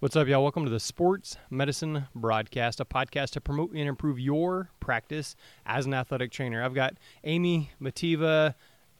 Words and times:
What's 0.00 0.14
up, 0.14 0.28
y'all? 0.28 0.44
Welcome 0.44 0.62
to 0.62 0.70
the 0.70 0.78
Sports 0.78 1.36
Medicine 1.50 2.06
Broadcast, 2.14 2.78
a 2.78 2.84
podcast 2.84 3.30
to 3.30 3.40
promote 3.40 3.72
and 3.72 3.88
improve 3.88 4.20
your 4.20 4.70
practice 4.78 5.34
as 5.66 5.86
an 5.86 5.94
athletic 5.94 6.30
trainer. 6.30 6.62
I've 6.62 6.72
got 6.72 6.94
Amy 7.24 7.72
Mativa 7.82 8.54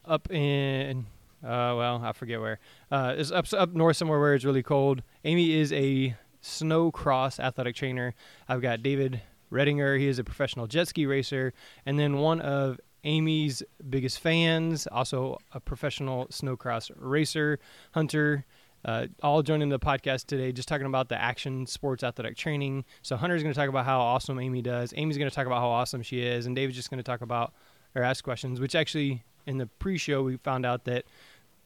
up 0.05 0.29
in, 0.29 1.07
uh, 1.45 1.47
well, 1.79 2.03
I 2.03 2.11
forget 2.11 2.41
where. 2.41 2.59
Uh, 2.91 3.15
it's 3.17 3.31
up, 3.31 3.47
up 3.53 3.75
north 3.75 3.97
somewhere 3.97 4.19
where 4.19 4.35
it's 4.35 4.45
really 4.45 4.65
cold. 4.65 5.05
Amy 5.25 5.55
is 5.55 5.73
a 5.73 6.17
snow 6.41 6.91
cross 6.91 7.39
athletic 7.39 7.77
trainer. 7.77 8.13
I've 8.49 8.61
got 8.61 8.83
David 8.83 9.21
Redinger. 9.53 10.01
He 10.01 10.09
is 10.09 10.19
a 10.19 10.25
professional 10.25 10.67
jet 10.67 10.89
ski 10.89 11.07
racer. 11.07 11.55
And 11.87 11.97
then 11.97 12.17
one 12.17 12.41
of 12.41 12.81
Amy's 13.05 13.63
biggest 13.89 14.19
fans, 14.19 14.89
also 14.89 15.39
a 15.53 15.61
professional 15.61 16.27
snowcross 16.27 16.91
racer, 16.97 17.61
Hunter 17.93 18.45
uh, 18.85 19.07
all 19.23 19.43
joining 19.43 19.69
the 19.69 19.79
podcast 19.79 20.27
today, 20.27 20.53
just 20.53 20.69
talking 20.69 20.87
about 20.87 21.09
the 21.09 21.21
action 21.21 21.67
sports 21.67 22.03
athletic 22.03 22.37
training. 22.37 22.85
So 23.03 23.17
Hunter's 23.17 23.43
going 23.43 23.53
to 23.53 23.59
talk 23.59 23.69
about 23.69 23.85
how 23.85 24.01
awesome 24.01 24.39
Amy 24.39 24.63
does. 24.63 24.95
Amy's 24.97 25.19
going 25.19 25.29
to 25.29 25.35
talk 25.35 25.47
about 25.47 25.61
how 25.61 25.69
awesome 25.69 26.03
she 26.03 26.21
is, 26.21 26.47
and 26.47 26.55
David's 26.55 26.77
just 26.77 26.91
going 26.91 26.99
to 26.99 27.05
talk 27.05 27.21
about 27.21 27.53
or 27.95 28.03
ask 28.03 28.23
questions. 28.25 28.61
Which 28.61 28.75
actually, 28.75 29.25
in 29.47 29.59
the 29.59 29.67
pre-show, 29.67 30.23
we 30.23 30.37
found 30.39 30.65
out 30.65 30.85
that 30.85 31.05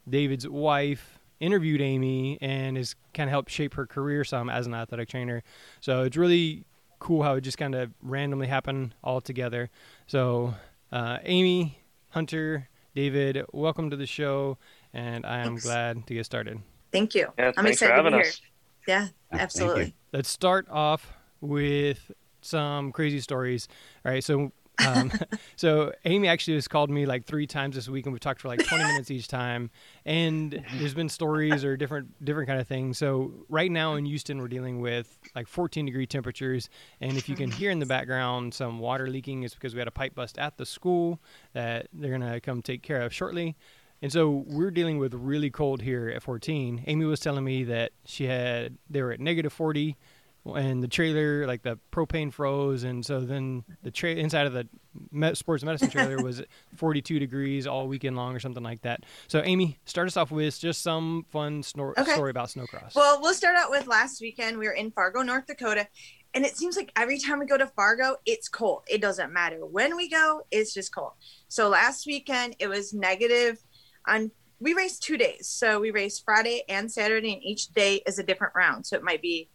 David's 0.08 0.48
wife 0.48 1.18
interviewed 1.40 1.80
Amy 1.80 2.38
and 2.40 2.76
has 2.76 2.94
kind 3.14 3.28
of 3.28 3.32
helped 3.32 3.50
shape 3.50 3.74
her 3.74 3.86
career 3.86 4.24
some 4.24 4.48
as 4.48 4.66
an 4.66 4.74
athletic 4.74 5.08
trainer. 5.08 5.42
So 5.80 6.04
it's 6.04 6.16
really 6.16 6.64
cool 7.00 7.24
how 7.24 7.34
it 7.34 7.40
just 7.40 7.58
kind 7.58 7.74
of 7.74 7.90
randomly 8.00 8.46
happened 8.46 8.94
all 9.02 9.20
together. 9.20 9.68
So 10.06 10.54
uh, 10.92 11.18
Amy, 11.24 11.80
Hunter, 12.10 12.68
David, 12.94 13.44
welcome 13.52 13.90
to 13.90 13.96
the 13.96 14.06
show, 14.06 14.58
and 14.94 15.26
I 15.26 15.38
am 15.38 15.46
Thanks. 15.46 15.64
glad 15.64 16.06
to 16.06 16.14
get 16.14 16.26
started. 16.26 16.60
Thank 16.92 17.14
you. 17.14 17.32
Yeah, 17.38 17.52
I'm 17.56 17.66
excited 17.66 17.96
to 17.96 18.02
be 18.02 18.10
here. 18.10 18.20
Us. 18.20 18.40
Yeah, 18.86 19.08
absolutely. 19.32 19.94
Let's 20.12 20.28
start 20.28 20.68
off 20.70 21.12
with 21.40 22.10
some 22.42 22.92
crazy 22.92 23.20
stories. 23.20 23.68
All 24.04 24.12
right, 24.12 24.22
so 24.22 24.52
um, 24.86 25.12
so 25.56 25.92
Amy 26.04 26.28
actually 26.28 26.54
has 26.54 26.68
called 26.68 26.90
me 26.90 27.06
like 27.06 27.24
three 27.24 27.46
times 27.46 27.76
this 27.76 27.88
week, 27.88 28.06
and 28.06 28.12
we've 28.12 28.20
talked 28.20 28.40
for 28.40 28.48
like 28.48 28.64
20 28.64 28.84
minutes 28.84 29.10
each 29.10 29.28
time. 29.28 29.70
And 30.04 30.64
there's 30.78 30.94
been 30.94 31.08
stories 31.08 31.64
or 31.64 31.76
different 31.76 32.24
different 32.24 32.48
kind 32.48 32.60
of 32.60 32.66
things. 32.66 32.98
So 32.98 33.32
right 33.48 33.70
now 33.70 33.94
in 33.94 34.04
Houston, 34.04 34.40
we're 34.40 34.48
dealing 34.48 34.80
with 34.80 35.18
like 35.34 35.48
14 35.48 35.86
degree 35.86 36.06
temperatures, 36.06 36.68
and 37.00 37.16
if 37.16 37.28
you 37.28 37.36
can 37.36 37.50
hear 37.50 37.70
in 37.70 37.78
the 37.78 37.86
background 37.86 38.54
some 38.54 38.78
water 38.78 39.06
leaking, 39.08 39.42
it's 39.42 39.54
because 39.54 39.74
we 39.74 39.78
had 39.78 39.88
a 39.88 39.92
pipe 39.92 40.14
bust 40.14 40.38
at 40.38 40.56
the 40.56 40.66
school 40.66 41.20
that 41.52 41.88
they're 41.92 42.12
gonna 42.12 42.40
come 42.40 42.62
take 42.62 42.82
care 42.82 43.02
of 43.02 43.12
shortly. 43.12 43.56
And 44.02 44.12
so 44.12 44.44
we're 44.48 44.72
dealing 44.72 44.98
with 44.98 45.14
really 45.14 45.48
cold 45.48 45.80
here 45.80 46.08
at 46.08 46.22
14. 46.22 46.84
Amy 46.88 47.04
was 47.04 47.20
telling 47.20 47.44
me 47.44 47.64
that 47.64 47.92
she 48.04 48.24
had 48.24 48.76
they 48.90 49.00
were 49.00 49.12
at 49.12 49.20
negative 49.20 49.52
40 49.52 49.96
and 50.44 50.82
the 50.82 50.88
trailer 50.88 51.46
like 51.46 51.62
the 51.62 51.78
propane 51.92 52.32
froze. 52.32 52.82
And 52.82 53.06
so 53.06 53.20
then 53.20 53.62
the 53.84 53.92
tra- 53.92 54.10
inside 54.10 54.48
of 54.48 54.52
the 54.52 54.68
med- 55.12 55.36
sports 55.38 55.62
medicine 55.62 55.90
trailer 55.92 56.20
was 56.20 56.42
42 56.76 57.20
degrees 57.20 57.66
all 57.68 57.86
weekend 57.86 58.16
long 58.16 58.34
or 58.34 58.40
something 58.40 58.64
like 58.64 58.82
that. 58.82 59.04
So 59.28 59.40
amy 59.44 59.78
start 59.84 60.08
us 60.08 60.16
off 60.16 60.32
with 60.32 60.58
just 60.58 60.82
some 60.82 61.26
fun 61.30 61.62
snor- 61.62 61.96
okay. 61.96 62.14
story 62.14 62.30
about 62.30 62.48
snowcross. 62.48 62.96
Well 62.96 63.20
we'll 63.22 63.34
start 63.34 63.56
out 63.56 63.70
with 63.70 63.86
last 63.86 64.20
weekend. 64.20 64.58
We 64.58 64.66
were 64.66 64.74
in 64.74 64.90
fargo 64.90 65.22
north 65.22 65.46
dakota 65.46 65.86
and 66.34 66.44
it 66.44 66.56
seems 66.56 66.76
like 66.76 66.90
every 66.96 67.18
time 67.18 67.38
we 67.38 67.46
go 67.46 67.56
to 67.56 67.68
fargo 67.68 68.16
it's 68.26 68.48
cold. 68.48 68.82
It 68.90 69.00
doesn't 69.00 69.32
matter. 69.32 69.64
When 69.64 69.94
we 69.94 70.08
go 70.08 70.42
it's 70.50 70.74
just 70.74 70.92
cold. 70.92 71.12
So 71.46 71.68
last 71.68 72.04
weekend 72.04 72.56
it 72.58 72.66
was 72.66 72.92
negative 72.92 73.62
on 74.06 74.30
we 74.62 74.74
race 74.74 74.98
two 74.98 75.18
days. 75.18 75.48
So 75.48 75.80
we 75.80 75.90
race 75.90 76.20
Friday 76.20 76.62
and 76.68 76.90
Saturday, 76.90 77.32
and 77.32 77.42
each 77.42 77.72
day 77.74 78.00
is 78.06 78.20
a 78.20 78.22
different 78.22 78.54
round. 78.54 78.86
So 78.86 78.96
it 78.96 79.02
might 79.02 79.20
be, 79.20 79.48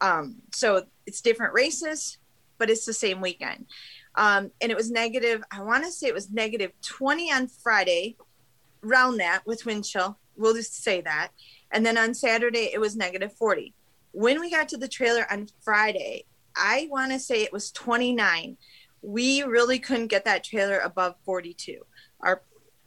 um, 0.00 0.36
so 0.52 0.84
it's 1.06 1.20
different 1.20 1.54
races, 1.54 2.18
but 2.56 2.70
it's 2.70 2.86
the 2.86 2.92
same 2.92 3.20
weekend. 3.20 3.66
Um, 4.14 4.52
and 4.60 4.70
it 4.70 4.76
was 4.76 4.92
negative, 4.92 5.42
I 5.50 5.60
want 5.62 5.84
to 5.84 5.90
say 5.90 6.06
it 6.06 6.14
was 6.14 6.30
negative 6.30 6.70
20 6.82 7.32
on 7.32 7.48
Friday, 7.48 8.16
round 8.80 9.18
that 9.18 9.44
with 9.44 9.66
wind 9.66 9.84
chill. 9.84 10.18
We'll 10.36 10.54
just 10.54 10.84
say 10.84 11.00
that. 11.00 11.30
And 11.72 11.84
then 11.84 11.98
on 11.98 12.14
Saturday, 12.14 12.70
it 12.72 12.80
was 12.80 12.94
negative 12.94 13.32
40. 13.32 13.74
When 14.12 14.38
we 14.40 14.52
got 14.52 14.68
to 14.68 14.76
the 14.76 14.86
trailer 14.86 15.26
on 15.32 15.48
Friday, 15.62 16.26
I 16.54 16.86
want 16.92 17.10
to 17.10 17.18
say 17.18 17.42
it 17.42 17.52
was 17.52 17.72
29. 17.72 18.56
We 19.02 19.42
really 19.42 19.80
couldn't 19.80 20.06
get 20.06 20.24
that 20.26 20.44
trailer 20.44 20.78
above 20.78 21.16
42. 21.24 21.80
Our 22.20 22.42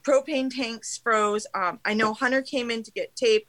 propane 0.07 0.49
tanks 0.53 0.97
froze. 0.97 1.45
Um, 1.53 1.79
I 1.83 1.93
know 1.93 2.13
Hunter 2.13 2.41
came 2.41 2.71
in 2.71 2.83
to 2.83 2.91
get 2.91 3.15
tape, 3.15 3.47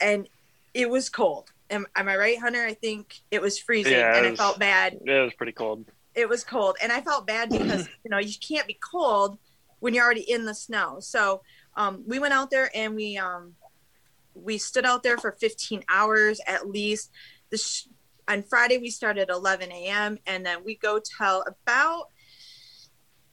and 0.00 0.28
it 0.74 0.88
was 0.88 1.08
cold. 1.08 1.50
Am, 1.70 1.86
am 1.96 2.08
I 2.08 2.16
right, 2.16 2.38
Hunter? 2.38 2.64
I 2.64 2.74
think 2.74 3.20
it 3.30 3.42
was 3.42 3.58
freezing, 3.58 3.92
yeah, 3.92 4.16
and 4.16 4.30
was, 4.30 4.38
I 4.38 4.42
felt 4.42 4.58
bad. 4.58 4.98
Yeah, 5.04 5.20
it 5.22 5.24
was 5.24 5.34
pretty 5.34 5.52
cold. 5.52 5.84
It 6.14 6.28
was 6.28 6.44
cold, 6.44 6.76
and 6.82 6.92
I 6.92 7.00
felt 7.00 7.26
bad 7.26 7.50
because 7.50 7.88
you 8.04 8.10
know 8.10 8.18
you 8.18 8.34
can't 8.40 8.66
be 8.66 8.78
cold 8.80 9.38
when 9.80 9.94
you're 9.94 10.04
already 10.04 10.30
in 10.30 10.44
the 10.44 10.54
snow. 10.54 10.98
So 11.00 11.42
um, 11.76 12.04
we 12.06 12.18
went 12.18 12.34
out 12.34 12.50
there 12.50 12.70
and 12.74 12.94
we 12.94 13.18
um, 13.18 13.54
we 14.34 14.58
stood 14.58 14.84
out 14.84 15.02
there 15.02 15.18
for 15.18 15.32
15 15.32 15.84
hours 15.88 16.40
at 16.46 16.68
least. 16.68 17.10
Sh- 17.54 17.84
on 18.28 18.42
Friday 18.42 18.78
we 18.78 18.90
started 18.90 19.30
at 19.30 19.30
11 19.30 19.70
a.m. 19.70 20.18
and 20.26 20.44
then 20.44 20.64
we 20.64 20.74
go 20.74 20.98
till 20.98 21.42
about 21.42 22.08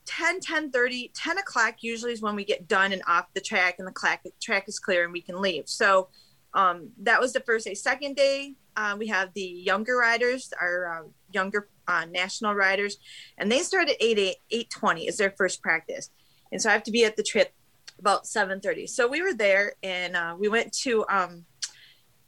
10 0.05 0.39
10 0.41 0.71
30 0.71 1.11
10 1.13 1.37
o'clock 1.37 1.75
usually 1.81 2.11
is 2.11 2.21
when 2.21 2.35
we 2.35 2.43
get 2.43 2.67
done 2.67 2.91
and 2.93 3.01
off 3.07 3.25
the 3.33 3.41
track 3.41 3.75
and 3.79 3.87
the 3.87 3.91
track, 3.91 4.25
track 4.41 4.67
is 4.67 4.79
clear 4.79 5.03
and 5.03 5.13
we 5.13 5.21
can 5.21 5.41
leave. 5.41 5.67
So 5.67 6.09
um, 6.53 6.89
that 7.01 7.19
was 7.19 7.33
the 7.33 7.39
first 7.41 7.65
day. 7.65 7.73
Second 7.73 8.15
day 8.15 8.55
uh, 8.75 8.95
we 8.97 9.07
have 9.07 9.33
the 9.33 9.41
younger 9.41 9.97
riders 9.97 10.51
our 10.59 10.87
uh, 10.87 11.07
younger 11.31 11.69
uh, 11.87 12.05
national 12.09 12.53
riders 12.53 12.97
and 13.37 13.51
they 13.51 13.59
start 13.59 13.89
at 13.89 13.95
8 13.99 14.17
8 14.19 14.35
8 14.51 14.69
20 14.69 15.07
is 15.07 15.17
their 15.17 15.31
first 15.37 15.61
practice. 15.61 16.09
And 16.51 16.61
so 16.61 16.69
i 16.69 16.73
have 16.73 16.83
to 16.83 16.91
be 16.91 17.05
at 17.05 17.15
the 17.15 17.23
trip 17.23 17.53
about 17.99 18.27
7 18.27 18.59
30 18.59 18.87
so 18.87 19.07
we 19.07 19.21
were 19.21 19.33
there 19.33 19.73
and 19.83 20.15
uh, 20.15 20.35
we 20.37 20.49
went 20.49 20.73
to 20.73 21.05
um, 21.09 21.45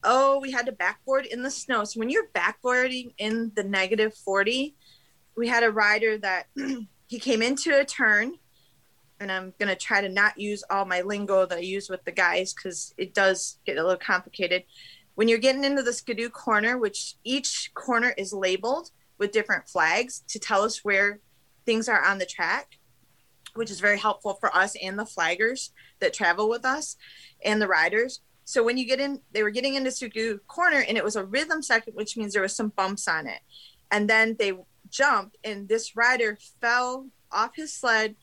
oh 0.03 0.40
we 0.40 0.52
had 0.52 0.66
to 0.68 0.72
backboard 0.72 1.25
in 1.25 1.41
the 1.41 1.52
snow. 1.52 1.84
So 1.84 2.00
when 2.00 2.09
you're 2.09 2.30
backboarding 2.34 3.14
in 3.18 3.52
the 3.56 3.64
negative 3.64 4.14
40 4.16 4.75
we 5.35 5.47
had 5.47 5.64
a 5.64 5.72
rider 5.72 6.18
that 6.19 6.47
he 7.08 7.20
came 7.20 7.42
into 7.42 7.78
a 7.78 7.86
turn 7.86 8.34
and 9.20 9.32
I'm 9.32 9.54
going 9.60 9.70
to 9.70 9.76
try 9.76 10.02
to 10.02 10.10
not 10.10 10.38
use 10.40 10.64
all 10.70 10.86
my 10.86 11.02
lingo 11.02 11.46
that 11.46 11.58
I 11.58 11.62
use 11.62 11.90
with 11.90 12.04
the 12.04 12.12
guys 12.12 12.54
because 12.54 12.94
it 12.98 13.14
does 13.14 13.60
get 13.66 13.78
a 13.78 13.84
little 13.84 13.98
complicated. 13.98 14.64
When 15.16 15.28
you're 15.28 15.38
getting 15.38 15.64
into 15.64 15.84
the 15.84 15.94
Ski-Doo 15.94 16.30
corner, 16.30 16.78
which 16.78 17.16
each 17.24 17.72
corner 17.74 18.14
is 18.18 18.34
labeled 18.34 18.92
with 19.18 19.32
different 19.32 19.70
flags 19.70 20.24
to 20.28 20.40
tell 20.40 20.64
us 20.64 20.84
where 20.84 21.20
things 21.66 21.88
are 21.88 22.04
on 22.04 22.18
the 22.18 22.26
track, 22.26 22.78
which 23.54 23.72
is 23.72 23.80
very 23.80 23.98
helpful 23.98 24.34
for 24.34 24.54
us 24.54 24.76
and 24.82 25.00
the 25.00 25.06
flaggers 25.06 25.70
that 26.00 26.14
travel 26.14 26.50
with 26.50 26.66
us 26.66 26.98
and 27.44 27.62
the 27.62 27.68
riders. 27.68 28.20
So 28.44 28.64
when 28.64 28.78
you 28.78 28.86
get 28.86 29.00
in, 29.00 29.22
they 29.32 29.44
were 29.44 29.50
getting 29.50 29.76
into 29.76 29.92
Ski-Doo 29.92 30.42
corner 30.48 30.84
and 30.86 30.98
it 30.98 31.04
was 31.04 31.16
a 31.16 31.24
rhythm 31.24 31.62
second, 31.62 31.94
which 31.94 32.18
means 32.18 32.34
there 32.34 32.42
was 32.42 32.56
some 32.56 32.74
bumps 32.76 33.08
on 33.08 33.28
it. 33.28 33.40
And 33.92 34.10
then 34.10 34.36
they 34.38 34.54
jumped 34.96 35.38
and 35.44 35.68
this 35.68 35.96
rider 35.96 36.38
fell 36.62 37.08
off 37.32 37.56
his 37.56 37.74
sled. 37.74 38.16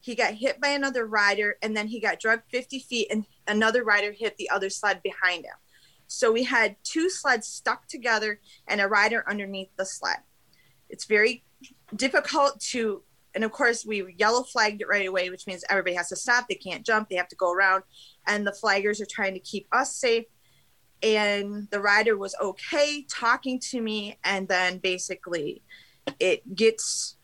He 0.00 0.14
got 0.14 0.34
hit 0.34 0.60
by 0.60 0.68
another 0.68 1.06
rider 1.06 1.56
and 1.62 1.76
then 1.76 1.88
he 1.88 2.00
got 2.00 2.20
drugged 2.20 2.44
50 2.50 2.78
feet 2.80 3.08
and 3.10 3.26
another 3.46 3.84
rider 3.84 4.12
hit 4.12 4.36
the 4.36 4.48
other 4.50 4.70
sled 4.70 5.02
behind 5.02 5.44
him. 5.44 5.56
So 6.06 6.32
we 6.32 6.44
had 6.44 6.76
two 6.82 7.10
sleds 7.10 7.46
stuck 7.46 7.86
together 7.86 8.40
and 8.66 8.80
a 8.80 8.88
rider 8.88 9.24
underneath 9.28 9.70
the 9.76 9.84
sled. 9.84 10.18
It's 10.88 11.04
very 11.04 11.44
difficult 11.94 12.60
to 12.70 13.02
and 13.32 13.44
of 13.44 13.52
course 13.52 13.86
we 13.86 14.14
yellow 14.18 14.42
flagged 14.42 14.80
it 14.82 14.88
right 14.88 15.06
away 15.06 15.30
which 15.30 15.46
means 15.46 15.64
everybody 15.68 15.94
has 15.94 16.08
to 16.08 16.16
stop. 16.16 16.48
They 16.48 16.54
can't 16.54 16.84
jump. 16.86 17.08
They 17.08 17.16
have 17.16 17.28
to 17.28 17.36
go 17.36 17.52
around. 17.52 17.82
And 18.26 18.46
the 18.46 18.56
flaggers 18.62 19.00
are 19.00 19.06
trying 19.06 19.34
to 19.34 19.40
keep 19.40 19.66
us 19.72 19.94
safe. 19.94 20.24
And 21.02 21.68
the 21.70 21.80
rider 21.80 22.16
was 22.16 22.34
okay 22.40 23.06
talking 23.08 23.58
to 23.70 23.80
me 23.80 24.18
and 24.24 24.48
then 24.48 24.78
basically 24.78 25.62
it 26.18 26.54
gets 26.54 27.16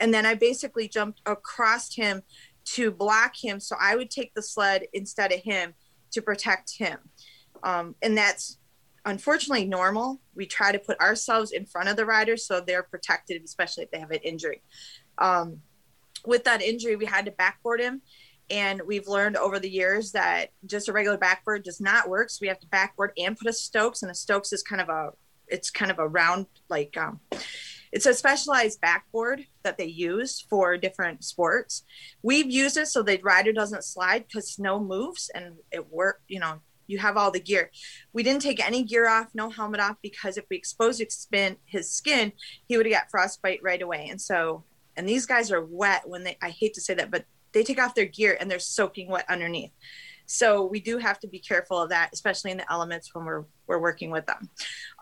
and 0.00 0.12
then 0.12 0.26
i 0.26 0.34
basically 0.34 0.88
jumped 0.88 1.20
across 1.26 1.94
him 1.94 2.22
to 2.66 2.90
block 2.90 3.32
him. 3.36 3.60
So 3.60 3.76
i 3.80 3.96
would 3.96 4.10
take 4.10 4.34
the 4.34 4.42
sled 4.42 4.86
instead 4.92 5.32
of 5.32 5.40
him 5.40 5.74
to 6.12 6.20
protect 6.20 6.76
him. 6.76 6.98
Um, 7.62 7.94
and 8.02 8.16
that's 8.16 8.58
unfortunately 9.04 9.66
normal. 9.66 10.20
We 10.34 10.46
try 10.46 10.72
to 10.72 10.78
put 10.78 11.00
ourselves 11.00 11.52
in 11.52 11.64
front 11.64 11.88
of 11.88 11.96
the 11.96 12.04
riders 12.04 12.46
so 12.46 12.60
they're 12.60 12.82
protected 12.82 13.42
especially 13.44 13.84
if 13.84 13.90
they 13.90 14.00
have 14.00 14.10
an 14.10 14.20
injury. 14.22 14.62
Um, 15.18 15.60
with 16.26 16.44
that 16.44 16.60
injury 16.62 16.96
we 16.96 17.06
had 17.06 17.24
to 17.26 17.30
backboard 17.32 17.80
him. 17.80 18.02
And 18.48 18.80
we've 18.86 19.08
learned 19.08 19.36
over 19.36 19.58
the 19.58 19.70
years 19.70 20.12
that 20.12 20.50
just 20.66 20.88
a 20.88 20.92
regular 20.92 21.18
backboard 21.18 21.64
does 21.64 21.80
not 21.80 22.08
work. 22.08 22.30
So 22.30 22.38
we 22.42 22.48
have 22.48 22.60
to 22.60 22.66
backboard 22.68 23.10
and 23.18 23.36
put 23.36 23.48
a 23.48 23.52
stokes 23.52 24.02
and 24.02 24.10
a 24.10 24.14
stokes 24.14 24.52
is 24.52 24.62
kind 24.62 24.80
of 24.80 24.88
a 24.88 25.10
it's 25.48 25.70
kind 25.70 25.92
of 25.92 26.00
a 26.00 26.08
round 26.08 26.46
like 26.68 26.96
um, 26.96 27.20
it's 27.92 28.06
a 28.06 28.14
specialized 28.14 28.80
backboard 28.80 29.46
that 29.62 29.78
they 29.78 29.86
use 29.86 30.44
for 30.48 30.76
different 30.76 31.24
sports. 31.24 31.84
We've 32.22 32.50
used 32.50 32.76
it 32.76 32.88
so 32.88 33.02
the 33.02 33.20
rider 33.22 33.52
doesn't 33.52 33.84
slide 33.84 34.26
because 34.26 34.50
snow 34.50 34.80
moves 34.80 35.30
and 35.34 35.56
it 35.70 35.90
work, 35.90 36.22
you 36.28 36.40
know, 36.40 36.60
you 36.86 36.98
have 36.98 37.16
all 37.16 37.30
the 37.30 37.40
gear. 37.40 37.70
We 38.12 38.22
didn't 38.22 38.42
take 38.42 38.64
any 38.64 38.84
gear 38.84 39.08
off, 39.08 39.28
no 39.34 39.50
helmet 39.50 39.80
off, 39.80 39.96
because 40.02 40.36
if 40.36 40.44
we 40.50 40.56
exposed 40.56 41.00
his 41.00 41.92
skin, 41.92 42.32
he 42.66 42.76
would 42.76 42.86
have 42.86 42.94
got 42.94 43.10
frostbite 43.10 43.60
right 43.62 43.82
away. 43.82 44.08
And 44.08 44.20
so, 44.20 44.64
and 44.96 45.08
these 45.08 45.26
guys 45.26 45.50
are 45.50 45.64
wet 45.64 46.08
when 46.08 46.24
they, 46.24 46.38
I 46.40 46.50
hate 46.50 46.74
to 46.74 46.80
say 46.80 46.94
that, 46.94 47.10
but 47.10 47.24
they 47.52 47.64
take 47.64 47.80
off 47.80 47.94
their 47.94 48.06
gear 48.06 48.36
and 48.38 48.50
they're 48.50 48.58
soaking 48.58 49.08
wet 49.08 49.26
underneath. 49.28 49.72
So 50.26 50.64
we 50.64 50.80
do 50.80 50.98
have 50.98 51.18
to 51.20 51.28
be 51.28 51.38
careful 51.38 51.80
of 51.80 51.90
that, 51.90 52.10
especially 52.12 52.50
in 52.50 52.56
the 52.58 52.70
elements 52.70 53.14
when 53.14 53.24
we're, 53.24 53.44
we're 53.66 53.80
working 53.80 54.10
with 54.10 54.26
them. 54.26 54.50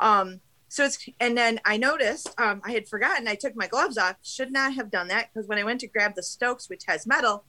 Um, 0.00 0.40
so 0.74 0.86
it's, 0.86 1.08
and 1.20 1.38
then 1.38 1.60
I 1.64 1.76
noticed, 1.76 2.28
um, 2.36 2.60
I 2.64 2.72
had 2.72 2.88
forgotten, 2.88 3.28
I 3.28 3.36
took 3.36 3.54
my 3.54 3.68
gloves 3.68 3.96
off, 3.96 4.16
should 4.24 4.50
not 4.50 4.74
have 4.74 4.90
done 4.90 5.06
that 5.06 5.28
because 5.32 5.46
when 5.46 5.56
I 5.56 5.62
went 5.62 5.78
to 5.82 5.86
grab 5.86 6.16
the 6.16 6.22
Stokes, 6.24 6.68
which 6.68 6.82
has 6.88 7.06
metal, 7.06 7.44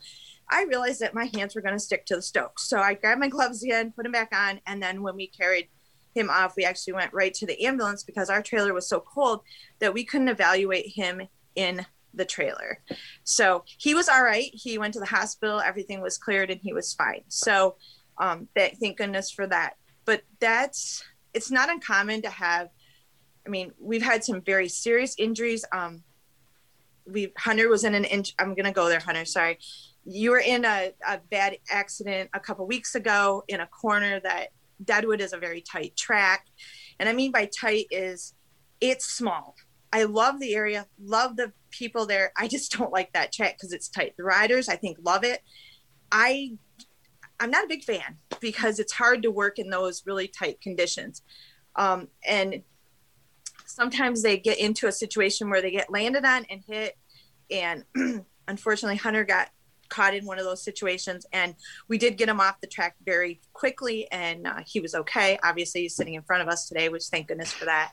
I 0.47 0.65
realized 0.65 0.99
that 0.99 1.15
my 1.15 1.31
hands 1.33 1.55
were 1.55 1.61
going 1.61 1.73
to 1.73 1.79
stick 1.79 2.05
to 2.05 2.17
the 2.17 2.21
Stokes. 2.21 2.69
So 2.69 2.77
I 2.77 2.93
grabbed 2.93 3.19
my 3.19 3.27
gloves 3.27 3.63
again, 3.63 3.93
put 3.95 4.03
them 4.03 4.11
back 4.11 4.29
on. 4.31 4.61
And 4.67 4.79
then 4.79 5.01
when 5.01 5.15
we 5.15 5.25
carried 5.25 5.69
him 6.13 6.29
off, 6.29 6.55
we 6.55 6.65
actually 6.65 6.93
went 6.93 7.13
right 7.13 7.33
to 7.33 7.47
the 7.47 7.65
ambulance 7.65 8.03
because 8.03 8.29
our 8.29 8.43
trailer 8.43 8.75
was 8.75 8.87
so 8.87 8.99
cold 8.99 9.41
that 9.79 9.95
we 9.95 10.03
couldn't 10.03 10.29
evaluate 10.29 10.89
him 10.93 11.27
in 11.55 11.83
the 12.13 12.25
trailer. 12.25 12.79
So 13.23 13.63
he 13.65 13.95
was 13.95 14.07
all 14.07 14.23
right. 14.23 14.51
He 14.53 14.77
went 14.77 14.93
to 14.93 14.99
the 14.99 15.07
hospital, 15.07 15.61
everything 15.61 15.99
was 15.99 16.19
cleared, 16.19 16.51
and 16.51 16.61
he 16.61 16.73
was 16.73 16.93
fine. 16.93 17.23
So 17.27 17.77
um, 18.19 18.49
that, 18.55 18.77
thank 18.77 18.97
goodness 18.97 19.31
for 19.31 19.47
that. 19.47 19.77
But 20.05 20.21
that's, 20.39 21.03
it's 21.33 21.49
not 21.49 21.71
uncommon 21.71 22.21
to 22.21 22.29
have, 22.29 22.69
I 23.45 23.49
mean, 23.49 23.71
we've 23.79 24.01
had 24.01 24.23
some 24.23 24.41
very 24.41 24.67
serious 24.69 25.15
injuries. 25.17 25.65
Um, 25.71 26.03
we 27.05 27.31
Hunter 27.37 27.69
was 27.69 27.83
in 27.83 27.93
an 27.93 28.05
inch. 28.05 28.33
I'm 28.39 28.55
gonna 28.55 28.71
go 28.71 28.89
there, 28.89 28.99
Hunter. 28.99 29.25
Sorry, 29.25 29.59
you 30.05 30.31
were 30.31 30.39
in 30.39 30.65
a, 30.65 30.93
a 31.07 31.19
bad 31.31 31.57
accident 31.69 32.29
a 32.33 32.39
couple 32.39 32.65
weeks 32.67 32.95
ago 32.95 33.43
in 33.47 33.59
a 33.59 33.67
corner 33.67 34.19
that 34.21 34.49
Deadwood 34.83 35.21
is 35.21 35.33
a 35.33 35.37
very 35.37 35.61
tight 35.61 35.95
track. 35.95 36.45
And 36.99 37.09
I 37.09 37.13
mean 37.13 37.31
by 37.31 37.45
tight 37.45 37.87
is 37.91 38.33
it's 38.81 39.05
small. 39.05 39.55
I 39.91 40.03
love 40.03 40.39
the 40.39 40.55
area, 40.55 40.87
love 41.01 41.37
the 41.37 41.53
people 41.71 42.05
there. 42.05 42.31
I 42.37 42.47
just 42.47 42.71
don't 42.77 42.91
like 42.91 43.13
that 43.13 43.31
track 43.31 43.55
because 43.55 43.73
it's 43.73 43.89
tight. 43.89 44.15
The 44.17 44.23
riders, 44.23 44.69
I 44.69 44.75
think, 44.75 44.97
love 45.03 45.23
it. 45.23 45.41
I 46.11 46.57
I'm 47.39 47.51
not 47.51 47.65
a 47.65 47.67
big 47.67 47.83
fan 47.83 48.17
because 48.39 48.79
it's 48.79 48.93
hard 48.93 49.23
to 49.23 49.31
work 49.31 49.59
in 49.59 49.69
those 49.69 50.03
really 50.05 50.27
tight 50.27 50.61
conditions. 50.61 51.21
Um, 51.75 52.07
and 52.25 52.63
sometimes 53.65 54.21
they 54.21 54.37
get 54.37 54.59
into 54.59 54.87
a 54.87 54.91
situation 54.91 55.49
where 55.49 55.61
they 55.61 55.71
get 55.71 55.91
landed 55.91 56.25
on 56.25 56.45
and 56.49 56.61
hit. 56.67 56.97
And 57.51 57.83
unfortunately, 58.47 58.97
Hunter 58.97 59.23
got 59.23 59.49
caught 59.89 60.15
in 60.15 60.25
one 60.25 60.39
of 60.39 60.45
those 60.45 60.63
situations 60.63 61.25
and 61.31 61.55
we 61.87 61.97
did 61.97 62.17
get 62.17 62.29
him 62.29 62.39
off 62.39 62.59
the 62.61 62.67
track 62.67 62.95
very 63.05 63.39
quickly 63.53 64.07
and 64.11 64.47
uh, 64.47 64.59
he 64.65 64.79
was 64.79 64.95
okay 64.95 65.37
obviously 65.43 65.81
he's 65.81 65.95
sitting 65.95 66.15
in 66.15 66.21
front 66.23 66.41
of 66.41 66.47
us 66.47 66.67
today 66.67 66.89
which 66.89 67.03
thank 67.05 67.27
goodness 67.27 67.51
for 67.51 67.65
that 67.65 67.91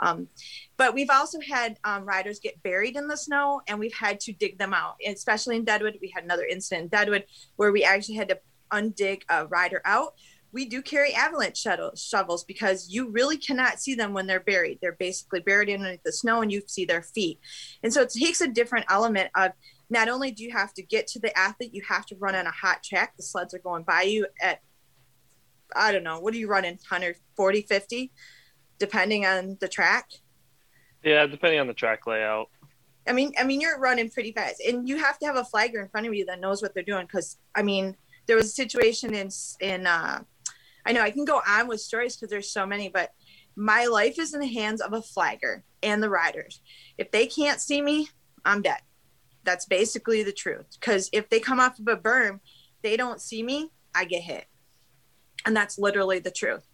um, 0.00 0.28
but 0.76 0.94
we've 0.94 1.10
also 1.10 1.38
had 1.40 1.78
um, 1.84 2.04
riders 2.04 2.40
get 2.40 2.62
buried 2.62 2.96
in 2.96 3.06
the 3.06 3.16
snow 3.16 3.60
and 3.68 3.78
we've 3.78 3.94
had 3.94 4.20
to 4.20 4.32
dig 4.32 4.58
them 4.58 4.74
out 4.74 4.96
especially 5.06 5.56
in 5.56 5.64
deadwood 5.64 5.98
we 6.00 6.12
had 6.14 6.24
another 6.24 6.44
incident 6.44 6.84
in 6.84 6.88
deadwood 6.88 7.24
where 7.56 7.72
we 7.72 7.84
actually 7.84 8.16
had 8.16 8.28
to 8.28 8.38
undig 8.72 9.22
a 9.28 9.46
rider 9.46 9.80
out 9.84 10.14
we 10.52 10.64
do 10.64 10.82
carry 10.82 11.14
avalanche 11.14 11.64
shovels 11.96 12.44
because 12.44 12.88
you 12.90 13.10
really 13.10 13.36
cannot 13.36 13.80
see 13.80 13.94
them 13.94 14.12
when 14.12 14.26
they're 14.26 14.40
buried. 14.40 14.78
They're 14.80 14.92
basically 14.92 15.40
buried 15.40 15.70
underneath 15.70 16.02
the 16.02 16.12
snow 16.12 16.42
and 16.42 16.50
you 16.50 16.62
see 16.66 16.84
their 16.84 17.02
feet. 17.02 17.38
And 17.82 17.92
so 17.92 18.02
it 18.02 18.10
takes 18.10 18.40
a 18.40 18.48
different 18.48 18.86
element 18.88 19.30
of 19.36 19.52
not 19.90 20.08
only 20.08 20.30
do 20.30 20.42
you 20.42 20.52
have 20.52 20.72
to 20.74 20.82
get 20.82 21.06
to 21.08 21.18
the 21.18 21.36
athlete, 21.38 21.74
you 21.74 21.82
have 21.88 22.06
to 22.06 22.16
run 22.16 22.34
on 22.34 22.46
a 22.46 22.50
hot 22.50 22.82
track. 22.82 23.16
The 23.16 23.22
sleds 23.22 23.54
are 23.54 23.58
going 23.58 23.84
by 23.84 24.02
you 24.02 24.26
at, 24.40 24.60
I 25.74 25.92
don't 25.92 26.04
know, 26.04 26.18
what 26.18 26.34
are 26.34 26.38
you 26.38 26.48
running, 26.48 26.74
140, 26.74 27.62
50, 27.62 28.12
depending 28.78 29.26
on 29.26 29.56
the 29.60 29.68
track? 29.68 30.10
Yeah, 31.04 31.26
depending 31.26 31.60
on 31.60 31.66
the 31.66 31.74
track 31.74 32.06
layout. 32.06 32.48
I 33.06 33.12
mean, 33.12 33.32
I 33.38 33.44
mean, 33.44 33.60
you're 33.60 33.78
running 33.78 34.10
pretty 34.10 34.32
fast, 34.32 34.60
and 34.60 34.88
you 34.88 34.98
have 34.98 35.18
to 35.20 35.26
have 35.26 35.36
a 35.36 35.44
flagger 35.44 35.80
in 35.80 35.88
front 35.88 36.06
of 36.06 36.14
you 36.14 36.26
that 36.26 36.38
knows 36.40 36.60
what 36.60 36.74
they're 36.74 36.82
doing. 36.82 37.06
Because 37.06 37.38
I 37.54 37.62
mean, 37.62 37.96
there 38.26 38.36
was 38.36 38.46
a 38.46 38.50
situation 38.50 39.14
in 39.14 39.30
in 39.60 39.86
uh, 39.86 40.22
I 40.84 40.92
know 40.92 41.02
I 41.02 41.10
can 41.10 41.24
go 41.24 41.40
on 41.46 41.68
with 41.68 41.80
stories 41.80 42.16
because 42.16 42.30
there's 42.30 42.50
so 42.50 42.66
many, 42.66 42.88
but 42.88 43.10
my 43.56 43.86
life 43.86 44.18
is 44.18 44.34
in 44.34 44.40
the 44.40 44.46
hands 44.46 44.80
of 44.80 44.92
a 44.92 45.02
flagger 45.02 45.64
and 45.82 46.02
the 46.02 46.10
riders. 46.10 46.60
If 46.98 47.10
they 47.10 47.26
can't 47.26 47.60
see 47.60 47.82
me, 47.82 48.08
I'm 48.44 48.62
dead. 48.62 48.80
That's 49.44 49.66
basically 49.66 50.22
the 50.22 50.32
truth. 50.32 50.66
Because 50.78 51.10
if 51.12 51.28
they 51.28 51.40
come 51.40 51.60
off 51.60 51.78
of 51.78 51.88
a 51.88 51.96
berm, 51.96 52.40
they 52.82 52.96
don't 52.96 53.20
see 53.20 53.42
me, 53.42 53.70
I 53.94 54.04
get 54.04 54.22
hit. 54.22 54.46
And 55.46 55.56
that's 55.56 55.78
literally 55.78 56.18
the 56.18 56.30
truth. 56.30 56.66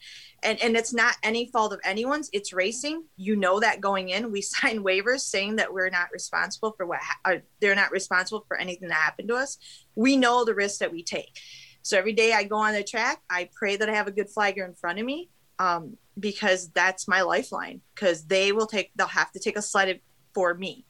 And, 0.42 0.60
and 0.62 0.76
it's 0.76 0.92
not 0.92 1.16
any 1.22 1.50
fault 1.50 1.72
of 1.72 1.80
anyone's. 1.84 2.28
It's 2.32 2.52
racing. 2.52 3.04
You 3.16 3.36
know 3.36 3.60
that 3.60 3.80
going 3.80 4.10
in. 4.10 4.32
We 4.32 4.42
sign 4.42 4.82
waivers 4.82 5.20
saying 5.20 5.56
that 5.56 5.72
we're 5.72 5.90
not 5.90 6.12
responsible 6.12 6.72
for 6.76 6.86
what 6.86 7.00
ha- 7.00 7.18
uh, 7.24 7.36
they're 7.60 7.74
not 7.74 7.92
responsible 7.92 8.44
for 8.46 8.56
anything 8.56 8.88
that 8.88 8.94
happened 8.94 9.28
to 9.28 9.36
us. 9.36 9.58
We 9.94 10.16
know 10.16 10.44
the 10.44 10.54
risks 10.54 10.78
that 10.78 10.92
we 10.92 11.02
take. 11.02 11.38
So 11.86 11.96
every 11.96 12.14
day 12.14 12.32
I 12.32 12.42
go 12.42 12.56
on 12.56 12.74
the 12.74 12.82
track, 12.82 13.22
I 13.30 13.48
pray 13.54 13.76
that 13.76 13.88
I 13.88 13.94
have 13.94 14.08
a 14.08 14.10
good 14.10 14.28
flagger 14.28 14.64
in 14.64 14.74
front 14.74 14.98
of 14.98 15.06
me 15.06 15.30
um, 15.60 15.96
because 16.18 16.68
that's 16.70 17.06
my 17.06 17.22
lifeline. 17.22 17.80
Because 17.94 18.24
they 18.24 18.50
will 18.50 18.66
take, 18.66 18.90
they'll 18.96 19.06
have 19.06 19.30
to 19.30 19.38
take 19.38 19.56
a 19.56 19.62
slide 19.62 20.00
for 20.34 20.52
me. 20.54 20.84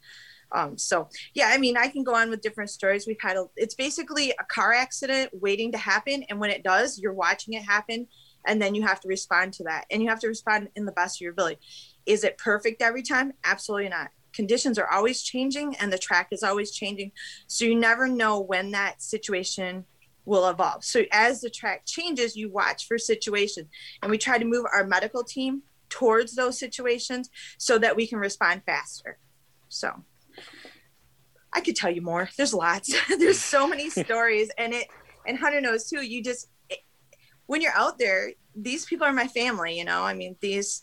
Um, 0.52 0.78
so 0.78 1.10
yeah, 1.34 1.48
I 1.52 1.58
mean, 1.58 1.76
I 1.76 1.88
can 1.88 2.02
go 2.02 2.14
on 2.14 2.30
with 2.30 2.40
different 2.40 2.70
stories. 2.70 3.06
We've 3.06 3.20
had 3.20 3.36
a, 3.36 3.44
it's 3.56 3.74
basically 3.74 4.30
a 4.30 4.44
car 4.44 4.72
accident 4.72 5.32
waiting 5.34 5.70
to 5.72 5.78
happen, 5.78 6.22
and 6.30 6.40
when 6.40 6.48
it 6.48 6.62
does, 6.62 6.98
you're 6.98 7.12
watching 7.12 7.52
it 7.52 7.62
happen, 7.62 8.06
and 8.46 8.62
then 8.62 8.74
you 8.74 8.80
have 8.80 9.00
to 9.00 9.08
respond 9.08 9.52
to 9.54 9.64
that, 9.64 9.84
and 9.90 10.02
you 10.02 10.08
have 10.08 10.20
to 10.20 10.28
respond 10.28 10.70
in 10.76 10.86
the 10.86 10.92
best 10.92 11.18
of 11.18 11.20
your 11.20 11.32
ability. 11.32 11.58
Is 12.06 12.24
it 12.24 12.38
perfect 12.38 12.80
every 12.80 13.02
time? 13.02 13.34
Absolutely 13.44 13.90
not. 13.90 14.12
Conditions 14.32 14.78
are 14.78 14.90
always 14.90 15.22
changing, 15.22 15.76
and 15.76 15.92
the 15.92 15.98
track 15.98 16.28
is 16.30 16.42
always 16.42 16.70
changing, 16.70 17.12
so 17.48 17.66
you 17.66 17.74
never 17.74 18.08
know 18.08 18.40
when 18.40 18.70
that 18.70 19.02
situation 19.02 19.84
will 20.26 20.48
evolve. 20.48 20.84
So 20.84 21.04
as 21.12 21.40
the 21.40 21.48
track 21.48 21.86
changes, 21.86 22.36
you 22.36 22.50
watch 22.50 22.86
for 22.86 22.98
situations, 22.98 23.68
and 24.02 24.10
we 24.10 24.18
try 24.18 24.38
to 24.38 24.44
move 24.44 24.66
our 24.72 24.84
medical 24.86 25.24
team 25.24 25.62
towards 25.88 26.34
those 26.34 26.58
situations 26.58 27.30
so 27.56 27.78
that 27.78 27.96
we 27.96 28.06
can 28.06 28.18
respond 28.18 28.62
faster. 28.66 29.18
So. 29.68 30.04
I 31.56 31.60
could 31.60 31.74
tell 31.74 31.90
you 31.90 32.02
more. 32.02 32.28
There's 32.36 32.52
lots. 32.52 32.94
There's 33.18 33.40
so 33.40 33.66
many 33.66 33.88
stories, 34.04 34.50
and 34.58 34.74
it 34.74 34.88
and 35.26 35.38
Hunter 35.38 35.60
knows 35.60 35.88
too. 35.88 36.02
You 36.02 36.22
just 36.22 36.48
it, 36.68 36.80
when 37.46 37.62
you're 37.62 37.72
out 37.72 37.98
there, 37.98 38.32
these 38.54 38.84
people 38.84 39.06
are 39.06 39.12
my 39.12 39.26
family. 39.26 39.78
You 39.78 39.86
know, 39.86 40.02
I 40.02 40.12
mean, 40.12 40.36
these 40.40 40.82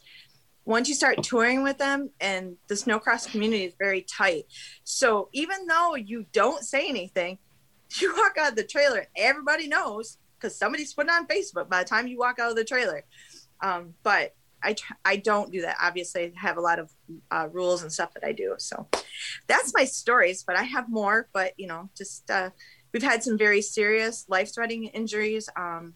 once 0.66 0.90
you 0.90 0.96
start 0.96 1.22
touring 1.22 1.62
with 1.62 1.78
them, 1.78 2.10
and 2.20 2.56
the 2.68 2.76
snowcross 2.76 3.30
community 3.30 3.66
is 3.66 3.76
very 3.78 4.02
tight. 4.02 4.46
So 4.84 5.30
even 5.32 5.68
though 5.68 5.96
you 5.96 6.26
don't 6.32 6.64
say 6.64 6.90
anything, 6.90 7.38
you 8.02 8.14
walk 8.16 8.38
out 8.40 8.52
of 8.52 8.56
the 8.56 8.64
trailer, 8.64 9.08
everybody 9.16 9.68
knows 9.68 10.18
because 10.38 10.58
somebody's 10.58 10.94
putting 10.94 11.12
on 11.12 11.28
Facebook 11.28 11.70
by 11.70 11.84
the 11.84 11.90
time 11.90 12.08
you 12.08 12.18
walk 12.18 12.40
out 12.40 12.50
of 12.50 12.56
the 12.56 12.66
trailer. 12.66 13.04
Um, 13.62 13.94
but 14.04 14.36
I 14.62 14.76
I 15.06 15.18
don't 15.18 15.52
do 15.52 15.62
that. 15.62 15.78
Obviously, 15.82 16.24
I 16.24 16.32
have 16.36 16.58
a 16.58 16.62
lot 16.62 16.80
of 16.80 16.92
uh, 17.32 17.48
rules 17.52 17.84
and 17.84 17.92
stuff 17.92 18.14
that 18.14 18.26
I 18.26 18.32
do. 18.32 18.56
So 18.58 18.88
that's 19.48 19.74
my 19.74 19.86
stories, 19.86 20.44
but 20.44 20.56
I 20.56 20.64
have 20.64 20.90
more. 20.90 21.28
But 21.34 21.54
you 21.58 21.68
know, 21.68 21.90
just 21.96 22.30
uh, 22.32 22.50
we've 22.94 23.04
had 23.04 23.24
some 23.24 23.38
very 23.38 23.62
serious 23.62 24.26
life-threatening 24.28 24.86
injuries. 24.86 25.50
Um, 25.56 25.94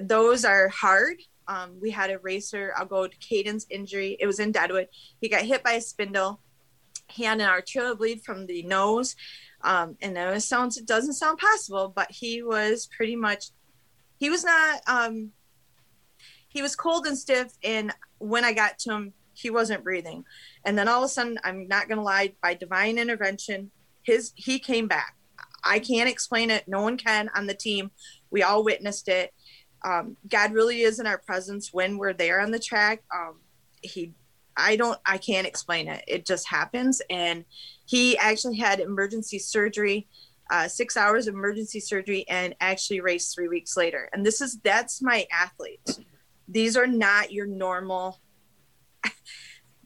those 0.00 0.44
are 0.44 0.68
hard. 0.68 1.18
Um, 1.48 1.78
we 1.80 1.90
had 1.90 2.10
a 2.10 2.18
racer. 2.18 2.72
I'll 2.76 2.86
go 2.86 3.06
to 3.06 3.16
Caden's 3.18 3.66
injury. 3.68 4.16
It 4.20 4.26
was 4.26 4.40
in 4.40 4.52
Deadwood. 4.52 4.88
He 5.20 5.28
got 5.28 5.42
hit 5.42 5.62
by 5.62 5.72
a 5.72 5.80
spindle. 5.80 6.40
He 7.08 7.24
had 7.24 7.40
an 7.40 7.48
arterial 7.48 7.96
bleed 7.96 8.22
from 8.22 8.46
the 8.46 8.62
nose. 8.62 9.16
Um, 9.64 9.96
and 10.02 10.16
it 10.16 10.42
sounds 10.42 10.76
it 10.76 10.86
doesn't 10.86 11.14
sound 11.14 11.38
possible, 11.38 11.92
but 11.94 12.10
he 12.10 12.42
was 12.42 12.88
pretty 12.96 13.16
much 13.16 13.50
he 14.16 14.30
was 14.30 14.44
not 14.44 14.80
um, 14.86 15.32
he 16.52 16.62
was 16.62 16.76
cold 16.76 17.06
and 17.06 17.18
stiff 17.18 17.52
and 17.64 17.92
when 18.18 18.44
i 18.44 18.52
got 18.52 18.78
to 18.78 18.92
him 18.92 19.12
he 19.34 19.50
wasn't 19.50 19.82
breathing. 19.82 20.24
And 20.64 20.78
then 20.78 20.88
all 20.88 21.02
of 21.02 21.06
a 21.06 21.08
sudden 21.08 21.38
i'm 21.44 21.66
not 21.66 21.88
to 21.96 22.02
lie 22.02 22.34
by 22.42 22.54
divine 22.54 22.98
intervention 22.98 23.70
his 24.02 24.32
he 24.34 24.58
came 24.58 24.88
back. 24.88 25.16
I 25.64 25.78
can't 25.78 26.08
explain 26.08 26.50
it. 26.50 26.66
No 26.66 26.82
one 26.82 26.96
can 26.96 27.30
on 27.36 27.46
the 27.46 27.54
team. 27.54 27.92
We 28.30 28.42
all 28.42 28.64
witnessed 28.64 29.08
it. 29.08 29.32
Um, 29.84 30.16
god 30.28 30.52
really 30.52 30.82
is 30.82 31.00
in 31.00 31.06
our 31.06 31.18
presence 31.18 31.72
when 31.72 31.98
we're 31.98 32.12
there 32.12 32.40
on 32.40 32.50
the 32.50 32.58
track. 32.58 33.02
Um, 33.14 33.40
he 33.82 34.12
i 34.56 34.76
don't 34.76 34.98
i 35.06 35.18
can't 35.18 35.46
explain 35.46 35.88
it. 35.88 36.04
It 36.06 36.26
just 36.26 36.48
happens. 36.48 37.02
And 37.10 37.44
he 37.86 38.16
actually 38.18 38.56
had 38.56 38.80
emergency 38.80 39.38
surgery 39.38 40.08
uh, 40.52 40.68
six 40.68 40.98
hours 40.98 41.26
of 41.26 41.34
emergency 41.34 41.80
surgery 41.80 42.26
and 42.28 42.54
actually 42.60 43.00
raced 43.00 43.34
three 43.34 43.48
weeks 43.48 43.74
later. 43.74 44.10
And 44.12 44.24
this 44.24 44.42
is 44.42 44.58
that's 44.60 45.00
my 45.00 45.26
athlete. 45.32 45.80
These 46.46 46.76
are 46.76 46.86
not 46.86 47.32
your 47.32 47.46
normal 47.46 48.20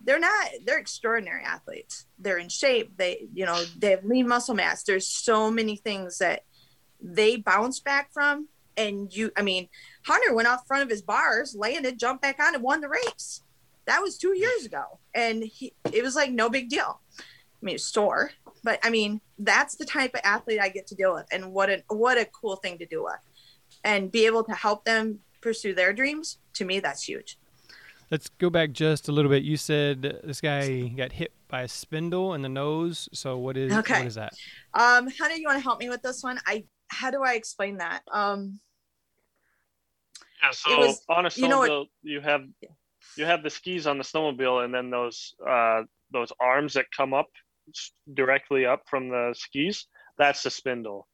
they're 0.05 0.19
not 0.19 0.49
they're 0.65 0.79
extraordinary 0.79 1.45
athletes. 1.45 2.07
They're 2.19 2.39
in 2.39 2.49
shape. 2.49 2.97
They 2.97 3.29
you 3.33 3.47
know 3.47 3.63
they 3.79 3.91
have 3.91 4.05
lean 4.05 4.27
muscle 4.27 4.57
mass. 4.57 4.83
There's 4.83 5.07
so 5.07 5.53
many 5.53 5.77
things 5.77 6.19
that 6.19 6.43
they 7.01 7.37
bounce 7.37 7.79
back 7.79 8.13
from. 8.13 8.49
And 8.77 9.15
you 9.15 9.31
i 9.37 9.43
mean 9.43 9.69
Hunter 10.05 10.35
went 10.35 10.49
off 10.49 10.67
front 10.67 10.83
of 10.83 10.91
his 10.91 11.03
bars, 11.03 11.55
landed, 11.57 11.99
jumped 11.99 12.23
back 12.23 12.41
on, 12.41 12.55
and 12.55 12.63
won 12.65 12.81
the 12.81 12.89
race. 12.89 13.43
That 13.87 14.01
was 14.03 14.19
two 14.19 14.37
years 14.37 14.65
ago, 14.65 14.99
and 15.15 15.43
he, 15.43 15.73
it 15.93 16.03
was 16.03 16.17
like 16.17 16.33
no 16.33 16.49
big 16.49 16.69
deal. 16.69 17.01
I 17.19 17.23
mean, 17.63 17.79
store, 17.79 18.33
but 18.65 18.79
I 18.83 18.91
mean, 18.91 19.21
that's 19.39 19.77
the 19.77 19.85
type 19.85 20.15
of 20.15 20.21
athlete 20.25 20.61
I 20.61 20.69
get 20.69 20.87
to 20.89 20.95
deal 20.95 21.15
with, 21.15 21.27
and 21.31 21.53
what 21.53 21.71
a 21.71 21.83
what 21.89 22.19
a 22.19 22.25
cool 22.27 22.57
thing 22.57 22.79
to 22.79 22.87
do 22.87 23.05
with, 23.05 23.21
and 23.85 24.11
be 24.11 24.27
able 24.27 24.45
to 24.45 24.53
help 24.53 24.85
them 24.85 25.21
pursue 25.41 25.75
their 25.75 25.93
dreams. 25.93 26.39
To 26.55 26.65
me, 26.65 26.81
that's 26.81 27.05
huge. 27.05 27.39
Let's 28.11 28.29
go 28.29 28.51
back 28.51 28.73
just 28.73 29.09
a 29.09 29.13
little 29.13 29.31
bit. 29.31 29.43
You 29.43 29.57
said 29.57 30.21
this 30.25 30.41
guy 30.41 30.89
got 30.89 31.13
hit 31.13 31.33
by 31.49 31.63
a 31.63 31.69
spindle 31.69 32.35
in 32.35 32.43
the 32.43 32.49
nose. 32.49 33.09
So 33.13 33.39
what 33.39 33.57
is 33.57 33.73
okay. 33.73 33.99
what 33.99 34.07
is 34.07 34.15
that? 34.15 34.35
Um, 34.75 35.09
Hunter, 35.19 35.37
you 35.37 35.47
want 35.47 35.59
to 35.59 35.63
help 35.63 35.81
me 35.81 35.89
with 35.89 36.03
this 36.03 36.23
one? 36.23 36.39
I 36.47 36.65
how 36.89 37.11
do 37.11 37.23
I 37.23 37.35
explain 37.35 37.79
that? 37.79 38.03
Um, 38.13 38.61
yeah, 40.43 40.51
so 40.53 40.79
was, 40.79 41.03
on 41.09 41.27
a 41.27 41.29
snowmobile, 41.29 41.37
you, 41.43 41.49
know 41.49 41.59
what, 41.59 41.89
you 42.03 42.21
have 42.21 42.45
you 43.17 43.25
have 43.25 43.43
the 43.43 43.51
skis 43.51 43.87
on 43.87 43.99
the 43.99 44.05
snowmobile, 44.05 44.65
and 44.65 44.75
then 44.75 44.91
those 44.91 45.35
uh, 45.49 45.83
those 46.13 46.33
arms 46.41 46.75
that 46.75 46.87
come 46.97 47.15
up 47.15 47.29
directly 48.15 48.67
up 48.67 48.83
from 48.89 49.09
the 49.09 49.35
skis. 49.37 49.87
That's 50.19 50.43
the 50.43 50.51
spindle. 50.51 51.07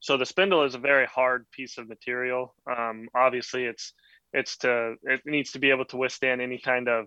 So 0.00 0.16
the 0.16 0.26
spindle 0.26 0.64
is 0.64 0.74
a 0.74 0.78
very 0.78 1.06
hard 1.06 1.46
piece 1.50 1.78
of 1.78 1.88
material. 1.88 2.54
Um, 2.70 3.08
obviously, 3.14 3.64
it's 3.64 3.92
it's 4.32 4.56
to 4.58 4.94
it 5.02 5.22
needs 5.24 5.52
to 5.52 5.58
be 5.58 5.70
able 5.70 5.84
to 5.86 5.96
withstand 5.96 6.40
any 6.40 6.58
kind 6.58 6.88
of 6.88 7.06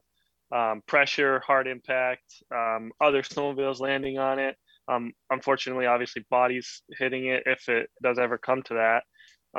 um, 0.53 0.81
pressure, 0.87 1.41
hard 1.45 1.67
impact, 1.67 2.23
um, 2.53 2.91
other 2.99 3.21
snowmobiles 3.21 3.79
landing 3.79 4.17
on 4.17 4.39
it. 4.39 4.55
Um, 4.87 5.13
unfortunately, 5.29 5.85
obviously, 5.85 6.25
bodies 6.29 6.81
hitting 6.97 7.27
it 7.27 7.43
if 7.45 7.69
it 7.69 7.89
does 8.03 8.19
ever 8.19 8.37
come 8.37 8.61
to 8.63 8.73
that. 8.73 9.03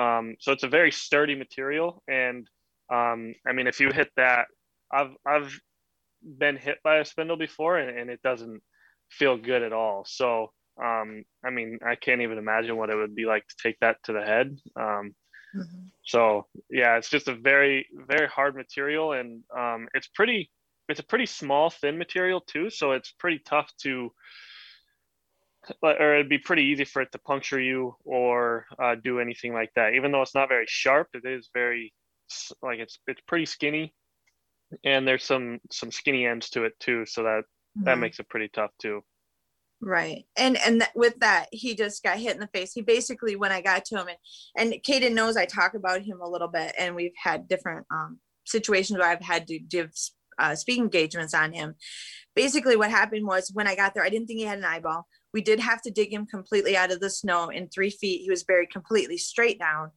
Um, 0.01 0.37
so 0.41 0.53
it's 0.53 0.65
a 0.65 0.69
very 0.69 0.91
sturdy 0.91 1.35
material, 1.35 2.03
and 2.09 2.47
um, 2.93 3.35
I 3.47 3.53
mean, 3.53 3.67
if 3.67 3.81
you 3.81 3.91
hit 3.91 4.11
that, 4.17 4.47
I've 4.93 5.17
I've 5.27 5.59
been 6.23 6.57
hit 6.57 6.79
by 6.85 6.99
a 6.99 7.05
spindle 7.05 7.37
before, 7.37 7.79
and, 7.79 7.99
and 7.99 8.11
it 8.11 8.23
doesn't 8.23 8.63
feel 9.11 9.37
good 9.37 9.63
at 9.63 9.73
all. 9.73 10.05
So 10.07 10.53
um, 10.83 11.25
I 11.45 11.51
mean, 11.51 11.79
I 11.87 11.97
can't 11.97 12.23
even 12.23 12.39
imagine 12.39 12.77
what 12.77 12.91
it 12.91 12.97
would 12.97 13.15
be 13.15 13.27
like 13.27 13.47
to 13.47 13.57
take 13.63 13.79
that 13.81 13.97
to 14.05 14.13
the 14.13 14.23
head. 14.23 14.57
Um, 14.77 15.15
mm-hmm. 15.55 15.87
So 16.05 16.47
yeah, 16.71 16.97
it's 16.97 17.11
just 17.11 17.29
a 17.29 17.35
very, 17.35 17.87
very 18.09 18.29
hard 18.29 18.57
material, 18.57 19.13
and 19.13 19.43
um, 19.57 19.89
it's 19.95 20.09
pretty. 20.09 20.51
It's 20.89 21.01
a 21.01 21.05
pretty 21.05 21.27
small, 21.27 21.71
thin 21.71 21.97
material 21.97 22.41
too, 22.41 22.69
so 22.69 22.93
it's 22.93 23.13
pretty 23.13 23.39
tough 23.47 23.73
to, 23.83 24.13
or 25.81 26.15
it'd 26.15 26.29
be 26.29 26.39
pretty 26.39 26.65
easy 26.65 26.85
for 26.85 27.01
it 27.01 27.13
to 27.13 27.19
puncture 27.19 27.61
you 27.61 27.95
or 28.05 28.67
uh, 28.83 28.97
do 29.03 29.21
anything 29.21 29.55
like 29.55 29.71
that. 29.77 29.95
Even 29.95 30.11
though 30.11 30.23
it's 30.23 30.35
not 30.35 30.49
very 30.49 30.67
sharp, 30.69 31.09
it 31.15 31.25
is 31.25 31.49
very, 31.55 31.95
like 32.63 32.81
it's 32.81 32.99
it's 33.07 33.21
pretty 33.29 33.47
skinny, 33.47 33.95
and 34.85 35.07
there's 35.07 35.25
some 35.25 35.59
some 35.71 35.91
skinny 35.91 36.27
ends 36.27 36.51
to 36.51 36.65
it 36.65 36.79
too, 36.81 37.05
so 37.07 37.23
that 37.23 37.43
mm-hmm. 37.43 37.85
that 37.85 37.99
makes 37.99 38.19
it 38.19 38.29
pretty 38.29 38.49
tough 38.49 38.71
too. 38.81 39.03
Right. 39.81 40.27
And 40.37 40.57
and 40.59 40.81
th- 40.81 40.93
with 40.95 41.19
that, 41.21 41.47
he 41.51 41.75
just 41.75 42.05
got 42.05 42.19
hit 42.19 42.35
in 42.35 42.41
the 42.41 42.47
face. 42.55 42.73
He 42.73 42.83
basically, 42.83 43.35
when 43.35 43.51
I 43.51 43.61
got 43.61 43.85
to 43.87 43.97
him, 43.97 44.07
and 44.57 44.73
and 44.73 44.83
Kaden 44.83 45.13
knows 45.13 45.37
I 45.37 45.45
talk 45.45 45.75
about 45.75 46.03
him 46.03 46.21
a 46.21 46.29
little 46.29 46.49
bit, 46.49 46.73
and 46.79 46.95
we've 46.95 47.17
had 47.17 47.49
different 47.49 47.87
um, 47.91 48.21
situations 48.47 48.99
where 48.99 49.09
I've 49.09 49.21
had 49.21 49.49
to 49.49 49.59
give 49.59 49.91
uh, 50.39 50.55
speaking 50.55 50.85
engagements 50.85 51.35
on 51.35 51.53
him. 51.53 51.75
Basically, 52.37 52.77
what 52.77 52.91
happened 52.91 53.27
was 53.27 53.51
when 53.53 53.67
I 53.67 53.75
got 53.75 53.93
there, 53.93 54.05
I 54.05 54.09
didn't 54.09 54.29
think 54.29 54.39
he 54.39 54.47
had 54.47 54.59
an 54.59 54.65
eyeball. 54.65 55.07
We 55.35 55.43
did 55.43 55.59
have 55.59 55.83
to 55.83 55.91
dig 55.91 56.13
him 56.13 56.27
completely 56.27 56.77
out 56.77 56.93
of 56.93 57.01
the 57.01 57.11
snow 57.11 57.49
in 57.49 57.69
three 57.69 57.91
feet. 57.91 58.23
He 58.23 58.31
was 58.31 58.45
buried 58.45 58.71
completely 58.71 59.19
straight 59.19 59.59
down. 59.59 59.91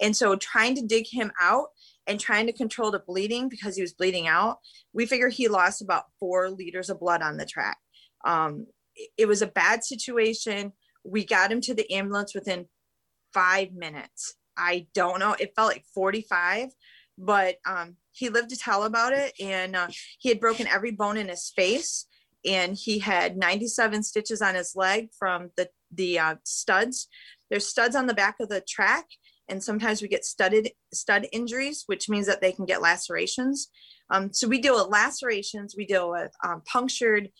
And 0.00 0.16
so 0.16 0.36
trying 0.36 0.74
to 0.76 0.86
dig 0.86 1.06
him 1.10 1.32
out 1.40 1.68
and 2.06 2.20
trying 2.20 2.46
to 2.46 2.52
control 2.52 2.90
the 2.90 3.02
bleeding 3.06 3.48
because 3.48 3.76
he 3.76 3.82
was 3.82 3.92
bleeding 3.92 4.28
out, 4.28 4.58
we 4.92 5.06
figure 5.06 5.28
he 5.28 5.48
lost 5.48 5.82
about 5.82 6.04
four 6.18 6.50
liters 6.50 6.90
of 6.90 7.00
blood 7.00 7.22
on 7.22 7.36
the 7.36 7.46
track. 7.46 7.78
Um, 8.24 8.66
it 9.16 9.26
was 9.26 9.42
a 9.42 9.46
bad 9.46 9.84
situation. 9.84 10.72
We 11.04 11.24
got 11.24 11.52
him 11.52 11.60
to 11.62 11.74
the 11.74 11.90
ambulance 11.92 12.34
within 12.34 12.66
five 13.32 13.72
minutes. 13.72 14.34
I 14.56 14.86
don't 14.94 15.20
know. 15.20 15.36
It 15.38 15.52
felt 15.54 15.72
like 15.72 15.84
45, 15.94 16.70
but 17.18 17.56
um, 17.66 17.96
he 18.12 18.30
lived 18.30 18.50
to 18.50 18.56
tell 18.56 18.84
about 18.84 19.12
it. 19.12 19.32
And 19.40 19.76
uh, 19.76 19.88
he 20.18 20.30
had 20.30 20.40
broken 20.40 20.66
every 20.66 20.92
bone 20.92 21.16
in 21.16 21.28
his 21.28 21.52
face. 21.54 22.06
And 22.44 22.76
he 22.76 23.00
had 23.00 23.36
97 23.36 24.02
stitches 24.04 24.40
on 24.40 24.54
his 24.54 24.74
leg 24.76 25.08
from 25.18 25.50
the, 25.56 25.68
the 25.92 26.18
uh, 26.18 26.34
studs. 26.44 27.08
There's 27.50 27.66
studs 27.66 27.96
on 27.96 28.06
the 28.06 28.14
back 28.14 28.36
of 28.40 28.48
the 28.48 28.60
track. 28.60 29.06
And 29.48 29.62
sometimes 29.62 30.02
we 30.02 30.08
get 30.08 30.24
studded 30.24 30.70
stud 30.92 31.26
injuries, 31.32 31.84
which 31.86 32.08
means 32.08 32.26
that 32.26 32.40
they 32.40 32.52
can 32.52 32.64
get 32.64 32.82
lacerations. 32.82 33.68
Um, 34.10 34.32
so 34.32 34.48
we 34.48 34.60
deal 34.60 34.74
with 34.74 34.92
lacerations, 34.92 35.74
we 35.76 35.86
deal 35.86 36.10
with 36.10 36.32
um, 36.44 36.62
punctured 36.66 37.30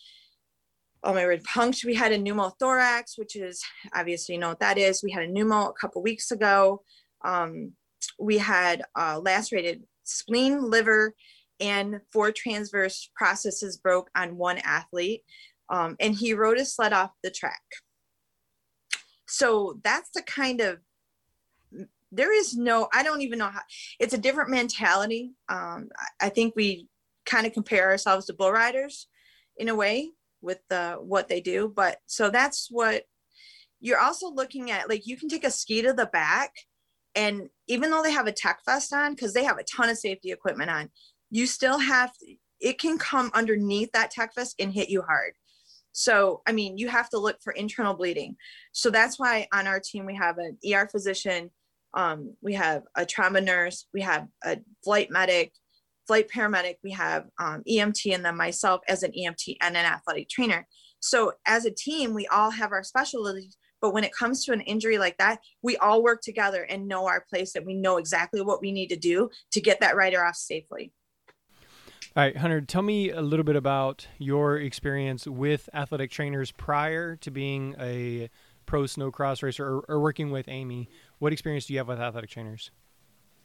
oh 1.06 1.14
my 1.14 1.24
word, 1.24 1.44
punctured. 1.44 1.86
We 1.86 1.94
had 1.94 2.10
a 2.10 2.18
pneumothorax, 2.18 3.16
which 3.16 3.36
is 3.36 3.62
obviously 3.94 4.34
you 4.34 4.40
know 4.40 4.48
what 4.48 4.60
that 4.60 4.76
is. 4.76 5.04
We 5.04 5.12
had 5.12 5.22
a 5.22 5.28
pneumo 5.28 5.70
a 5.70 5.72
couple 5.80 6.02
weeks 6.02 6.32
ago. 6.32 6.82
Um, 7.24 7.72
we 8.18 8.38
had 8.38 8.82
uh, 8.98 9.20
lacerated 9.22 9.84
spleen, 10.02 10.68
liver, 10.68 11.14
and 11.60 12.00
four 12.12 12.32
transverse 12.32 13.08
processes 13.14 13.76
broke 13.76 14.10
on 14.16 14.36
one 14.36 14.58
athlete. 14.58 15.22
Um, 15.68 15.96
and 16.00 16.14
he 16.14 16.34
rode 16.34 16.58
his 16.58 16.74
sled 16.74 16.92
off 16.92 17.10
the 17.22 17.30
track. 17.30 17.62
So 19.28 19.80
that's 19.82 20.10
the 20.14 20.22
kind 20.22 20.60
of 20.60 20.78
there 22.16 22.34
is 22.36 22.56
no 22.56 22.88
i 22.92 23.02
don't 23.02 23.22
even 23.22 23.38
know 23.38 23.48
how 23.48 23.60
it's 23.98 24.14
a 24.14 24.18
different 24.18 24.50
mentality. 24.50 25.32
Um, 25.48 25.88
i 26.20 26.28
think 26.28 26.54
we 26.56 26.88
kind 27.24 27.46
of 27.46 27.52
compare 27.52 27.90
ourselves 27.90 28.26
to 28.26 28.34
bull 28.34 28.52
riders 28.52 29.08
in 29.56 29.68
a 29.68 29.74
way 29.74 30.10
with 30.42 30.60
what 31.00 31.28
they 31.28 31.40
do 31.40 31.72
but 31.74 31.98
so 32.06 32.30
that's 32.30 32.68
what 32.70 33.04
you're 33.80 34.00
also 34.00 34.30
looking 34.30 34.70
at 34.70 34.88
like 34.88 35.06
you 35.06 35.16
can 35.16 35.28
take 35.28 35.44
a 35.44 35.50
ski 35.50 35.82
to 35.82 35.92
the 35.92 36.06
back 36.06 36.52
and 37.14 37.48
even 37.66 37.90
though 37.90 38.02
they 38.02 38.12
have 38.12 38.26
a 38.26 38.32
tech 38.32 38.60
vest 38.66 38.92
on 38.92 39.14
because 39.14 39.32
they 39.32 39.44
have 39.44 39.58
a 39.58 39.64
ton 39.64 39.88
of 39.88 39.98
safety 39.98 40.30
equipment 40.30 40.70
on 40.70 40.90
you 41.30 41.46
still 41.46 41.78
have 41.78 42.12
it 42.60 42.78
can 42.78 42.98
come 42.98 43.30
underneath 43.34 43.90
that 43.92 44.10
tech 44.10 44.34
vest 44.34 44.54
and 44.58 44.72
hit 44.72 44.88
you 44.88 45.02
hard. 45.02 45.32
So 45.92 46.42
i 46.46 46.52
mean 46.52 46.78
you 46.78 46.88
have 46.88 47.08
to 47.10 47.18
look 47.18 47.38
for 47.42 47.52
internal 47.52 47.94
bleeding. 47.94 48.36
So 48.72 48.90
that's 48.90 49.18
why 49.18 49.48
on 49.52 49.66
our 49.66 49.80
team 49.80 50.06
we 50.06 50.14
have 50.14 50.38
an 50.38 50.58
er 50.72 50.88
physician 50.90 51.50
um, 51.96 52.34
we 52.42 52.54
have 52.54 52.82
a 52.94 53.04
trauma 53.04 53.40
nurse 53.40 53.86
we 53.92 54.02
have 54.02 54.28
a 54.44 54.58
flight 54.84 55.10
medic 55.10 55.52
flight 56.06 56.28
paramedic, 56.28 56.76
we 56.82 56.92
have 56.92 57.26
um, 57.38 57.62
EMT, 57.68 58.14
and 58.14 58.24
then 58.24 58.36
myself 58.36 58.80
as 58.88 59.02
an 59.02 59.12
EMT 59.12 59.56
and 59.60 59.76
an 59.76 59.84
athletic 59.84 60.28
trainer. 60.28 60.66
So 61.00 61.32
as 61.46 61.64
a 61.64 61.70
team, 61.70 62.14
we 62.14 62.26
all 62.28 62.50
have 62.50 62.72
our 62.72 62.82
specialties. 62.82 63.56
But 63.80 63.92
when 63.92 64.04
it 64.04 64.12
comes 64.12 64.44
to 64.44 64.52
an 64.52 64.62
injury 64.62 64.96
like 64.98 65.18
that, 65.18 65.40
we 65.62 65.76
all 65.76 66.02
work 66.02 66.22
together 66.22 66.62
and 66.62 66.88
know 66.88 67.06
our 67.06 67.24
place 67.28 67.54
and 67.54 67.66
we 67.66 67.74
know 67.74 67.98
exactly 67.98 68.40
what 68.40 68.62
we 68.62 68.72
need 68.72 68.88
to 68.88 68.96
do 68.96 69.28
to 69.52 69.60
get 69.60 69.80
that 69.80 69.96
rider 69.96 70.24
off 70.24 70.36
safely. 70.36 70.92
All 72.16 72.22
right, 72.22 72.36
Hunter, 72.36 72.62
tell 72.62 72.80
me 72.80 73.10
a 73.10 73.20
little 73.20 73.44
bit 73.44 73.56
about 73.56 74.08
your 74.16 74.56
experience 74.56 75.26
with 75.26 75.68
athletic 75.74 76.10
trainers 76.10 76.50
prior 76.52 77.16
to 77.16 77.30
being 77.30 77.76
a 77.78 78.30
pro 78.64 78.86
snow 78.86 79.10
cross 79.10 79.42
racer 79.42 79.66
or, 79.66 79.84
or 79.88 80.00
working 80.00 80.30
with 80.30 80.48
Amy. 80.48 80.88
What 81.18 81.32
experience 81.32 81.66
do 81.66 81.72
you 81.72 81.78
have 81.78 81.88
with 81.88 82.00
athletic 82.00 82.30
trainers? 82.30 82.70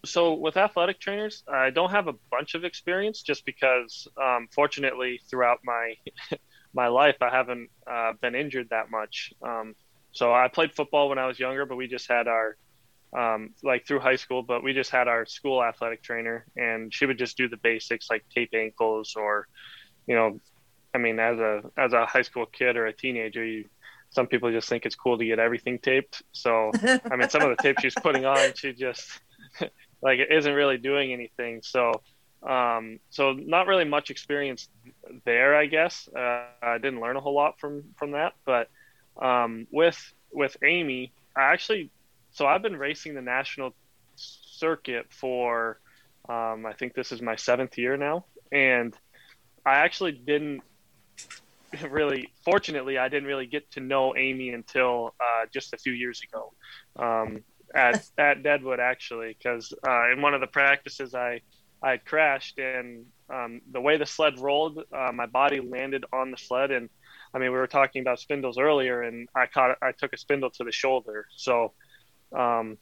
so 0.05 0.33
with 0.33 0.57
athletic 0.57 0.99
trainers, 0.99 1.43
I 1.47 1.69
don't 1.69 1.91
have 1.91 2.07
a 2.07 2.13
bunch 2.31 2.55
of 2.55 2.63
experience 2.63 3.21
just 3.21 3.45
because, 3.45 4.07
um, 4.21 4.47
fortunately, 4.53 5.21
throughout 5.29 5.59
my 5.63 5.95
my 6.73 6.87
life, 6.87 7.17
I 7.21 7.29
haven't 7.29 7.69
uh, 7.85 8.13
been 8.21 8.33
injured 8.33 8.69
that 8.69 8.89
much. 8.89 9.33
Um, 9.41 9.75
so 10.11 10.33
I 10.33 10.47
played 10.47 10.73
football 10.73 11.09
when 11.09 11.19
I 11.19 11.27
was 11.27 11.39
younger, 11.39 11.65
but 11.65 11.75
we 11.75 11.87
just 11.87 12.07
had 12.07 12.27
our 12.27 12.57
um, 13.15 13.53
like 13.61 13.85
through 13.85 13.99
high 13.99 14.15
school, 14.15 14.41
but 14.41 14.63
we 14.63 14.73
just 14.73 14.89
had 14.89 15.07
our 15.07 15.25
school 15.25 15.63
athletic 15.63 16.01
trainer, 16.01 16.45
and 16.55 16.93
she 16.93 17.05
would 17.05 17.17
just 17.17 17.37
do 17.37 17.47
the 17.47 17.57
basics 17.57 18.09
like 18.09 18.23
tape 18.33 18.51
ankles 18.53 19.15
or, 19.15 19.47
you 20.07 20.15
know, 20.15 20.39
I 20.93 20.97
mean, 20.97 21.19
as 21.19 21.39
a 21.39 21.61
as 21.77 21.93
a 21.93 22.05
high 22.05 22.23
school 22.23 22.45
kid 22.45 22.75
or 22.75 22.87
a 22.87 22.93
teenager, 22.93 23.45
you 23.45 23.65
some 24.11 24.27
people 24.27 24.51
just 24.51 24.69
think 24.69 24.85
it's 24.85 24.95
cool 24.95 25.17
to 25.17 25.25
get 25.25 25.39
everything 25.39 25.79
taped. 25.79 26.21
So 26.31 26.71
I 26.83 27.15
mean, 27.15 27.29
some 27.29 27.41
of 27.41 27.49
the 27.49 27.57
tape 27.63 27.77
she's 27.79 27.95
putting 27.95 28.25
on, 28.25 28.53
she 28.55 28.73
just 28.73 29.09
like 30.01 30.19
it 30.19 30.31
isn't 30.31 30.53
really 30.53 30.77
doing 30.77 31.13
anything. 31.13 31.61
So, 31.63 32.01
um, 32.47 32.99
so 33.09 33.33
not 33.33 33.67
really 33.67 33.85
much 33.85 34.09
experience 34.09 34.69
there, 35.25 35.55
I 35.55 35.65
guess. 35.65 36.07
Uh, 36.15 36.45
I 36.61 36.77
didn't 36.77 37.01
learn 37.01 37.15
a 37.15 37.21
whole 37.21 37.35
lot 37.35 37.59
from 37.59 37.83
from 37.97 38.11
that, 38.11 38.33
but 38.45 38.69
um, 39.21 39.67
with 39.71 40.13
with 40.31 40.55
Amy, 40.63 41.11
I 41.35 41.53
actually, 41.53 41.89
so 42.31 42.45
I've 42.45 42.61
been 42.61 42.77
racing 42.77 43.15
the 43.15 43.21
national 43.21 43.73
circuit 44.15 45.07
for, 45.09 45.79
um, 46.29 46.65
I 46.65 46.73
think 46.77 46.93
this 46.93 47.11
is 47.11 47.21
my 47.21 47.35
seventh 47.35 47.77
year 47.77 47.97
now, 47.97 48.25
and 48.51 48.95
I 49.65 49.75
actually 49.75 50.13
didn't 50.13 50.61
really 51.89 52.31
fortunately 52.43 52.97
i 52.97 53.07
didn't 53.07 53.27
really 53.27 53.45
get 53.45 53.69
to 53.71 53.79
know 53.79 54.15
amy 54.15 54.49
until 54.49 55.13
uh, 55.19 55.45
just 55.53 55.73
a 55.73 55.77
few 55.77 55.93
years 55.93 56.21
ago 56.21 56.53
um, 56.97 57.43
at 57.73 58.03
at 58.17 58.43
Deadwood 58.43 58.79
actually, 58.79 59.35
because 59.37 59.73
uh, 59.87 60.11
in 60.11 60.21
one 60.21 60.33
of 60.33 60.41
the 60.41 60.47
practices 60.47 61.13
I 61.15 61.41
I 61.81 61.97
crashed 61.97 62.59
and 62.59 63.05
um, 63.29 63.61
the 63.71 63.81
way 63.81 63.97
the 63.97 64.05
sled 64.05 64.39
rolled, 64.39 64.79
uh, 64.93 65.11
my 65.11 65.25
body 65.25 65.59
landed 65.59 66.05
on 66.13 66.31
the 66.31 66.37
sled, 66.37 66.71
and 66.71 66.89
I 67.33 67.39
mean 67.39 67.51
we 67.51 67.57
were 67.57 67.67
talking 67.67 68.01
about 68.01 68.19
spindles 68.19 68.57
earlier, 68.57 69.01
and 69.01 69.27
I 69.35 69.47
caught 69.47 69.77
I 69.81 69.91
took 69.91 70.13
a 70.13 70.17
spindle 70.17 70.51
to 70.51 70.63
the 70.63 70.71
shoulder, 70.71 71.25
so 71.35 71.73
um, 72.35 72.77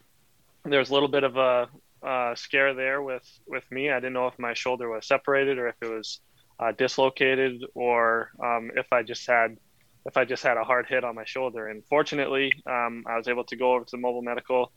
there 0.65 0.79
was 0.79 0.89
a 0.89 0.93
little 0.93 1.09
bit 1.09 1.23
of 1.23 1.37
a, 1.37 1.69
a, 2.03 2.33
scare 2.35 2.73
there 2.73 3.01
with 3.01 3.27
with 3.47 3.69
me. 3.71 3.89
I 3.89 3.95
didn't 3.95 4.13
know 4.13 4.27
if 4.27 4.37
my 4.37 4.53
shoulder 4.53 4.89
was 4.89 5.07
separated 5.07 5.57
or 5.57 5.67
if 5.67 5.75
it 5.81 5.89
was 5.89 6.19
uh, 6.59 6.71
dislocated 6.73 7.63
or 7.73 8.31
um, 8.43 8.71
if 8.75 8.91
I 8.91 9.03
just 9.03 9.25
had 9.27 9.57
if 10.05 10.17
I 10.17 10.25
just 10.25 10.43
had 10.43 10.57
a 10.57 10.63
hard 10.63 10.87
hit 10.87 11.03
on 11.03 11.15
my 11.15 11.25
shoulder. 11.25 11.67
And 11.67 11.83
fortunately, 11.85 12.53
um, 12.65 13.03
I 13.07 13.17
was 13.17 13.27
able 13.27 13.43
to 13.45 13.55
go 13.55 13.73
over 13.73 13.85
to 13.85 13.91
the 13.91 13.97
mobile 13.97 14.21
medical. 14.21 14.71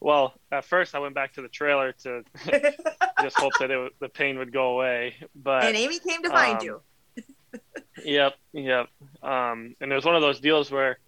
Well, 0.00 0.34
at 0.52 0.64
first 0.64 0.94
I 0.94 0.98
went 0.98 1.14
back 1.14 1.32
to 1.34 1.42
the 1.42 1.48
trailer 1.48 1.92
to 2.04 2.22
just 3.22 3.38
hope 3.38 3.52
that 3.58 3.70
it, 3.70 3.92
the 3.98 4.08
pain 4.08 4.38
would 4.38 4.52
go 4.52 4.74
away. 4.74 5.14
But 5.34 5.64
and 5.64 5.76
Amy 5.76 5.98
came 5.98 6.22
to 6.22 6.28
find 6.28 6.58
um, 6.58 6.64
you. 6.64 6.82
yep, 8.04 8.34
yep. 8.52 8.88
Um, 9.22 9.74
and 9.80 9.90
it 9.90 9.94
was 9.94 10.04
one 10.04 10.14
of 10.14 10.22
those 10.22 10.40
deals 10.40 10.70
where 10.70 10.98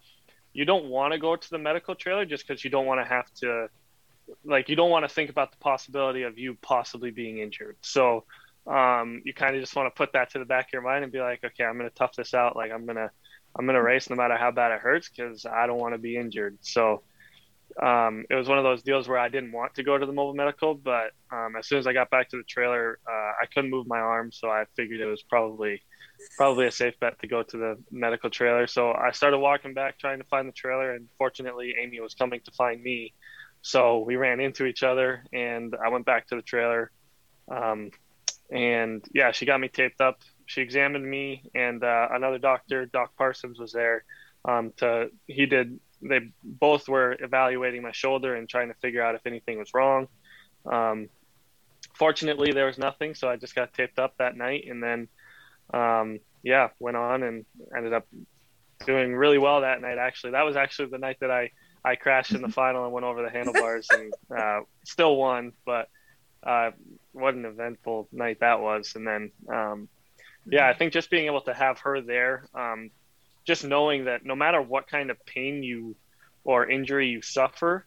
you 0.53 0.65
don't 0.65 0.87
want 0.87 1.13
to 1.13 1.19
go 1.19 1.37
to 1.37 1.51
the 1.51 1.59
medical 1.59 1.95
trailer 1.95 2.25
just 2.25 2.49
because 2.49 2.65
you 2.65 2.71
don't 2.71 2.87
want 2.87 3.01
to 3.01 3.09
have 3.09 3.31
to, 3.41 3.69
like, 4.45 4.71
you 4.71 4.77
don't 4.77 4.91
want 4.91 5.07
to 5.07 5.15
think 5.15 5.29
about 5.29 5.53
the 5.53 5.59
possibility 5.59 6.23
of 6.23 6.39
you 6.39 6.57
possibly 6.63 7.11
being 7.11 7.39
injured. 7.39 7.77
So 7.83 8.25
um, 8.69 9.23
you 9.25 9.33
kind 9.33 9.55
of 9.55 9.61
just 9.61 9.75
want 9.75 9.93
to 9.93 9.97
put 9.97 10.13
that 10.13 10.31
to 10.33 10.39
the 10.39 10.45
back 10.45 10.67
of 10.67 10.73
your 10.73 10.83
mind 10.83 11.03
and 11.03 11.13
be 11.13 11.21
like, 11.21 11.43
okay, 11.45 11.65
I'm 11.65 11.79
going 11.79 11.89
to 11.89 11.95
tough 11.95 12.15
this 12.15 12.35
out. 12.35 12.57
Like, 12.57 12.71
I'm 12.73 12.85
going 12.85 12.97
to 12.97 13.11
I'm 13.57 13.67
going 13.67 13.75
to 13.75 13.83
race 13.83 14.09
no 14.11 14.17
matter 14.17 14.37
how 14.37 14.51
bad 14.51 14.73
it 14.73 14.81
hurts 14.81 15.09
because 15.09 15.47
I 15.47 15.67
don't 15.67 15.79
want 15.79 15.95
to 15.95 15.99
be 15.99 16.17
injured. 16.17 16.59
So 16.61 17.03
um, 17.83 18.25
it 18.31 18.35
was 18.35 18.49
one 18.49 18.59
of 18.59 18.65
those 18.65 18.83
deals 18.83 19.09
where 19.09 19.19
I 19.19 19.29
didn't 19.29 19.53
want 19.53 19.75
to 19.75 19.83
go 19.83 19.97
to 19.97 20.07
the 20.07 20.13
mobile 20.13 20.35
medical, 20.35 20.75
but 20.75 21.13
um, 21.31 21.57
as 21.57 21.67
soon 21.67 21.79
as 21.79 21.87
I 21.87 21.93
got 21.93 22.11
back 22.11 22.29
to 22.31 22.37
the 22.37 22.43
trailer, 22.43 22.99
uh, 23.07 23.33
I 23.43 23.47
couldn't 23.53 23.71
move 23.71 23.87
my 23.87 23.99
arm, 23.99 24.33
so 24.33 24.49
I 24.49 24.65
figured 24.77 25.01
it 25.01 25.07
was 25.07 25.23
probably 25.23 25.83
probably 26.37 26.67
a 26.67 26.71
safe 26.71 26.99
bet 26.99 27.17
to 27.21 27.29
go 27.29 27.45
to 27.45 27.57
the 27.57 27.79
medical 27.93 28.29
trailer. 28.29 28.67
So 28.67 28.93
I 28.93 29.13
started 29.13 29.39
walking 29.39 29.75
back 29.75 29.99
trying 29.99 30.19
to 30.19 30.25
find 30.25 30.49
the 30.49 30.53
trailer, 30.53 30.93
and 30.95 31.09
fortunately, 31.17 31.75
Amy 31.81 32.01
was 32.01 32.15
coming 32.15 32.41
to 32.45 32.51
find 32.53 32.83
me. 32.83 33.15
So 33.63 33.99
we 33.99 34.17
ran 34.17 34.41
into 34.41 34.67
each 34.67 34.83
other, 34.83 35.25
and 35.33 35.77
I 35.85 35.89
went 35.89 36.07
back 36.07 36.27
to 36.29 36.37
the 36.37 36.43
trailer. 36.43 36.91
Um, 37.51 37.91
and 38.51 39.05
yeah, 39.13 39.33
she 39.33 39.47
got 39.47 39.61
me 39.61 39.69
taped 39.69 40.01
up 40.01 40.21
she 40.49 40.63
examined 40.63 41.09
me, 41.09 41.43
and 41.55 41.85
uh, 41.85 42.09
another 42.11 42.39
doctor, 42.39 42.87
Doc 42.87 43.13
Parsons, 43.19 43.59
was 43.59 43.71
there. 43.71 44.05
Um, 44.47 44.73
to 44.79 45.11
he 45.27 45.45
did. 45.45 45.79
They 46.01 46.21
both 46.43 46.89
were 46.89 47.17
evaluating 47.21 47.83
my 47.83 47.93
shoulder 47.93 48.35
and 48.35 48.49
trying 48.49 48.69
to 48.69 48.75
figure 48.75 49.03
out 49.03 49.15
if 49.15 49.27
anything 49.27 49.59
was 49.59 49.75
wrong. 49.75 50.09
Um, 50.65 51.11
fortunately, 51.93 52.53
there 52.53 52.65
was 52.65 52.79
nothing, 52.79 53.15
so 53.15 53.29
I 53.29 53.37
just 53.37 53.55
got 53.55 53.75
taped 53.75 53.99
up 53.99 54.15
that 54.19 54.37
night, 54.37 54.65
and 54.69 54.83
then 54.83 55.09
um, 55.75 56.21
yeah, 56.43 56.69
went 56.79 56.97
on 56.97 57.23
and 57.25 57.45
ended 57.77 57.93
up 57.93 58.07
doing 58.87 59.15
really 59.15 59.39
well 59.39 59.61
that 59.61 59.83
night. 59.83 59.99
Actually, 59.99 60.33
that 60.33 60.47
was 60.47 60.57
actually 60.57 60.89
the 60.89 60.99
night 60.99 61.19
that 61.21 61.31
I 61.31 61.51
I 61.85 61.97
crashed 61.97 62.33
in 62.33 62.41
the 62.41 62.49
final 62.63 62.85
and 62.85 62.93
went 62.95 63.05
over 63.05 63.23
the 63.23 63.31
handlebars 63.31 63.87
and 63.93 64.15
uh, 64.35 64.61
still 64.83 65.17
won, 65.17 65.53
but 65.67 65.91
uh, 66.43 66.71
what 67.13 67.35
an 67.35 67.45
eventful 67.45 68.09
night 68.13 68.41
that 68.41 68.61
was. 68.61 68.95
And 68.95 69.07
then 69.07 69.31
um, 69.53 69.89
yeah, 70.51 70.67
I 70.67 70.75
think 70.75 70.93
just 70.93 71.11
being 71.11 71.27
able 71.27 71.43
to 71.43 71.55
have 71.55 71.81
her 71.81 72.01
there, 72.01 72.49
um, 72.55 72.91
just 73.45 73.65
knowing 73.65 74.07
that 74.07 74.25
no 74.25 74.35
matter 74.35 74.61
what 74.61 74.89
kind 74.89 75.11
of 75.11 75.25
pain 75.27 75.63
you 75.63 75.97
or 76.45 76.69
injury 76.69 77.09
you 77.09 77.23
suffer, 77.23 77.87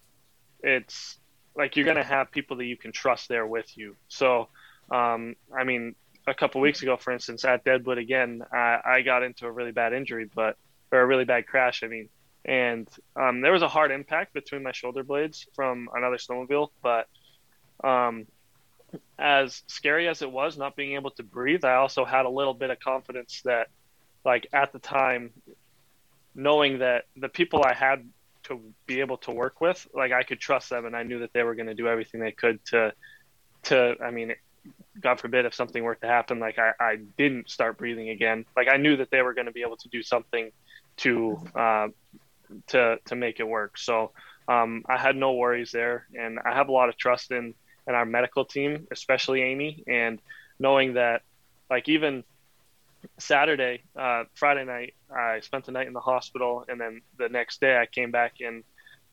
it's 0.62 1.18
like 1.56 1.76
you're 1.76 1.86
going 1.86 1.98
to 1.98 2.04
have 2.04 2.32
people 2.32 2.58
that 2.58 2.66
you 2.66 2.78
can 2.78 2.92
trust 2.92 3.28
there 3.28 3.46
with 3.46 3.78
you. 3.78 3.96
So, 4.08 4.48
um, 4.92 5.36
I 5.56 5.64
mean, 5.64 5.96
a 6.28 6.34
couple 6.34 6.62
weeks 6.62 6.82
ago, 6.82 6.98
for 6.98 7.12
instance, 7.12 7.44
at 7.46 7.64
Deadwood 7.64 7.98
again, 7.98 8.44
I, 8.54 8.80
I, 8.86 9.02
got 9.02 9.24
into 9.24 9.48
a 9.48 9.52
really 9.52 9.72
bad 9.72 9.94
injury, 9.94 10.30
but 10.34 10.58
or 10.92 11.00
a 11.00 11.06
really 11.06 11.26
bad 11.26 11.48
crash. 11.48 11.84
I 11.84 11.88
mean, 11.88 12.10
and 12.46 12.88
um, 13.16 13.42
there 13.42 13.52
was 13.52 13.62
a 13.62 13.68
hard 13.68 13.92
impact 13.92 14.34
between 14.34 14.64
my 14.64 14.72
shoulder 14.72 15.04
blades 15.04 15.48
from 15.56 15.90
another 15.96 16.18
snowmobile, 16.18 16.70
but 16.84 17.08
um, 17.84 18.28
as 19.18 19.64
scary 19.68 20.08
as 20.08 20.22
it 20.22 20.32
was 20.32 20.58
not 20.58 20.76
being 20.76 20.96
able 20.96 21.12
to 21.12 21.24
breathe, 21.24 21.64
I 21.64 21.76
also 21.76 22.06
had 22.06 22.26
a 22.26 22.30
little 22.30 22.54
bit 22.54 22.70
of 22.70 22.80
confidence 22.80 23.42
that, 23.46 23.68
like 24.26 24.48
at 24.54 24.74
the 24.74 24.80
time, 24.80 25.32
knowing 26.36 26.80
that 26.80 27.06
the 27.16 27.30
people 27.30 27.64
I 27.64 27.74
had 27.74 28.08
to 28.44 28.60
be 28.86 29.00
able 29.00 29.18
to 29.18 29.32
work 29.32 29.62
with, 29.62 29.88
like 29.94 30.12
I 30.12 30.24
could 30.24 30.40
trust 30.40 30.70
them, 30.70 30.86
and 30.86 30.96
I 30.96 31.04
knew 31.04 31.20
that 31.20 31.34
they 31.34 31.44
were 31.44 31.56
going 31.56 31.68
to 31.68 31.74
do 31.74 31.88
everything 31.88 32.20
they 32.22 32.32
could 32.32 32.64
to, 32.66 32.94
to. 33.64 33.96
I 34.04 34.12
mean, 34.12 34.34
God 35.00 35.20
forbid 35.20 35.46
if 35.46 35.54
something 35.54 35.84
were 35.84 35.96
to 35.96 36.08
happen, 36.08 36.40
like 36.40 36.60
I, 36.60 36.72
I 36.80 36.96
didn't 37.18 37.50
start 37.50 37.78
breathing 37.78 38.10
again. 38.10 38.46
Like 38.56 38.68
I 38.68 38.78
knew 38.78 38.98
that 38.98 39.12
they 39.12 39.22
were 39.22 39.34
going 39.34 39.48
to 39.48 39.52
be 39.52 39.62
able 39.62 39.78
to 39.78 39.90
do 39.90 40.04
something 40.04 40.52
to, 40.98 41.38
uh, 41.56 41.88
to 42.68 42.98
to 43.06 43.16
make 43.16 43.40
it 43.40 43.48
work. 43.48 43.78
So 43.78 44.12
um, 44.48 44.84
I 44.88 44.98
had 44.98 45.16
no 45.16 45.34
worries 45.34 45.72
there, 45.72 46.08
and 46.14 46.40
I 46.40 46.54
have 46.54 46.70
a 46.70 46.72
lot 46.72 46.90
of 46.90 46.98
trust 46.98 47.32
in 47.32 47.54
and 47.88 47.96
our 47.96 48.06
medical 48.06 48.46
team, 48.46 48.88
especially 48.92 49.42
Amy, 49.42 49.84
and 49.88 50.22
knowing 50.60 50.94
that, 50.94 51.24
like 51.70 51.90
even 51.90 52.24
Saturday, 53.18 53.84
uh, 53.96 54.26
Friday 54.36 54.66
night, 54.66 54.94
I 55.14 55.40
spent 55.42 55.66
the 55.66 55.72
night 55.72 55.88
in 55.88 55.94
the 55.94 56.00
hospital, 56.00 56.66
and 56.68 56.80
then 56.80 57.02
the 57.18 57.30
next 57.30 57.62
day 57.62 57.78
I 57.78 57.86
came 57.86 58.12
back 58.12 58.40
in, 58.40 58.64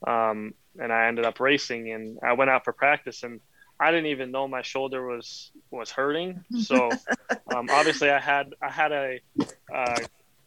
um, 0.06 0.54
and 0.78 0.92
I 0.92 1.06
ended 1.06 1.24
up 1.24 1.40
racing, 1.40 1.90
and 1.92 2.18
I 2.22 2.34
went 2.34 2.50
out 2.50 2.64
for 2.64 2.72
practice, 2.72 3.22
and 3.22 3.40
I 3.80 3.90
didn't 3.90 4.06
even 4.06 4.30
know 4.30 4.48
my 4.48 4.62
shoulder 4.62 5.06
was 5.06 5.50
was 5.70 5.90
hurting. 5.90 6.44
So 6.60 6.90
um, 7.54 7.68
obviously, 7.70 8.10
I 8.10 8.18
had 8.18 8.54
I 8.60 8.70
had 8.70 8.92
a 8.92 9.20
uh, 9.74 10.00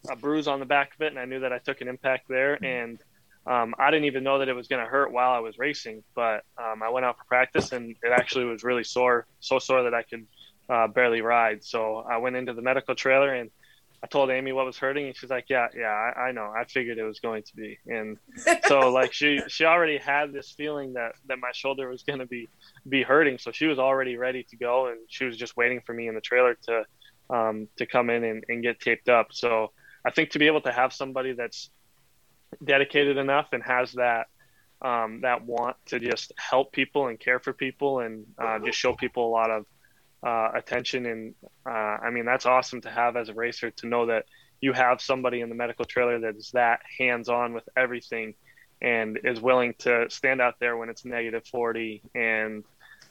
a 0.10 0.16
bruise 0.16 0.48
on 0.48 0.60
the 0.60 0.66
back 0.66 0.94
of 0.96 1.02
it, 1.02 1.08
and 1.08 1.20
I 1.20 1.26
knew 1.26 1.40
that 1.40 1.54
I 1.54 1.60
took 1.60 1.82
an 1.82 1.88
impact 1.88 2.28
there, 2.28 2.64
and 2.64 3.00
um, 3.46 3.74
I 3.80 3.90
didn't 3.90 4.06
even 4.06 4.24
know 4.24 4.40
that 4.40 4.50
it 4.50 4.54
was 4.54 4.68
going 4.68 4.84
to 4.84 4.90
hurt 4.90 5.12
while 5.12 5.32
I 5.32 5.40
was 5.40 5.58
racing, 5.58 6.04
but 6.16 6.44
um, 6.58 6.84
I 6.84 6.90
went 6.90 7.06
out 7.06 7.18
for 7.18 7.24
practice 7.26 7.72
and 7.72 7.96
it 8.04 8.12
actually 8.12 8.46
was 8.46 8.64
really 8.64 8.84
sore, 8.84 9.26
so 9.40 9.60
sore 9.60 9.84
that 9.84 9.94
I 9.94 10.04
could 10.04 10.28
uh, 10.70 10.88
barely 10.88 11.22
ride. 11.22 11.64
So 11.64 11.98
I 11.98 12.18
went 12.18 12.36
into 12.36 12.54
the 12.54 12.62
medical 12.62 12.96
trailer 12.96 13.34
and 13.34 13.50
I 14.04 14.08
told 14.08 14.32
Amy 14.32 14.52
what 14.52 14.66
was 14.66 14.78
hurting, 14.78 15.06
and 15.06 15.16
she's 15.16 15.30
like, 15.30 15.46
"Yeah, 15.48 15.68
yeah, 15.78 15.90
I, 15.90 16.30
I 16.30 16.32
know. 16.32 16.52
I 16.58 16.66
figured 16.66 16.98
it 16.98 17.04
was 17.04 17.20
going 17.20 17.44
to 17.44 17.56
be." 17.56 17.78
And 17.86 18.18
so, 18.66 18.90
like, 18.90 19.14
she 19.14 19.42
she 19.48 19.66
already 19.66 20.00
had 20.00 20.34
this 20.34 20.52
feeling 20.52 20.94
that 20.94 21.14
that 21.28 21.38
my 21.38 21.52
shoulder 21.54 21.88
was 21.88 22.02
going 22.02 22.18
to 22.18 22.26
be 22.26 22.50
be 22.90 23.04
hurting, 23.04 23.38
so 23.38 23.52
she 23.52 23.68
was 23.68 23.78
already 23.78 24.18
ready 24.18 24.44
to 24.50 24.58
go, 24.58 24.88
and 24.88 24.98
she 25.08 25.26
was 25.26 25.38
just 25.38 25.56
waiting 25.56 25.82
for 25.86 25.94
me 25.94 26.08
in 26.08 26.16
the 26.16 26.22
trailer 26.22 26.58
to 26.68 26.84
um, 27.30 27.68
to 27.78 27.86
come 27.86 28.10
in 28.10 28.24
and, 28.24 28.44
and 28.50 28.64
get 28.64 28.80
taped 28.80 29.08
up. 29.08 29.28
So 29.34 29.72
I 30.04 30.10
think 30.10 30.32
to 30.32 30.40
be 30.40 30.48
able 30.48 30.62
to 30.62 30.72
have 30.72 30.94
somebody 30.94 31.34
that's 31.34 31.70
dedicated 32.64 33.18
enough 33.18 33.50
and 33.54 33.64
has 33.64 33.94
that 33.94 34.28
um, 34.82 35.22
that 35.22 35.46
want 35.46 35.78
to 35.88 36.00
just 36.00 36.32
help 36.38 36.72
people 36.72 37.08
and 37.08 37.20
care 37.20 37.40
for 37.40 37.54
people 37.54 38.00
and 38.00 38.26
uh, 38.40 38.58
just 38.60 38.78
show 38.78 38.94
people 38.94 39.28
a 39.28 39.30
lot 39.32 39.52
of 39.52 39.66
uh, 40.26 40.58
attention. 40.58 41.06
And 41.06 41.36
uh, 41.66 41.70
I 41.70 42.10
mean 42.10 42.26
that's 42.26 42.46
awesome 42.46 42.82
to 42.82 42.90
have 42.90 43.16
as 43.16 43.30
a 43.30 43.34
racer 43.34 43.72
to 43.72 43.88
know 43.88 44.08
that 44.08 44.26
you 44.60 44.74
have 44.74 45.02
somebody 45.02 45.42
in 45.42 45.50
the 45.50 45.56
medical 45.56 45.86
trailer 45.86 46.20
that 46.20 46.36
is 46.36 46.52
that 46.54 46.82
hands 46.98 47.30
on 47.30 47.54
with 47.54 47.68
everything 47.76 48.36
and 48.82 49.20
is 49.24 49.40
willing 49.40 49.76
to 49.80 50.10
stand 50.10 50.42
out 50.42 50.56
there 50.60 50.78
when 50.78 50.90
it's 50.90 51.06
negative 51.06 51.46
40 51.46 52.02
and 52.16 52.64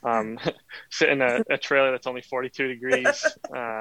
um, 0.03 0.39
sit 0.91 1.09
in 1.09 1.23
a, 1.23 1.45
a, 1.51 1.59
trailer 1.59 1.91
that's 1.91 2.07
only 2.07 2.23
42 2.23 2.69
degrees 2.69 3.27
uh, 3.55 3.81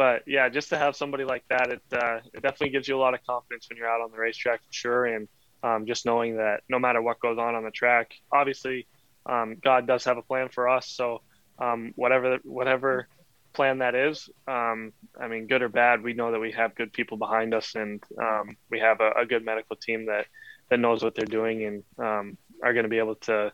but 0.00 0.22
yeah, 0.26 0.48
just 0.48 0.70
to 0.70 0.78
have 0.78 0.96
somebody 0.96 1.24
like 1.24 1.44
that, 1.50 1.70
it 1.70 1.82
uh, 1.92 2.20
it 2.32 2.40
definitely 2.40 2.70
gives 2.70 2.88
you 2.88 2.96
a 2.96 3.02
lot 3.04 3.12
of 3.12 3.20
confidence 3.22 3.68
when 3.68 3.76
you're 3.76 3.86
out 3.86 4.00
on 4.00 4.10
the 4.10 4.16
racetrack 4.16 4.60
for 4.60 4.72
sure. 4.72 5.04
And 5.04 5.28
um, 5.62 5.84
just 5.84 6.06
knowing 6.06 6.38
that 6.38 6.62
no 6.70 6.78
matter 6.78 7.02
what 7.02 7.20
goes 7.20 7.36
on 7.36 7.54
on 7.54 7.64
the 7.64 7.70
track, 7.70 8.12
obviously 8.32 8.86
um, 9.26 9.56
God 9.62 9.86
does 9.86 10.02
have 10.04 10.16
a 10.16 10.22
plan 10.22 10.48
for 10.48 10.70
us. 10.70 10.88
So 10.88 11.20
um, 11.58 11.92
whatever 11.96 12.38
whatever 12.44 13.08
plan 13.52 13.80
that 13.80 13.94
is, 13.94 14.30
um, 14.48 14.94
I 15.20 15.28
mean, 15.28 15.46
good 15.48 15.60
or 15.60 15.68
bad, 15.68 16.02
we 16.02 16.14
know 16.14 16.32
that 16.32 16.40
we 16.40 16.52
have 16.52 16.74
good 16.74 16.94
people 16.94 17.18
behind 17.18 17.52
us, 17.52 17.74
and 17.74 18.02
um, 18.18 18.56
we 18.70 18.80
have 18.80 19.00
a, 19.02 19.10
a, 19.20 19.26
good 19.26 19.44
medical 19.44 19.76
team 19.76 20.06
that 20.06 20.28
that 20.70 20.80
knows 20.80 21.04
what 21.04 21.14
they're 21.14 21.26
doing 21.26 21.62
and 21.66 21.84
um, 21.98 22.38
are 22.62 22.72
going 22.72 22.84
to 22.84 22.88
be 22.88 23.00
able 23.00 23.16
to 23.16 23.52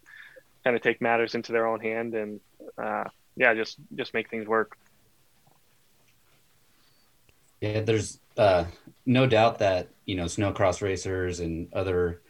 kind 0.63 0.77
of 0.77 0.83
take 0.83 1.01
matters 1.01 1.35
into 1.35 1.51
their 1.51 1.67
own 1.67 1.81
hand 1.81 2.15
and 2.15 2.39
uh, 2.81 3.03
yeah, 3.35 3.53
just 3.53 3.79
just 3.97 4.15
make 4.15 4.31
things 4.31 4.47
work. 4.47 4.79
Yeah, 7.67 7.81
there's 7.81 8.21
uh, 8.37 8.65
no 9.05 9.27
doubt 9.27 9.59
that 9.59 9.89
you 10.05 10.17
know 10.17 10.25
snowcross 10.25 10.83
racers 10.83 11.41
and 11.41 11.73
other 11.73 12.23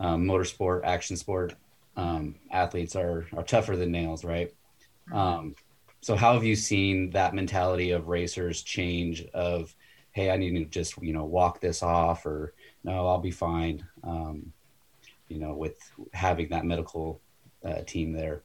um, 0.00 0.24
motorsport, 0.24 0.82
action 0.84 1.16
sport 1.16 1.54
um, 1.96 2.34
athletes 2.50 2.96
are 2.96 3.26
are 3.36 3.44
tougher 3.44 3.76
than 3.76 3.92
nails, 3.92 4.24
right? 4.24 4.52
Um, 5.12 5.54
so 6.00 6.16
how 6.16 6.34
have 6.34 6.44
you 6.44 6.56
seen 6.56 7.10
that 7.10 7.34
mentality 7.34 7.92
of 7.92 8.08
racers 8.08 8.62
change? 8.62 9.24
Of 9.34 9.74
hey, 10.12 10.30
I 10.30 10.36
need 10.36 10.54
to 10.58 10.64
just 10.64 11.00
you 11.02 11.12
know 11.12 11.24
walk 11.24 11.60
this 11.60 11.82
off, 11.82 12.26
or 12.26 12.54
no, 12.84 13.06
I'll 13.06 13.18
be 13.18 13.30
fine. 13.30 13.86
Um, 14.02 14.52
you 15.28 15.38
know, 15.38 15.54
with 15.54 15.78
having 16.12 16.48
that 16.50 16.64
medical 16.64 17.20
uh, 17.64 17.82
team 17.86 18.12
there. 18.12 18.42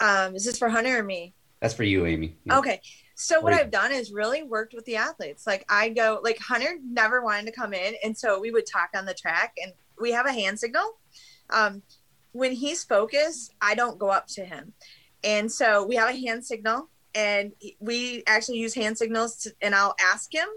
Um, 0.00 0.34
is 0.34 0.44
this 0.44 0.58
for 0.58 0.68
Hunter 0.68 0.98
or 0.98 1.02
me? 1.02 1.34
That's 1.60 1.74
for 1.74 1.84
you, 1.84 2.04
Amy. 2.06 2.36
Yeah. 2.44 2.58
Okay. 2.58 2.80
So 3.16 3.40
what 3.40 3.52
I've 3.52 3.70
done 3.70 3.92
is 3.92 4.12
really 4.12 4.42
worked 4.42 4.74
with 4.74 4.84
the 4.86 4.96
athletes. 4.96 5.46
Like 5.46 5.64
I 5.68 5.88
go, 5.88 6.20
like 6.22 6.38
Hunter 6.38 6.78
never 6.84 7.22
wanted 7.22 7.46
to 7.46 7.52
come 7.52 7.72
in, 7.72 7.94
and 8.02 8.16
so 8.16 8.40
we 8.40 8.50
would 8.50 8.66
talk 8.66 8.90
on 8.94 9.06
the 9.06 9.14
track, 9.14 9.54
and 9.62 9.72
we 10.00 10.12
have 10.12 10.26
a 10.26 10.32
hand 10.32 10.58
signal. 10.58 10.98
Um, 11.50 11.82
when 12.32 12.52
he's 12.52 12.82
focused, 12.82 13.54
I 13.60 13.76
don't 13.76 13.98
go 13.98 14.08
up 14.08 14.26
to 14.28 14.44
him, 14.44 14.72
and 15.22 15.50
so 15.50 15.86
we 15.86 15.94
have 15.94 16.08
a 16.08 16.18
hand 16.18 16.44
signal, 16.44 16.88
and 17.14 17.52
we 17.78 18.24
actually 18.26 18.58
use 18.58 18.74
hand 18.74 18.98
signals, 18.98 19.36
to, 19.42 19.54
and 19.62 19.74
I'll 19.74 19.94
ask 20.00 20.34
him 20.34 20.48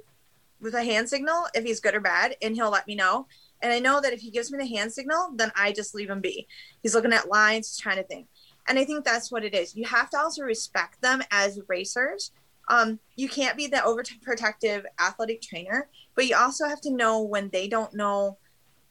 with 0.60 0.74
a 0.74 0.84
hand 0.84 1.08
signal 1.08 1.46
if 1.54 1.64
he's 1.64 1.80
good 1.80 1.94
or 1.94 2.02
bad, 2.02 2.36
and 2.42 2.56
he'll 2.56 2.72
let 2.72 2.88
me 2.88 2.96
know. 2.96 3.28
And 3.62 3.72
I 3.72 3.80
know 3.80 4.02
that 4.02 4.14
if 4.14 4.20
he 4.20 4.32
gives 4.32 4.52
me 4.52 4.58
the 4.58 4.66
hand 4.66 4.92
signal, 4.92 5.32
then 5.36 5.52
I 5.56 5.72
just 5.72 5.96
leave 5.96 6.10
him 6.10 6.22
be. 6.22 6.48
He's 6.82 6.96
looking 6.96 7.14
at 7.14 7.30
lines, 7.30 7.78
trying 7.78 7.98
to 7.98 8.04
think. 8.04 8.28
And 8.68 8.78
I 8.78 8.86
think 8.86 9.06
that's 9.06 9.32
what 9.32 9.44
it 9.44 9.54
is. 9.54 9.76
You 9.76 9.86
have 9.86 10.10
to 10.12 10.18
also 10.18 10.44
respect 10.44 11.02
them 11.02 11.22
as 11.32 11.60
racers. 11.68 12.32
Um, 12.68 13.00
you 13.16 13.30
can't 13.30 13.58
be 13.58 13.68
the 13.68 13.78
overprotective 13.78 14.84
athletic 15.00 15.42
trainer, 15.42 15.88
but 16.16 16.28
you 16.28 16.36
also 16.36 16.68
have 16.68 16.82
to 16.82 16.92
know 16.92 17.22
when 17.22 17.50
they 17.50 17.68
don't 17.68 17.94
know 17.94 18.38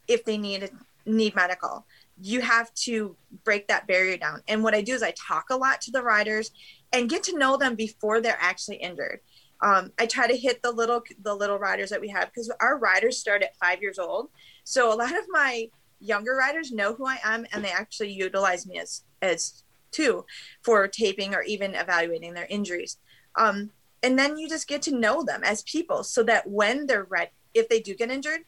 if 0.08 0.24
they 0.24 0.38
need 0.38 0.70
need 1.04 1.34
medical. 1.34 1.86
You 2.20 2.40
have 2.40 2.72
to 2.74 3.16
break 3.44 3.68
that 3.68 3.86
barrier 3.86 4.16
down. 4.16 4.42
And 4.48 4.62
what 4.62 4.74
I 4.74 4.80
do 4.80 4.94
is 4.94 5.02
I 5.02 5.12
talk 5.12 5.50
a 5.50 5.56
lot 5.56 5.80
to 5.82 5.90
the 5.90 6.02
riders 6.02 6.50
and 6.92 7.10
get 7.10 7.22
to 7.24 7.38
know 7.38 7.56
them 7.56 7.74
before 7.74 8.20
they're 8.20 8.38
actually 8.40 8.76
injured. 8.76 9.20
Um, 9.60 9.92
I 9.98 10.06
try 10.06 10.26
to 10.26 10.36
hit 10.36 10.62
the 10.62 10.72
little 10.72 11.02
the 11.22 11.34
little 11.34 11.58
riders 11.58 11.90
that 11.90 12.00
we 12.00 12.08
have 12.08 12.26
because 12.26 12.52
our 12.60 12.78
riders 12.78 13.18
start 13.18 13.42
at 13.42 13.56
five 13.56 13.80
years 13.80 13.98
old. 13.98 14.30
So 14.64 14.92
a 14.92 14.96
lot 14.96 15.16
of 15.16 15.24
my 15.28 15.70
younger 16.00 16.34
riders 16.34 16.72
know 16.72 16.94
who 16.94 17.06
I 17.06 17.18
am 17.24 17.46
and 17.52 17.64
they 17.64 17.70
actually 17.70 18.12
utilize 18.12 18.66
me 18.66 18.78
as 18.78 19.04
as 19.22 19.62
too 19.92 20.26
for 20.62 20.86
taping 20.88 21.34
or 21.34 21.42
even 21.42 21.74
evaluating 21.74 22.34
their 22.34 22.46
injuries. 22.50 22.98
Um, 23.36 23.70
and 24.02 24.18
then 24.18 24.36
you 24.36 24.48
just 24.48 24.68
get 24.68 24.82
to 24.82 24.96
know 24.96 25.22
them 25.22 25.42
as 25.44 25.62
people 25.62 26.04
so 26.04 26.22
that 26.24 26.48
when 26.48 26.86
they're 26.86 27.04
ready, 27.04 27.30
if 27.54 27.68
they 27.68 27.80
do 27.80 27.94
get 27.94 28.10
injured, 28.10 28.40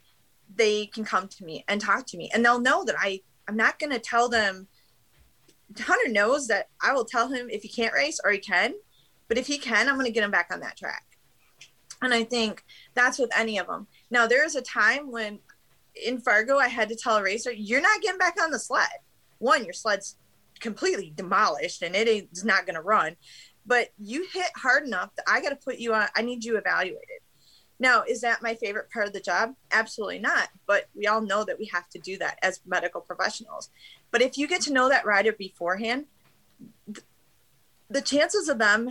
they 0.54 0.86
can 0.86 1.04
come 1.04 1.28
to 1.28 1.44
me 1.44 1.64
and 1.68 1.80
talk 1.80 2.06
to 2.06 2.16
me 2.16 2.30
and 2.32 2.44
they'll 2.44 2.60
know 2.60 2.84
that 2.84 2.96
I, 2.98 3.20
I'm 3.46 3.56
not 3.56 3.78
going 3.78 3.92
to 3.92 3.98
tell 3.98 4.28
them. 4.28 4.68
Hunter 5.78 6.10
knows 6.10 6.46
that 6.48 6.68
I 6.82 6.92
will 6.92 7.04
tell 7.04 7.28
him 7.28 7.48
if 7.50 7.62
he 7.62 7.68
can't 7.68 7.92
race 7.92 8.20
or 8.24 8.30
he 8.30 8.38
can, 8.38 8.74
but 9.28 9.36
if 9.36 9.46
he 9.46 9.58
can, 9.58 9.88
I'm 9.88 9.94
going 9.94 10.06
to 10.06 10.12
get 10.12 10.24
him 10.24 10.30
back 10.30 10.48
on 10.52 10.60
that 10.60 10.76
track. 10.76 11.04
And 12.00 12.14
I 12.14 12.24
think 12.24 12.64
that's 12.94 13.18
with 13.18 13.30
any 13.36 13.58
of 13.58 13.66
them. 13.66 13.86
Now, 14.10 14.26
there 14.26 14.44
is 14.44 14.54
a 14.54 14.62
time 14.62 15.10
when 15.10 15.40
in 16.04 16.20
Fargo, 16.20 16.58
I 16.58 16.68
had 16.68 16.88
to 16.88 16.96
tell 16.96 17.16
a 17.16 17.22
racer, 17.22 17.52
you're 17.52 17.80
not 17.80 18.00
getting 18.00 18.18
back 18.18 18.36
on 18.40 18.50
the 18.50 18.58
sled. 18.58 18.88
One, 19.38 19.64
your 19.64 19.72
sled's 19.72 20.16
completely 20.60 21.12
demolished 21.14 21.82
and 21.82 21.94
it 21.94 22.08
is 22.08 22.44
not 22.44 22.66
going 22.66 22.74
to 22.74 22.82
run. 22.82 23.16
But 23.68 23.90
you 23.98 24.26
hit 24.32 24.50
hard 24.56 24.86
enough 24.86 25.14
that 25.16 25.28
I 25.28 25.42
got 25.42 25.50
to 25.50 25.56
put 25.56 25.76
you 25.76 25.92
on, 25.92 26.08
I 26.16 26.22
need 26.22 26.42
you 26.42 26.56
evaluated. 26.56 27.20
Now, 27.78 28.02
is 28.08 28.22
that 28.22 28.42
my 28.42 28.54
favorite 28.54 28.90
part 28.90 29.06
of 29.06 29.12
the 29.12 29.20
job? 29.20 29.54
Absolutely 29.70 30.18
not. 30.20 30.48
But 30.66 30.88
we 30.96 31.06
all 31.06 31.20
know 31.20 31.44
that 31.44 31.58
we 31.58 31.66
have 31.66 31.88
to 31.90 31.98
do 31.98 32.16
that 32.16 32.38
as 32.42 32.60
medical 32.66 33.02
professionals. 33.02 33.68
But 34.10 34.22
if 34.22 34.38
you 34.38 34.48
get 34.48 34.62
to 34.62 34.72
know 34.72 34.88
that 34.88 35.04
rider 35.04 35.32
beforehand, 35.32 36.06
the 37.90 38.00
chances 38.00 38.48
of 38.48 38.58
them 38.58 38.90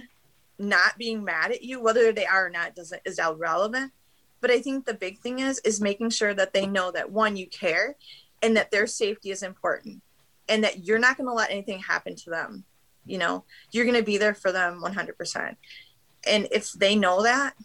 not 0.60 0.98
being 0.98 1.24
mad 1.24 1.52
at 1.52 1.63
you, 1.63 1.82
whether 1.82 2.13
they 2.13 2.28
are 2.28 2.46
or 2.46 2.50
not, 2.52 2.76
doesn't 2.76 3.02
is 3.04 3.18
irrelevant. 3.20 3.92
But 4.42 4.52
I 4.52 4.62
think 4.62 4.86
the 4.86 4.94
big 4.94 5.18
thing 5.20 5.40
is 5.40 5.60
is 5.60 5.82
making 5.82 6.12
sure 6.12 6.36
that 6.36 6.54
they 6.54 6.68
know 6.68 6.92
that 6.92 7.12
one, 7.12 7.36
you 7.36 7.48
care, 7.48 7.96
and 8.44 8.56
that 8.56 8.70
their 8.70 8.86
safety 8.86 9.32
is 9.32 9.42
important 9.42 10.04
and 10.48 10.63
that 10.63 10.86
you're 10.86 11.00
not 11.00 11.18
going 11.18 11.28
to 11.28 11.34
let 11.34 11.50
anything 11.50 11.80
happen 11.80 12.16
to 12.16 12.30
them 12.30 12.63
you 13.08 13.17
know 13.17 13.43
you're 13.72 13.86
going 13.86 13.98
to 13.98 14.04
be 14.04 14.17
there 14.17 14.34
for 14.34 14.52
them 14.52 14.82
100% 14.84 15.56
and 16.28 16.48
if 16.52 16.72
they 16.74 16.96
know 16.96 17.24
that 17.24 17.56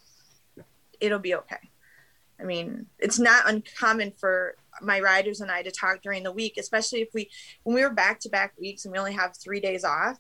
it'll 1.01 1.19
be 1.19 1.35
okay. 1.35 1.57
I 2.41 2.45
mean 2.45 2.87
it's 2.99 3.19
not 3.19 3.49
uncommon 3.49 4.13
for 4.19 4.57
my 4.81 5.01
riders 5.01 5.41
and 5.41 5.51
i 5.51 5.63
to 5.63 5.71
talk 5.71 6.03
during 6.03 6.23
the 6.23 6.33
week 6.33 6.55
especially 6.59 7.03
if 7.03 7.09
we 7.13 7.31
when 7.63 7.75
we 7.75 7.83
were 7.83 7.91
back 7.91 8.19
to 8.21 8.29
back 8.29 8.55
weeks 8.59 8.85
and 8.85 8.93
we 8.93 8.99
only 8.99 9.13
have 9.13 9.37
three 9.37 9.61
days 9.61 9.85
off 9.85 10.19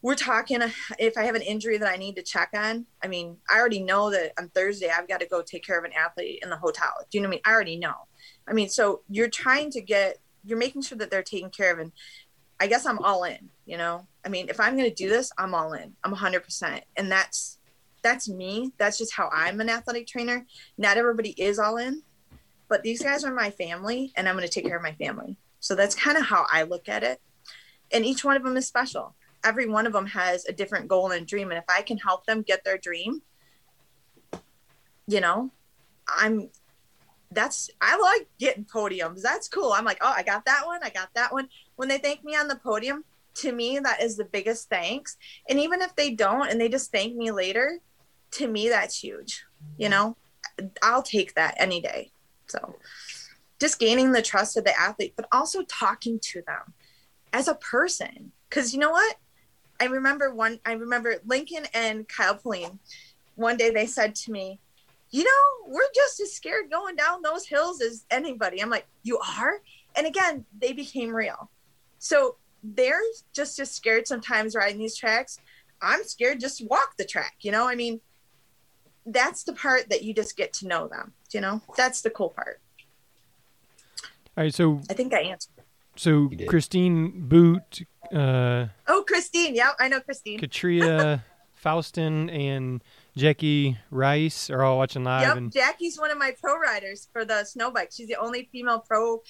we're 0.00 0.14
talking 0.14 0.62
uh, 0.62 0.70
if 0.98 1.18
i 1.18 1.24
have 1.24 1.34
an 1.34 1.42
injury 1.42 1.76
that 1.76 1.92
i 1.92 1.96
need 1.96 2.14
to 2.16 2.22
check 2.22 2.50
on 2.54 2.86
i 3.02 3.08
mean 3.08 3.36
i 3.50 3.58
already 3.58 3.80
know 3.80 4.10
that 4.10 4.32
on 4.38 4.48
thursday 4.50 4.88
i've 4.88 5.08
got 5.08 5.20
to 5.20 5.26
go 5.26 5.42
take 5.42 5.66
care 5.66 5.78
of 5.78 5.84
an 5.84 5.92
athlete 5.92 6.38
in 6.42 6.50
the 6.50 6.56
hotel. 6.56 6.92
Do 7.10 7.18
you 7.18 7.22
know 7.22 7.28
what 7.28 7.34
i 7.34 7.36
mean? 7.36 7.40
I 7.44 7.52
already 7.52 7.76
know. 7.76 7.94
I 8.46 8.52
mean 8.52 8.68
so 8.68 9.02
you're 9.10 9.28
trying 9.28 9.70
to 9.72 9.80
get 9.80 10.18
you're 10.44 10.58
making 10.58 10.82
sure 10.82 10.96
that 10.98 11.10
they're 11.10 11.22
taken 11.22 11.50
care 11.50 11.72
of 11.72 11.78
and 11.78 11.92
i 12.60 12.66
guess 12.66 12.86
i'm 12.86 13.00
all 13.00 13.24
in 13.24 13.50
you 13.66 13.76
know 13.76 14.06
i 14.24 14.28
mean 14.28 14.48
if 14.48 14.60
i'm 14.60 14.76
going 14.76 14.88
to 14.88 14.94
do 14.94 15.08
this 15.08 15.32
i'm 15.38 15.54
all 15.54 15.72
in 15.72 15.94
i'm 16.04 16.14
100% 16.14 16.80
and 16.96 17.10
that's 17.10 17.58
that's 18.02 18.28
me 18.28 18.72
that's 18.78 18.98
just 18.98 19.14
how 19.14 19.28
i'm 19.32 19.60
an 19.60 19.70
athletic 19.70 20.06
trainer 20.06 20.46
not 20.78 20.96
everybody 20.96 21.30
is 21.30 21.58
all 21.58 21.76
in 21.76 22.02
but 22.68 22.82
these 22.82 23.02
guys 23.02 23.24
are 23.24 23.32
my 23.32 23.50
family 23.50 24.12
and 24.16 24.28
i'm 24.28 24.36
going 24.36 24.46
to 24.46 24.52
take 24.52 24.66
care 24.66 24.76
of 24.76 24.82
my 24.82 24.92
family 24.94 25.36
so 25.60 25.74
that's 25.74 25.94
kind 25.94 26.16
of 26.16 26.24
how 26.24 26.46
i 26.52 26.62
look 26.62 26.88
at 26.88 27.02
it 27.02 27.20
and 27.92 28.04
each 28.04 28.24
one 28.24 28.36
of 28.36 28.42
them 28.42 28.56
is 28.56 28.66
special 28.66 29.14
every 29.44 29.68
one 29.68 29.86
of 29.86 29.92
them 29.92 30.06
has 30.06 30.44
a 30.46 30.52
different 30.52 30.88
goal 30.88 31.10
and 31.10 31.26
dream 31.26 31.50
and 31.50 31.58
if 31.58 31.64
i 31.68 31.82
can 31.82 31.98
help 31.98 32.26
them 32.26 32.42
get 32.42 32.64
their 32.64 32.78
dream 32.78 33.22
you 35.06 35.20
know 35.20 35.50
i'm 36.08 36.48
that's 37.34 37.70
I 37.80 37.98
like 37.98 38.28
getting 38.38 38.64
podiums. 38.64 39.20
That's 39.20 39.48
cool. 39.48 39.72
I'm 39.72 39.84
like, 39.84 39.98
oh, 40.00 40.12
I 40.16 40.22
got 40.22 40.44
that 40.46 40.62
one. 40.64 40.80
I 40.82 40.90
got 40.90 41.08
that 41.14 41.32
one. 41.32 41.48
When 41.76 41.88
they 41.88 41.98
thank 41.98 42.24
me 42.24 42.36
on 42.36 42.48
the 42.48 42.56
podium, 42.56 43.04
to 43.34 43.52
me 43.52 43.78
that 43.78 44.02
is 44.02 44.16
the 44.16 44.24
biggest 44.24 44.68
thanks. 44.68 45.16
And 45.48 45.58
even 45.58 45.82
if 45.82 45.94
they 45.96 46.10
don't 46.10 46.50
and 46.50 46.60
they 46.60 46.68
just 46.68 46.92
thank 46.92 47.14
me 47.16 47.30
later, 47.30 47.78
to 48.32 48.48
me 48.48 48.68
that's 48.68 49.02
huge. 49.02 49.44
You 49.76 49.88
know, 49.88 50.16
I'll 50.82 51.02
take 51.02 51.34
that 51.34 51.54
any 51.58 51.80
day. 51.80 52.10
So 52.46 52.76
just 53.60 53.78
gaining 53.78 54.12
the 54.12 54.22
trust 54.22 54.56
of 54.56 54.64
the 54.64 54.78
athlete, 54.78 55.14
but 55.16 55.26
also 55.32 55.62
talking 55.62 56.18
to 56.20 56.42
them 56.42 56.72
as 57.32 57.48
a 57.48 57.54
person. 57.54 58.32
Cause 58.50 58.72
you 58.72 58.78
know 58.78 58.90
what? 58.90 59.16
I 59.80 59.86
remember 59.86 60.32
one 60.32 60.60
I 60.64 60.72
remember 60.72 61.16
Lincoln 61.26 61.66
and 61.74 62.08
Kyle 62.08 62.36
Pauline. 62.36 62.78
One 63.34 63.56
day 63.56 63.70
they 63.70 63.86
said 63.86 64.14
to 64.16 64.30
me, 64.30 64.60
you 65.10 65.24
know, 65.24 65.72
we're 65.72 65.82
just 65.94 66.20
as 66.20 66.32
scared 66.32 66.70
going 66.70 66.96
down 66.96 67.22
those 67.22 67.46
hills 67.46 67.80
as 67.80 68.04
anybody. 68.10 68.60
I'm 68.60 68.70
like, 68.70 68.86
you 69.02 69.18
are? 69.18 69.60
And 69.96 70.06
again, 70.06 70.44
they 70.60 70.72
became 70.72 71.14
real. 71.14 71.50
So 71.98 72.36
they're 72.64 73.02
just 73.34 73.58
as 73.58 73.70
scared 73.70 74.08
sometimes 74.08 74.56
riding 74.56 74.78
these 74.78 74.96
tracks. 74.96 75.38
I'm 75.82 76.02
scared 76.04 76.40
just 76.40 76.58
to 76.58 76.64
walk 76.64 76.96
the 76.96 77.04
track, 77.04 77.36
you 77.40 77.52
know? 77.52 77.68
I 77.68 77.74
mean, 77.74 78.00
that's 79.04 79.44
the 79.44 79.52
part 79.52 79.90
that 79.90 80.02
you 80.02 80.14
just 80.14 80.36
get 80.36 80.52
to 80.54 80.66
know 80.66 80.88
them, 80.88 81.12
you 81.32 81.40
know? 81.40 81.60
That's 81.76 82.00
the 82.00 82.10
cool 82.10 82.30
part. 82.30 82.60
All 84.36 84.42
right, 84.44 84.54
so 84.54 84.80
I 84.90 84.94
think 84.94 85.12
I 85.12 85.20
answered. 85.20 85.52
So 85.96 86.30
Christine 86.48 87.28
Boot. 87.28 87.82
Uh, 88.12 88.66
oh, 88.88 89.04
Christine. 89.06 89.54
Yeah, 89.54 89.70
I 89.78 89.88
know 89.88 90.00
Christine. 90.00 90.40
Katria 90.40 91.22
Faustin 91.54 92.30
and 92.30 92.82
Jackie 93.16 93.78
Rice 93.90 94.50
are 94.50 94.62
all 94.62 94.78
watching 94.78 95.04
live. 95.04 95.22
Yep, 95.22 95.36
and... 95.36 95.52
Jackie's 95.52 95.98
one 95.98 96.10
of 96.10 96.18
my 96.18 96.34
pro 96.40 96.58
riders 96.58 97.08
for 97.12 97.24
the 97.24 97.44
snow 97.44 97.70
bike. 97.70 97.90
She's 97.92 98.08
the 98.08 98.16
only 98.16 98.48
female 98.50 98.80
pro, 98.80 99.22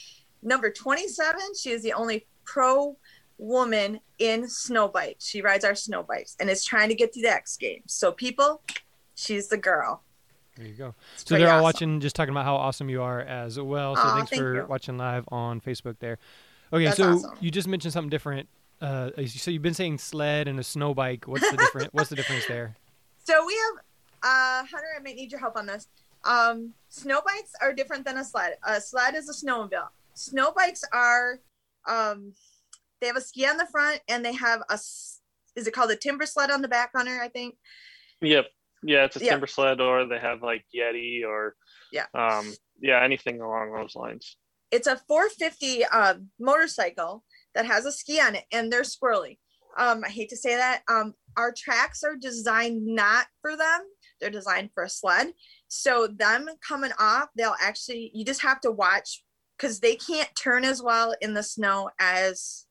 number 0.43 0.71
27. 0.71 1.41
She 1.55 1.71
is 1.71 1.83
the 1.83 1.93
only 1.93 2.27
pro 2.45 2.97
woman 3.39 4.01
in 4.19 4.49
snow 4.49 4.89
bike. 4.89 5.17
She 5.19 5.43
rides 5.43 5.65
our 5.65 5.75
snow 5.75 6.03
bikes 6.03 6.37
and 6.39 6.49
is 6.49 6.65
trying 6.65 6.89
to 6.89 6.95
get 6.95 7.13
to 7.15 7.23
the 7.23 7.29
X 7.29 7.57
Games. 7.57 7.93
So, 7.93 8.13
people, 8.13 8.63
she's 9.15 9.49
the 9.49 9.57
girl. 9.59 10.03
There 10.57 10.67
you 10.67 10.75
go. 10.75 10.95
It's 11.15 11.29
so 11.29 11.37
they're 11.37 11.49
all 11.49 11.55
awesome. 11.55 11.63
watching, 11.65 12.01
just 12.01 12.15
talking 12.15 12.31
about 12.31 12.45
how 12.45 12.55
awesome 12.55 12.89
you 12.89 13.03
are 13.03 13.21
as 13.21 13.59
well. 13.59 13.97
So 13.97 14.03
thanks 14.03 14.31
thank 14.31 14.41
for 14.41 14.55
you. 14.55 14.67
watching 14.69 14.97
live 14.97 15.25
on 15.29 15.61
Facebook 15.61 15.99
there. 15.99 16.19
Okay, 16.73 16.85
That's 16.85 16.97
so 16.97 17.15
awesome. 17.15 17.37
you 17.41 17.51
just 17.51 17.67
mentioned 17.67 17.93
something 17.93 18.11
different. 18.11 18.49
Uh, 18.81 19.11
so 19.27 19.51
you've 19.51 19.63
been 19.63 19.75
saying 19.75 19.99
sled 19.99 20.47
and 20.47 20.61
a 20.61 20.63
snow 20.63 20.95
bike. 20.95 21.27
What's 21.27 21.49
the 21.51 21.57
different? 21.57 21.93
what's 21.95 22.09
the 22.09 22.17
difference 22.17 22.47
there? 22.47 22.77
So 23.27 23.47
we 23.47 23.55
have 23.55 23.85
uh, 24.23 24.67
Hunter. 24.67 24.87
I 24.95 25.03
might 25.03 25.17
need 25.17 25.31
your 25.31 25.41
help 25.41 25.57
on 25.57 25.65
this. 25.65 25.89
Um, 26.25 26.75
snow 26.91 27.23
bikes 27.25 27.53
are 27.63 27.73
different 27.73 28.05
than 28.05 28.19
a 28.19 28.25
sled. 28.25 28.59
A 28.63 28.79
sled 28.83 29.15
is 29.15 29.31
a 29.31 29.33
snowmobile. 29.33 29.89
Snow 30.13 30.53
bikes 30.53 30.85
are, 30.93 31.41
um, 31.89 32.35
they 33.01 33.07
have 33.07 33.17
a 33.17 33.21
ski 33.21 33.47
on 33.47 33.57
the 33.57 33.67
front 33.67 34.01
and 34.09 34.25
they 34.25 34.35
have 34.35 34.63
a, 34.69 34.75
is 34.75 35.67
it 35.67 35.73
called 35.73 35.91
a 35.91 35.97
Timbersled 35.97 36.51
on 36.51 36.63
the 36.63 36.69
back, 36.69 36.91
Hunter? 36.95 37.21
I 37.23 37.29
think. 37.29 37.57
Yep. 38.21 38.47
Yeah, 38.87 39.05
it's 39.05 39.17
a 39.17 39.21
Timbersled, 39.21 39.81
or 39.81 40.07
they 40.07 40.19
have 40.19 40.43
like 40.43 40.65
Yeti, 40.75 41.25
or 41.25 41.57
yeah, 41.91 42.05
um, 42.15 42.53
yeah, 42.81 43.03
anything 43.03 43.41
along 43.41 43.73
those 43.73 43.97
lines. 43.97 44.37
It's 44.71 44.87
a 44.87 45.01
450 45.09 45.85
uh, 45.87 46.15
motorcycle 46.39 47.25
that 47.55 47.65
has 47.65 47.87
a 47.87 47.93
ski 47.93 48.21
on 48.21 48.35
it, 48.35 48.45
and 48.53 48.71
they're 48.71 48.83
squirrely. 48.83 49.39
Um, 49.79 50.03
I 50.05 50.11
hate 50.11 50.29
to 50.29 50.37
say 50.37 50.57
that. 50.57 50.83
Um, 50.89 51.15
our 51.37 51.53
tracks 51.57 52.03
are 52.05 52.17
designed 52.17 52.85
not 52.85 53.27
for 53.41 53.57
them. 53.57 53.81
They're 54.21 54.31
designed 54.31 54.71
for 54.75 54.85
a 54.85 54.89
sled. 54.89 55.33
So 55.69 56.07
them 56.07 56.49
coming 56.67 56.93
off, 56.99 57.29
they'll 57.37 57.57
actually 57.61 58.11
you 58.15 58.25
just 58.25 58.43
have 58.43 58.61
to 58.61 58.71
watch 58.71 59.25
because 59.57 59.81
they 59.81 59.97
can't 59.97 60.35
turn 60.37 60.65
as 60.65 60.83
well 60.83 61.15
in 61.21 61.35
the 61.35 61.43
snow 61.43 61.91
as 61.99 62.67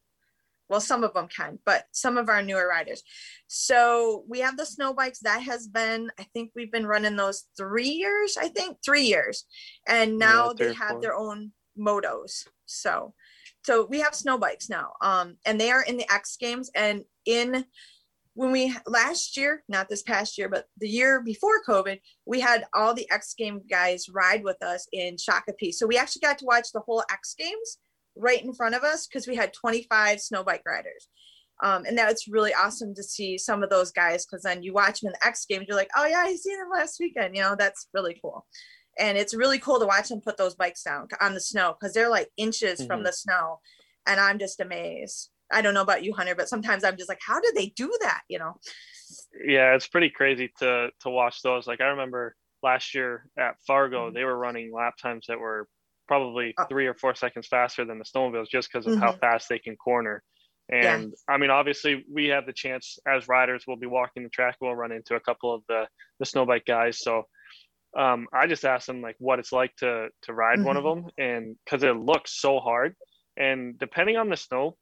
well 0.69 0.81
some 0.81 1.03
of 1.03 1.13
them 1.13 1.27
can 1.27 1.59
but 1.65 1.85
some 1.91 2.17
of 2.17 2.29
our 2.29 2.41
newer 2.41 2.67
riders. 2.67 3.03
So 3.47 4.23
we 4.27 4.39
have 4.39 4.57
the 4.57 4.65
snow 4.65 4.93
bikes. 4.93 5.19
That 5.19 5.41
has 5.43 5.67
been 5.67 6.09
i 6.19 6.23
think 6.33 6.51
we've 6.55 6.71
been 6.71 6.85
running 6.85 7.15
those 7.15 7.45
three 7.57 7.89
years 7.89 8.37
i 8.37 8.47
think 8.47 8.77
three 8.83 9.03
years. 9.03 9.45
And 9.87 10.17
now 10.17 10.47
yeah, 10.47 10.67
they 10.67 10.73
have 10.73 10.91
four. 10.91 11.01
their 11.01 11.15
own 11.15 11.51
motos. 11.77 12.47
So 12.65 13.13
so 13.63 13.85
we 13.89 14.01
have 14.01 14.15
snow 14.15 14.37
bikes 14.37 14.69
now 14.69 14.93
um 15.01 15.37
and 15.45 15.59
they 15.59 15.71
are 15.71 15.83
in 15.83 15.97
the 15.97 16.11
x 16.11 16.37
games. 16.37 16.69
And 16.75 17.03
in 17.25 17.65
when 18.35 18.51
we 18.51 18.75
last 18.87 19.37
year, 19.37 19.63
not 19.67 19.89
this 19.89 20.01
past 20.01 20.37
year, 20.37 20.49
but 20.49 20.65
the 20.79 20.89
year 20.89 21.21
before 21.21 21.63
COVID, 21.67 21.99
we 22.25 22.39
had 22.39 22.65
all 22.73 22.93
the 22.93 23.09
X 23.11 23.33
Game 23.35 23.61
guys 23.69 24.09
ride 24.09 24.43
with 24.43 24.61
us 24.63 24.87
in 24.91 25.15
Shakopee. 25.15 25.73
So 25.73 25.85
we 25.85 25.97
actually 25.97 26.21
got 26.21 26.39
to 26.39 26.45
watch 26.45 26.71
the 26.73 26.81
whole 26.81 27.03
X 27.11 27.35
Games 27.37 27.77
right 28.15 28.43
in 28.43 28.53
front 28.53 28.75
of 28.75 28.83
us 28.83 29.07
because 29.07 29.27
we 29.27 29.35
had 29.35 29.53
25 29.53 30.19
snow 30.19 30.43
bike 30.43 30.63
riders. 30.65 31.07
Um, 31.61 31.85
and 31.85 31.97
that's 31.97 32.27
really 32.27 32.53
awesome 32.53 32.93
to 32.95 33.03
see 33.03 33.37
some 33.37 33.63
of 33.63 33.69
those 33.69 33.91
guys 33.91 34.25
because 34.25 34.43
then 34.43 34.63
you 34.63 34.73
watch 34.73 34.99
them 34.99 35.09
in 35.09 35.13
the 35.13 35.27
X 35.27 35.45
Games, 35.45 35.65
you're 35.67 35.77
like, 35.77 35.91
oh 35.95 36.05
yeah, 36.05 36.17
I 36.17 36.35
seen 36.35 36.57
them 36.57 36.69
last 36.73 36.99
weekend. 36.99 37.35
You 37.35 37.43
know, 37.43 37.55
that's 37.57 37.87
really 37.93 38.19
cool. 38.21 38.45
And 38.99 39.17
it's 39.17 39.33
really 39.33 39.59
cool 39.59 39.79
to 39.79 39.85
watch 39.85 40.09
them 40.09 40.21
put 40.21 40.37
those 40.37 40.55
bikes 40.55 40.83
down 40.83 41.07
on 41.21 41.33
the 41.33 41.39
snow 41.39 41.75
because 41.79 41.93
they're 41.93 42.09
like 42.09 42.29
inches 42.37 42.79
mm-hmm. 42.79 42.87
from 42.87 43.03
the 43.03 43.13
snow. 43.13 43.59
And 44.05 44.19
I'm 44.19 44.39
just 44.39 44.59
amazed. 44.59 45.29
I 45.51 45.61
don't 45.61 45.73
know 45.73 45.81
about 45.81 46.03
you, 46.03 46.13
Hunter, 46.13 46.35
but 46.35 46.49
sometimes 46.49 46.83
I'm 46.83 46.97
just 46.97 47.09
like, 47.09 47.21
how 47.25 47.39
do 47.39 47.51
they 47.55 47.67
do 47.75 47.91
that? 48.01 48.21
You 48.27 48.39
know? 48.39 48.55
Yeah, 49.45 49.75
it's 49.75 49.87
pretty 49.87 50.09
crazy 50.09 50.51
to 50.59 50.89
to 51.01 51.09
watch 51.09 51.41
those. 51.41 51.67
Like 51.67 51.81
I 51.81 51.87
remember 51.87 52.35
last 52.61 52.95
year 52.95 53.29
at 53.37 53.55
Fargo, 53.65 54.07
mm-hmm. 54.07 54.15
they 54.15 54.23
were 54.23 54.37
running 54.37 54.73
lap 54.73 54.97
times 54.97 55.25
that 55.27 55.39
were 55.39 55.67
probably 56.07 56.53
oh. 56.57 56.65
three 56.69 56.87
or 56.87 56.93
four 56.93 57.15
seconds 57.15 57.47
faster 57.47 57.85
than 57.85 57.99
the 57.99 58.05
snowmobiles 58.05 58.49
just 58.49 58.71
because 58.71 58.85
of 58.85 58.93
mm-hmm. 58.93 59.01
how 59.01 59.13
fast 59.13 59.49
they 59.49 59.59
can 59.59 59.75
corner. 59.75 60.23
And. 60.71 61.13
I 61.29 61.37
mean, 61.37 61.49
obviously, 61.49 62.05
we 62.11 62.27
have 62.27 62.45
the 62.45 62.53
chance 62.53 62.97
as 63.07 63.27
riders. 63.27 63.65
We'll 63.67 63.77
be 63.77 63.87
walking 63.87 64.23
the 64.23 64.29
track. 64.29 64.55
We'll 64.61 64.75
run 64.75 64.91
into 64.91 65.15
a 65.15 65.19
couple 65.19 65.53
of 65.53 65.61
the 65.67 65.87
the 66.19 66.25
snowbike 66.25 66.65
guys. 66.65 66.99
So 66.99 67.23
um, 67.97 68.27
I 68.33 68.47
just 68.47 68.65
asked 68.65 68.87
them 68.87 69.01
like 69.01 69.15
what 69.19 69.39
it's 69.39 69.51
like 69.51 69.75
to 69.77 70.07
to 70.23 70.33
ride 70.33 70.57
mm-hmm. 70.57 70.67
one 70.67 70.77
of 70.77 70.83
mm-hmm. 70.83 71.05
them, 71.05 71.11
and 71.17 71.55
because 71.63 71.83
it 71.83 71.95
looks 71.95 72.39
so 72.39 72.59
hard. 72.59 72.95
And 73.37 73.77
depending 73.79 74.17
on 74.17 74.29
the 74.29 74.37
snow, 74.37 74.77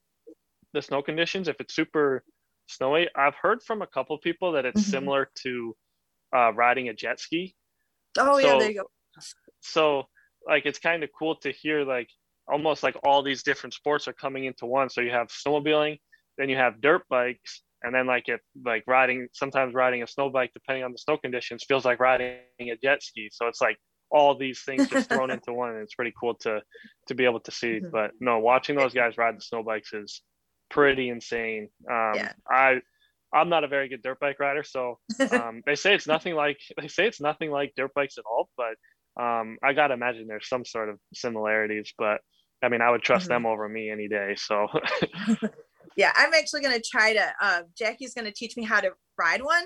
the 0.74 0.82
snow 0.82 1.02
conditions, 1.02 1.48
if 1.48 1.56
it's 1.60 1.74
super 1.74 2.24
snowy, 2.68 3.08
I've 3.16 3.36
heard 3.36 3.64
from 3.64 3.82
a 3.82 3.88
couple 3.88 4.16
of 4.16 4.22
people 4.22 4.54
that 4.54 4.66
it's 4.66 4.82
mm-hmm. 4.82 4.92
similar 4.92 5.30
to 5.44 5.76
uh, 6.36 6.54
riding 6.54 6.90
a 6.90 6.94
jet 6.94 7.20
ski. 7.20 7.56
Oh 8.18 8.40
so, 8.40 8.46
yeah, 8.46 8.60
there 8.60 8.72
you 8.72 8.78
go. 8.82 8.90
So 9.62 10.04
like 10.48 10.66
it's 10.66 10.80
kind 10.80 11.04
of 11.04 11.10
cool 11.18 11.36
to 11.38 11.52
hear 11.52 11.84
like 11.84 12.10
almost 12.48 12.84
like 12.84 12.96
all 13.04 13.24
these 13.24 13.44
different 13.44 13.74
sports 13.74 14.08
are 14.08 14.14
coming 14.14 14.46
into 14.46 14.66
one. 14.66 14.90
So 14.90 15.02
you 15.02 15.12
have 15.12 15.28
snowmobiling, 15.28 16.00
then 16.38 16.50
you 16.50 16.58
have 16.58 16.82
dirt 16.82 17.04
bikes, 17.10 17.62
and 17.84 17.94
then 17.94 18.08
like 18.08 18.28
if 18.28 18.42
like 18.66 18.84
riding 18.88 19.28
sometimes 19.34 19.74
riding 19.74 20.04
a 20.04 20.08
snow 20.08 20.30
bike 20.30 20.52
depending 20.54 20.84
on 20.84 20.92
the 20.92 20.98
snow 20.98 21.18
conditions 21.18 21.64
feels 21.68 21.86
like 21.86 22.00
riding 22.00 22.40
a 22.60 22.76
jet 22.82 23.02
ski. 23.04 23.30
So 23.32 23.48
it's 23.48 23.62
like 23.62 23.78
all 24.12 24.38
these 24.38 24.62
things 24.64 24.90
just 24.90 25.10
thrown 25.10 25.32
into 25.32 25.54
one 25.54 25.70
and 25.70 25.80
it's 25.80 25.96
pretty 25.96 26.14
cool 26.20 26.36
to 26.42 26.62
to 27.08 27.16
be 27.16 27.26
able 27.26 27.40
to 27.42 27.52
see. 27.52 27.80
Mm-hmm. 27.80 27.90
But 27.92 28.12
no, 28.20 28.40
watching 28.40 28.76
those 28.76 28.94
guys 28.94 29.18
ride 29.18 29.38
the 29.38 29.42
snow 29.42 29.64
bikes 29.64 29.94
is 29.94 30.22
pretty 30.70 31.10
insane. 31.10 31.70
Um, 31.90 32.14
yeah. 32.16 32.34
I 32.50 32.82
I'm 33.34 33.50
not 33.50 33.64
a 33.64 33.68
very 33.68 33.88
good 33.88 34.02
dirt 34.02 34.20
bike 34.20 34.40
rider, 34.40 34.64
so 34.64 35.00
um, 35.32 35.62
they 35.66 35.76
say 35.76 35.96
it's 35.96 36.08
nothing 36.08 36.36
like 36.36 36.60
they 36.80 36.88
say 36.88 37.08
it's 37.08 37.22
nothing 37.22 37.50
like 37.50 37.74
dirt 37.76 37.94
bikes 37.94 38.18
at 38.18 38.26
all. 38.30 38.50
But 38.58 38.76
um, 39.20 39.58
I 39.64 39.74
gotta 39.74 39.94
imagine 39.94 40.28
there's 40.28 40.48
some 40.48 40.66
sort 40.66 40.90
of 40.90 40.98
similarities. 41.14 41.94
But 41.98 42.22
I 42.64 42.70
mean, 42.70 42.82
I 42.82 42.92
would 42.92 43.02
trust 43.02 43.26
mm-hmm. 43.26 43.44
them 43.44 43.46
over 43.46 43.68
me 43.68 43.90
any 43.90 44.08
day. 44.08 44.36
So 44.38 44.68
yeah, 45.98 46.12
I'm 46.16 46.34
actually 46.34 46.62
gonna 46.62 46.80
try 46.80 47.14
to. 47.14 47.34
Uh, 47.42 47.62
Jackie's 47.78 48.14
gonna 48.14 48.32
teach 48.32 48.56
me 48.58 48.64
how 48.64 48.80
to 48.80 48.92
ride 49.18 49.44
one, 49.44 49.66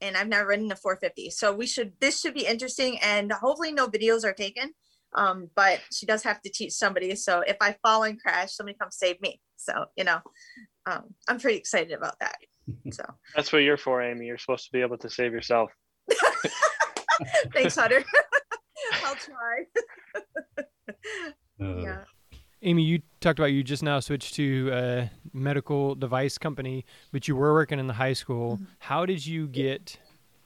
and 0.00 0.16
I've 0.16 0.28
never 0.28 0.48
ridden 0.48 0.72
a 0.72 0.76
450. 0.76 1.30
So 1.30 1.52
we 1.52 1.66
should 1.66 1.92
this 2.00 2.20
should 2.20 2.34
be 2.34 2.46
interesting, 2.46 2.98
and 3.00 3.32
hopefully 3.32 3.72
no 3.72 3.86
videos 3.88 4.24
are 4.24 4.34
taken. 4.34 4.72
Um, 5.14 5.50
but 5.56 5.80
she 5.92 6.06
does 6.06 6.22
have 6.22 6.40
to 6.42 6.50
teach 6.50 6.72
somebody. 6.72 7.14
So 7.16 7.42
if 7.46 7.56
I 7.60 7.74
fall 7.82 8.04
and 8.04 8.20
crash, 8.20 8.54
somebody 8.54 8.78
come 8.80 8.90
save 8.90 9.20
me. 9.20 9.40
So, 9.56 9.86
you 9.96 10.04
know, 10.04 10.20
um, 10.86 11.14
I'm 11.28 11.38
pretty 11.38 11.58
excited 11.58 11.92
about 11.92 12.18
that. 12.20 12.36
So 12.92 13.02
that's 13.34 13.52
what 13.52 13.64
you're 13.64 13.76
for, 13.76 14.00
Amy. 14.00 14.26
You're 14.26 14.38
supposed 14.38 14.66
to 14.66 14.70
be 14.72 14.80
able 14.80 14.96
to 14.98 15.10
save 15.10 15.32
yourself. 15.32 15.72
Thanks, 17.52 17.74
Hunter. 17.74 18.04
I'll 19.04 19.16
try. 19.16 19.64
uh, 21.60 21.76
yeah. 21.80 22.04
Amy, 22.62 22.82
you 22.82 23.00
talked 23.20 23.38
about 23.38 23.46
you 23.46 23.62
just 23.62 23.82
now 23.82 24.00
switched 24.00 24.34
to 24.34 24.70
a 24.72 25.10
medical 25.32 25.94
device 25.94 26.36
company, 26.36 26.84
but 27.10 27.26
you 27.26 27.34
were 27.34 27.54
working 27.54 27.78
in 27.78 27.86
the 27.86 27.94
high 27.94 28.12
school. 28.12 28.56
Mm-hmm. 28.56 28.64
How 28.80 29.06
did 29.06 29.24
you 29.24 29.46
get 29.46 29.98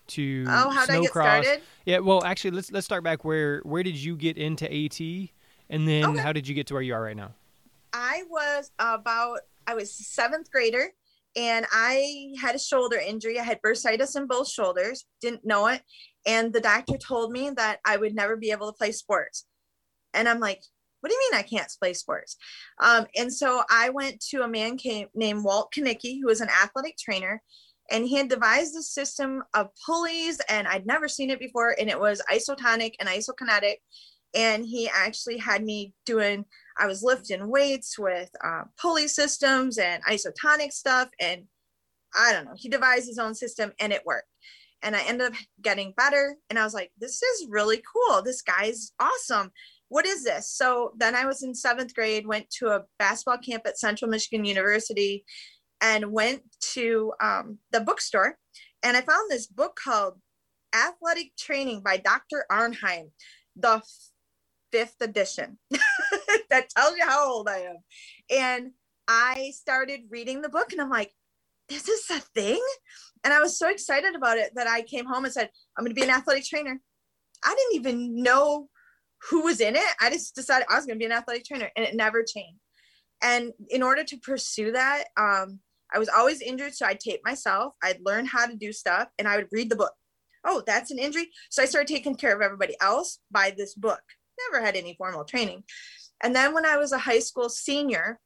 to 0.07 0.45
oh, 0.49 0.71
how 0.71 0.87
did 0.87 0.97
I 0.97 1.01
get 1.01 1.11
started? 1.11 1.63
Yeah, 1.85 1.99
well, 1.99 2.23
actually, 2.25 2.53
let's 2.53 2.71
let's 2.71 2.87
start 2.87 3.03
back. 3.03 3.25
Where 3.25 3.61
where 3.61 3.83
did 3.83 3.97
you 3.97 4.17
get 4.17 4.39
into 4.39 4.65
AT, 4.65 5.01
and 5.71 5.89
then 5.89 6.05
okay. 6.05 6.21
how 6.21 6.33
did 6.33 6.47
you 6.47 6.55
get 6.55 6.69
to 6.69 6.75
where 6.75 6.83
you 6.83 6.95
are 6.95 7.03
right 7.03 7.17
now? 7.17 7.33
I 7.93 8.23
was 8.31 8.71
about 8.79 9.41
I 9.67 9.75
was 9.75 9.93
seventh 9.93 10.53
grader, 10.53 10.91
and 11.35 11.67
I 11.73 12.35
had 12.41 12.55
a 12.55 12.61
shoulder 12.61 12.97
injury. 12.97 13.41
I 13.41 13.45
had 13.45 13.61
bursitis 13.61 14.17
in 14.17 14.27
both 14.29 14.49
shoulders. 14.49 15.05
Didn't 15.21 15.45
know 15.45 15.67
it, 15.67 15.83
and 16.27 16.53
the 16.53 16.61
doctor 16.61 16.97
told 16.97 17.33
me 17.33 17.51
that 17.51 17.81
I 17.85 17.97
would 17.97 18.15
never 18.15 18.37
be 18.37 18.53
able 18.53 18.71
to 18.71 18.77
play 18.77 18.93
sports. 18.93 19.47
And 20.13 20.29
I'm 20.29 20.39
like, 20.39 20.63
what 21.05 21.11
do 21.11 21.17
you 21.17 21.31
mean 21.31 21.39
I 21.39 21.43
can't 21.43 21.71
play 21.79 21.93
sports? 21.93 22.39
Um, 22.81 23.05
and 23.15 23.31
so 23.31 23.63
I 23.69 23.91
went 23.91 24.21
to 24.31 24.41
a 24.41 24.49
man 24.49 24.79
came, 24.79 25.09
named 25.15 25.45
Walt 25.45 25.71
Kanicki, 25.71 26.19
who 26.19 26.29
was 26.29 26.41
an 26.41 26.49
athletic 26.49 26.97
trainer, 26.97 27.43
and 27.91 28.07
he 28.07 28.17
had 28.17 28.31
devised 28.31 28.75
a 28.75 28.81
system 28.81 29.43
of 29.53 29.69
pulleys 29.85 30.41
and 30.49 30.67
i'd 30.69 30.87
never 30.87 31.07
seen 31.07 31.29
it 31.29 31.39
before 31.39 31.77
and 31.79 31.91
it 31.91 32.01
was 32.01 32.23
isotonic 32.33 32.95
and 32.99 33.09
isokinetic. 33.09 33.77
And 34.35 34.65
he 34.65 34.89
actually 34.89 35.37
had 35.37 35.63
me 35.63 35.93
doing 36.07 36.47
i 36.79 36.87
was 36.87 37.03
lifting 37.03 37.51
weights 37.51 37.99
with 37.99 38.31
uh, 38.43 38.63
pulley 38.81 39.07
systems 39.07 39.77
and 39.77 40.03
isotonic 40.05 40.73
stuff 40.73 41.11
and 41.21 41.43
i 42.17 42.33
don't 42.33 42.47
know 42.47 42.55
he 42.57 42.71
devised 42.71 43.07
his 43.07 43.19
own 43.19 43.35
system 43.35 43.73
and 43.79 43.93
it 43.93 44.07
worked. 44.07 44.29
And 44.83 44.97
i 44.97 45.03
ended 45.03 45.29
up 45.29 45.35
getting 45.61 45.93
better 45.99 46.37
and 46.49 46.59
i 46.59 46.65
was 46.65 46.73
like 46.73 46.93
this 46.99 47.23
is 47.23 47.47
really 47.51 47.83
cool. 47.93 48.23
This 48.23 48.41
guy's 48.41 48.93
awesome 48.99 49.53
what 49.89 50.07
is 50.07 50.25
this 50.25 50.51
so 50.51 50.93
then 50.97 51.15
i 51.15 51.27
was 51.27 51.43
in 51.43 51.55
seventh 51.55 51.95
grade 51.95 52.27
went 52.27 52.49
to 52.51 52.69
a 52.69 52.83
basketball 52.99 53.39
camp 53.39 53.63
at 53.67 53.79
central 53.79 54.11
michigan 54.11 54.45
university 54.45 55.25
and 55.81 56.13
went 56.13 56.43
to 56.61 57.13
um, 57.21 57.59
the 57.73 57.81
bookstore 57.81 58.39
and 58.85 58.99
I 58.99 59.01
found 59.01 59.31
this 59.31 59.47
book 59.47 59.81
called 59.83 60.21
Athletic 60.75 61.35
Training 61.39 61.81
by 61.81 61.97
Dr. 61.97 62.45
Arnheim, 62.51 63.11
the 63.57 63.83
fifth 64.71 64.97
edition. 65.01 65.59
that 66.51 66.69
tells 66.69 66.95
you 66.97 67.05
how 67.05 67.33
old 67.33 67.49
I 67.49 67.61
am. 67.61 67.77
And 68.31 68.73
I 69.09 69.53
started 69.55 70.01
reading 70.11 70.43
the 70.43 70.51
book 70.51 70.73
and 70.73 70.83
I'm 70.83 70.91
like, 70.91 71.13
this 71.71 71.89
is 71.89 72.05
a 72.11 72.21
thing? 72.21 72.63
And 73.25 73.33
I 73.33 73.41
was 73.41 73.59
so 73.59 73.71
excited 73.71 74.15
about 74.15 74.37
it 74.37 74.53
that 74.55 74.67
I 74.67 74.83
came 74.83 75.07
home 75.07 75.25
and 75.25 75.33
said, 75.33 75.49
I'm 75.79 75.85
going 75.85 75.95
to 75.95 75.99
be 75.99 76.07
an 76.07 76.15
athletic 76.15 76.45
trainer. 76.45 76.79
I 77.43 77.55
didn't 77.55 77.81
even 77.81 78.23
know 78.23 78.69
who 79.31 79.43
was 79.43 79.61
in 79.61 79.77
it. 79.77 79.95
I 80.01 80.11
just 80.11 80.35
decided 80.35 80.67
I 80.71 80.77
was 80.77 80.87
going 80.87 80.99
to 80.99 81.03
be 81.03 81.07
an 81.07 81.17
athletic 81.17 81.45
trainer 81.45 81.71
and 81.77 81.85
it 81.85 81.95
never 81.95 82.23
changed. 82.23 82.61
And 83.23 83.53
in 83.71 83.83
order 83.83 84.05
to 84.05 84.17
pursue 84.19 84.73
that, 84.73 85.05
um, 85.17 85.61
I 85.95 85.99
was 85.99 86.09
always 86.09 86.41
injured, 86.41 86.75
so 86.75 86.87
I'd 86.87 87.01
tape 87.01 87.21
myself. 87.25 87.75
I'd 87.83 88.01
learn 88.05 88.27
how 88.27 88.47
to 88.47 88.57
do 88.57 88.73
stuff, 88.73 89.09
and 89.19 89.29
I 89.29 89.37
would 89.37 89.49
read 89.53 89.71
the 89.71 89.77
book. 89.77 89.93
Oh, 90.45 90.63
that's 90.67 90.91
an 90.91 90.99
injury. 90.99 91.31
So 91.51 91.63
I 91.63 91.67
started 91.67 91.87
taking 91.87 92.17
care 92.17 92.35
of 92.35 92.43
everybody 92.43 92.75
else 92.81 93.21
by 93.31 93.55
this 93.57 93.75
book. 93.75 94.01
Never 94.51 94.65
had 94.65 94.77
any 94.77 94.95
formal 94.99 95.25
training. 95.25 95.63
And 96.23 96.35
then 96.35 96.53
when 96.53 96.67
I 96.67 96.77
was 96.77 96.93
a 96.93 96.99
high 96.99 97.21
school 97.21 97.49
senior, 97.49 98.19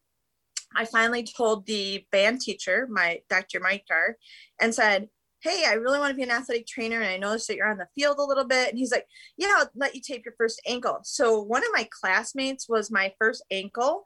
I 0.74 0.84
finally 0.84 1.24
told 1.24 1.66
the 1.66 2.06
band 2.10 2.40
teacher, 2.40 2.88
my 2.90 3.20
Dr. 3.28 3.60
Mike 3.60 3.84
Dar, 3.88 4.16
and 4.60 4.74
said, 4.74 5.08
Hey, 5.40 5.64
I 5.68 5.74
really 5.74 5.98
want 5.98 6.10
to 6.10 6.16
be 6.16 6.22
an 6.22 6.30
athletic 6.30 6.66
trainer. 6.66 7.00
And 7.00 7.08
I 7.08 7.16
noticed 7.16 7.48
that 7.48 7.56
you're 7.56 7.70
on 7.70 7.78
the 7.78 7.88
field 7.94 8.18
a 8.18 8.24
little 8.24 8.44
bit. 8.44 8.70
And 8.70 8.78
he's 8.78 8.92
like, 8.92 9.06
Yeah, 9.36 9.54
I'll 9.58 9.70
let 9.74 9.94
you 9.94 10.00
tape 10.00 10.24
your 10.24 10.34
first 10.36 10.60
ankle. 10.66 10.98
So 11.02 11.40
one 11.40 11.62
of 11.62 11.70
my 11.72 11.88
classmates 11.90 12.68
was 12.68 12.90
my 12.90 13.12
first 13.18 13.44
ankle 13.50 14.02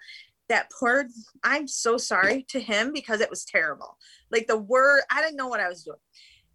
that 0.49 0.71
poor 0.79 1.07
i'm 1.45 1.67
so 1.67 1.97
sorry 1.97 2.45
to 2.49 2.61
him 2.61 2.93
because 2.93 3.21
it 3.21 3.31
was 3.31 3.45
terrible 3.45 3.97
like 4.31 4.47
the 4.47 4.59
word 4.59 5.01
i 5.11 5.23
didn't 5.23 5.37
know 5.37 5.49
what 5.49 5.61
i 5.61 5.69
was 5.69 5.85
doing 5.85 5.97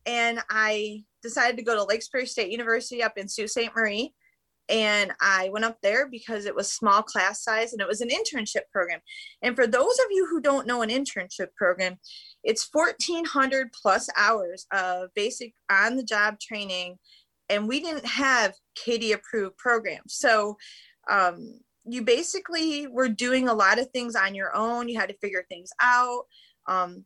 and 0.05 0.39
i 0.49 1.03
decided 1.23 1.57
to 1.57 1.63
go 1.63 1.75
to 1.75 1.83
Lake 1.83 2.03
Superior 2.03 2.27
State 2.27 2.51
university 2.51 3.01
up 3.01 3.17
in 3.17 3.27
sault 3.27 3.49
ste 3.49 3.69
marie 3.75 4.13
and 4.69 5.11
i 5.21 5.49
went 5.51 5.65
up 5.65 5.77
there 5.81 6.07
because 6.07 6.45
it 6.45 6.55
was 6.55 6.71
small 6.71 7.01
class 7.01 7.43
size 7.43 7.73
and 7.73 7.81
it 7.81 7.87
was 7.87 8.01
an 8.01 8.09
internship 8.09 8.63
program 8.71 8.99
and 9.41 9.55
for 9.55 9.67
those 9.67 9.99
of 9.99 10.05
you 10.11 10.27
who 10.29 10.41
don't 10.41 10.67
know 10.67 10.81
an 10.81 10.89
internship 10.89 11.53
program 11.55 11.97
it's 12.43 12.67
1400 12.71 13.69
plus 13.73 14.09
hours 14.17 14.65
of 14.71 15.09
basic 15.15 15.53
on 15.71 15.95
the 15.95 16.03
job 16.03 16.39
training 16.39 16.97
and 17.49 17.67
we 17.67 17.79
didn't 17.79 18.05
have 18.05 18.53
CAATE 18.75 19.13
approved 19.13 19.57
programs 19.57 20.15
so 20.15 20.57
um, 21.09 21.59
you 21.87 22.01
basically 22.01 22.87
were 22.87 23.09
doing 23.09 23.47
a 23.47 23.53
lot 23.53 23.79
of 23.79 23.89
things 23.91 24.15
on 24.15 24.35
your 24.35 24.55
own. 24.55 24.89
You 24.89 24.99
had 24.99 25.09
to 25.09 25.17
figure 25.17 25.45
things 25.47 25.69
out. 25.81 26.23
Um, 26.67 27.05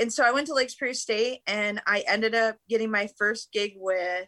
and 0.00 0.12
so 0.12 0.24
I 0.24 0.32
went 0.32 0.48
to 0.48 0.54
Lake 0.54 0.70
Superior 0.70 0.94
State 0.94 1.40
and 1.46 1.80
I 1.86 2.02
ended 2.08 2.34
up 2.34 2.56
getting 2.68 2.90
my 2.90 3.08
first 3.16 3.52
gig 3.52 3.74
with, 3.76 4.26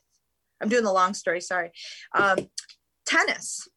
I'm 0.63 0.69
doing 0.69 0.85
the 0.85 0.93
long 0.93 1.15
story, 1.15 1.41
sorry, 1.41 1.73
um, 2.15 2.39
tennis. 3.07 3.69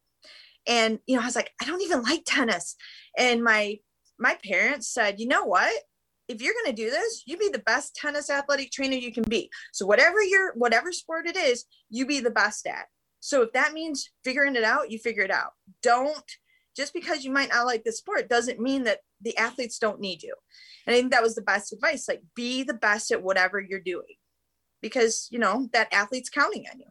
And, 0.66 0.98
you 1.06 1.16
know, 1.16 1.22
I 1.22 1.26
was 1.26 1.36
like, 1.36 1.52
I 1.60 1.64
don't 1.64 1.82
even 1.82 2.02
like 2.02 2.22
tennis. 2.24 2.76
And 3.16 3.42
my, 3.42 3.78
my 4.18 4.36
parents 4.44 4.88
said, 4.88 5.20
you 5.20 5.28
know 5.28 5.44
what? 5.44 5.72
If 6.28 6.42
you're 6.42 6.54
going 6.54 6.74
to 6.74 6.82
do 6.82 6.90
this, 6.90 7.22
you 7.26 7.36
be 7.36 7.50
the 7.52 7.60
best 7.60 7.94
tennis 7.94 8.30
athletic 8.30 8.72
trainer 8.72 8.96
you 8.96 9.12
can 9.12 9.22
be. 9.24 9.48
So 9.72 9.86
whatever 9.86 10.22
your, 10.22 10.54
whatever 10.54 10.90
sport 10.92 11.26
it 11.26 11.36
is, 11.36 11.64
you 11.88 12.04
be 12.04 12.18
the 12.20 12.30
best 12.30 12.66
at. 12.66 12.86
So 13.20 13.42
if 13.42 13.52
that 13.52 13.72
means 13.72 14.10
figuring 14.24 14.56
it 14.56 14.64
out, 14.64 14.90
you 14.90 14.98
figure 14.98 15.22
it 15.22 15.30
out. 15.30 15.52
Don't 15.82 16.24
just 16.76 16.92
because 16.92 17.24
you 17.24 17.32
might 17.32 17.48
not 17.48 17.64
like 17.64 17.84
the 17.84 17.92
sport 17.92 18.28
doesn't 18.28 18.60
mean 18.60 18.84
that 18.84 18.98
the 19.22 19.36
athletes 19.38 19.78
don't 19.78 20.00
need 20.00 20.22
you. 20.22 20.34
And 20.86 20.94
I 20.94 20.98
think 20.98 21.10
that 21.12 21.22
was 21.22 21.34
the 21.34 21.42
best 21.42 21.72
advice. 21.72 22.06
Like 22.06 22.22
be 22.34 22.64
the 22.64 22.74
best 22.74 23.10
at 23.10 23.22
whatever 23.22 23.58
you're 23.60 23.80
doing 23.80 24.16
because, 24.82 25.28
you 25.30 25.38
know, 25.38 25.68
that 25.72 25.92
athlete's 25.92 26.30
counting 26.30 26.64
on 26.72 26.78
you. 26.78 26.86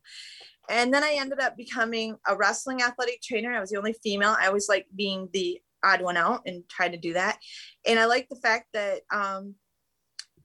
And 0.70 0.94
then 0.94 1.04
I 1.04 1.16
ended 1.20 1.40
up 1.40 1.56
becoming 1.58 2.16
a 2.28 2.36
wrestling 2.36 2.82
athletic 2.82 3.22
trainer. 3.22 3.54
I 3.54 3.60
was 3.60 3.70
the 3.70 3.78
only 3.78 3.96
female. 4.04 4.36
I 4.40 4.50
was 4.50 4.68
like 4.68 4.88
being 4.96 5.30
the 5.32 5.62
odd 5.84 6.02
one 6.02 6.18
out 6.18 6.42
and 6.46 6.68
try 6.68 6.90
to 6.90 6.98
do 6.98 7.14
that. 7.14 7.38
And 7.86 8.00
I 8.00 8.06
like 8.06 8.28
the 8.30 8.38
fact 8.38 8.68
that 8.74 9.02
um, 9.14 9.56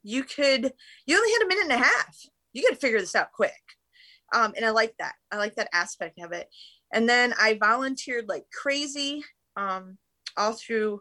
you 0.03 0.23
could, 0.25 0.73
you 1.07 1.17
only 1.17 1.33
had 1.33 1.43
a 1.43 1.49
minute 1.49 1.73
and 1.73 1.81
a 1.81 1.85
half. 1.85 2.17
You 2.53 2.63
got 2.63 2.75
to 2.75 2.81
figure 2.81 3.01
this 3.01 3.15
out 3.15 3.33
quick. 3.33 3.53
Um, 4.35 4.53
and 4.57 4.65
I 4.65 4.71
like 4.71 4.95
that. 4.99 5.15
I 5.33 5.39
like 5.39 5.57
that 5.57 5.71
aspect 5.73 6.19
of 6.21 6.33
it. 6.33 6.49
And 6.93 7.09
then 7.09 7.35
I 7.41 7.55
volunteered 7.55 8.29
like 8.29 8.45
crazy 8.53 9.23
um, 9.57 9.97
all 10.37 10.53
through 10.53 11.01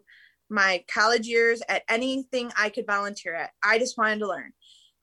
my 0.50 0.84
college 0.92 1.28
years 1.28 1.62
at 1.70 1.84
anything 1.90 2.52
I 2.58 2.70
could 2.70 2.88
volunteer 2.88 3.36
at. 3.36 3.52
I 3.64 3.78
just 3.78 3.98
wanted 3.98 4.20
to 4.20 4.28
learn. 4.28 4.52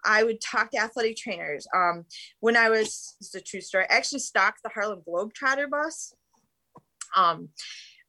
I 0.05 0.25
would 0.25 0.41
talk 0.41 0.71
to 0.71 0.79
athletic 0.79 1.17
trainers. 1.17 1.67
Um, 1.75 2.05
when 2.41 2.57
I 2.57 2.71
was, 2.71 3.17
it's 3.21 3.35
a 3.35 3.41
true 3.41 3.61
story, 3.61 3.85
I 3.91 3.97
actually 3.97 4.21
stocked 4.21 4.63
the 4.63 4.71
Harlem 4.71 5.03
Globetrotter 5.07 5.69
bus. 5.69 6.15
Um, 7.17 7.49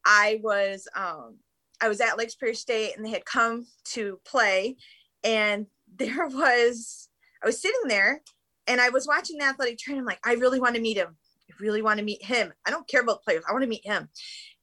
I 0.06 0.39
was, 0.43 0.88
um, 0.95 1.38
I 1.82 1.88
was 1.88 2.02
at 2.02 2.17
Lake 2.17 2.32
Superior 2.32 2.56
State 2.56 2.95
and 2.95 3.06
they 3.06 3.12
had 3.12 3.26
come 3.26 3.65
to 3.93 4.19
play 4.26 4.78
and 5.23 5.67
there 5.97 6.28
was, 6.28 7.10
I 7.43 7.47
was 7.47 7.62
sitting 7.62 7.88
there 7.88 8.21
and 8.67 8.82
I 8.82 8.89
was 8.89 9.08
watching 9.08 9.38
the 9.38 9.45
athletic 9.45 9.78
trainer. 9.78 10.00
I'm 10.00 10.06
like, 10.06 10.19
I 10.26 10.34
really 10.34 10.60
want 10.60 10.76
to 10.76 10.82
meet 10.82 10.97
him. 10.97 11.15
I 11.50 11.54
really 11.60 11.82
want 11.82 12.00
to 12.00 12.06
meet 12.06 12.23
him. 12.23 12.52
I 12.65 12.71
don't 12.71 12.88
care 12.88 13.02
about 13.02 13.23
players. 13.23 13.43
I 13.47 13.54
want 13.54 13.63
to 13.63 13.69
meet 13.69 13.86
him. 13.86 14.10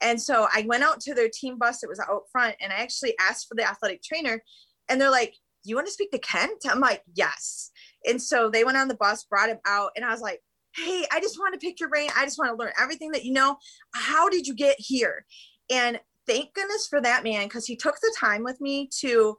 And 0.01 0.21
so 0.21 0.47
I 0.53 0.65
went 0.67 0.85
out 0.85 1.01
to 1.01 1.15
their 1.15 1.31
team 1.33 1.59
bus 1.59 1.81
that 1.81 1.89
was 1.89 2.01
out 2.01 2.25
front 2.31 2.57
and 2.61 2.73
I 2.73 2.77
actually 2.77 3.15
asked 3.19 3.49
for 3.49 3.55
the 3.55 3.67
athletic 3.67 4.03
trainer. 4.03 4.43
And 4.89 5.01
they're 5.01 5.11
like, 5.11 5.35
You 5.65 5.77
want 5.77 5.87
to 5.87 5.93
speak 5.93 6.11
to 6.13 6.19
Kent? 6.19 6.65
I'm 6.69 6.81
like, 6.81 7.03
Yes. 7.15 7.71
And 8.07 8.21
so 8.21 8.51
they 8.51 8.65
went 8.65 8.77
on 8.77 8.89
the 8.89 8.97
bus, 8.97 9.25
brought 9.25 9.49
him 9.49 9.59
out, 9.67 9.91
and 9.97 10.05
I 10.05 10.11
was 10.11 10.21
like, 10.21 10.41
Hey, 10.75 11.05
I 11.13 11.21
just 11.21 11.39
want 11.39 11.55
to 11.55 11.65
pick 11.65 11.81
your 11.81 11.89
brain. 11.89 12.11
I 12.17 12.25
just 12.25 12.39
want 12.39 12.51
to 12.51 12.57
learn 12.57 12.73
everything 12.81 13.13
that 13.13 13.25
you 13.25 13.33
know. 13.33 13.57
How 13.95 14.29
did 14.29 14.47
you 14.47 14.55
get 14.55 14.77
here? 14.79 15.25
And 15.71 16.01
thank 16.27 16.55
goodness 16.55 16.87
for 16.89 17.01
that 17.01 17.25
man 17.25 17.45
because 17.45 17.67
he 17.67 17.77
took 17.77 17.97
the 18.01 18.15
time 18.19 18.43
with 18.43 18.61
me 18.61 18.89
to 19.01 19.37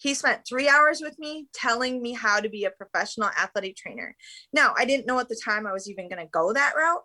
he 0.00 0.14
spent 0.14 0.46
three 0.48 0.66
hours 0.66 1.02
with 1.02 1.18
me 1.18 1.46
telling 1.52 2.00
me 2.00 2.14
how 2.14 2.40
to 2.40 2.48
be 2.48 2.64
a 2.64 2.70
professional 2.70 3.28
athletic 3.38 3.76
trainer. 3.76 4.16
Now, 4.50 4.72
I 4.78 4.86
didn't 4.86 5.06
know 5.06 5.18
at 5.18 5.28
the 5.28 5.38
time 5.44 5.66
I 5.66 5.74
was 5.74 5.90
even 5.90 6.08
going 6.08 6.22
to 6.22 6.30
go 6.32 6.54
that 6.54 6.72
route. 6.74 7.02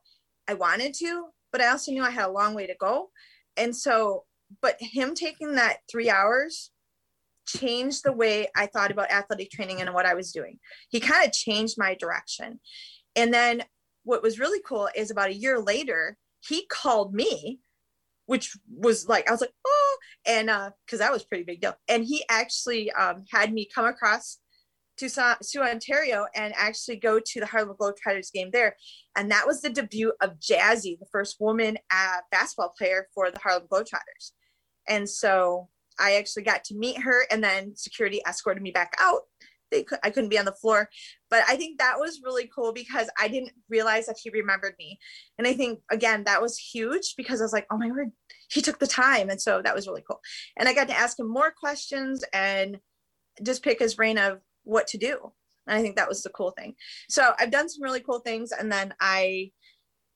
I 0.47 0.53
wanted 0.53 0.93
to, 0.99 1.25
but 1.51 1.59
I 1.59 1.67
also 1.67 1.91
knew 1.91 2.03
I 2.03 2.09
had 2.09 2.29
a 2.29 2.31
long 2.31 2.55
way 2.55 2.67
to 2.67 2.75
go. 2.79 3.09
And 3.57 3.75
so, 3.75 4.23
but 4.61 4.77
him 4.79 5.13
taking 5.13 5.55
that 5.55 5.79
three 5.91 6.09
hours 6.09 6.71
changed 7.45 8.03
the 8.03 8.13
way 8.13 8.47
I 8.55 8.67
thought 8.67 8.91
about 8.91 9.11
athletic 9.11 9.51
training 9.51 9.81
and 9.81 9.93
what 9.93 10.05
I 10.05 10.13
was 10.13 10.31
doing. 10.31 10.59
He 10.89 10.99
kind 10.99 11.25
of 11.25 11.33
changed 11.33 11.75
my 11.77 11.95
direction. 11.95 12.59
And 13.15 13.33
then 13.33 13.63
what 14.03 14.23
was 14.23 14.39
really 14.39 14.61
cool 14.67 14.89
is 14.95 15.11
about 15.11 15.29
a 15.29 15.35
year 15.35 15.59
later, 15.59 16.17
he 16.41 16.65
called 16.67 17.13
me 17.13 17.59
which 18.27 18.57
was 18.67 19.07
like 19.07 19.27
I 19.27 19.31
was 19.31 19.41
like 19.41 19.53
oh 19.65 19.97
and 20.25 20.49
uh 20.49 20.71
because 20.85 20.99
that 20.99 21.11
was 21.11 21.23
pretty 21.23 21.43
big 21.43 21.61
deal 21.61 21.75
and 21.87 22.03
he 22.03 22.23
actually 22.29 22.91
um 22.91 23.23
had 23.31 23.53
me 23.53 23.67
come 23.73 23.85
across 23.85 24.39
to 24.97 25.09
Soo 25.09 25.61
Ontario 25.61 26.25
and 26.35 26.53
actually 26.55 26.95
go 26.95 27.19
to 27.19 27.39
the 27.41 27.45
Harlem 27.45 27.75
Globetrotters 27.79 28.31
game 28.31 28.49
there 28.51 28.75
and 29.17 29.29
that 29.31 29.45
was 29.45 29.61
the 29.61 29.69
debut 29.69 30.13
of 30.21 30.39
Jazzy 30.39 30.97
the 30.99 31.05
first 31.11 31.37
woman 31.39 31.77
uh, 31.91 32.17
basketball 32.31 32.73
player 32.77 33.07
for 33.13 33.29
the 33.29 33.39
Harlem 33.39 33.67
Globetrotters 33.71 34.31
and 34.87 35.09
so 35.09 35.69
I 35.99 36.15
actually 36.15 36.43
got 36.43 36.63
to 36.65 36.75
meet 36.75 37.01
her 37.01 37.25
and 37.31 37.43
then 37.43 37.75
security 37.75 38.21
escorted 38.27 38.63
me 38.63 38.71
back 38.71 38.95
out 38.99 39.21
they 39.71 39.83
could, 39.83 39.99
I 40.03 40.09
couldn't 40.09 40.29
be 40.29 40.39
on 40.39 40.45
the 40.45 40.53
floor. 40.53 40.89
But 41.29 41.43
I 41.47 41.55
think 41.55 41.79
that 41.79 41.99
was 41.99 42.21
really 42.23 42.49
cool 42.53 42.71
because 42.71 43.09
I 43.19 43.27
didn't 43.27 43.51
realize 43.69 44.05
that 44.05 44.17
he 44.21 44.29
remembered 44.29 44.75
me. 44.79 44.99
And 45.37 45.47
I 45.47 45.53
think 45.53 45.79
again 45.91 46.23
that 46.25 46.41
was 46.41 46.57
huge 46.57 47.15
because 47.17 47.41
I 47.41 47.45
was 47.45 47.53
like, 47.53 47.67
oh 47.71 47.77
my 47.77 47.89
word, 47.89 48.11
he 48.49 48.61
took 48.61 48.79
the 48.79 48.87
time. 48.87 49.29
And 49.29 49.41
so 49.41 49.61
that 49.61 49.75
was 49.75 49.87
really 49.87 50.03
cool. 50.07 50.21
And 50.57 50.69
I 50.69 50.73
got 50.73 50.87
to 50.87 50.97
ask 50.97 51.19
him 51.19 51.29
more 51.29 51.51
questions 51.51 52.23
and 52.33 52.79
just 53.43 53.63
pick 53.63 53.79
his 53.79 53.95
brain 53.95 54.17
of 54.17 54.39
what 54.63 54.87
to 54.87 54.97
do. 54.97 55.33
And 55.67 55.77
I 55.77 55.81
think 55.81 55.95
that 55.95 56.09
was 56.09 56.21
the 56.23 56.29
cool 56.29 56.51
thing. 56.51 56.75
So 57.09 57.33
I've 57.39 57.51
done 57.51 57.69
some 57.69 57.83
really 57.83 57.99
cool 57.99 58.19
things. 58.19 58.51
And 58.51 58.71
then 58.71 58.93
I 58.99 59.51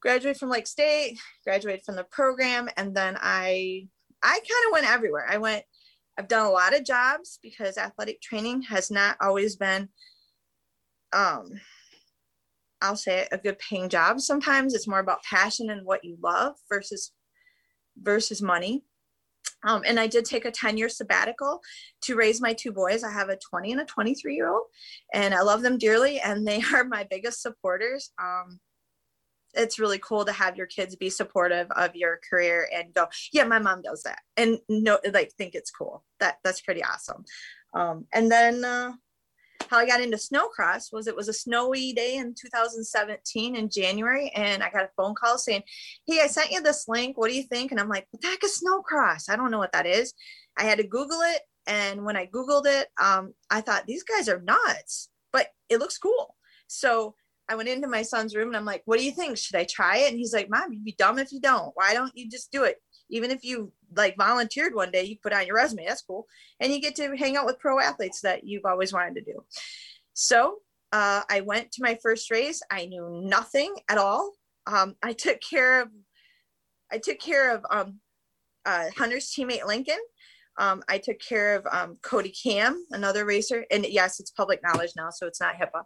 graduated 0.01 0.37
from 0.37 0.49
Lake 0.49 0.67
State, 0.67 1.19
graduated 1.43 1.83
from 1.85 1.95
the 1.95 2.05
program, 2.05 2.69
and 2.77 2.95
then 2.95 3.17
I 3.19 3.87
I 4.21 4.33
kind 4.33 4.65
of 4.67 4.73
went 4.73 4.89
everywhere. 4.89 5.25
I 5.29 5.37
went 5.37 5.63
I've 6.19 6.27
done 6.27 6.45
a 6.45 6.51
lot 6.51 6.75
of 6.75 6.83
jobs 6.83 7.39
because 7.41 7.77
athletic 7.77 8.19
training 8.19 8.63
has 8.63 8.91
not 8.91 9.15
always 9.21 9.55
been, 9.55 9.87
um, 11.13 11.49
I'll 12.81 12.97
say 12.97 13.19
it, 13.19 13.29
a 13.31 13.37
good 13.37 13.57
paying 13.57 13.87
job. 13.87 14.19
Sometimes 14.19 14.73
it's 14.73 14.87
more 14.87 14.99
about 14.99 15.23
passion 15.23 15.69
and 15.69 15.85
what 15.85 16.03
you 16.03 16.17
love 16.21 16.55
versus 16.67 17.13
versus 18.01 18.41
money. 18.41 18.83
Um, 19.63 19.83
and 19.85 19.97
I 19.97 20.07
did 20.07 20.25
take 20.25 20.43
a 20.43 20.51
10 20.51 20.77
year 20.77 20.89
sabbatical 20.89 21.61
to 22.01 22.15
raise 22.15 22.41
my 22.41 22.51
two 22.51 22.73
boys. 22.73 23.05
I 23.05 23.11
have 23.11 23.29
a 23.29 23.37
20 23.37 23.71
and 23.71 23.81
a 23.81 23.85
23 23.85 24.35
year 24.35 24.51
old, 24.51 24.65
and 25.13 25.33
I 25.33 25.41
love 25.41 25.61
them 25.61 25.77
dearly, 25.77 26.19
and 26.19 26.45
they 26.45 26.61
are 26.73 26.83
my 26.83 27.07
biggest 27.09 27.41
supporters. 27.41 28.11
Um, 28.21 28.59
it's 29.53 29.79
really 29.79 29.99
cool 29.99 30.25
to 30.25 30.31
have 30.31 30.57
your 30.57 30.67
kids 30.67 30.95
be 30.95 31.09
supportive 31.09 31.67
of 31.71 31.95
your 31.95 32.19
career 32.29 32.69
and 32.73 32.93
go 32.93 33.07
yeah 33.33 33.43
my 33.43 33.59
mom 33.59 33.81
does 33.81 34.03
that 34.03 34.19
and 34.37 34.59
no 34.69 34.99
like 35.13 35.31
think 35.37 35.55
it's 35.55 35.71
cool. 35.71 36.03
That 36.19 36.37
that's 36.43 36.61
pretty 36.61 36.83
awesome. 36.83 37.25
Um, 37.73 38.05
and 38.13 38.31
then 38.31 38.65
uh, 38.65 38.93
how 39.69 39.77
i 39.77 39.85
got 39.85 40.01
into 40.01 40.17
snowcross 40.17 40.91
was 40.91 41.07
it 41.07 41.15
was 41.15 41.27
a 41.27 41.33
snowy 41.33 41.93
day 41.93 42.15
in 42.15 42.33
2017 42.33 43.55
in 43.55 43.69
january 43.69 44.31
and 44.35 44.63
i 44.63 44.69
got 44.69 44.85
a 44.85 44.89
phone 44.97 45.13
call 45.13 45.37
saying 45.37 45.61
hey 46.07 46.21
i 46.23 46.27
sent 46.27 46.51
you 46.51 46.61
this 46.61 46.87
link. 46.87 47.17
What 47.17 47.29
do 47.29 47.35
you 47.35 47.43
think? 47.43 47.71
And 47.71 47.79
i'm 47.79 47.89
like 47.89 48.07
what 48.11 48.21
the 48.21 48.27
heck 48.27 48.43
is 48.43 48.63
snowcross? 48.63 49.29
I 49.29 49.35
don't 49.35 49.51
know 49.51 49.59
what 49.59 49.73
that 49.73 49.85
is. 49.85 50.13
I 50.57 50.63
had 50.63 50.79
to 50.79 50.87
google 50.87 51.21
it 51.21 51.41
and 51.67 52.03
when 52.03 52.17
i 52.17 52.25
googled 52.25 52.65
it 52.65 52.87
um, 53.01 53.33
i 53.49 53.61
thought 53.61 53.85
these 53.85 54.03
guys 54.03 54.27
are 54.29 54.41
nuts 54.41 55.09
but 55.31 55.47
it 55.69 55.79
looks 55.79 55.97
cool. 55.97 56.35
So 56.67 57.15
I 57.49 57.55
went 57.55 57.67
into 57.67 57.87
my 57.87 58.03
son's 58.03 58.35
room 58.35 58.49
and 58.49 58.57
I'm 58.57 58.65
like, 58.65 58.83
what 58.85 58.99
do 58.99 59.05
you 59.05 59.11
think? 59.11 59.37
Should 59.37 59.55
I 59.55 59.65
try 59.65 59.97
it? 59.97 60.09
And 60.09 60.17
he's 60.17 60.33
like, 60.33 60.49
Mom, 60.49 60.71
you'd 60.71 60.85
be 60.85 60.95
dumb 60.97 61.17
if 61.17 61.31
you 61.31 61.41
don't. 61.41 61.71
Why 61.73 61.93
don't 61.93 62.15
you 62.15 62.29
just 62.29 62.51
do 62.51 62.63
it? 62.63 62.77
Even 63.09 63.31
if 63.31 63.43
you 63.43 63.73
like 63.95 64.15
volunteered 64.17 64.75
one 64.75 64.91
day, 64.91 65.03
you 65.03 65.17
put 65.21 65.33
on 65.33 65.47
your 65.47 65.55
resume. 65.55 65.85
That's 65.87 66.03
cool. 66.03 66.27
And 66.59 66.71
you 66.71 66.79
get 66.79 66.95
to 66.97 67.15
hang 67.17 67.37
out 67.37 67.47
with 67.47 67.59
pro 67.59 67.79
athletes 67.79 68.21
that 68.21 68.43
you've 68.43 68.65
always 68.65 68.93
wanted 68.93 69.15
to 69.15 69.33
do. 69.33 69.43
So 70.13 70.59
uh, 70.91 71.21
I 71.29 71.41
went 71.41 71.71
to 71.73 71.83
my 71.83 71.97
first 72.03 72.29
race. 72.29 72.61
I 72.69 72.85
knew 72.85 73.21
nothing 73.23 73.75
at 73.89 73.97
all. 73.97 74.33
Um, 74.67 74.95
I 75.01 75.13
took 75.13 75.39
care 75.41 75.81
of, 75.81 75.89
I 76.91 76.99
took 76.99 77.19
care 77.19 77.55
of 77.55 77.65
um, 77.71 77.99
uh, 78.65 78.89
Hunter's 78.95 79.33
teammate 79.35 79.65
Lincoln. 79.65 79.99
Um, 80.59 80.83
I 80.89 80.97
took 80.97 81.19
care 81.19 81.55
of 81.55 81.65
um, 81.71 81.97
Cody 82.01 82.31
Cam, 82.31 82.85
another 82.91 83.23
racer, 83.23 83.65
and 83.71 83.85
yes, 83.85 84.19
it's 84.19 84.29
public 84.31 84.61
knowledge 84.61 84.91
now, 84.97 85.09
so 85.09 85.25
it's 85.25 85.39
not 85.39 85.55
HIPAA. 85.55 85.83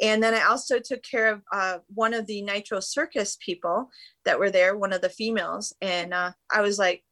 And 0.00 0.22
then 0.22 0.34
I 0.34 0.44
also 0.44 0.78
took 0.78 1.02
care 1.02 1.32
of 1.32 1.42
uh, 1.52 1.78
one 1.92 2.14
of 2.14 2.26
the 2.26 2.42
Nitro 2.42 2.80
Circus 2.80 3.36
people 3.44 3.90
that 4.24 4.38
were 4.38 4.50
there, 4.50 4.76
one 4.76 4.92
of 4.92 5.02
the 5.02 5.10
females. 5.10 5.74
And 5.82 6.14
uh, 6.14 6.32
I 6.50 6.62
was 6.62 6.78
like, 6.78 7.04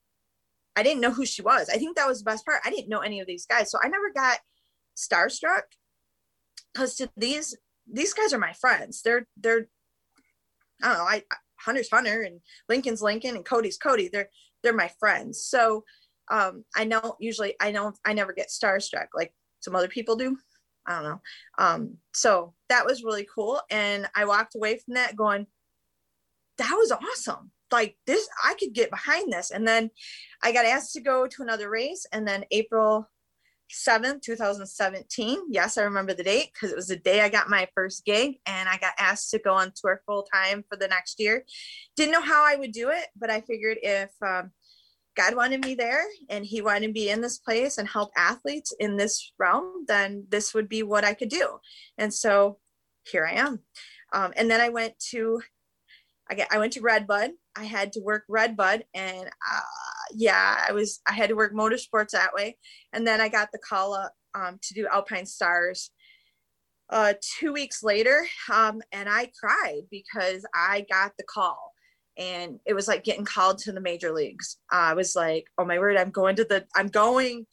I 0.75 0.83
didn't 0.83 1.01
know 1.01 1.11
who 1.11 1.27
she 1.27 1.43
was. 1.43 1.69
I 1.69 1.77
think 1.77 1.97
that 1.97 2.07
was 2.07 2.21
the 2.21 2.31
best 2.31 2.47
part. 2.47 2.61
I 2.65 2.71
didn't 2.71 2.89
know 2.89 3.01
any 3.01 3.21
of 3.21 3.27
these 3.27 3.47
guys. 3.47 3.71
So 3.71 3.79
I 3.83 3.89
never 3.89 4.11
got 4.15 4.39
starstruck 4.97 5.63
because 6.73 6.95
to 6.97 7.11
these, 7.17 7.57
these 7.91 8.15
guys 8.15 8.33
are 8.33 8.39
my 8.39 8.53
friends. 8.53 9.03
They're, 9.03 9.27
they're, 9.37 9.69
I 10.83 10.89
don't 10.89 10.99
know, 10.99 11.05
I, 11.05 11.23
Hunter's 11.57 11.91
Hunter 11.91 12.23
and 12.23 12.41
Lincoln's 12.69 13.03
Lincoln 13.03 13.37
and 13.37 13.45
Cody's 13.45 13.77
Cody. 13.77 14.09
They're, 14.11 14.29
they're 14.63 14.73
my 14.73 14.91
friends. 15.01 15.43
So 15.43 15.85
um, 16.31 16.65
I 16.77 16.85
know 16.85 17.17
usually 17.19 17.55
I 17.61 17.73
don't, 17.73 17.97
I 18.05 18.13
never 18.13 18.33
get 18.33 18.49
starstruck 18.49 19.09
like 19.15 19.35
some 19.61 19.75
other 19.75 19.89
people 19.89 20.17
do. 20.17 20.39
I 20.89 20.95
don't 20.95 21.05
know. 21.05 21.21
Um, 21.59 21.97
so 22.15 22.55
that 22.71 22.87
was 22.87 23.05
really 23.05 23.29
cool. 23.33 23.61
And 23.71 24.09
I 24.17 24.25
walked 24.25 24.57
away 24.57 24.79
from 24.79 24.95
that 24.95 25.15
going, 25.15 25.47
that 26.59 26.75
was 26.77 26.93
awesome. 26.93 27.51
like 27.73 27.97
this 28.07 28.29
i 28.45 28.55
could 28.59 28.73
get 28.73 28.91
behind 28.91 29.33
this 29.33 29.51
and 29.51 29.67
then 29.67 29.91
i 30.43 30.53
got 30.53 30.67
asked 30.67 30.93
to 30.93 31.01
go 31.01 31.27
to 31.27 31.43
another 31.43 31.71
race 31.71 32.07
and 32.13 32.27
then 32.27 32.45
april 32.51 33.09
7th 33.71 34.23
2017 34.23 35.39
yes 35.51 35.77
i 35.77 35.83
remember 35.83 36.15
the 36.15 36.23
date 36.23 36.51
because 36.53 36.71
it 36.71 36.77
was 36.77 36.89
the 36.89 36.97
day 36.97 37.21
i 37.21 37.29
got 37.29 37.51
my 37.51 37.69
first 37.75 38.05
gig 38.05 38.37
and 38.47 38.69
i 38.69 38.79
got 38.79 38.95
asked 38.99 39.31
to 39.31 39.39
go 39.39 39.53
on 39.53 39.73
tour 39.75 40.01
full 40.07 40.23
time 40.23 40.65
for 40.69 40.77
the 40.77 40.89
next 40.89 41.21
year 41.21 41.45
didn't 41.95 42.13
know 42.13 42.23
how 42.23 42.45
i 42.47 42.57
would 42.57 42.73
do 42.73 42.89
it 42.89 43.07
but 43.17 43.31
i 43.31 43.41
figured 43.43 43.79
if 43.83 44.11
um, 44.27 44.51
god 45.19 45.35
wanted 45.35 45.65
me 45.65 45.75
there 45.75 46.05
and 46.31 46.47
he 46.47 46.63
wanted 46.63 46.87
to 46.87 46.93
be 46.93 47.11
in 47.11 47.21
this 47.21 47.39
place 47.39 47.79
and 47.79 47.89
help 47.89 48.11
athletes 48.17 48.75
in 48.79 48.97
this 48.97 49.33
realm 49.39 49.85
then 49.87 50.25
this 50.29 50.55
would 50.55 50.69
be 50.69 50.83
what 50.83 51.05
i 51.05 51.13
could 51.13 51.29
do 51.29 51.59
and 51.99 52.13
so 52.13 52.59
here 53.11 53.27
i 53.27 53.33
am 53.33 53.61
um, 54.13 54.33
and 54.37 54.51
then 54.51 54.61
i 54.61 54.69
went 54.69 54.95
to 54.99 55.41
I, 56.31 56.35
get, 56.35 56.49
I 56.51 56.59
went 56.59 56.75
to 56.75 56.83
Redbud. 56.83 57.31
I 57.57 57.65
had 57.65 57.93
to 57.95 58.01
work 58.01 58.25
Redbud, 58.29 58.85
and 58.95 59.27
uh, 59.27 59.61
yeah, 60.13 60.65
I 60.69 60.73
was 60.73 61.01
I 61.09 61.13
had 61.13 61.31
to 61.31 61.37
work 61.37 61.55
motorsports 61.55 62.11
that 62.11 62.35
way. 62.35 62.57
And 62.93 63.07
then 63.07 63.21
I 63.21 63.29
got 63.29 63.49
the 63.53 63.59
call 63.59 63.95
up 63.95 64.13
um, 64.35 64.59
to 64.63 64.75
do 64.75 64.87
Alpinestars 64.87 65.89
uh, 66.91 67.15
two 67.21 67.53
weeks 67.53 67.83
later, 67.83 68.27
um, 68.53 68.81
and 68.93 69.09
I 69.09 69.31
cried 69.39 69.83
because 69.91 70.45
I 70.55 70.87
got 70.91 71.13
the 71.19 71.25
call, 71.25 71.73
and 72.19 72.59
it 72.67 72.75
was 72.75 72.89
like 72.89 73.05
getting 73.05 73.25
called 73.25 73.59
to 73.59 73.73
the 73.73 73.81
major 73.81 74.13
leagues. 74.13 74.59
I 74.71 74.95
was 74.95 75.15
like, 75.15 75.45
oh 75.57 75.65
my 75.65 75.79
word, 75.79 75.97
I'm 75.97 76.11
going 76.11 76.37
to 76.37 76.45
the, 76.45 76.67
I'm 76.75 76.89
going. 76.89 77.47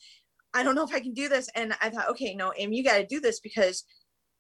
I 0.56 0.64
don't 0.64 0.74
know 0.74 0.84
if 0.84 0.94
I 0.94 1.00
can 1.00 1.14
do 1.14 1.30
this. 1.30 1.48
And 1.56 1.76
I 1.82 1.90
thought, 1.90 2.10
okay, 2.10 2.34
no, 2.34 2.52
Amy, 2.58 2.78
you 2.78 2.84
got 2.84 2.98
to 2.98 3.06
do 3.06 3.20
this 3.20 3.40
because 3.40 3.84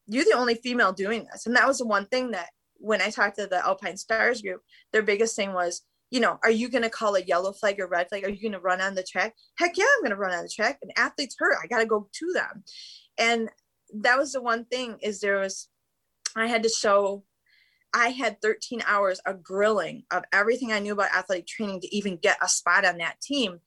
you're 0.07 0.26
the 0.26 0.38
only 0.38 0.55
female 0.55 0.93
doing 0.93 1.28
this. 1.32 1.45
And 1.45 1.55
that 1.55 1.67
was 1.67 1.78
the 1.78 1.86
one 1.86 2.07
thing 2.07 2.32
that 2.32 2.49
when 2.78 3.01
I 3.01 3.09
talked 3.09 3.38
to 3.38 3.47
the 3.47 3.57
Alpinestars 3.57 4.41
group, 4.41 4.61
their 4.91 5.03
biggest 5.03 5.36
thing 5.36 5.53
was, 5.53 5.84
you 6.09 6.19
know, 6.19 6.39
are 6.43 6.51
you 6.51 6.69
going 6.69 6.84
to 6.84 6.89
call 6.89 7.15
a 7.15 7.21
yellow 7.21 7.51
flag 7.51 7.80
or 7.80 7.88
red 7.88 8.09
flag? 8.09 8.23
Are 8.23 8.30
you 8.30 8.41
going 8.41 8.53
to 8.53 8.59
run 8.59 8.82
on 8.82 8.95
the 8.95 9.03
track? 9.03 9.36
Heck 9.59 9.78
yeah, 9.78 9.86
I'm 9.95 10.01
going 10.01 10.11
to 10.11 10.17
run 10.17 10.34
on 10.34 10.43
the 10.43 10.49
track. 10.49 10.80
And 10.82 10.91
athletes 10.95 11.36
hurt. 11.38 11.57
I 11.63 11.67
got 11.67 11.80
to 11.80 11.86
go 11.86 12.07
to 12.11 12.34
them. 12.34 12.63
And 13.17 13.49
that 14.01 14.17
was 14.17 14.32
the 14.32 14.41
one 14.41 14.65
thing 14.65 14.97
is 15.01 15.19
there 15.19 15.39
was, 15.39 15.67
I 16.36 16.47
had 16.47 16.63
to 16.63 16.69
show, 16.69 17.23
I 17.93 18.09
had 18.09 18.41
13 18.41 18.83
hours 18.86 19.19
of 19.25 19.43
grilling 19.43 20.03
of 20.11 20.23
everything 20.33 20.71
I 20.71 20.79
knew 20.79 20.93
about 20.93 21.15
athletic 21.15 21.47
training 21.47 21.81
to 21.81 21.95
even 21.95 22.17
get 22.17 22.38
a 22.41 22.49
spot 22.49 22.86
on 22.86 22.97
that 22.97 23.21
team. 23.21 23.59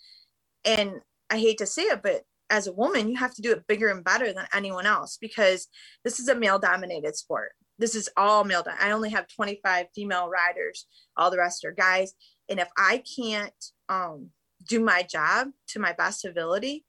And 0.64 1.00
I 1.30 1.38
hate 1.38 1.58
to 1.58 1.66
say 1.66 1.82
it, 1.82 2.02
but 2.02 2.24
as 2.50 2.66
a 2.66 2.72
woman, 2.72 3.08
you 3.08 3.16
have 3.16 3.34
to 3.34 3.42
do 3.42 3.52
it 3.52 3.66
bigger 3.66 3.88
and 3.88 4.04
better 4.04 4.32
than 4.32 4.46
anyone 4.52 4.86
else 4.86 5.18
because 5.20 5.68
this 6.04 6.18
is 6.18 6.28
a 6.28 6.34
male 6.34 6.58
dominated 6.58 7.16
sport 7.16 7.52
this 7.78 7.94
is 7.94 8.10
all 8.16 8.44
male 8.44 8.62
done. 8.62 8.76
I 8.80 8.90
only 8.90 9.10
have 9.10 9.28
25 9.28 9.86
female 9.94 10.28
riders. 10.28 10.86
All 11.16 11.30
the 11.30 11.38
rest 11.38 11.64
are 11.64 11.72
guys. 11.72 12.14
And 12.48 12.58
if 12.58 12.68
I 12.76 13.02
can't 13.16 13.64
um, 13.88 14.30
do 14.66 14.80
my 14.80 15.02
job 15.02 15.48
to 15.68 15.78
my 15.78 15.92
best 15.92 16.24
ability, 16.24 16.84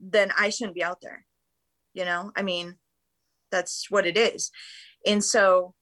then 0.00 0.32
I 0.36 0.50
shouldn't 0.50 0.74
be 0.74 0.82
out 0.82 1.00
there. 1.00 1.24
You 1.94 2.04
know, 2.04 2.32
I 2.36 2.42
mean, 2.42 2.76
that's 3.50 3.90
what 3.90 4.06
it 4.06 4.16
is. 4.16 4.50
And 5.06 5.24
so 5.24 5.74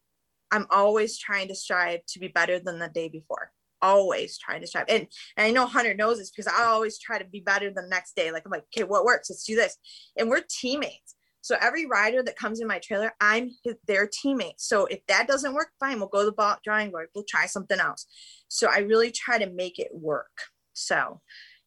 I'm 0.50 0.66
always 0.70 1.18
trying 1.18 1.48
to 1.48 1.54
strive 1.54 2.00
to 2.08 2.18
be 2.18 2.28
better 2.28 2.58
than 2.58 2.78
the 2.78 2.88
day 2.88 3.08
before. 3.08 3.50
Always 3.82 4.38
trying 4.38 4.60
to 4.62 4.66
strive. 4.66 4.86
And, 4.88 5.06
and 5.36 5.46
I 5.46 5.50
know 5.50 5.66
Hunter 5.66 5.94
knows 5.94 6.18
this 6.18 6.30
because 6.30 6.52
I 6.52 6.64
always 6.64 6.98
try 6.98 7.18
to 7.18 7.24
be 7.24 7.40
better 7.40 7.70
the 7.70 7.86
next 7.88 8.16
day. 8.16 8.32
Like 8.32 8.44
I'm 8.44 8.50
like, 8.50 8.64
okay, 8.74 8.84
what 8.84 9.04
works? 9.04 9.30
Let's 9.30 9.44
do 9.44 9.54
this. 9.54 9.76
And 10.16 10.28
we're 10.28 10.42
teammates. 10.48 11.14
So 11.42 11.56
every 11.60 11.86
rider 11.86 12.24
that 12.24 12.36
comes 12.36 12.60
in 12.60 12.66
my 12.66 12.80
trailer, 12.80 13.12
I'm 13.20 13.50
his, 13.62 13.76
their 13.86 14.08
teammate. 14.08 14.54
So 14.58 14.86
if 14.86 14.98
that 15.06 15.28
doesn't 15.28 15.54
work, 15.54 15.68
fine, 15.78 16.00
we'll 16.00 16.08
go 16.08 16.24
to 16.24 16.34
the 16.36 16.58
drawing 16.64 16.90
board. 16.90 17.08
We'll 17.14 17.24
try 17.28 17.46
something 17.46 17.78
else. 17.78 18.06
So 18.48 18.68
I 18.68 18.78
really 18.78 19.12
try 19.12 19.38
to 19.38 19.48
make 19.48 19.78
it 19.78 19.90
work. 19.92 20.26
So 20.72 21.20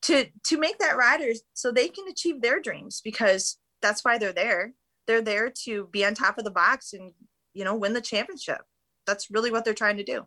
to 0.04 0.26
to 0.48 0.58
make 0.58 0.80
that 0.80 0.98
riders 0.98 1.42
so 1.54 1.72
they 1.72 1.88
can 1.88 2.08
achieve 2.08 2.42
their 2.42 2.60
dreams 2.60 3.02
because 3.04 3.58
that's 3.82 4.04
why 4.04 4.18
they're 4.18 4.34
there. 4.34 4.74
They're 5.08 5.22
there 5.22 5.52
to 5.64 5.88
be 5.92 6.06
on 6.06 6.14
top 6.14 6.38
of 6.38 6.44
the 6.44 6.52
box 6.52 6.94
and 6.94 7.14
you 7.60 7.66
know 7.66 7.76
win 7.76 7.94
the 7.94 8.02
championship. 8.02 8.62
That's 9.06 9.30
really 9.30 9.52
what 9.52 9.66
they're 9.66 9.74
trying 9.74 9.98
to 9.98 10.04
do. 10.04 10.26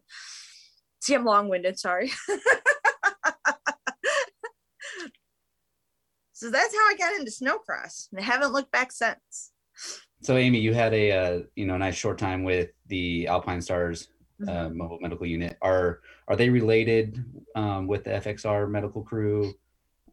See, 1.00 1.14
I'm 1.14 1.24
long-winded. 1.24 1.78
Sorry. 1.78 2.12
So 6.42 6.50
that's 6.50 6.74
how 6.74 6.80
I 6.80 6.96
got 6.98 7.14
into 7.14 7.30
snowcross, 7.30 8.08
and 8.10 8.18
I 8.18 8.24
haven't 8.24 8.52
looked 8.52 8.72
back 8.72 8.90
since. 8.90 9.52
So, 10.22 10.36
Amy, 10.36 10.58
you 10.58 10.74
had 10.74 10.92
a 10.92 11.12
uh, 11.12 11.40
you 11.54 11.66
know 11.66 11.76
nice 11.76 11.94
short 11.94 12.18
time 12.18 12.42
with 12.42 12.70
the 12.88 13.26
Alpinestars 13.26 14.08
mm-hmm. 14.40 14.48
uh, 14.48 14.68
mobile 14.70 14.98
medical 15.00 15.24
unit. 15.24 15.56
Are 15.62 16.00
are 16.26 16.34
they 16.34 16.50
related 16.50 17.24
um, 17.54 17.86
with 17.86 18.02
the 18.02 18.10
FXR 18.10 18.68
medical 18.68 19.04
crew? 19.04 19.54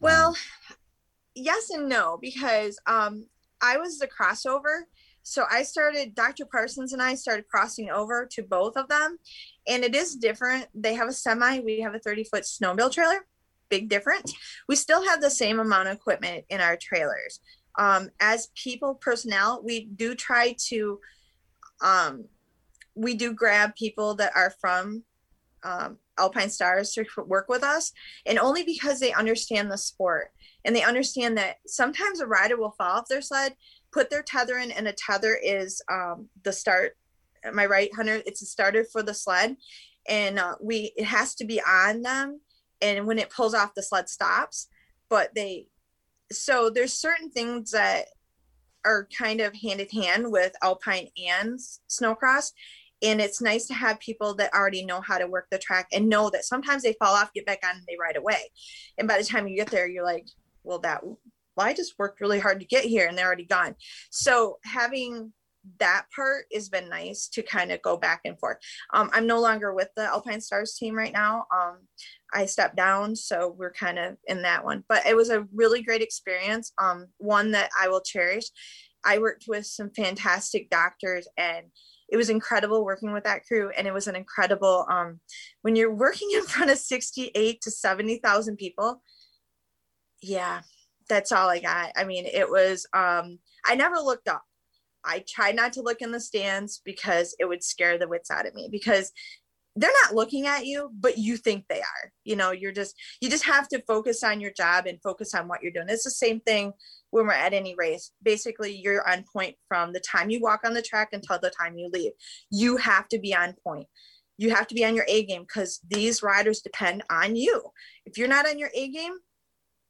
Well, 0.02 0.30
um, 0.30 0.36
yes 1.34 1.72
and 1.72 1.90
no, 1.90 2.20
because 2.22 2.80
um, 2.86 3.26
I 3.60 3.78
was 3.78 3.98
the 3.98 4.08
crossover. 4.08 4.82
So 5.24 5.46
I 5.50 5.64
started, 5.64 6.16
Dr. 6.16 6.46
Parsons 6.46 6.94
and 6.94 7.02
I 7.02 7.16
started 7.16 7.48
crossing 7.48 7.90
over 7.90 8.28
to 8.32 8.44
both 8.44 8.78
of 8.78 8.88
them. 8.88 9.18
And 9.68 9.84
it 9.84 9.96
is 9.96 10.16
different. 10.16 10.68
They 10.74 10.96
have 10.96 11.08
a 11.08 11.14
semi, 11.14 11.60
we 11.60 11.82
have 11.82 11.96
a 11.96 12.00
30 12.00 12.24
foot 12.26 12.44
snowmobile 12.44 12.92
trailer 12.92 13.26
big 13.70 13.88
difference. 13.88 14.34
We 14.68 14.76
still 14.76 15.06
have 15.08 15.22
the 15.22 15.30
same 15.30 15.60
amount 15.60 15.88
of 15.88 15.96
equipment 15.96 16.46
in 16.50 16.60
our 16.60 16.76
trailers. 16.76 17.40
Um, 17.78 18.10
as 18.20 18.50
people, 18.56 18.96
personnel, 18.96 19.62
we 19.64 19.86
do 19.86 20.16
try 20.16 20.56
to, 20.68 21.00
um, 21.82 22.26
we 22.96 23.16
do 23.16 23.34
grab 23.34 23.76
people 23.76 24.16
that 24.16 24.34
are 24.36 24.54
from 24.60 25.04
um, 25.64 25.98
Alpinestars 26.18 26.94
to 26.96 27.06
work 27.24 27.48
with 27.48 27.64
us, 27.64 27.94
and 28.26 28.40
only 28.40 28.64
because 28.64 29.00
they 29.00 29.14
understand 29.14 29.72
the 29.72 29.78
sport 29.78 30.32
and 30.66 30.76
they 30.76 30.84
understand 30.84 31.38
that 31.38 31.58
sometimes 31.68 32.20
a 32.20 32.28
rider 32.28 32.58
will 32.58 32.72
fall 32.72 32.98
off 32.98 33.08
their 33.08 33.22
sled, 33.22 33.56
put 33.92 34.10
their 34.10 34.24
tether 34.24 34.58
in, 34.58 34.72
and 34.72 34.88
a 34.88 34.94
tether 34.94 35.38
is 35.42 35.82
um, 35.92 36.30
the 36.44 36.54
start. 36.54 36.98
Am 37.44 37.58
I 37.58 37.66
right, 37.66 37.90
Hunter? 37.96 38.22
It's 38.26 38.42
a 38.42 38.46
starter 38.46 38.84
for 38.84 39.02
the 39.02 39.14
sled, 39.14 39.56
and 40.08 40.40
uh, 40.40 40.56
we 40.62 40.92
it 40.98 41.06
has 41.06 41.36
to 41.36 41.46
be 41.46 41.62
on 41.62 42.02
them 42.02 42.42
and 42.82 43.06
when 43.06 43.20
it 43.20 43.30
pulls 43.30 43.54
off 43.54 43.76
the 43.76 43.84
sled 43.84 44.10
stops 44.10 44.68
but 45.10 45.34
they 45.36 45.68
so 46.32 46.70
there's 46.70 46.94
certain 46.94 47.30
things 47.32 47.72
that 47.72 48.06
are 48.86 49.08
kind 49.18 49.42
of 49.42 49.54
hand 49.56 49.80
in 49.80 49.90
hand 49.90 50.32
with 50.32 50.54
alpine 50.62 51.08
and 51.28 51.60
snowcross 51.90 52.52
and 53.02 53.22
it's 53.22 53.42
nice 53.42 53.66
to 53.68 53.74
have 53.74 54.00
people 54.00 54.34
that 54.36 54.54
already 54.54 54.86
know 54.86 55.00
how 55.00 55.18
to 55.18 55.28
work 55.28 55.48
the 55.52 55.58
track 55.58 55.88
and 55.94 56.10
know 56.10 56.30
that 56.30 56.44
sometimes 56.44 56.84
they 56.84 56.94
fall 56.94 57.16
off 57.16 57.34
get 57.34 57.46
back 57.46 57.60
on 57.64 57.76
and 57.76 57.84
they 57.88 57.98
ride 58.00 58.18
away 58.18 58.50
and 58.98 59.08
by 59.08 59.18
the 59.18 59.24
time 59.24 59.48
you 59.48 59.56
get 59.56 59.70
there 59.70 59.88
you're 59.88 60.06
like 60.06 60.28
well 60.64 60.80
that 60.80 61.02
well 61.60 61.68
i 61.68 61.74
just 61.74 61.94
worked 62.00 62.22
really 62.22 62.40
hard 62.40 62.60
to 62.60 62.66
get 62.66 62.86
here 62.86 63.08
and 63.08 63.18
they're 63.18 63.28
already 63.28 63.46
gone 63.46 63.76
so 64.10 64.58
having 64.64 65.34
that 65.80 66.06
part 66.16 66.46
has 66.54 66.70
been 66.70 66.90
nice 66.90 67.28
to 67.28 67.42
kind 67.42 67.72
of 67.72 67.82
go 67.82 67.98
back 67.98 68.22
and 68.26 68.40
forth. 68.40 68.58
Um, 68.94 69.10
I'm 69.14 69.28
no 69.28 69.40
longer 69.40 69.74
with 69.74 69.90
the 69.96 70.04
Alpinestars 70.04 70.78
team 70.78 70.96
right 70.96 71.14
now. 71.14 71.46
Um, 71.54 71.80
I 72.34 72.46
stepped 72.46 72.76
down, 72.76 73.16
so 73.16 73.56
we're 73.58 73.74
kind 73.74 74.00
of 74.00 74.18
in 74.28 74.42
that 74.44 74.64
one. 74.64 74.84
But 74.88 75.06
it 75.06 75.16
was 75.16 75.30
a 75.30 75.48
really 75.54 75.82
great 75.82 76.02
experience. 76.02 76.72
Um, 76.78 77.08
one 77.18 77.52
that 77.52 77.70
I 77.80 77.90
will 77.90 78.02
cherish. 78.02 78.46
I 79.04 79.20
worked 79.20 79.46
with 79.48 79.66
some 79.66 79.92
fantastic 79.92 80.70
doctors, 80.70 81.28
and 81.38 81.68
it 82.10 82.18
was 82.18 82.30
incredible 82.30 82.84
working 82.84 83.12
with 83.14 83.24
that 83.26 83.46
crew. 83.46 83.70
And 83.78 83.88
it 83.88 83.94
was 83.94 84.08
an 84.08 84.16
incredible 84.16 84.86
um, 84.90 85.20
when 85.62 85.76
you're 85.76 85.94
working 85.94 86.30
in 86.34 86.44
front 86.46 86.72
of 86.72 86.78
68 86.78 87.62
to 87.62 87.72
70,000 87.72 88.58
people. 88.58 89.02
Yeah, 90.22 90.62
that's 91.10 91.32
all 91.32 91.50
I 91.50 91.60
got. 91.60 91.92
I 91.98 92.06
mean, 92.06 92.26
it 92.26 92.50
was. 92.50 92.86
Um, 92.94 93.40
I 93.66 93.76
never 93.76 93.98
looked 93.98 94.28
up. 94.28 94.44
I 95.04 95.24
tried 95.28 95.56
not 95.56 95.74
to 95.74 95.82
look 95.82 96.02
in 96.02 96.12
the 96.12 96.20
stands 96.20 96.82
because 96.84 97.36
it 97.40 97.46
would 97.46 97.64
scare 97.64 97.98
the 97.98 98.08
wits 98.08 98.32
out 98.32 98.46
of 98.46 98.54
me 98.54 98.70
because 98.72 99.12
they're 99.76 99.92
not 100.04 100.16
looking 100.16 100.46
at 100.48 100.66
you 100.66 100.90
but 101.00 101.18
you 101.18 101.38
think 101.38 101.66
they 101.68 101.80
are 101.80 102.12
you 102.24 102.36
know 102.36 102.52
you're 102.52 102.72
just 102.72 102.96
you 103.22 103.30
just 103.30 103.46
have 103.46 103.68
to 103.68 103.82
focus 103.88 104.24
on 104.24 104.42
your 104.42 104.52
job 104.52 104.86
and 104.88 105.02
focus 105.02 105.34
on 105.34 105.48
what 105.48 105.62
you're 105.62 105.72
doing 105.72 105.88
it's 105.90 106.04
the 106.04 106.10
same 106.10 106.40
thing 106.42 106.74
when 107.12 107.26
we're 107.26 107.32
at 107.32 107.54
any 107.54 107.76
race 107.78 108.12
basically 108.24 108.76
you're 108.76 109.08
on 109.08 109.24
point 109.32 109.56
from 109.68 109.94
the 109.94 110.00
time 110.00 110.30
you 110.30 110.42
walk 110.42 110.62
on 110.66 110.74
the 110.74 110.82
track 110.82 111.10
until 111.14 111.40
the 111.40 111.52
time 111.52 111.78
you 111.78 111.90
leave 111.94 112.12
you 112.52 112.78
have 112.78 113.08
to 113.08 113.20
be 113.20 113.34
on 113.34 113.54
point 113.64 113.88
you 114.38 114.50
have 114.50 114.68
to 114.68 114.76
be 114.76 114.84
on 114.84 114.96
your 114.96 115.06
a 115.08 115.26
game 115.26 115.44
because 115.44 115.80
these 115.88 116.24
riders 116.24 116.62
depend 116.62 117.04
on 117.10 117.36
you 117.36 117.62
if 118.06 118.18
you're 118.18 118.28
not 118.28 118.48
on 118.48 118.58
your 118.58 118.72
a 118.74 118.90
game 118.90 119.14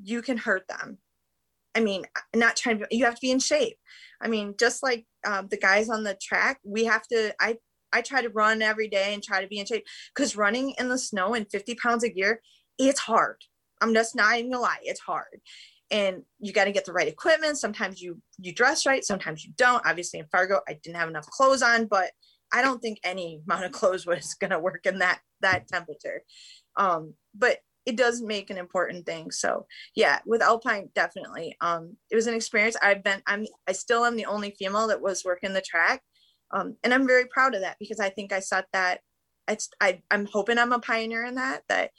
you 0.02 0.22
can 0.22 0.38
hurt 0.38 0.68
them 0.68 0.98
i 1.76 1.80
mean 1.80 2.04
not 2.36 2.56
trying 2.56 2.80
to 2.80 2.88
you 2.92 3.06
have 3.06 3.16
to 3.16 3.22
be 3.22 3.32
in 3.32 3.40
shape 3.40 3.78
i 4.22 4.28
mean 4.28 4.54
just 4.60 4.84
like 4.84 5.06
um, 5.26 5.48
the 5.50 5.58
guys 5.58 5.90
on 5.90 6.04
the 6.04 6.18
track 6.22 6.60
we 6.64 6.86
have 6.86 7.06
to 7.08 7.34
i 7.40 7.58
I 7.92 8.02
try 8.02 8.22
to 8.22 8.30
run 8.30 8.62
every 8.62 8.88
day 8.88 9.14
and 9.14 9.24
try 9.24 9.42
to 9.42 9.48
be 9.48 9.60
in 9.60 9.66
shape 9.66 9.86
because 10.14 10.36
running 10.36 10.74
in 10.80 10.90
the 10.90 10.98
snow 10.98 11.34
and 11.34 11.50
50 11.50 11.76
pounds 11.76 12.04
of 12.04 12.14
gear, 12.14 12.42
it's 12.78 13.00
hard. 13.00 13.38
I'm 13.82 13.94
just 13.94 14.16
not 14.16 14.38
even 14.38 14.52
gonna 14.52 14.62
lie, 14.62 14.80
it's 14.84 15.00
hard. 15.00 15.42
And 15.92 16.24
you 16.40 16.54
got 16.54 16.66
to 16.66 16.72
get 16.72 16.86
the 16.86 16.94
right 16.94 17.08
equipment. 17.08 17.58
Sometimes 17.58 18.00
you 18.02 18.22
you 18.38 18.54
dress 18.54 18.86
right, 18.86 19.04
sometimes 19.04 19.44
you 19.44 19.54
don't. 19.58 19.86
Obviously 19.86 20.20
in 20.20 20.28
Fargo, 20.32 20.60
I 20.68 20.78
didn't 20.84 20.98
have 20.98 21.10
enough 21.10 21.26
clothes 21.26 21.64
on, 21.64 21.86
but 21.86 22.12
I 22.54 22.62
don't 22.62 22.80
think 22.80 23.00
any 23.04 23.42
amount 23.48 23.66
of 23.66 23.72
clothes 23.72 24.06
was 24.06 24.36
to 24.40 24.60
work 24.60 24.86
in 24.86 25.00
that 25.00 25.20
that 25.42 25.68
temperature. 25.68 26.22
Um, 26.76 27.14
but 27.34 27.58
it 27.86 27.96
does 27.96 28.22
make 28.22 28.50
an 28.50 28.58
important 28.58 29.06
thing. 29.06 29.32
So 29.32 29.66
yeah, 29.96 30.20
with 30.26 30.42
Alpine, 30.42 30.90
definitely. 30.94 31.56
Um, 31.62 31.96
it 32.12 32.16
was 32.16 32.28
an 32.28 32.36
experience. 32.36 32.76
I've 32.82 33.04
been, 33.04 33.22
I'm, 33.26 33.46
I 33.68 33.72
still 33.72 34.06
am 34.06 34.16
the 34.16 34.26
only 34.26 34.52
female 34.52 34.88
that 34.88 35.02
was 35.02 35.26
working 35.26 35.54
the 35.54 35.62
track. 35.62 36.02
Um, 36.52 36.76
and 36.84 36.94
I'm 36.94 37.08
very 37.08 37.26
proud 37.26 37.56
of 37.56 37.62
that 37.62 37.78
because 37.80 38.00
I 38.00 38.10
think 38.10 38.34
I 38.34 38.40
set 38.40 38.66
that 38.74 39.00
it's, 39.48 39.70
I, 39.82 40.02
I'm 40.12 40.26
hoping 40.26 40.58
I'm 40.58 40.74
a 40.74 40.80
pioneer 40.80 41.26
in 41.26 41.36
that, 41.36 41.64
that 41.70 41.92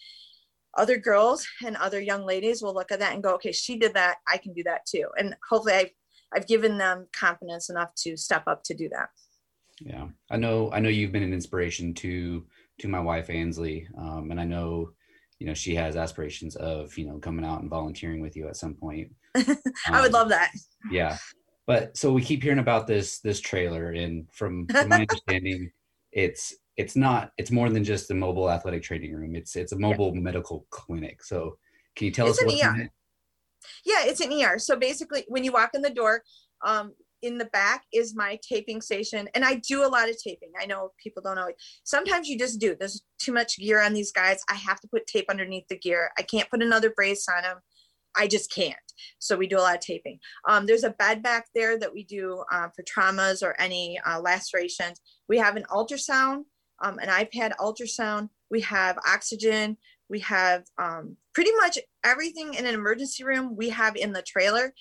other 0.76 0.98
girls 0.98 1.46
and 1.64 1.76
other 1.76 2.00
young 2.00 2.24
ladies 2.24 2.62
will 2.62 2.74
look 2.74 2.92
at 2.92 3.00
that 3.00 3.14
and 3.14 3.22
go, 3.22 3.34
okay, 3.34 3.52
she 3.52 3.76
did 3.76 3.94
that. 3.94 4.18
I 4.28 4.36
can 4.36 4.52
do 4.52 4.62
that 4.64 4.86
too. 4.86 5.06
And 5.18 5.34
hopefully 5.48 5.74
I've, 5.74 5.90
I've 6.32 6.46
given 6.46 6.78
them 6.78 7.08
confidence 7.12 7.70
enough 7.70 7.92
to 8.02 8.16
step 8.16 8.44
up 8.46 8.62
to 8.64 8.74
do 8.74 8.88
that. 8.90 9.08
Yeah. 9.80 10.08
I 10.30 10.36
know, 10.36 10.70
I 10.72 10.78
know 10.78 10.88
you've 10.88 11.10
been 11.10 11.24
an 11.24 11.32
inspiration 11.32 11.94
to, 11.94 12.46
to 12.80 12.88
my 12.88 13.00
wife, 13.00 13.30
Ansley. 13.30 13.88
Um, 13.98 14.30
and 14.30 14.40
I 14.40 14.44
know, 14.44 14.92
you 15.41 15.47
know, 15.47 15.55
she 15.55 15.74
has 15.74 15.97
aspirations 15.97 16.55
of, 16.57 16.97
you 16.97 17.07
know, 17.07 17.18
coming 17.18 17.45
out 17.45 17.61
and 17.61 17.70
volunteering 17.70 18.20
with 18.20 18.36
you 18.36 18.47
at 18.47 18.57
some 18.57 18.74
point. 18.74 19.11
I 19.34 20.01
would 20.01 20.07
um, 20.07 20.12
love 20.12 20.28
that. 20.28 20.53
Yeah. 20.91 21.16
But 21.66 21.97
so 21.97 22.12
we 22.12 22.22
keep 22.22 22.43
hearing 22.43 22.59
about 22.59 22.86
this, 22.86 23.18
this 23.20 23.41
trailer 23.41 23.91
and 23.91 24.30
from, 24.32 24.66
from 24.68 24.88
my 24.88 25.01
understanding, 25.01 25.72
it's 26.12 26.55
it's 26.76 26.97
not 26.97 27.30
it's 27.36 27.51
more 27.51 27.68
than 27.68 27.84
just 27.84 28.11
a 28.11 28.14
mobile 28.14 28.51
athletic 28.51 28.82
training 28.82 29.14
room 29.14 29.36
it's 29.36 29.55
it's 29.55 29.72
a 29.72 29.78
mobile 29.78 30.12
yeah. 30.14 30.20
medical 30.20 30.66
clinic 30.70 31.22
so 31.22 31.57
can 31.95 32.07
you 32.07 32.11
tell 32.11 32.26
it's 32.26 32.38
us 32.38 32.45
what's 32.45 32.64
ER. 32.64 32.74
in 32.74 32.80
it 32.80 32.91
yeah 33.84 34.03
it's 34.05 34.20
an 34.20 34.32
er 34.32 34.59
so 34.59 34.76
basically 34.76 35.24
when 35.28 35.45
you 35.45 35.53
walk 35.53 35.70
in 35.74 35.82
the 35.82 35.91
door 35.91 36.22
um, 36.64 36.93
in 37.22 37.38
the 37.38 37.46
back 37.46 37.84
is 37.92 38.14
my 38.14 38.38
taping 38.42 38.80
station 38.80 39.28
and 39.34 39.44
i 39.44 39.54
do 39.56 39.84
a 39.84 39.88
lot 39.88 40.08
of 40.08 40.16
taping. 40.22 40.52
I 40.60 40.66
know 40.66 40.90
people 41.02 41.22
don't 41.22 41.36
know 41.36 41.50
sometimes 41.84 42.28
you 42.28 42.38
just 42.38 42.60
do 42.60 42.76
there's 42.78 43.02
too 43.18 43.32
much 43.32 43.58
gear 43.58 43.80
on 43.80 43.92
these 43.92 44.12
guys 44.12 44.42
i 44.50 44.54
have 44.54 44.80
to 44.80 44.88
put 44.88 45.06
tape 45.06 45.26
underneath 45.28 45.68
the 45.68 45.78
gear 45.78 46.10
i 46.18 46.22
can't 46.22 46.50
put 46.50 46.62
another 46.62 46.90
brace 46.90 47.26
on 47.28 47.42
them 47.42 47.58
i 48.16 48.26
just 48.26 48.52
can't. 48.52 48.76
So 49.20 49.36
we 49.36 49.46
do 49.46 49.56
a 49.56 49.60
lot 49.60 49.76
of 49.76 49.80
taping. 49.80 50.18
Um, 50.48 50.66
there's 50.66 50.82
a 50.82 50.90
bed 50.90 51.22
back 51.22 51.46
there 51.54 51.78
that 51.78 51.92
we 51.92 52.02
do 52.02 52.42
uh, 52.52 52.68
for 52.74 52.82
traumas 52.82 53.40
or 53.40 53.54
any 53.60 54.00
uh, 54.04 54.20
lacerations. 54.20 55.00
We 55.28 55.38
have 55.38 55.54
an 55.54 55.64
ultrasound 55.70 56.42
um, 56.80 56.98
an 56.98 57.08
iPad 57.08 57.52
ultrasound, 57.58 58.28
we 58.50 58.60
have 58.62 58.98
oxygen, 59.06 59.76
we 60.08 60.20
have 60.20 60.64
um, 60.78 61.16
pretty 61.34 61.52
much 61.60 61.78
everything 62.04 62.54
in 62.54 62.66
an 62.66 62.74
emergency 62.74 63.22
room 63.22 63.56
we 63.56 63.68
have 63.70 63.96
in 63.96 64.12
the 64.12 64.22
trailer, 64.22 64.72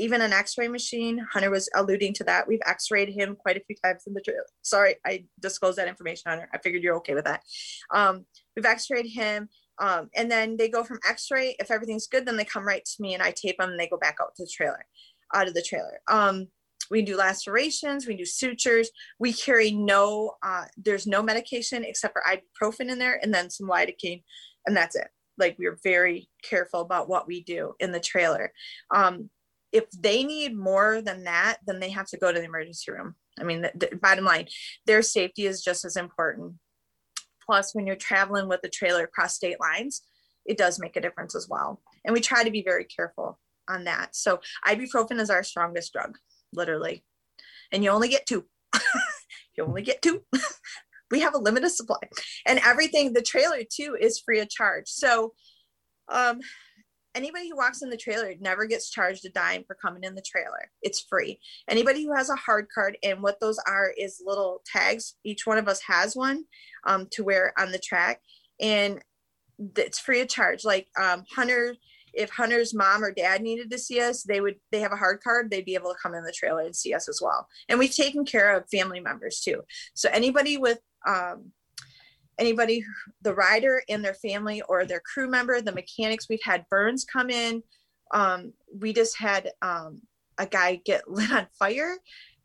even 0.00 0.20
an 0.20 0.32
x-ray 0.32 0.68
machine. 0.68 1.24
Hunter 1.32 1.50
was 1.50 1.68
alluding 1.74 2.14
to 2.14 2.24
that. 2.24 2.48
We've 2.48 2.60
x-rayed 2.66 3.10
him 3.10 3.36
quite 3.36 3.56
a 3.56 3.64
few 3.66 3.76
times 3.82 4.04
in 4.06 4.14
the 4.14 4.20
trailer. 4.20 4.46
Sorry, 4.62 4.96
I 5.06 5.24
disclosed 5.40 5.78
that 5.78 5.88
information, 5.88 6.30
Hunter. 6.30 6.48
I 6.52 6.58
figured 6.58 6.82
you're 6.82 6.96
okay 6.96 7.14
with 7.14 7.26
that. 7.26 7.42
Um, 7.94 8.26
we've 8.56 8.64
x-rayed 8.66 9.06
him. 9.06 9.48
Um, 9.80 10.10
and 10.14 10.30
then 10.30 10.56
they 10.56 10.68
go 10.68 10.84
from 10.84 10.98
x-ray. 11.08 11.56
If 11.58 11.70
everything's 11.70 12.06
good, 12.06 12.26
then 12.26 12.36
they 12.36 12.44
come 12.44 12.66
right 12.66 12.84
to 12.84 13.02
me 13.02 13.14
and 13.14 13.22
I 13.22 13.32
tape 13.32 13.58
them 13.58 13.70
and 13.70 13.80
they 13.80 13.88
go 13.88 13.96
back 13.96 14.16
out 14.20 14.34
to 14.36 14.44
the 14.44 14.50
trailer, 14.52 14.84
out 15.34 15.48
of 15.48 15.54
the 15.54 15.62
trailer. 15.62 16.00
Um, 16.08 16.48
we 16.90 17.02
do 17.02 17.16
lacerations, 17.16 18.06
we 18.06 18.16
do 18.16 18.26
sutures. 18.26 18.90
We 19.18 19.32
carry 19.32 19.70
no, 19.70 20.32
uh, 20.42 20.64
there's 20.76 21.06
no 21.06 21.22
medication 21.22 21.84
except 21.84 22.14
for 22.14 22.22
ibuprofen 22.28 22.90
in 22.90 22.98
there 22.98 23.18
and 23.22 23.32
then 23.32 23.48
some 23.48 23.68
lidocaine, 23.68 24.22
and 24.66 24.76
that's 24.76 24.96
it. 24.96 25.08
Like 25.38 25.56
we're 25.58 25.78
very 25.82 26.28
careful 26.42 26.80
about 26.80 27.08
what 27.08 27.26
we 27.26 27.42
do 27.42 27.74
in 27.78 27.92
the 27.92 28.00
trailer. 28.00 28.52
Um, 28.94 29.30
if 29.72 29.90
they 29.90 30.24
need 30.24 30.56
more 30.56 31.00
than 31.00 31.24
that, 31.24 31.58
then 31.66 31.80
they 31.80 31.90
have 31.90 32.06
to 32.08 32.18
go 32.18 32.32
to 32.32 32.38
the 32.38 32.44
emergency 32.44 32.90
room. 32.90 33.14
I 33.38 33.44
mean, 33.44 33.62
the, 33.62 33.72
the 33.74 33.96
bottom 33.96 34.24
line, 34.24 34.48
their 34.86 35.02
safety 35.02 35.46
is 35.46 35.62
just 35.62 35.84
as 35.84 35.96
important. 35.96 36.54
Plus, 37.44 37.74
when 37.74 37.86
you're 37.86 37.96
traveling 37.96 38.48
with 38.48 38.60
a 38.64 38.68
trailer 38.68 39.04
across 39.04 39.34
state 39.34 39.60
lines, 39.60 40.02
it 40.44 40.58
does 40.58 40.78
make 40.78 40.96
a 40.96 41.00
difference 41.00 41.34
as 41.34 41.48
well. 41.48 41.80
And 42.04 42.12
we 42.12 42.20
try 42.20 42.44
to 42.44 42.50
be 42.50 42.62
very 42.62 42.84
careful 42.84 43.38
on 43.68 43.84
that. 43.84 44.16
So 44.16 44.40
ibuprofen 44.66 45.20
is 45.20 45.30
our 45.30 45.42
strongest 45.42 45.92
drug 45.92 46.16
literally. 46.52 47.04
And 47.72 47.84
you 47.84 47.90
only 47.90 48.08
get 48.08 48.26
two. 48.26 48.46
you 49.56 49.64
only 49.64 49.82
get 49.82 50.02
two. 50.02 50.22
we 51.10 51.20
have 51.20 51.34
a 51.34 51.38
limited 51.38 51.70
supply. 51.70 51.98
And 52.46 52.60
everything, 52.64 53.12
the 53.12 53.22
trailer 53.22 53.62
too, 53.68 53.96
is 54.00 54.20
free 54.20 54.40
of 54.40 54.48
charge. 54.48 54.88
So 54.88 55.34
um 56.08 56.40
anybody 57.14 57.48
who 57.48 57.56
walks 57.56 57.82
in 57.82 57.90
the 57.90 57.96
trailer 57.96 58.34
never 58.40 58.66
gets 58.66 58.90
charged 58.90 59.24
a 59.24 59.30
dime 59.30 59.64
for 59.66 59.74
coming 59.74 60.04
in 60.04 60.14
the 60.14 60.22
trailer. 60.22 60.70
It's 60.82 61.00
free. 61.00 61.40
Anybody 61.68 62.04
who 62.04 62.14
has 62.14 62.30
a 62.30 62.36
hard 62.36 62.66
card, 62.72 62.96
and 63.02 63.22
what 63.22 63.40
those 63.40 63.58
are 63.66 63.92
is 63.96 64.22
little 64.24 64.62
tags. 64.64 65.16
Each 65.24 65.46
one 65.46 65.58
of 65.58 65.68
us 65.68 65.80
has 65.86 66.16
one 66.16 66.44
um, 66.86 67.08
to 67.12 67.24
wear 67.24 67.52
on 67.58 67.72
the 67.72 67.78
track, 67.78 68.20
and 68.60 69.02
it's 69.76 69.98
free 69.98 70.20
of 70.20 70.28
charge. 70.28 70.64
Like 70.64 70.88
um, 70.98 71.24
Hunter 71.34 71.74
if 72.12 72.30
Hunter's 72.30 72.74
mom 72.74 73.04
or 73.04 73.12
dad 73.12 73.42
needed 73.42 73.70
to 73.70 73.78
see 73.78 74.00
us, 74.00 74.22
they 74.22 74.40
would 74.40 74.56
they 74.72 74.80
have 74.80 74.92
a 74.92 74.96
hard 74.96 75.22
card, 75.22 75.50
they'd 75.50 75.64
be 75.64 75.74
able 75.74 75.92
to 75.92 75.98
come 76.02 76.14
in 76.14 76.24
the 76.24 76.32
trailer 76.32 76.62
and 76.62 76.74
see 76.74 76.94
us 76.94 77.08
as 77.08 77.20
well. 77.22 77.46
And 77.68 77.78
we've 77.78 77.94
taken 77.94 78.24
care 78.24 78.56
of 78.56 78.68
family 78.68 79.00
members 79.00 79.40
too. 79.40 79.62
So 79.94 80.08
anybody 80.12 80.56
with 80.56 80.78
um, 81.06 81.52
anybody 82.40 82.84
the 83.22 83.34
rider 83.34 83.82
and 83.88 84.04
their 84.04 84.14
family 84.14 84.62
or 84.68 84.84
their 84.84 85.00
crew 85.00 85.28
member, 85.28 85.60
the 85.60 85.72
mechanics, 85.72 86.26
we've 86.28 86.40
had 86.42 86.66
burns 86.70 87.04
come 87.04 87.30
in. 87.30 87.62
Um, 88.12 88.52
we 88.76 88.92
just 88.92 89.18
had 89.18 89.52
um, 89.62 90.00
a 90.38 90.46
guy 90.46 90.80
get 90.84 91.08
lit 91.10 91.30
on 91.30 91.46
fire 91.58 91.96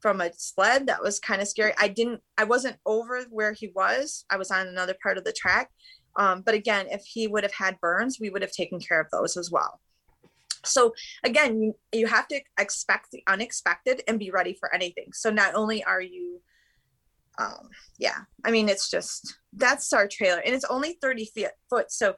from 0.02 0.22
a 0.22 0.32
sled 0.34 0.86
that 0.88 1.02
was 1.02 1.20
kind 1.20 1.42
of 1.42 1.48
scary. 1.48 1.74
I 1.80 1.88
didn't 1.88 2.22
I 2.38 2.44
wasn't 2.44 2.78
over 2.86 3.24
where 3.32 3.54
he 3.54 3.72
was. 3.74 4.26
I 4.30 4.38
was 4.38 4.52
on 4.52 4.68
another 4.68 4.96
part 5.02 5.18
of 5.18 5.24
the 5.24 5.34
track 5.34 5.72
um, 6.18 6.42
but 6.46 6.54
again, 6.54 6.88
if 6.90 7.04
he 7.06 7.28
would 7.28 7.44
have 7.44 7.54
had 7.54 7.80
burns, 7.82 8.20
we 8.20 8.30
would 8.30 8.42
have 8.42 8.52
taken 8.52 8.80
care 8.80 9.00
of 9.00 9.08
those 9.12 9.38
as 9.38 9.52
well. 9.52 9.80
So 10.64 10.94
again, 11.24 11.62
you, 11.62 11.76
you 11.94 12.08
have 12.08 12.28
to 12.30 12.42
expect 12.60 13.12
the 13.12 13.24
unexpected 13.28 14.02
and 14.08 14.18
be 14.18 14.32
ready 14.32 14.56
for 14.60 14.74
anything. 14.74 15.10
So 15.14 15.30
not 15.30 15.54
only 15.54 15.84
are 15.84 16.02
you, 16.02 16.42
um, 17.38 17.70
yeah, 17.98 18.20
I 18.44 18.52
mean, 18.52 18.70
it's 18.70 18.90
just, 18.90 19.36
that's 19.54 19.94
our 19.94 20.08
trailer 20.08 20.40
and 20.40 20.54
it's 20.54 20.66
only 20.66 20.98
30 21.02 21.26
feet 21.26 21.48
foot. 21.70 21.92
So 21.92 22.16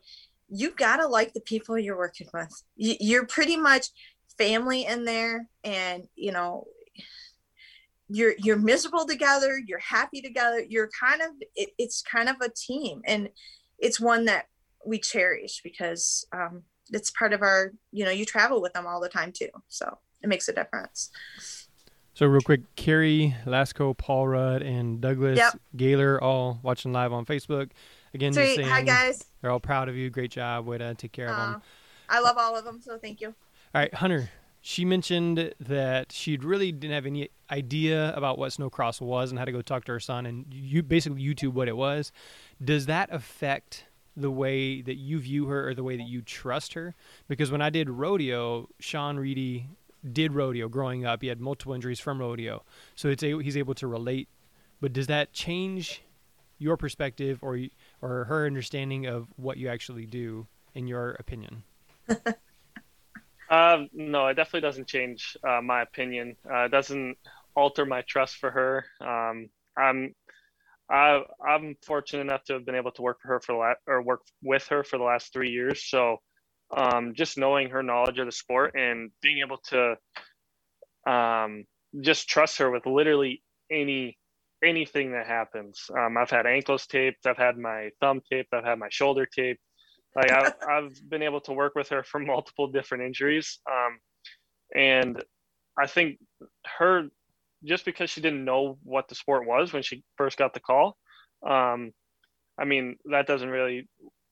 you 0.49 0.72
gotta 0.72 1.07
like 1.07 1.34
the 1.34 1.41
people 1.41 1.78
you're 1.78 1.97
working 1.97 2.28
with. 2.34 2.63
You, 2.76 2.95
you're 2.99 3.26
pretty 3.26 3.57
much 3.57 3.88
family 4.38 4.86
in 4.86 5.05
there 5.05 5.47
and, 5.63 6.07
you 6.15 6.32
know, 6.32 6.68
you're 8.09 8.36
you're 8.38 8.57
miserable 8.57 9.05
together 9.05 9.59
you're 9.65 9.80
happy 9.80 10.22
together 10.22 10.61
you're 10.61 10.89
kind 10.97 11.22
of 11.22 11.30
it, 11.55 11.70
it's 11.78 12.01
kind 12.01 12.30
of 12.30 12.38
a 12.41 12.49
team 12.49 13.01
and 13.05 13.30
it's 13.80 13.99
one 13.99 14.26
that 14.26 14.45
we 14.86 14.97
cherish 14.97 15.61
because 15.63 16.26
um, 16.32 16.63
it's 16.91 17.11
part 17.11 17.34
of 17.34 17.41
our 17.41 17.74
you 17.91 18.05
know 18.05 18.11
you 18.11 18.26
travel 18.26 18.61
with 18.61 18.74
them 18.74 18.88
all 18.88 19.01
the 19.01 19.09
time 19.09 19.32
too 19.32 19.49
so 19.68 19.97
it 20.24 20.30
makes 20.30 20.47
a 20.47 20.53
difference 20.53 21.11
so 22.18 22.26
real 22.26 22.41
quick 22.41 22.61
carrie 22.76 23.36
lasco 23.45 23.95
paul 23.95 24.28
rudd 24.28 24.63
and 24.63 24.99
douglas 25.01 25.38
yep. 25.38 25.53
gaylor 25.76 26.20
all 26.20 26.59
watching 26.63 26.91
live 26.91 27.13
on 27.13 27.26
facebook. 27.26 27.70
Again 28.15 28.34
Sweet. 28.34 28.55
Saying, 28.55 28.68
hi 28.68 28.82
guys. 28.82 29.24
they're 29.41 29.51
all 29.51 29.59
proud 29.59 29.88
of 29.88 29.95
you. 29.95 30.09
Great 30.09 30.32
job 30.32 30.65
way 30.65 30.80
to 30.80 30.95
take 30.95 31.11
care 31.11 31.30
uh, 31.30 31.32
of 31.32 31.38
them. 31.38 31.61
I 32.09 32.20
love 32.20 32.36
all 32.39 32.57
of 32.57 32.65
them 32.65 32.82
so 32.82 32.97
thank 32.97 33.22
you. 33.22 33.28
All 33.28 33.82
right 33.82 33.93
hunter 33.93 34.32
she 34.61 34.84
mentioned 34.84 35.53
that 35.59 36.11
she 36.11 36.38
really 36.38 36.72
didn't 36.72 36.95
have 36.95 37.05
any 37.05 37.30
idea 37.51 38.11
about 38.15 38.39
what 38.39 38.51
snowcross 38.51 38.99
was 38.99 39.30
and 39.30 39.38
had 39.38 39.45
to 39.45 39.51
go 39.51 39.61
talk 39.61 39.86
to 39.86 39.91
her 39.91 39.99
son 39.99 40.26
and 40.26 40.47
you 40.49 40.82
basically 40.82 41.22
youtube 41.22 41.53
what 41.53 41.68
it 41.68 41.78
was. 41.78 42.11
Does 42.63 42.88
that 42.88 43.09
affect 43.11 43.86
the 44.15 44.32
way 44.32 44.82
that 44.82 44.95
you 44.95 45.20
view 45.20 45.45
her 45.45 45.70
or 45.70 45.76
the 45.76 45.84
way 45.84 45.95
that 45.95 46.07
you 46.07 46.24
trust 46.24 46.74
her? 46.74 46.95
Because 47.28 47.51
when 47.51 47.61
I 47.61 47.70
did 47.70 47.91
rodeo, 47.91 48.70
Sean 48.80 49.18
Reedy 49.18 49.68
did 50.12 50.34
rodeo 50.34 50.68
growing 50.68 51.06
up. 51.06 51.22
He 51.22 51.28
had 51.28 51.39
multiple 51.39 51.74
injuries 51.74 52.00
from 52.00 52.20
rodeo, 52.20 52.64
so 52.95 53.10
it's 53.10 53.24
a, 53.24 53.38
he's 53.39 53.58
able 53.58 53.76
to 53.76 53.88
relate. 53.88 54.30
But 54.80 54.93
does 54.93 55.08
that 55.08 55.34
change 55.34 56.04
your 56.58 56.78
perspective 56.78 57.39
or 57.41 57.60
or 58.02 58.26
her 58.26 58.45
understanding 58.45 59.06
of 59.06 59.28
what 59.36 59.58
you 59.58 59.70
actually 59.70 60.06
do, 60.06 60.48
in 60.74 60.88
your 60.88 61.12
opinion? 61.20 61.64
uh, 63.50 63.84
no, 63.93 64.28
it 64.28 64.36
definitely 64.36 64.62
doesn't 64.62 64.88
change 64.88 65.38
uh, 65.48 65.62
my 65.62 65.82
opinion. 65.82 66.36
Uh, 66.50 66.66
it 66.66 66.72
doesn't 66.72 67.18
alter 67.56 67.86
my 67.86 68.02
trust 68.08 68.38
for 68.38 68.52
her. 68.52 68.86
Um, 69.02 69.50
I'm 69.78 70.14
I, 70.89 71.22
I'm 71.45 71.76
fortunate 71.86 72.22
enough 72.22 72.43
to 72.45 72.54
have 72.54 72.66
been 72.66 72.76
able 72.76 72.91
to 72.91 73.02
work 73.02 73.20
for 73.22 73.28
her 73.30 73.39
for 73.41 73.54
the 73.54 73.60
last, 73.60 73.80
or 73.88 74.02
work 74.02 74.22
with 74.41 74.66
her 74.68 74.84
for 74.84 74.98
the 74.98 75.04
last 75.04 75.34
three 75.34 75.52
years. 75.52 75.84
So, 75.84 76.22
um, 76.76 77.13
just 77.15 77.38
knowing 77.38 77.70
her 77.70 77.84
knowledge 77.84 78.20
of 78.20 78.26
the 78.26 78.32
sport 78.32 78.76
and 78.76 79.11
being 79.22 79.39
able 79.39 79.57
to, 79.70 79.95
um, 81.11 81.63
just 82.01 82.28
trust 82.28 82.57
her 82.57 82.70
with 82.70 82.86
literally 82.86 83.41
any 83.72 84.18
anything 84.63 85.11
that 85.11 85.28
happens. 85.28 85.80
Um, 85.95 86.18
I've 86.18 86.32
had 86.32 86.47
ankles 86.47 86.88
taped, 86.88 87.28
I've 87.28 87.38
had 87.38 87.57
my 87.57 87.89
thumb 88.01 88.22
taped, 88.32 88.53
I've 88.53 88.65
had 88.65 88.80
my 88.80 88.88
shoulder 88.89 89.26
taped. 89.26 89.61
Like 90.15 90.32
I've, 90.32 90.53
I've 90.70 91.09
been 91.09 91.22
able 91.22 91.41
to 91.41 91.53
work 91.53 91.74
with 91.76 91.89
her 91.89 92.03
for 92.03 92.20
multiple 92.20 92.68
different 92.68 93.03
injuries, 93.03 93.59
um, 93.70 93.99
and 94.76 95.24
I 95.80 95.88
think 95.88 96.18
her 96.80 97.07
just 97.63 97.86
because 97.86 98.09
she 98.09 98.22
didn't 98.22 98.45
know 98.45 98.78
what 98.84 99.07
the 99.07 99.15
sport 99.15 99.47
was 99.47 99.74
when 99.74 99.84
she 99.84 100.03
first 100.15 100.38
got 100.38 100.53
the 100.53 100.59
call. 100.59 100.97
Um, 101.47 101.91
I 102.59 102.65
mean, 102.65 102.97
that 103.11 103.28
doesn't 103.28 103.49
really. 103.49 103.88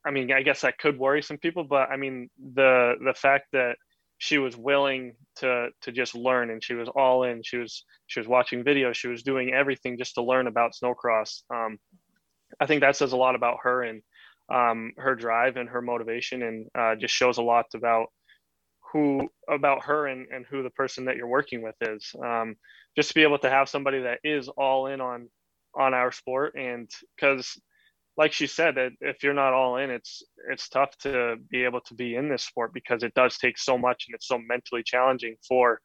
I 0.05 0.11
mean, 0.11 0.31
I 0.31 0.43
guess 0.43 0.61
that 0.61 0.77
could 0.77 0.97
worry 0.99 1.21
some 1.23 1.37
people, 1.37 1.63
but 1.63 1.89
I 1.89 1.97
mean, 1.97 2.29
the 2.53 2.95
the 3.03 3.13
fact 3.13 3.47
that 3.53 3.77
she 4.17 4.37
was 4.37 4.55
willing 4.55 5.15
to 5.37 5.69
to 5.81 5.91
just 5.91 6.15
learn 6.15 6.49
and 6.49 6.63
she 6.63 6.73
was 6.73 6.89
all 6.89 7.23
in. 7.23 7.41
She 7.43 7.57
was 7.57 7.83
she 8.07 8.19
was 8.19 8.27
watching 8.27 8.63
videos. 8.63 8.95
She 8.95 9.07
was 9.07 9.23
doing 9.23 9.53
everything 9.53 9.97
just 9.97 10.15
to 10.15 10.23
learn 10.23 10.47
about 10.47 10.73
snowcross. 10.73 11.41
Um, 11.53 11.79
I 12.59 12.65
think 12.65 12.81
that 12.81 12.95
says 12.95 13.11
a 13.11 13.17
lot 13.17 13.35
about 13.35 13.57
her 13.63 13.83
and 13.83 14.01
um, 14.53 14.93
her 14.97 15.15
drive 15.15 15.57
and 15.57 15.69
her 15.69 15.81
motivation, 15.81 16.43
and 16.43 16.67
uh, 16.77 16.95
just 16.95 17.13
shows 17.13 17.37
a 17.37 17.43
lot 17.43 17.65
about 17.73 18.07
who 18.93 19.27
about 19.49 19.83
her 19.85 20.07
and, 20.07 20.27
and 20.31 20.45
who 20.45 20.63
the 20.63 20.69
person 20.69 21.05
that 21.05 21.17
you're 21.17 21.27
working 21.27 21.61
with 21.61 21.75
is. 21.81 22.11
Um, 22.23 22.55
just 22.95 23.09
to 23.09 23.15
be 23.15 23.23
able 23.23 23.39
to 23.39 23.49
have 23.49 23.67
somebody 23.67 24.03
that 24.03 24.19
is 24.23 24.47
all 24.47 24.87
in 24.87 25.01
on 25.01 25.29
on 25.75 25.93
our 25.93 26.11
sport, 26.11 26.55
and 26.55 26.89
because 27.17 27.59
like 28.17 28.33
she 28.33 28.47
said, 28.47 28.75
that 28.75 28.91
if 29.01 29.23
you're 29.23 29.33
not 29.33 29.53
all 29.53 29.77
in, 29.77 29.89
it's 29.89 30.23
it's 30.49 30.69
tough 30.69 30.97
to 30.99 31.35
be 31.49 31.63
able 31.63 31.81
to 31.81 31.93
be 31.93 32.15
in 32.15 32.29
this 32.29 32.43
sport 32.43 32.73
because 32.73 33.03
it 33.03 33.13
does 33.13 33.37
take 33.37 33.57
so 33.57 33.77
much 33.77 34.05
and 34.07 34.15
it's 34.15 34.27
so 34.27 34.37
mentally 34.37 34.83
challenging 34.83 35.35
for 35.47 35.81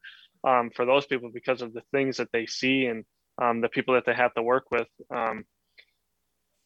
um, 0.46 0.70
for 0.74 0.84
those 0.84 1.06
people 1.06 1.30
because 1.32 1.62
of 1.62 1.72
the 1.72 1.82
things 1.92 2.16
that 2.18 2.28
they 2.32 2.46
see 2.46 2.86
and 2.86 3.04
um, 3.40 3.60
the 3.60 3.68
people 3.68 3.94
that 3.94 4.04
they 4.06 4.14
have 4.14 4.34
to 4.34 4.42
work 4.42 4.64
with. 4.70 4.88
Um, 5.14 5.44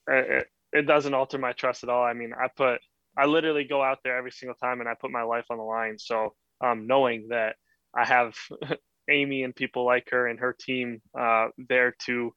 it, 0.09 0.49
it 0.73 0.87
doesn't 0.87 1.15
alter 1.15 1.39
my 1.39 1.53
trust 1.53 1.83
at 1.83 1.89
all. 1.89 2.05
I 2.05 2.12
mean, 2.12 2.33
I 2.35 2.49
put, 2.55 2.81
I 3.17 3.27
literally 3.27 3.65
go 3.65 3.83
out 3.83 3.99
there 4.05 4.17
every 4.17 4.33
single 4.33 4.57
time 4.57 4.81
and 4.81 4.89
I 4.89 4.95
put 5.01 5.11
my 5.11 5.23
life 5.23 5.47
on 5.51 5.59
the 5.59 5.65
line. 5.65 5.99
So 5.99 6.35
um, 6.61 6.87
knowing 6.87 7.29
that 7.31 7.57
I 7.97 8.05
have 8.05 8.35
Amy 9.11 9.45
and 9.45 9.55
people 9.55 9.85
like 9.85 10.09
her 10.11 10.27
and 10.27 10.41
her 10.41 10.55
team 10.59 11.01
uh, 11.19 11.49
there 11.69 11.95
to 12.07 12.33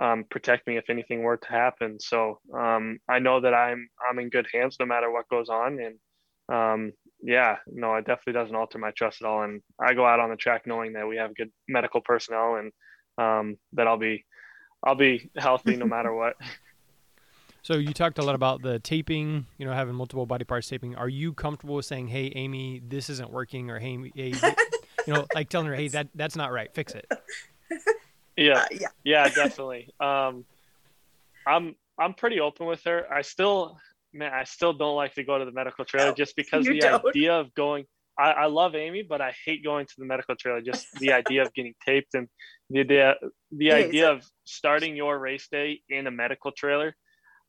um, 0.00 0.24
protect 0.30 0.66
me 0.66 0.78
if 0.78 0.88
anything 0.88 1.22
were 1.22 1.36
to 1.36 1.48
happen. 1.48 1.98
So 2.00 2.40
um, 2.56 2.98
I 3.08 3.18
know 3.18 3.40
that 3.40 3.54
I'm 3.54 3.88
I'm 4.08 4.18
in 4.18 4.30
good 4.30 4.46
hands 4.52 4.76
no 4.80 4.86
matter 4.86 5.12
what 5.12 5.28
goes 5.28 5.48
on. 5.48 5.78
And 5.78 5.98
um, 6.52 6.92
yeah, 7.22 7.56
no, 7.66 7.94
it 7.96 8.06
definitely 8.06 8.32
doesn't 8.32 8.56
alter 8.56 8.78
my 8.78 8.92
trust 8.92 9.20
at 9.20 9.28
all. 9.28 9.42
And 9.42 9.60
I 9.78 9.92
go 9.94 10.06
out 10.06 10.20
on 10.20 10.30
the 10.30 10.36
track 10.36 10.62
knowing 10.66 10.94
that 10.94 11.06
we 11.06 11.18
have 11.18 11.36
good 11.36 11.50
medical 11.68 12.00
personnel 12.00 12.56
and 12.56 12.72
um, 13.18 13.56
that 13.74 13.86
I'll 13.86 13.98
be 13.98 14.24
I'll 14.82 14.94
be 14.94 15.30
healthy 15.36 15.76
no 15.76 15.86
matter 15.86 16.14
what. 16.14 16.34
So 17.62 17.74
you 17.74 17.92
talked 17.92 18.18
a 18.18 18.22
lot 18.22 18.34
about 18.34 18.62
the 18.62 18.78
taping, 18.78 19.44
you 19.58 19.66
know, 19.66 19.74
having 19.74 19.94
multiple 19.94 20.24
body 20.24 20.46
parts 20.46 20.66
taping. 20.66 20.96
Are 20.96 21.10
you 21.10 21.34
comfortable 21.34 21.74
with 21.74 21.84
saying, 21.84 22.08
"Hey, 22.08 22.32
Amy, 22.34 22.80
this 22.82 23.10
isn't 23.10 23.30
working," 23.30 23.70
or 23.70 23.78
"Hey, 23.78 23.98
hey 24.14 24.32
you 25.06 25.12
know, 25.12 25.26
like 25.34 25.50
telling 25.50 25.66
her, 25.66 25.74
"Hey, 25.74 25.88
that 25.88 26.08
that's 26.14 26.36
not 26.36 26.52
right. 26.52 26.72
Fix 26.72 26.94
it." 26.94 27.06
Yeah, 28.36 28.58
uh, 28.58 28.66
yeah, 28.72 28.88
yeah, 29.04 29.28
definitely. 29.34 29.88
Um, 30.00 30.44
I'm 31.46 31.74
I'm 31.98 32.14
pretty 32.14 32.40
open 32.40 32.66
with 32.66 32.82
her. 32.84 33.06
I 33.12 33.22
still, 33.22 33.78
man, 34.12 34.32
I 34.32 34.44
still 34.44 34.72
don't 34.72 34.96
like 34.96 35.14
to 35.14 35.24
go 35.24 35.38
to 35.38 35.44
the 35.44 35.52
medical 35.52 35.84
trailer 35.84 36.10
no, 36.10 36.14
just 36.14 36.36
because 36.36 36.66
the 36.66 36.78
don't. 36.78 37.04
idea 37.06 37.38
of 37.38 37.54
going. 37.54 37.84
I, 38.18 38.32
I 38.32 38.46
love 38.46 38.74
Amy, 38.74 39.02
but 39.02 39.20
I 39.22 39.32
hate 39.46 39.64
going 39.64 39.86
to 39.86 39.94
the 39.96 40.04
medical 40.04 40.36
trailer. 40.36 40.60
Just 40.60 40.86
the 40.98 41.12
idea 41.12 41.42
of 41.42 41.54
getting 41.54 41.74
taped 41.86 42.14
and 42.14 42.28
the 42.68 42.80
idea 42.80 43.14
the 43.50 43.66
yeah, 43.66 43.74
idea 43.74 44.10
of 44.10 44.24
starting 44.44 44.96
your 44.96 45.18
race 45.18 45.48
day 45.50 45.80
in 45.88 46.06
a 46.06 46.10
medical 46.10 46.52
trailer 46.52 46.94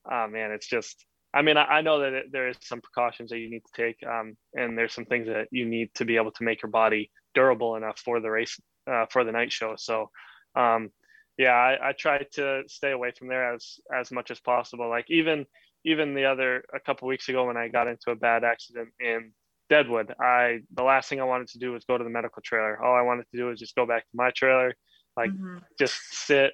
oh 0.09 0.27
man, 0.27 0.51
it's 0.51 0.67
just. 0.67 1.05
I 1.33 1.41
mean, 1.41 1.55
I, 1.55 1.63
I 1.63 1.81
know 1.81 1.99
that 1.99 2.13
it, 2.13 2.25
there 2.31 2.49
is 2.49 2.57
some 2.61 2.81
precautions 2.81 3.29
that 3.29 3.39
you 3.39 3.49
need 3.49 3.63
to 3.73 3.81
take, 3.81 3.97
um, 4.05 4.35
and 4.53 4.77
there's 4.77 4.93
some 4.93 5.05
things 5.05 5.27
that 5.27 5.47
you 5.49 5.65
need 5.65 5.93
to 5.95 6.05
be 6.05 6.17
able 6.17 6.31
to 6.31 6.43
make 6.43 6.61
your 6.61 6.71
body 6.71 7.09
durable 7.33 7.75
enough 7.77 7.99
for 7.99 8.19
the 8.19 8.29
race, 8.29 8.59
uh, 8.91 9.05
for 9.09 9.23
the 9.23 9.31
night 9.31 9.51
show. 9.51 9.75
So, 9.77 10.09
um, 10.55 10.89
yeah, 11.37 11.53
I, 11.53 11.89
I 11.89 11.91
try 11.93 12.19
to 12.33 12.63
stay 12.67 12.91
away 12.91 13.11
from 13.17 13.27
there 13.27 13.53
as 13.53 13.79
as 13.95 14.11
much 14.11 14.31
as 14.31 14.39
possible. 14.39 14.89
Like 14.89 15.05
even 15.09 15.45
even 15.85 16.13
the 16.13 16.25
other 16.25 16.63
a 16.73 16.79
couple 16.79 17.07
weeks 17.07 17.29
ago 17.29 17.47
when 17.47 17.57
I 17.57 17.67
got 17.67 17.87
into 17.87 18.11
a 18.11 18.15
bad 18.15 18.43
accident 18.43 18.89
in 18.99 19.31
Deadwood, 19.69 20.13
I 20.19 20.59
the 20.75 20.83
last 20.83 21.09
thing 21.09 21.21
I 21.21 21.25
wanted 21.25 21.47
to 21.49 21.59
do 21.59 21.71
was 21.71 21.85
go 21.85 21.97
to 21.97 22.03
the 22.03 22.09
medical 22.09 22.41
trailer. 22.43 22.83
All 22.83 22.95
I 22.95 23.01
wanted 23.01 23.25
to 23.31 23.37
do 23.37 23.45
was 23.45 23.59
just 23.59 23.75
go 23.75 23.85
back 23.85 24.03
to 24.03 24.15
my 24.15 24.31
trailer, 24.35 24.73
like 25.17 25.31
mm-hmm. 25.31 25.57
just 25.79 25.95
sit, 26.11 26.51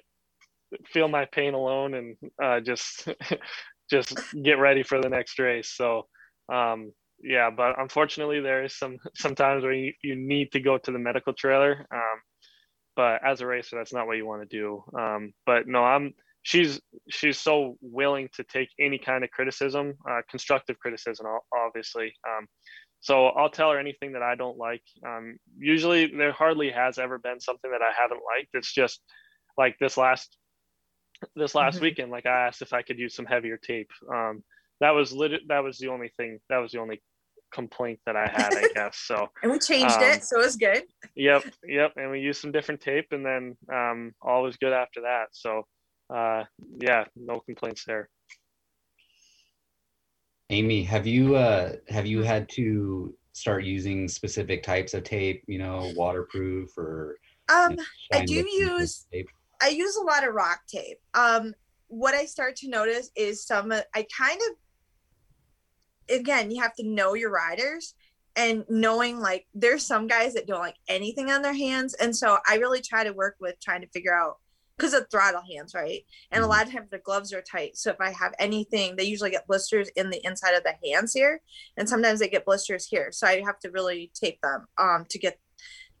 feel 0.86 1.08
my 1.08 1.26
pain 1.26 1.54
alone 1.54 1.94
and 1.94 2.16
uh, 2.42 2.60
just 2.60 3.08
just 3.90 4.16
get 4.42 4.58
ready 4.58 4.82
for 4.82 5.00
the 5.00 5.08
next 5.08 5.38
race. 5.38 5.74
So 5.76 6.06
um, 6.52 6.92
yeah, 7.22 7.50
but 7.50 7.78
unfortunately 7.80 8.40
there 8.40 8.64
is 8.64 8.78
some 8.78 8.96
sometimes 9.16 9.64
where 9.64 9.72
you, 9.72 9.92
you 10.02 10.16
need 10.16 10.52
to 10.52 10.60
go 10.60 10.78
to 10.78 10.92
the 10.92 10.98
medical 10.98 11.32
trailer. 11.32 11.86
Um, 11.92 12.20
but 12.98 13.24
as 13.24 13.40
a 13.40 13.46
racer, 13.46 13.76
that's 13.76 13.92
not 13.92 14.08
what 14.08 14.16
you 14.16 14.26
want 14.26 14.42
to 14.42 14.58
do. 14.58 14.82
Um, 14.98 15.32
but 15.46 15.68
no, 15.68 15.84
I'm 15.84 16.14
she's 16.42 16.80
she's 17.08 17.38
so 17.38 17.76
willing 17.80 18.28
to 18.34 18.42
take 18.42 18.70
any 18.80 18.98
kind 18.98 19.22
of 19.22 19.30
criticism, 19.30 19.94
uh, 20.10 20.22
constructive 20.28 20.80
criticism, 20.80 21.24
obviously. 21.56 22.12
Um, 22.28 22.48
so 22.98 23.26
I'll 23.28 23.50
tell 23.50 23.70
her 23.70 23.78
anything 23.78 24.14
that 24.14 24.22
I 24.22 24.34
don't 24.34 24.58
like. 24.58 24.82
Um, 25.06 25.38
usually, 25.56 26.08
there 26.08 26.32
hardly 26.32 26.72
has 26.72 26.98
ever 26.98 27.20
been 27.20 27.38
something 27.38 27.70
that 27.70 27.82
I 27.82 27.92
haven't 27.96 28.20
liked. 28.36 28.48
It's 28.54 28.74
just 28.74 29.00
like 29.56 29.76
this 29.78 29.96
last 29.96 30.36
this 31.36 31.54
last 31.54 31.76
mm-hmm. 31.76 31.84
weekend, 31.84 32.10
like 32.10 32.26
I 32.26 32.48
asked 32.48 32.62
if 32.62 32.72
I 32.72 32.82
could 32.82 32.98
use 32.98 33.14
some 33.14 33.26
heavier 33.26 33.58
tape. 33.58 33.90
Um, 34.12 34.42
that 34.80 34.90
was 34.90 35.12
lit- 35.12 35.46
that 35.46 35.62
was 35.62 35.78
the 35.78 35.86
only 35.86 36.10
thing. 36.16 36.40
That 36.50 36.58
was 36.58 36.72
the 36.72 36.80
only 36.80 37.00
complaint 37.52 38.00
that 38.06 38.16
I 38.16 38.28
had, 38.32 38.54
I 38.54 38.68
guess. 38.74 38.98
So 38.98 39.28
and 39.42 39.52
we 39.52 39.58
changed 39.58 39.96
um, 39.96 40.02
it, 40.02 40.24
so 40.24 40.40
it 40.40 40.44
was 40.44 40.56
good. 40.56 40.84
yep, 41.14 41.44
yep. 41.64 41.92
And 41.96 42.10
we 42.10 42.20
used 42.20 42.40
some 42.40 42.52
different 42.52 42.80
tape, 42.80 43.08
and 43.12 43.24
then 43.24 43.56
um, 43.72 44.14
all 44.22 44.42
was 44.42 44.56
good 44.56 44.72
after 44.72 45.00
that. 45.02 45.28
So 45.32 45.66
uh, 46.14 46.44
yeah, 46.80 47.04
no 47.16 47.40
complaints 47.40 47.84
there. 47.86 48.08
Amy, 50.50 50.82
have 50.82 51.06
you 51.06 51.36
uh, 51.36 51.72
have 51.88 52.06
you 52.06 52.22
had 52.22 52.48
to 52.50 53.14
start 53.32 53.64
using 53.64 54.08
specific 54.08 54.62
types 54.62 54.94
of 54.94 55.04
tape? 55.04 55.44
You 55.46 55.58
know, 55.58 55.92
waterproof 55.94 56.76
or 56.78 57.16
um, 57.48 57.72
you 57.72 57.76
know, 57.76 57.84
I 58.12 58.24
do 58.24 58.34
use 58.34 59.06
tape? 59.12 59.28
I 59.60 59.68
use 59.68 59.96
a 59.96 60.04
lot 60.04 60.26
of 60.26 60.34
rock 60.34 60.60
tape. 60.68 60.98
Um, 61.14 61.54
what 61.88 62.14
I 62.14 62.26
start 62.26 62.56
to 62.56 62.68
notice 62.68 63.10
is 63.16 63.44
some, 63.44 63.72
I 63.72 64.06
kind 64.16 64.40
of, 64.50 64.56
again, 66.10 66.50
you 66.50 66.62
have 66.62 66.74
to 66.76 66.86
know 66.86 67.14
your 67.14 67.30
riders 67.30 67.94
and 68.36 68.64
knowing 68.68 69.18
like 69.18 69.46
there's 69.54 69.84
some 69.84 70.06
guys 70.06 70.34
that 70.34 70.46
don't 70.46 70.60
like 70.60 70.76
anything 70.88 71.30
on 71.30 71.42
their 71.42 71.54
hands. 71.54 71.94
And 71.94 72.14
so 72.14 72.38
I 72.48 72.56
really 72.56 72.80
try 72.80 73.04
to 73.04 73.12
work 73.12 73.36
with 73.40 73.60
trying 73.60 73.80
to 73.80 73.88
figure 73.88 74.14
out 74.14 74.38
because 74.76 74.94
of 74.94 75.10
throttle 75.10 75.42
hands, 75.42 75.74
right? 75.74 76.04
And 76.30 76.40
a 76.40 76.46
mm-hmm. 76.46 76.50
lot 76.50 76.66
of 76.66 76.72
times 76.72 76.88
the 76.90 76.98
gloves 76.98 77.32
are 77.32 77.42
tight. 77.42 77.76
So 77.76 77.90
if 77.90 78.00
I 78.00 78.10
have 78.12 78.32
anything, 78.38 78.94
they 78.94 79.04
usually 79.04 79.30
get 79.30 79.46
blisters 79.48 79.88
in 79.96 80.08
the 80.08 80.24
inside 80.24 80.52
of 80.52 80.62
the 80.62 80.74
hands 80.88 81.12
here, 81.12 81.40
and 81.76 81.88
sometimes 81.88 82.20
they 82.20 82.28
get 82.28 82.44
blisters 82.44 82.86
here. 82.86 83.10
So 83.10 83.26
I 83.26 83.40
have 83.40 83.58
to 83.60 83.70
really 83.70 84.12
tape 84.14 84.40
them 84.40 84.66
um, 84.78 85.04
to 85.10 85.18
get 85.18 85.40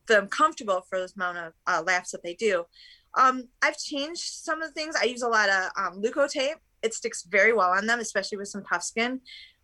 them 0.06 0.28
comfortable 0.28 0.82
for 0.88 1.00
this 1.00 1.16
amount 1.16 1.38
of 1.38 1.52
uh, 1.66 1.82
laps 1.84 2.12
that 2.12 2.22
they 2.22 2.34
do. 2.34 2.64
Um, 3.14 3.48
I've 3.62 3.78
changed 3.78 4.22
some 4.22 4.62
of 4.62 4.68
the 4.68 4.74
things. 4.74 4.94
I 4.94 5.04
use 5.04 5.22
a 5.22 5.28
lot 5.28 5.48
of 5.48 5.70
um, 5.76 6.00
Leukotape. 6.00 6.56
It 6.82 6.94
sticks 6.94 7.24
very 7.24 7.52
well 7.52 7.70
on 7.70 7.86
them, 7.86 7.98
especially 7.98 8.38
with 8.38 8.48
some 8.48 8.62
tough 8.62 8.84
skin. 8.84 9.20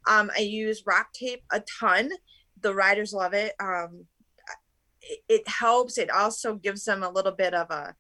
Um, 0.07 0.31
I 0.37 0.41
use 0.41 0.85
rock 0.87 1.13
tape 1.13 1.43
a 1.53 1.63
ton. 1.81 2.11
The 2.61 2.75
riders 2.75 3.13
love 3.13 3.35
it. 3.35 3.55
Um, 3.61 4.07
it. 5.01 5.21
it. 5.29 5.49
helps. 5.49 5.99
It 5.99 6.11
also 6.11 6.55
gives 6.55 6.85
them 6.85 7.03
a 7.03 7.11
little 7.11 7.33
bit 7.33 7.55
of 7.55 7.71
a 7.71 7.95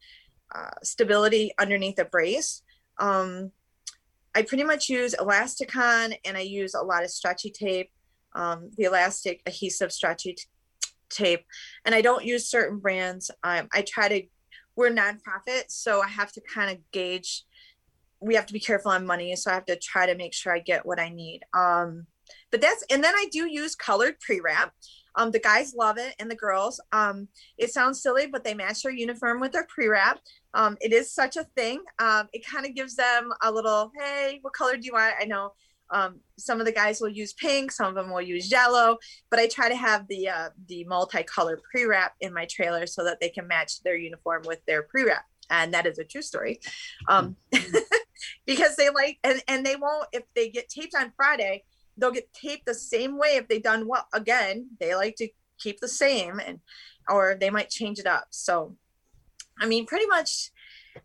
uh, 0.55 0.71
stability 0.83 1.53
underneath 1.59 1.97
the 1.97 2.05
brace. 2.05 2.63
Um, 2.99 3.51
I 4.35 4.43
pretty 4.43 4.65
much 4.65 4.89
use 4.89 5.15
Elastikon 5.15 6.17
and 6.25 6.37
I 6.37 6.41
use 6.41 6.75
a 6.75 6.83
lot 6.83 7.05
of 7.05 7.11
stretchy 7.11 7.51
tape, 7.51 7.91
um, 8.35 8.71
the 8.77 8.85
elastic 8.85 9.43
adhesive 9.47 9.93
stretchy 9.93 10.35
t- 10.35 10.45
tape. 11.09 11.45
And 11.85 11.95
I 11.95 12.01
don't 12.01 12.25
use 12.25 12.49
certain 12.49 12.79
brands. 12.79 13.31
Um, 13.43 13.69
I 13.73 13.83
try 13.83 14.09
to 14.09 14.23
we're 14.77 14.91
nonprofit, 14.91 15.65
so 15.69 16.03
I 16.03 16.09
have 16.09 16.33
to 16.33 16.41
kind 16.41 16.71
of 16.71 16.79
gauge. 16.93 17.45
We 18.25 18.35
have 18.35 18.47
to 18.47 18.53
be 18.53 18.61
careful 18.61 18.91
on 18.91 19.07
money, 19.07 19.35
so 19.37 19.51
I 19.51 19.55
have 19.55 19.67
to 19.67 19.77
try 19.77 20.07
to 20.07 20.15
make 20.15 20.33
sure 20.33 20.55
I 20.55 20.61
get 20.61 20.87
what 20.87 20.99
I 20.99 21.09
need. 21.09 21.43
Um, 21.53 22.07
but 22.51 22.61
that's 22.61 22.85
and 22.91 23.03
then 23.05 23.15
I 23.15 23.27
do 23.31 23.47
use 23.51 23.75
colored 23.75 24.19
pre-wrap. 24.21 24.73
Um, 25.17 25.31
the 25.31 25.39
guys 25.39 25.75
love 25.75 25.99
it 25.99 26.15
and 26.19 26.31
the 26.31 26.35
girls. 26.35 26.81
Um, 26.93 27.29
it 27.59 27.73
sounds 27.73 28.03
silly, 28.03 28.27
but 28.27 28.43
they 28.43 28.55
match 28.55 28.83
their 28.83 28.93
uniform 28.93 29.41
with 29.41 29.53
their 29.53 29.67
pre-wrap. 29.67 30.21
Um, 30.55 30.77
it 30.81 30.93
is 30.93 31.13
such 31.13 31.37
a 31.37 31.45
thing. 31.57 31.83
Um, 31.99 32.29
it 32.33 32.45
kind 32.45 32.67
of 32.67 32.75
gives 32.75 32.97
them 32.97 33.33
a 33.43 33.51
little, 33.51 33.93
hey, 33.99 34.39
what 34.43 34.55
color 34.55 34.77
do 34.77 34.85
you 34.85 34.93
want? 34.93 35.15
I 35.21 35.25
know 35.25 35.53
um, 35.91 36.21
some 36.39 36.61
of 36.61 36.67
the 36.67 36.73
guys 36.73 37.01
will 37.01 37.11
use 37.11 37.33
pink, 37.33 37.71
some 37.71 37.87
of 37.87 37.95
them 37.95 38.11
will 38.11 38.23
use 38.23 38.51
yellow, 38.51 38.99
but 39.31 39.39
I 39.39 39.47
try 39.47 39.69
to 39.69 39.77
have 39.77 40.09
the 40.09 40.29
uh, 40.29 40.49
the 40.67 40.87
multicolor 40.91 41.59
pre-wrap 41.71 42.15
in 42.21 42.33
my 42.33 42.47
trailer 42.47 42.87
so 42.87 43.05
that 43.05 43.21
they 43.21 43.29
can 43.29 43.47
match 43.47 43.83
their 43.83 43.97
uniform 43.97 44.43
with 44.47 44.65
their 44.67 44.83
pre-wrap. 44.83 45.25
And 45.51 45.75
that 45.75 45.87
is 45.87 45.99
a 45.99 46.05
true 46.05 46.23
story, 46.23 46.61
um, 47.09 47.37
because 48.47 48.77
they 48.77 48.91
like 48.91 49.19
and 49.25 49.43
and 49.49 49.65
they 49.65 49.77
won't 49.77 50.09
if 50.13 50.25
they 50.35 50.49
get 50.49 50.69
taped 50.69 50.95
on 50.95 51.13
Friday, 51.17 51.65
they'll 51.97 52.11
get 52.11 52.33
taped 52.33 52.67
the 52.67 52.75
same 52.75 53.19
way 53.19 53.37
if 53.37 53.49
they 53.49 53.59
done 53.59 53.87
well. 53.89 54.07
Again, 54.13 54.69
they 54.81 54.95
like 54.95 55.17
to 55.17 55.29
keep 55.59 55.81
the 55.81 55.89
same, 55.89 56.41
and 56.41 56.61
or 57.09 57.37
they 57.39 57.51
might 57.51 57.71
change 57.71 57.99
it 57.99 58.07
up. 58.07 58.27
So 58.31 58.77
I 59.59 59.67
mean, 59.67 59.87
pretty 59.87 60.07
much, 60.07 60.51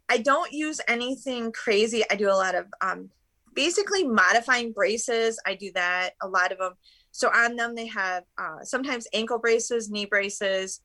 I 0.07 0.17
don't 0.17 0.51
use 0.51 0.81
anything 0.87 1.51
crazy. 1.51 2.03
I 2.09 2.15
do 2.15 2.29
a 2.29 2.33
lot 2.33 2.55
of 2.55 2.65
um, 2.81 3.09
basically 3.53 4.07
modifying 4.07 4.71
braces. 4.71 5.39
I 5.45 5.55
do 5.55 5.71
that, 5.73 6.11
a 6.21 6.27
lot 6.27 6.51
of 6.51 6.57
them. 6.57 6.73
So 7.11 7.29
on 7.29 7.55
them, 7.55 7.75
they 7.75 7.87
have 7.87 8.23
uh, 8.37 8.63
sometimes 8.63 9.07
ankle 9.13 9.39
braces, 9.39 9.89
knee 9.89 10.05
braces. 10.05 10.81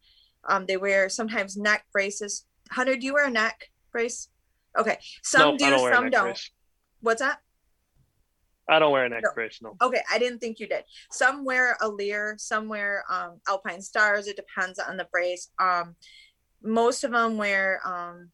Um, 0.48 0.66
they 0.66 0.76
wear 0.76 1.08
sometimes 1.08 1.56
neck 1.56 1.84
braces. 1.92 2.46
Hunter, 2.70 2.96
do 2.96 3.06
you 3.06 3.14
wear 3.14 3.26
a 3.26 3.30
neck 3.30 3.70
brace? 3.92 4.28
Okay. 4.78 4.98
Some 5.22 5.56
do, 5.56 5.70
don't 5.70 5.92
some 5.92 6.10
don't. 6.10 6.50
What's 7.00 7.20
that? 7.20 7.38
I 8.68 8.78
don't 8.78 8.92
wear 8.92 9.04
a 9.04 9.08
neck 9.08 9.22
no. 9.24 9.30
brace, 9.34 9.60
no. 9.62 9.76
Okay, 9.82 10.00
I 10.10 10.18
didn't 10.18 10.38
think 10.38 10.58
you 10.58 10.66
did. 10.66 10.84
Some 11.10 11.44
wear 11.44 11.76
a 11.82 11.88
Leatt, 11.88 12.40
some 12.40 12.68
wear 12.68 13.04
um, 13.10 13.40
Alpinestars. 13.46 14.26
It 14.26 14.36
depends 14.36 14.78
on 14.78 14.96
the 14.96 15.06
brace. 15.12 15.50
Um, 15.58 15.96
most 16.62 17.04
of 17.04 17.12
them 17.12 17.36
wear 17.36 17.80
um, 17.84 18.30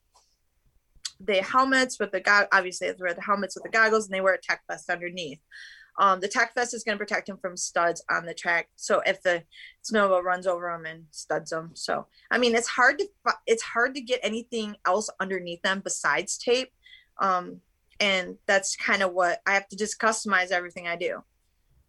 the 1.19 1.43
helmets 1.43 1.99
with 1.99 2.13
the 2.13 2.21
go- 2.21 2.47
obviously 2.53 2.89
they 2.89 2.97
wear 2.99 3.15
the 3.15 3.23
helmets 3.23 3.57
with 3.57 3.65
the 3.65 3.71
goggles, 3.71 4.07
and 4.07 4.15
they 4.15 4.21
wear 4.21 4.35
a 4.35 4.41
tech 4.41 4.63
vest 4.71 4.89
underneath. 4.89 5.41
Um, 6.01 6.19
the 6.19 6.29
tech 6.29 6.55
vest 6.55 6.73
is 6.73 6.83
going 6.83 6.97
to 6.97 7.05
protect 7.05 7.29
him 7.29 7.37
from 7.37 7.59
studs 7.59 8.03
on 8.11 8.25
the 8.25 8.33
track. 8.33 8.71
So 8.75 9.03
if 9.05 9.23
the 9.23 9.45
snowball 9.83 10.23
runs 10.23 10.47
over 10.47 10.71
him 10.71 10.87
and 10.87 11.05
studs 11.11 11.51
them, 11.51 11.73
so 11.75 12.07
I 12.31 12.39
mean 12.39 12.55
it's 12.55 12.69
hard 12.69 12.99
to 12.99 13.07
it's 13.47 13.63
hard 13.63 13.95
to 13.95 14.01
get 14.01 14.19
anything 14.23 14.77
else 14.87 15.11
underneath 15.21 15.61
them 15.61 15.83
besides 15.85 16.39
tape. 16.39 16.73
Um, 17.21 17.61
and 18.01 18.39
that's 18.47 18.77
kind 18.77 19.03
of 19.03 19.13
what 19.13 19.43
I 19.47 19.53
have 19.53 19.69
to 19.69 19.77
just 19.77 20.01
customize 20.01 20.51
everything 20.51 20.89
I 20.89 20.97
do. 20.97 21.23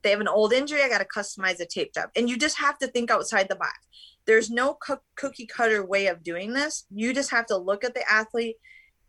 They 0.02 0.10
have 0.10 0.20
an 0.20 0.28
old 0.28 0.52
injury, 0.52 0.84
I 0.84 0.90
got 0.90 0.98
to 0.98 1.06
customize 1.06 1.62
a 1.62 1.66
tape 1.66 1.94
job, 1.94 2.10
and 2.18 2.30
you 2.30 2.38
just 2.38 2.58
have 2.58 2.78
to 2.80 2.88
think 2.88 3.12
outside 3.12 3.48
the 3.48 3.56
box. 3.56 3.78
There's 4.26 4.50
no 4.50 4.78
cookie 5.16 5.46
cutter 5.46 5.86
way 5.86 6.08
of 6.08 6.22
doing 6.22 6.52
this. 6.52 6.86
You 6.94 7.14
just 7.14 7.32
have 7.32 7.46
to 7.46 7.58
look 7.58 7.86
at 7.86 7.94
the 7.94 8.04
athlete, 8.12 8.58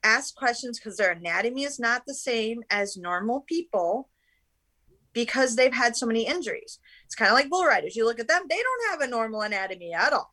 ask 0.05 0.37
questions 0.37 0.79
because 0.79 0.97
their 0.97 1.11
anatomy 1.11 1.65
is 1.65 1.81
not 1.81 2.03
the 2.07 2.15
same 2.15 2.63
as 2.71 2.97
normal 2.97 3.41
people 3.49 4.09
because 5.13 5.57
they've 5.57 5.75
had 5.75 5.97
so 5.97 6.07
many 6.07 6.27
injuries. 6.27 6.79
It's 7.07 7.15
kind 7.15 7.31
of 7.31 7.35
like 7.35 7.51
bull 7.51 7.65
riders. 7.65 7.97
You 7.97 8.05
look 8.05 8.21
at 8.21 8.29
them, 8.29 8.43
they 8.49 8.57
don't 8.63 8.91
have 8.91 9.01
a 9.01 9.11
normal 9.11 9.43
anatomy 9.43 9.93
at 9.93 10.13
all 10.13 10.31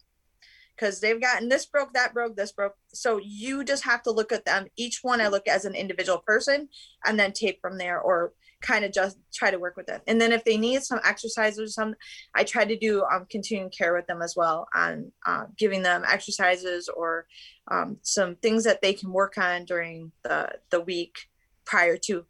because 0.75 1.01
they've 1.01 1.21
gotten 1.21 1.49
this 1.49 1.65
broke, 1.65 1.93
that 1.93 2.13
broke, 2.13 2.35
this 2.35 2.53
broke. 2.53 2.75
So 2.93 3.19
you 3.21 3.63
just 3.63 3.83
have 3.83 4.01
to 4.03 4.11
look 4.11 4.31
at 4.31 4.45
them. 4.45 4.67
Each 4.77 4.99
one 5.01 5.19
I 5.19 5.27
look 5.27 5.47
as 5.47 5.65
an 5.65 5.75
individual 5.75 6.19
person 6.19 6.69
and 7.05 7.19
then 7.19 7.33
tape 7.33 7.59
from 7.61 7.77
there 7.77 7.99
or 7.99 8.33
kind 8.61 8.83
of 8.83 8.91
just 8.91 9.17
try 9.33 9.51
to 9.51 9.59
work 9.59 9.77
with 9.77 9.87
them. 9.87 10.01
And 10.07 10.19
then 10.19 10.31
if 10.31 10.43
they 10.43 10.57
need 10.57 10.83
some 10.83 10.99
exercises 11.03 11.59
or 11.59 11.67
something, 11.67 11.99
I 12.35 12.43
try 12.43 12.65
to 12.65 12.77
do 12.77 13.03
um, 13.03 13.25
continuing 13.29 13.71
care 13.71 13.93
with 13.93 14.07
them 14.07 14.21
as 14.21 14.35
well 14.35 14.67
on 14.75 15.11
uh, 15.25 15.45
giving 15.57 15.81
them 15.81 16.03
exercises 16.07 16.89
or 16.89 17.25
um, 17.69 17.97
some 18.01 18.35
things 18.35 18.63
that 18.65 18.81
they 18.81 18.93
can 18.93 19.11
work 19.11 19.37
on 19.37 19.65
during 19.65 20.11
the, 20.23 20.49
the 20.71 20.81
week 20.81 21.17
prior 21.65 21.97
to 21.97 22.25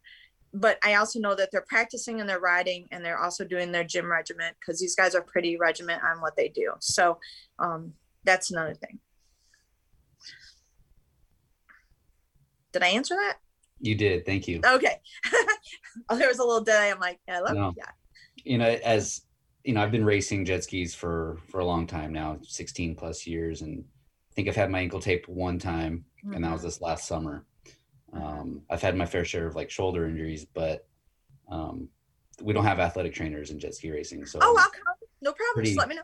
but 0.53 0.77
I 0.83 0.95
also 0.95 1.19
know 1.19 1.35
that 1.35 1.49
they're 1.51 1.65
practicing 1.67 2.19
and 2.19 2.29
they're 2.29 2.39
riding 2.39 2.87
and 2.91 3.03
they're 3.03 3.19
also 3.19 3.45
doing 3.45 3.71
their 3.71 3.83
gym 3.83 4.09
regiment 4.09 4.55
because 4.59 4.79
these 4.79 4.95
guys 4.95 5.15
are 5.15 5.21
pretty 5.21 5.57
regiment 5.57 6.01
on 6.03 6.21
what 6.21 6.35
they 6.35 6.49
do. 6.49 6.73
So 6.79 7.19
um, 7.59 7.93
that's 8.23 8.51
another 8.51 8.73
thing. 8.73 8.99
Did 12.71 12.83
I 12.83 12.89
answer 12.89 13.15
that? 13.15 13.37
You 13.79 13.95
did. 13.95 14.25
Thank 14.25 14.47
you. 14.47 14.61
Okay. 14.65 14.99
oh, 16.09 16.17
there 16.17 16.27
was 16.27 16.39
a 16.39 16.43
little 16.43 16.63
delay. 16.63 16.91
I'm 16.91 16.99
like, 16.99 17.19
yeah, 17.27 17.37
I 17.37 17.39
love 17.39 17.55
no. 17.55 17.73
yeah. 17.77 17.91
You 18.43 18.57
know, 18.57 18.77
as 18.83 19.21
you 19.63 19.73
know, 19.73 19.81
I've 19.81 19.91
been 19.91 20.05
racing 20.05 20.45
jet 20.45 20.63
skis 20.63 20.93
for 20.93 21.37
for 21.49 21.59
a 21.59 21.65
long 21.65 21.87
time 21.87 22.13
now, 22.13 22.37
16 22.43 22.95
plus 22.95 23.25
years, 23.25 23.61
and 23.61 23.83
I 24.31 24.33
think 24.33 24.47
I've 24.47 24.55
had 24.55 24.69
my 24.69 24.79
ankle 24.79 24.99
taped 24.99 25.27
one 25.29 25.59
time, 25.59 26.05
mm-hmm. 26.23 26.35
and 26.35 26.43
that 26.43 26.51
was 26.51 26.61
mm-hmm. 26.61 26.67
this 26.67 26.81
last 26.81 27.07
summer. 27.07 27.45
Um, 28.13 28.61
I've 28.69 28.81
had 28.81 28.95
my 28.95 29.05
fair 29.05 29.25
share 29.25 29.47
of 29.47 29.55
like 29.55 29.69
shoulder 29.69 30.07
injuries, 30.07 30.45
but 30.45 30.87
um, 31.49 31.89
we 32.41 32.53
don't 32.53 32.65
have 32.65 32.79
athletic 32.79 33.13
trainers 33.13 33.51
in 33.51 33.59
jet 33.59 33.75
ski 33.75 33.91
racing. 33.91 34.25
So 34.25 34.39
oh, 34.41 34.55
I'll 34.57 34.69
come. 34.69 34.83
No 35.21 35.31
problem. 35.31 35.53
Pretty, 35.53 35.69
Just 35.69 35.79
let 35.79 35.89
me 35.89 35.95
know. 35.95 36.01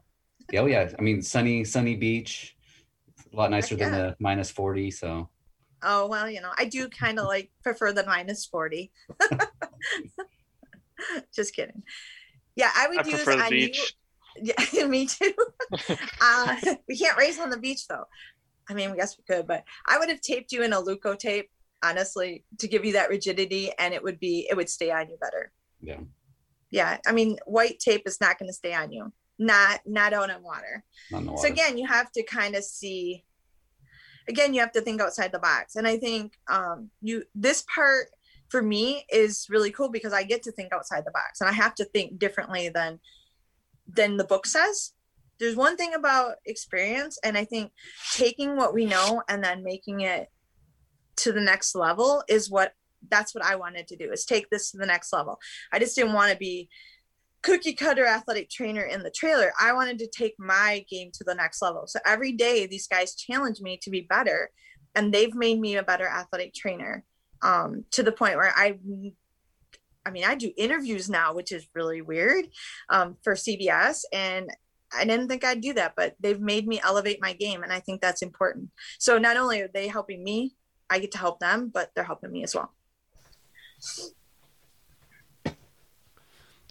yeah, 0.52 0.60
oh 0.62 0.66
yeah. 0.66 0.92
I 0.98 1.02
mean, 1.02 1.22
sunny, 1.22 1.64
sunny 1.64 1.96
beach, 1.96 2.56
a 3.32 3.36
lot 3.36 3.52
nicer 3.52 3.76
yeah. 3.76 3.90
than 3.90 4.00
the 4.00 4.16
minus 4.20 4.52
forty. 4.52 4.92
So. 4.92 5.30
Oh 5.84 6.08
well, 6.08 6.30
you 6.30 6.42
know, 6.42 6.52
I 6.58 6.66
do 6.66 6.90
kind 6.90 7.20
of 7.20 7.28
like 7.28 7.52
prefer 7.64 7.92
the 7.92 8.06
minus 8.06 8.46
forty. 8.46 8.92
Just 11.36 11.54
kidding. 11.56 11.84
Yeah, 12.56 12.72
I 12.76 12.88
would 12.88 13.06
I 13.06 13.10
use. 13.10 13.24
Prefer 13.24 13.44
the 13.44 13.50
beach. 13.50 13.96
yeah, 14.74 14.86
me 14.86 15.06
too. 15.06 15.34
uh, 16.22 16.56
we 16.88 16.98
can't 16.98 17.18
race 17.18 17.40
on 17.40 17.50
the 17.50 17.58
beach 17.58 17.88
though. 17.88 18.06
I 18.70 18.74
mean, 18.74 18.90
I 18.90 18.96
guess 18.96 19.18
we 19.18 19.24
could, 19.24 19.46
but 19.48 19.64
I 19.88 20.00
would 20.00 20.10
have 20.10 20.22
taped 20.22 20.52
you 20.52 20.64
in 20.64 20.74
a 20.74 20.82
Leukotape 20.82 21.50
honestly 21.90 22.44
to 22.60 22.68
give 22.68 22.86
you 22.86 22.94
that 22.94 23.10
rigidity 23.10 23.72
and 23.80 23.94
it 23.94 24.04
would 24.04 24.20
be 24.20 24.48
it 24.50 24.56
would 24.56 24.70
stay 24.70 24.92
on 24.92 25.10
you 25.10 25.18
better. 25.20 25.52
Yeah. 25.82 26.00
Yeah 26.72 26.98
i 27.06 27.12
mean 27.12 27.38
white 27.46 27.80
tape 27.80 28.04
is 28.06 28.20
not 28.20 28.38
going 28.40 28.50
to 28.50 28.54
stay 28.54 28.74
on 28.74 28.92
you. 28.92 29.12
Not 29.38 29.82
not 29.86 30.14
out 30.14 30.32
on 30.32 30.44
water. 30.44 30.84
water 31.12 31.38
so 31.38 31.48
again 31.48 31.78
you 31.78 31.88
have 31.88 32.12
to 32.14 32.24
kind 32.24 32.56
of 32.56 32.64
see 32.64 33.24
again 34.28 34.54
you 34.54 34.62
have 34.62 34.72
to 34.74 34.82
think 34.82 35.02
outside 35.02 35.32
the 35.32 35.40
box. 35.40 35.76
And 35.76 35.88
i 35.88 35.98
think 35.98 36.34
um 36.48 36.90
you 37.02 37.24
this 37.34 37.64
part 37.74 38.08
for 38.50 38.62
me 38.62 39.06
is 39.10 39.48
really 39.50 39.72
cool 39.72 39.90
because 39.90 40.14
i 40.14 40.24
get 40.24 40.44
to 40.44 40.52
think 40.52 40.72
outside 40.72 41.04
the 41.06 41.12
box 41.12 41.42
and 41.42 41.50
i 41.50 41.54
have 41.54 41.76
to 41.76 41.86
think 41.86 42.20
differently 42.20 42.70
than 42.70 43.00
than 43.88 44.18
the 44.18 44.24
book 44.24 44.46
says. 44.46 44.94
There's 45.38 45.56
one 45.56 45.76
thing 45.76 45.94
about 45.94 46.36
experience 46.46 47.20
and 47.24 47.38
i 47.38 47.44
think 47.44 47.72
taking 48.14 48.56
what 48.56 48.74
we 48.74 48.86
know 48.86 49.22
and 49.28 49.44
then 49.44 49.64
making 49.64 50.02
it 50.02 50.30
to 51.18 51.32
the 51.32 51.42
next 51.42 51.76
level 51.76 52.24
is 52.28 52.50
what 52.50 52.74
that's 53.10 53.36
what 53.36 53.46
I 53.46 53.56
wanted 53.56 53.88
to 53.90 53.96
do 53.96 54.12
is 54.12 54.26
take 54.26 54.50
this 54.50 54.72
to 54.72 54.78
the 54.78 54.86
next 54.86 55.14
level. 55.14 55.38
I 55.72 55.80
just 55.80 55.96
didn't 55.96 56.14
want 56.14 56.32
to 56.32 56.38
be 56.38 56.70
cookie 57.44 57.74
cutter 57.74 58.06
athletic 58.06 58.50
trainer 58.50 58.82
in 58.82 59.04
the 59.04 59.12
trailer. 59.12 59.54
I 59.60 59.74
wanted 59.74 60.00
to 60.00 60.08
take 60.08 60.34
my 60.40 60.84
game 60.90 61.12
to 61.14 61.24
the 61.24 61.36
next 61.36 61.62
level. 61.62 61.86
So 61.86 62.00
every 62.06 62.32
day 62.32 62.66
these 62.66 62.88
guys 62.88 63.14
challenge 63.14 63.62
me 63.62 63.78
to 63.84 63.92
be 63.92 64.02
better 64.02 64.50
and 64.96 65.14
they've 65.14 65.36
made 65.36 65.60
me 65.60 65.76
a 65.76 65.84
better 65.84 66.08
athletic 66.08 66.56
trainer 66.56 67.04
um, 67.44 67.86
to 67.92 68.02
the 68.02 68.12
point 68.12 68.38
where 68.38 68.54
I 68.56 68.80
I 70.06 70.12
mean, 70.12 70.24
I 70.24 70.36
do 70.36 70.52
interviews 70.56 71.10
now, 71.10 71.34
which 71.34 71.52
is 71.52 71.68
really 71.74 72.02
weird 72.02 72.46
um, 72.90 73.18
for 73.24 73.34
CBS. 73.34 74.02
And 74.14 74.50
I 74.96 75.04
didn't 75.04 75.28
think 75.28 75.44
I'd 75.44 75.62
do 75.62 75.74
that, 75.74 75.94
but 75.98 76.16
they've 76.20 76.40
made 76.40 76.68
me 76.68 76.80
elevate 76.84 77.20
my 77.22 77.34
game. 77.34 77.64
And 77.64 77.74
I 77.74 77.80
think 77.80 78.02
that's 78.02 78.22
important. 78.22 78.70
So 79.00 79.18
not 79.18 79.36
only 79.36 79.62
are 79.62 79.70
they 79.74 79.88
helping 79.88 80.24
me 80.24 80.54
I 80.90 81.00
get 81.00 81.12
to 81.12 81.18
help 81.18 81.40
them, 81.40 81.70
but 81.74 81.92
they're 81.96 82.04
helping 82.04 82.32
me 82.32 82.44
as 82.44 82.56
well. 82.56 82.72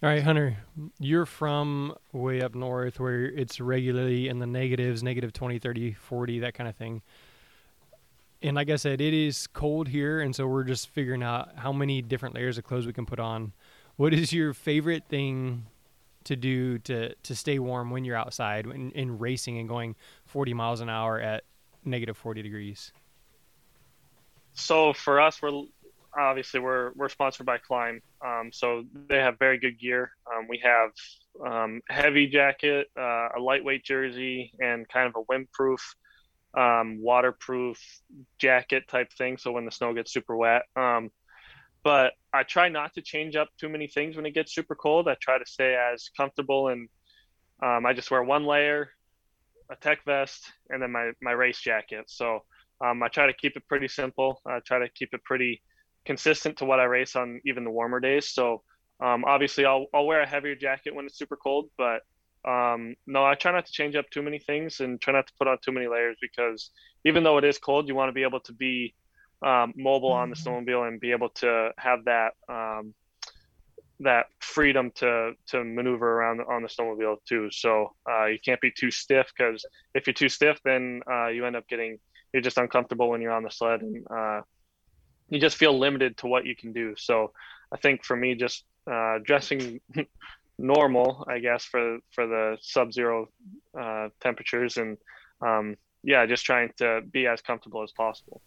All 0.02 0.10
right, 0.10 0.22
Hunter, 0.22 0.58
you're 0.98 1.24
from 1.24 1.94
way 2.12 2.42
up 2.42 2.54
north 2.54 3.00
where 3.00 3.24
it's 3.24 3.60
regularly 3.60 4.28
in 4.28 4.38
the 4.38 4.46
negatives, 4.46 5.02
negative 5.02 5.32
20, 5.32 5.58
30, 5.58 5.92
40, 5.92 6.40
that 6.40 6.54
kind 6.54 6.68
of 6.68 6.76
thing. 6.76 7.00
And 8.42 8.54
like 8.54 8.68
I 8.68 8.76
said, 8.76 9.00
it 9.00 9.14
is 9.14 9.46
cold 9.46 9.88
here. 9.88 10.20
And 10.20 10.36
so 10.36 10.46
we're 10.46 10.64
just 10.64 10.88
figuring 10.90 11.22
out 11.22 11.56
how 11.56 11.72
many 11.72 12.02
different 12.02 12.34
layers 12.34 12.58
of 12.58 12.64
clothes 12.64 12.86
we 12.86 12.92
can 12.92 13.06
put 13.06 13.18
on. 13.18 13.52
What 13.96 14.12
is 14.12 14.32
your 14.32 14.52
favorite 14.52 15.04
thing 15.08 15.66
to 16.24 16.36
do 16.36 16.78
to, 16.80 17.14
to 17.14 17.34
stay 17.34 17.58
warm 17.58 17.90
when 17.90 18.04
you're 18.04 18.16
outside 18.16 18.66
in, 18.66 18.90
in 18.90 19.18
racing 19.18 19.58
and 19.58 19.68
going 19.68 19.94
40 20.26 20.52
miles 20.52 20.80
an 20.80 20.90
hour 20.90 21.18
at 21.18 21.44
negative 21.84 22.18
40 22.18 22.42
degrees? 22.42 22.92
So 24.54 24.92
for 24.92 25.20
us, 25.20 25.40
we're 25.42 25.62
obviously 26.16 26.60
we're 26.60 26.92
we're 26.94 27.08
sponsored 27.08 27.46
by 27.46 27.58
Klim, 27.58 28.00
um, 28.24 28.50
so 28.52 28.84
they 29.08 29.18
have 29.18 29.38
very 29.38 29.58
good 29.58 29.78
gear. 29.78 30.12
Um, 30.32 30.46
we 30.48 30.62
have 30.62 30.90
um, 31.44 31.80
heavy 31.88 32.26
jacket, 32.26 32.88
uh, 32.98 33.28
a 33.36 33.40
lightweight 33.40 33.84
jersey, 33.84 34.52
and 34.60 34.88
kind 34.88 35.08
of 35.08 35.14
a 35.16 35.32
windproof, 35.32 35.80
um, 36.56 37.02
waterproof 37.02 37.78
jacket 38.38 38.84
type 38.88 39.12
thing. 39.12 39.36
So 39.38 39.52
when 39.52 39.64
the 39.64 39.72
snow 39.72 39.92
gets 39.92 40.12
super 40.12 40.36
wet. 40.36 40.62
Um, 40.76 41.10
but 41.82 42.14
I 42.32 42.44
try 42.44 42.70
not 42.70 42.94
to 42.94 43.02
change 43.02 43.36
up 43.36 43.48
too 43.60 43.68
many 43.68 43.88
things 43.88 44.16
when 44.16 44.24
it 44.24 44.32
gets 44.32 44.54
super 44.54 44.74
cold. 44.74 45.06
I 45.06 45.16
try 45.20 45.38
to 45.38 45.44
stay 45.46 45.76
as 45.76 46.08
comfortable 46.16 46.68
and 46.68 46.88
um, 47.62 47.86
I 47.86 47.92
just 47.92 48.10
wear 48.10 48.22
one 48.22 48.44
layer, 48.44 48.90
a 49.70 49.76
tech 49.76 50.04
vest, 50.04 50.50
and 50.70 50.82
then 50.82 50.90
my 50.90 51.12
my 51.22 51.32
race 51.32 51.60
jacket. 51.60 52.04
So 52.08 52.40
um, 52.80 53.02
I 53.02 53.08
try 53.08 53.26
to 53.26 53.32
keep 53.32 53.56
it 53.56 53.66
pretty 53.68 53.88
simple. 53.88 54.40
I 54.46 54.60
try 54.60 54.78
to 54.78 54.88
keep 54.88 55.14
it 55.14 55.22
pretty 55.24 55.62
consistent 56.04 56.58
to 56.58 56.64
what 56.64 56.80
I 56.80 56.84
race 56.84 57.16
on 57.16 57.40
even 57.44 57.64
the 57.64 57.70
warmer 57.70 58.00
days. 58.00 58.28
So 58.28 58.62
um, 59.00 59.24
obviously, 59.24 59.64
I'll 59.64 59.86
I'll 59.92 60.06
wear 60.06 60.22
a 60.22 60.26
heavier 60.26 60.54
jacket 60.54 60.94
when 60.94 61.06
it's 61.06 61.18
super 61.18 61.36
cold, 61.36 61.70
but 61.76 62.02
um, 62.46 62.94
no, 63.06 63.24
I 63.24 63.34
try 63.34 63.52
not 63.52 63.66
to 63.66 63.72
change 63.72 63.96
up 63.96 64.08
too 64.10 64.22
many 64.22 64.38
things 64.38 64.80
and 64.80 65.00
try 65.00 65.14
not 65.14 65.26
to 65.26 65.32
put 65.38 65.48
on 65.48 65.58
too 65.64 65.72
many 65.72 65.88
layers 65.88 66.16
because 66.20 66.70
even 67.04 67.24
though 67.24 67.38
it 67.38 67.44
is 67.44 67.58
cold, 67.58 67.88
you 67.88 67.94
want 67.94 68.10
to 68.10 68.12
be 68.12 68.22
able 68.22 68.40
to 68.40 68.52
be 68.52 68.94
um, 69.44 69.72
mobile 69.76 70.12
on 70.12 70.30
the 70.30 70.36
mm-hmm. 70.36 70.68
snowmobile 70.68 70.88
and 70.88 71.00
be 71.00 71.12
able 71.12 71.30
to 71.30 71.70
have 71.78 72.04
that 72.04 72.32
um, 72.48 72.94
that 74.00 74.26
freedom 74.40 74.90
to 74.96 75.32
to 75.46 75.64
maneuver 75.64 76.12
around 76.12 76.40
on 76.40 76.62
the 76.62 76.68
snowmobile 76.68 77.16
too. 77.26 77.50
So 77.50 77.94
uh, 78.08 78.26
you 78.26 78.38
can't 78.44 78.60
be 78.60 78.70
too 78.70 78.90
stiff 78.90 79.32
because 79.36 79.64
if 79.94 80.06
you're 80.06 80.14
too 80.14 80.28
stiff, 80.28 80.60
then 80.64 81.00
uh, 81.10 81.28
you 81.28 81.46
end 81.46 81.56
up 81.56 81.66
getting 81.68 81.98
you're 82.34 82.42
just 82.42 82.58
uncomfortable 82.58 83.08
when 83.08 83.22
you're 83.22 83.32
on 83.32 83.44
the 83.44 83.50
sled 83.50 83.80
and 83.80 84.04
uh, 84.10 84.40
you 85.30 85.38
just 85.38 85.56
feel 85.56 85.78
limited 85.78 86.16
to 86.18 86.26
what 86.26 86.44
you 86.44 86.56
can 86.56 86.72
do. 86.72 86.94
So 86.98 87.30
I 87.72 87.76
think 87.76 88.04
for 88.04 88.16
me, 88.16 88.34
just 88.34 88.64
uh, 88.90 89.20
dressing 89.24 89.80
normal, 90.58 91.24
I 91.28 91.38
guess, 91.38 91.64
for 91.64 91.98
for 92.10 92.26
the 92.26 92.58
sub-zero 92.60 93.28
uh, 93.80 94.08
temperatures, 94.20 94.76
and 94.76 94.98
um, 95.40 95.76
yeah, 96.02 96.26
just 96.26 96.44
trying 96.44 96.72
to 96.78 97.02
be 97.08 97.28
as 97.28 97.40
comfortable 97.40 97.84
as 97.84 97.92
possible. 97.92 98.42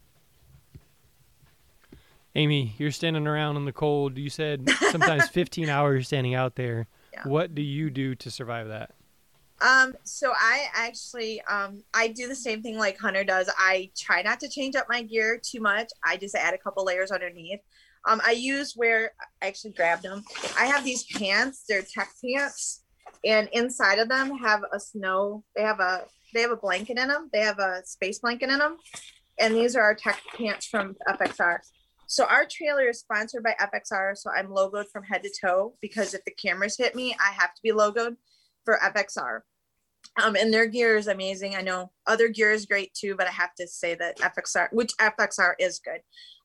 Amy, 2.36 2.76
you're 2.78 2.92
standing 2.92 3.26
around 3.26 3.56
in 3.56 3.64
the 3.64 3.72
cold. 3.72 4.18
You 4.18 4.30
said 4.30 4.70
sometimes 4.92 5.30
15 5.32 5.70
hours 5.70 6.08
standing 6.08 6.36
out 6.36 6.56
there. 6.56 6.88
Yeah. 7.14 7.24
What 7.24 7.56
do 7.56 7.62
you 7.62 7.90
do 7.90 8.16
to 8.16 8.30
survive 8.30 8.68
that? 8.68 8.92
Um, 9.60 9.96
so 10.04 10.32
I 10.36 10.68
actually 10.74 11.42
um 11.42 11.82
I 11.94 12.10
do 12.10 12.28
the 12.28 12.36
same 12.36 12.62
thing 12.62 12.78
like 12.78 12.98
Hunter 13.00 13.24
does. 13.24 13.50
I 13.58 13.90
try 13.98 14.22
not 14.22 14.40
to 14.42 14.50
change 14.50 14.76
up 14.76 14.88
my 14.90 15.02
gear 15.02 15.42
too 15.44 15.62
much. 15.62 15.90
I 16.06 16.18
just 16.18 16.36
add 16.36 16.54
a 16.54 16.58
couple 16.58 16.86
layers 16.86 17.12
underneath. 17.12 17.60
Um, 18.08 18.22
I 18.26 18.32
use 18.32 18.74
where 18.76 19.12
I 19.42 19.48
actually 19.48 19.72
grabbed 19.72 20.04
them. 20.04 20.24
I 20.58 20.66
have 20.66 20.84
these 20.84 21.06
pants. 21.06 21.64
They're 21.68 21.82
tech 21.82 22.10
pants, 22.24 22.84
and 23.26 23.50
inside 23.52 24.00
of 24.00 24.10
them 24.10 24.38
have 24.38 24.62
a 24.72 24.80
snow. 24.80 25.44
They 25.56 25.64
have 25.64 25.80
a 25.80 26.06
they 26.34 26.42
have 26.42 26.52
a 26.52 26.58
blanket 26.58 27.00
in 27.00 27.08
them. 27.08 27.30
They 27.34 27.42
have 27.42 27.60
a 27.60 27.82
space 27.84 28.20
blanket 28.20 28.50
in 28.50 28.60
them, 28.60 28.78
and 29.40 29.56
these 29.56 29.76
are 29.76 29.82
our 29.82 29.96
tech 29.96 30.22
pants 30.38 30.68
from 30.68 30.96
FXR. 31.08 31.58
So 32.10 32.26
our 32.26 32.46
trailer 32.50 32.88
is 32.90 33.00
sponsored 33.00 33.44
by 33.44 33.56
FXR. 33.60 34.16
So 34.18 34.30
I'm 34.30 34.48
logoed 34.48 34.86
from 34.94 35.04
head 35.04 35.24
to 35.24 35.32
toe 35.42 35.74
because 35.82 36.14
if 36.14 36.24
the 36.24 36.32
cameras 36.32 36.78
hit 36.78 36.96
me, 36.96 37.16
I 37.20 37.32
have 37.32 37.54
to 37.54 37.62
be 37.62 37.72
logoed 37.72 38.16
for 38.68 38.78
FXR. 38.84 39.40
Um, 40.22 40.36
and 40.36 40.54
their 40.54 40.66
gear 40.66 40.98
is 40.98 41.08
amazing. 41.08 41.56
I 41.56 41.62
know 41.62 41.90
other 42.06 42.28
gear 42.28 42.52
is 42.52 42.66
great 42.66 42.94
too, 42.94 43.16
but 43.16 43.26
I 43.26 43.32
have 43.32 43.56
to 43.56 43.66
say 43.66 43.96
that 43.96 44.18
FXR, 44.18 44.68
which 44.74 44.92
FXR 44.98 45.54
is 45.58 45.80
good. 45.80 46.02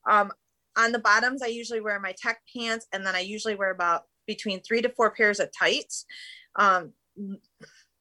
Um, 0.09 0.31
on 0.77 0.93
the 0.93 0.99
bottoms, 0.99 1.41
I 1.41 1.47
usually 1.47 1.81
wear 1.81 1.99
my 1.99 2.13
tech 2.17 2.39
pants, 2.55 2.87
and 2.93 3.05
then 3.05 3.13
I 3.13 3.19
usually 3.19 3.55
wear 3.55 3.71
about 3.71 4.03
between 4.25 4.61
three 4.61 4.81
to 4.81 4.89
four 4.89 5.11
pairs 5.11 5.41
of 5.41 5.49
tights, 5.57 6.05
um, 6.57 6.93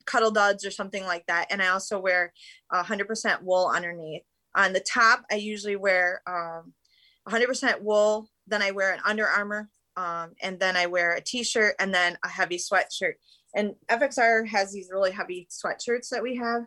cuddle 0.06 0.30
duds 0.30 0.64
or 0.64 0.70
something 0.70 1.04
like 1.04 1.26
that. 1.26 1.48
And 1.50 1.60
I 1.60 1.68
also 1.68 1.98
wear 1.98 2.32
100% 2.72 3.42
wool 3.42 3.72
underneath. 3.74 4.22
On 4.54 4.72
the 4.72 4.80
top, 4.80 5.24
I 5.32 5.34
usually 5.34 5.76
wear 5.76 6.22
100% 6.28 7.74
um, 7.74 7.84
wool. 7.84 8.28
Then 8.46 8.62
I 8.62 8.70
wear 8.70 8.92
an 8.92 9.00
Under 9.04 9.26
Armour, 9.26 9.68
um, 9.96 10.34
and 10.40 10.60
then 10.60 10.76
I 10.76 10.86
wear 10.86 11.14
a 11.14 11.20
t-shirt, 11.20 11.74
and 11.80 11.92
then 11.92 12.16
a 12.24 12.28
heavy 12.28 12.58
sweatshirt 12.58 13.14
and 13.55 13.74
FXR 13.90 14.46
has 14.48 14.72
these 14.72 14.90
really 14.90 15.11
heavy 15.11 15.48
sweatshirts 15.50 16.09
that 16.11 16.22
we 16.22 16.36
have. 16.36 16.64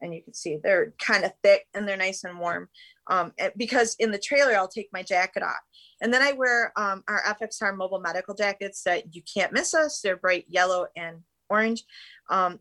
And 0.00 0.14
you 0.14 0.22
can 0.22 0.34
see 0.34 0.58
they're 0.62 0.94
kind 1.00 1.24
of 1.24 1.32
thick 1.42 1.66
and 1.74 1.86
they're 1.86 1.96
nice 1.96 2.24
and 2.24 2.38
warm. 2.38 2.68
Um, 3.08 3.32
because 3.56 3.96
in 3.98 4.10
the 4.10 4.18
trailer, 4.18 4.54
I'll 4.54 4.68
take 4.68 4.90
my 4.92 5.02
jacket 5.02 5.42
off. 5.42 5.56
And 6.00 6.12
then 6.12 6.22
I 6.22 6.32
wear 6.32 6.72
um, 6.76 7.02
our 7.08 7.22
FXR 7.22 7.76
mobile 7.76 8.00
medical 8.00 8.34
jackets 8.34 8.82
that 8.84 9.14
you 9.14 9.22
can't 9.22 9.52
miss 9.52 9.74
us. 9.74 10.00
They're 10.00 10.16
bright 10.16 10.44
yellow 10.48 10.86
and 10.96 11.18
orange. 11.48 11.84
Um, 12.30 12.60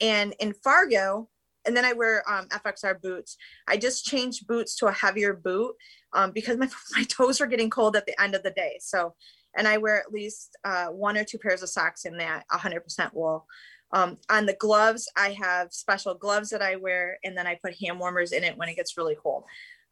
and 0.00 0.34
in 0.38 0.54
Fargo, 0.54 1.28
and 1.66 1.76
then 1.76 1.84
I 1.84 1.92
wear 1.92 2.24
um, 2.30 2.46
FXR 2.48 3.02
boots. 3.02 3.36
I 3.66 3.76
just 3.76 4.04
changed 4.04 4.46
boots 4.46 4.74
to 4.76 4.86
a 4.86 4.92
heavier 4.92 5.34
boot 5.34 5.74
um, 6.14 6.30
because 6.32 6.56
my, 6.56 6.68
my 6.96 7.04
toes 7.04 7.40
were 7.40 7.46
getting 7.46 7.70
cold 7.70 7.96
at 7.96 8.06
the 8.06 8.20
end 8.20 8.34
of 8.34 8.42
the 8.42 8.50
day. 8.50 8.78
So 8.80 9.14
and 9.58 9.66
I 9.66 9.76
wear 9.76 9.98
at 9.98 10.12
least 10.12 10.56
uh, 10.64 10.86
one 10.86 11.18
or 11.18 11.24
two 11.24 11.36
pairs 11.36 11.62
of 11.62 11.68
socks 11.68 12.04
in 12.04 12.16
that 12.18 12.44
100% 12.50 13.12
wool. 13.12 13.44
Um, 13.92 14.18
on 14.30 14.46
the 14.46 14.54
gloves, 14.54 15.10
I 15.16 15.30
have 15.30 15.72
special 15.72 16.14
gloves 16.14 16.50
that 16.50 16.62
I 16.62 16.76
wear, 16.76 17.18
and 17.24 17.36
then 17.36 17.46
I 17.46 17.58
put 17.62 17.74
hand 17.74 17.98
warmers 17.98 18.32
in 18.32 18.44
it 18.44 18.56
when 18.56 18.68
it 18.68 18.76
gets 18.76 18.96
really 18.96 19.16
cold. 19.20 19.44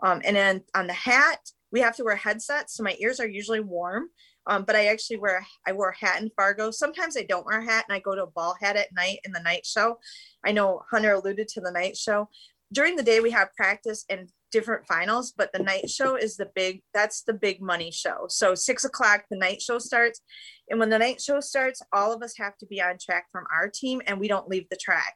Um, 0.04 0.22
and 0.24 0.36
then 0.36 0.62
on 0.74 0.86
the 0.86 0.92
hat, 0.92 1.40
we 1.72 1.80
have 1.80 1.96
to 1.96 2.04
wear 2.04 2.14
headsets, 2.14 2.74
so 2.74 2.84
my 2.84 2.94
ears 3.00 3.18
are 3.18 3.26
usually 3.26 3.60
warm. 3.60 4.08
Um, 4.48 4.62
but 4.64 4.76
I 4.76 4.86
actually 4.86 5.16
wear 5.16 5.44
I 5.66 5.72
wear 5.72 5.90
a 5.90 5.96
hat 5.96 6.22
in 6.22 6.30
Fargo. 6.36 6.70
Sometimes 6.70 7.16
I 7.16 7.24
don't 7.24 7.44
wear 7.44 7.58
a 7.58 7.64
hat, 7.64 7.86
and 7.88 7.96
I 7.96 7.98
go 7.98 8.14
to 8.14 8.22
a 8.22 8.28
ball 8.28 8.54
hat 8.60 8.76
at 8.76 8.94
night 8.94 9.18
in 9.24 9.32
the 9.32 9.40
night 9.40 9.66
show. 9.66 9.98
I 10.44 10.52
know 10.52 10.84
Hunter 10.88 11.14
alluded 11.14 11.48
to 11.48 11.60
the 11.60 11.72
night 11.72 11.96
show. 11.96 12.28
During 12.72 12.94
the 12.94 13.02
day, 13.02 13.18
we 13.18 13.32
have 13.32 13.54
practice, 13.56 14.04
and 14.08 14.30
different 14.56 14.86
finals, 14.86 15.34
but 15.36 15.52
the 15.52 15.62
night 15.62 15.90
show 15.90 16.16
is 16.16 16.38
the 16.38 16.48
big, 16.54 16.80
that's 16.94 17.20
the 17.24 17.34
big 17.34 17.60
money 17.60 17.90
show. 17.90 18.24
So 18.28 18.54
six 18.54 18.86
o'clock, 18.86 19.24
the 19.30 19.36
night 19.36 19.60
show 19.60 19.78
starts. 19.78 20.22
And 20.70 20.80
when 20.80 20.88
the 20.88 20.98
night 20.98 21.20
show 21.20 21.40
starts, 21.40 21.82
all 21.92 22.10
of 22.10 22.22
us 22.22 22.38
have 22.38 22.56
to 22.58 22.66
be 22.66 22.80
on 22.80 22.96
track 22.98 23.26
from 23.30 23.44
our 23.54 23.68
team 23.68 24.00
and 24.06 24.18
we 24.18 24.28
don't 24.28 24.48
leave 24.48 24.66
the 24.70 24.78
track. 24.78 25.14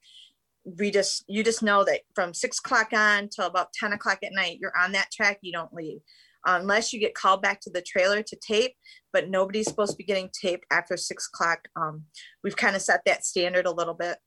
We 0.67 0.91
just, 0.91 1.25
you 1.27 1.43
just 1.43 1.63
know 1.63 1.85
that 1.85 2.01
from 2.15 2.35
six 2.35 2.59
o'clock 2.59 2.93
on 2.93 3.31
till 3.31 3.47
about 3.47 3.73
10 3.73 3.95
o'clock 3.95 4.19
at 4.23 4.35
night, 4.35 4.59
you're 4.61 4.77
on 4.79 4.93
that 4.93 5.11
track, 5.11 5.39
you 5.41 5.53
don't 5.53 5.73
leave. 5.73 6.01
Unless 6.45 6.93
you 6.93 7.01
get 7.01 7.15
called 7.15 7.41
back 7.41 7.63
to 7.63 7.71
the 7.71 7.81
trailer 7.81 8.23
to 8.23 8.37
tape, 8.37 8.75
but 9.11 9.31
nobody's 9.31 9.69
supposed 9.69 9.93
to 9.93 9.97
be 9.97 10.05
getting 10.05 10.29
taped 10.39 10.67
after 10.71 10.99
six 10.99 11.31
o'clock. 11.33 11.67
Um, 11.77 12.05
we've 12.45 12.57
kind 12.57 12.77
of 12.77 12.83
set 12.83 13.01
that 13.07 13.25
standard 13.25 13.65
a 13.65 13.73
little 13.73 13.95
bit 13.95 14.19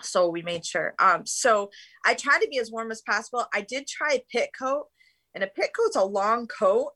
so 0.00 0.28
we 0.28 0.42
made 0.42 0.64
sure. 0.64 0.94
Um 0.98 1.26
so 1.26 1.70
i 2.04 2.14
tried 2.14 2.40
to 2.40 2.48
be 2.48 2.58
as 2.58 2.70
warm 2.70 2.90
as 2.90 3.02
possible. 3.02 3.46
I 3.52 3.62
did 3.62 3.86
try 3.86 4.14
a 4.14 4.24
pit 4.30 4.50
coat 4.58 4.86
and 5.34 5.44
a 5.44 5.48
pit 5.48 5.70
coat's 5.76 5.96
a 5.96 6.04
long 6.04 6.46
coat 6.46 6.92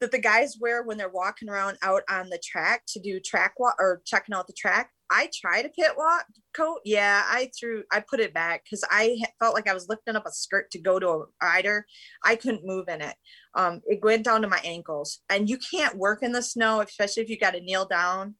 that 0.00 0.10
the 0.10 0.18
guys 0.18 0.56
wear 0.60 0.82
when 0.82 0.98
they're 0.98 1.08
walking 1.08 1.48
around 1.48 1.78
out 1.80 2.02
on 2.10 2.28
the 2.28 2.40
track 2.44 2.82
to 2.88 2.98
do 2.98 3.20
track 3.20 3.54
walk 3.58 3.76
or 3.78 4.02
checking 4.04 4.34
out 4.34 4.48
the 4.48 4.52
track. 4.52 4.90
I 5.12 5.30
tried 5.32 5.64
a 5.64 5.68
pit 5.68 5.92
walk 5.96 6.24
coat. 6.56 6.80
Yeah 6.84 7.22
i 7.26 7.50
threw 7.58 7.84
i 7.92 8.00
put 8.00 8.18
it 8.18 8.34
back 8.34 8.64
because 8.64 8.84
i 8.90 9.16
felt 9.38 9.54
like 9.54 9.68
i 9.68 9.74
was 9.74 9.88
lifting 9.88 10.16
up 10.16 10.26
a 10.26 10.32
skirt 10.32 10.70
to 10.72 10.80
go 10.80 10.98
to 10.98 11.08
a 11.08 11.24
rider. 11.42 11.86
I 12.24 12.34
couldn't 12.34 12.66
move 12.66 12.88
in 12.88 13.00
it. 13.00 13.14
Um 13.54 13.80
it 13.86 14.02
went 14.02 14.24
down 14.24 14.42
to 14.42 14.48
my 14.48 14.60
ankles. 14.64 15.20
And 15.30 15.48
you 15.48 15.58
can't 15.58 15.96
work 15.96 16.22
in 16.22 16.32
the 16.32 16.42
snow 16.42 16.80
especially 16.80 17.22
if 17.22 17.28
you 17.28 17.38
got 17.38 17.52
to 17.52 17.60
kneel 17.60 17.86
down. 17.86 18.34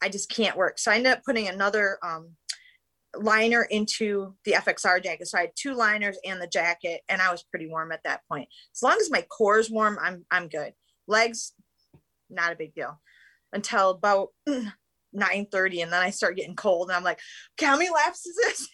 I 0.00 0.08
just 0.08 0.30
can't 0.30 0.56
work. 0.56 0.78
So 0.78 0.92
i 0.92 0.96
ended 0.96 1.12
up 1.12 1.24
putting 1.24 1.48
another 1.48 1.98
um 2.04 2.36
liner 3.22 3.62
into 3.62 4.34
the 4.44 4.52
FXR 4.52 5.02
jacket. 5.02 5.28
So 5.28 5.38
I 5.38 5.42
had 5.42 5.50
two 5.54 5.74
liners 5.74 6.18
and 6.24 6.40
the 6.40 6.46
jacket, 6.46 7.02
and 7.08 7.20
I 7.20 7.30
was 7.30 7.42
pretty 7.42 7.68
warm 7.68 7.92
at 7.92 8.02
that 8.04 8.20
point. 8.30 8.48
As 8.74 8.82
long 8.82 8.96
as 9.00 9.10
my 9.10 9.22
core 9.22 9.58
is 9.58 9.70
warm, 9.70 9.98
I'm 10.00 10.24
I'm 10.30 10.48
good. 10.48 10.72
Legs, 11.06 11.52
not 12.30 12.52
a 12.52 12.56
big 12.56 12.74
deal. 12.74 13.00
Until 13.52 13.90
about 13.90 14.28
9:30, 14.48 15.82
and 15.82 15.92
then 15.92 16.02
I 16.02 16.10
start 16.10 16.36
getting 16.36 16.56
cold, 16.56 16.88
and 16.88 16.96
I'm 16.96 17.04
like, 17.04 17.20
how 17.60 17.76
many 17.76 17.90
laps 17.90 18.26
is 18.26 18.36
this? 18.36 18.68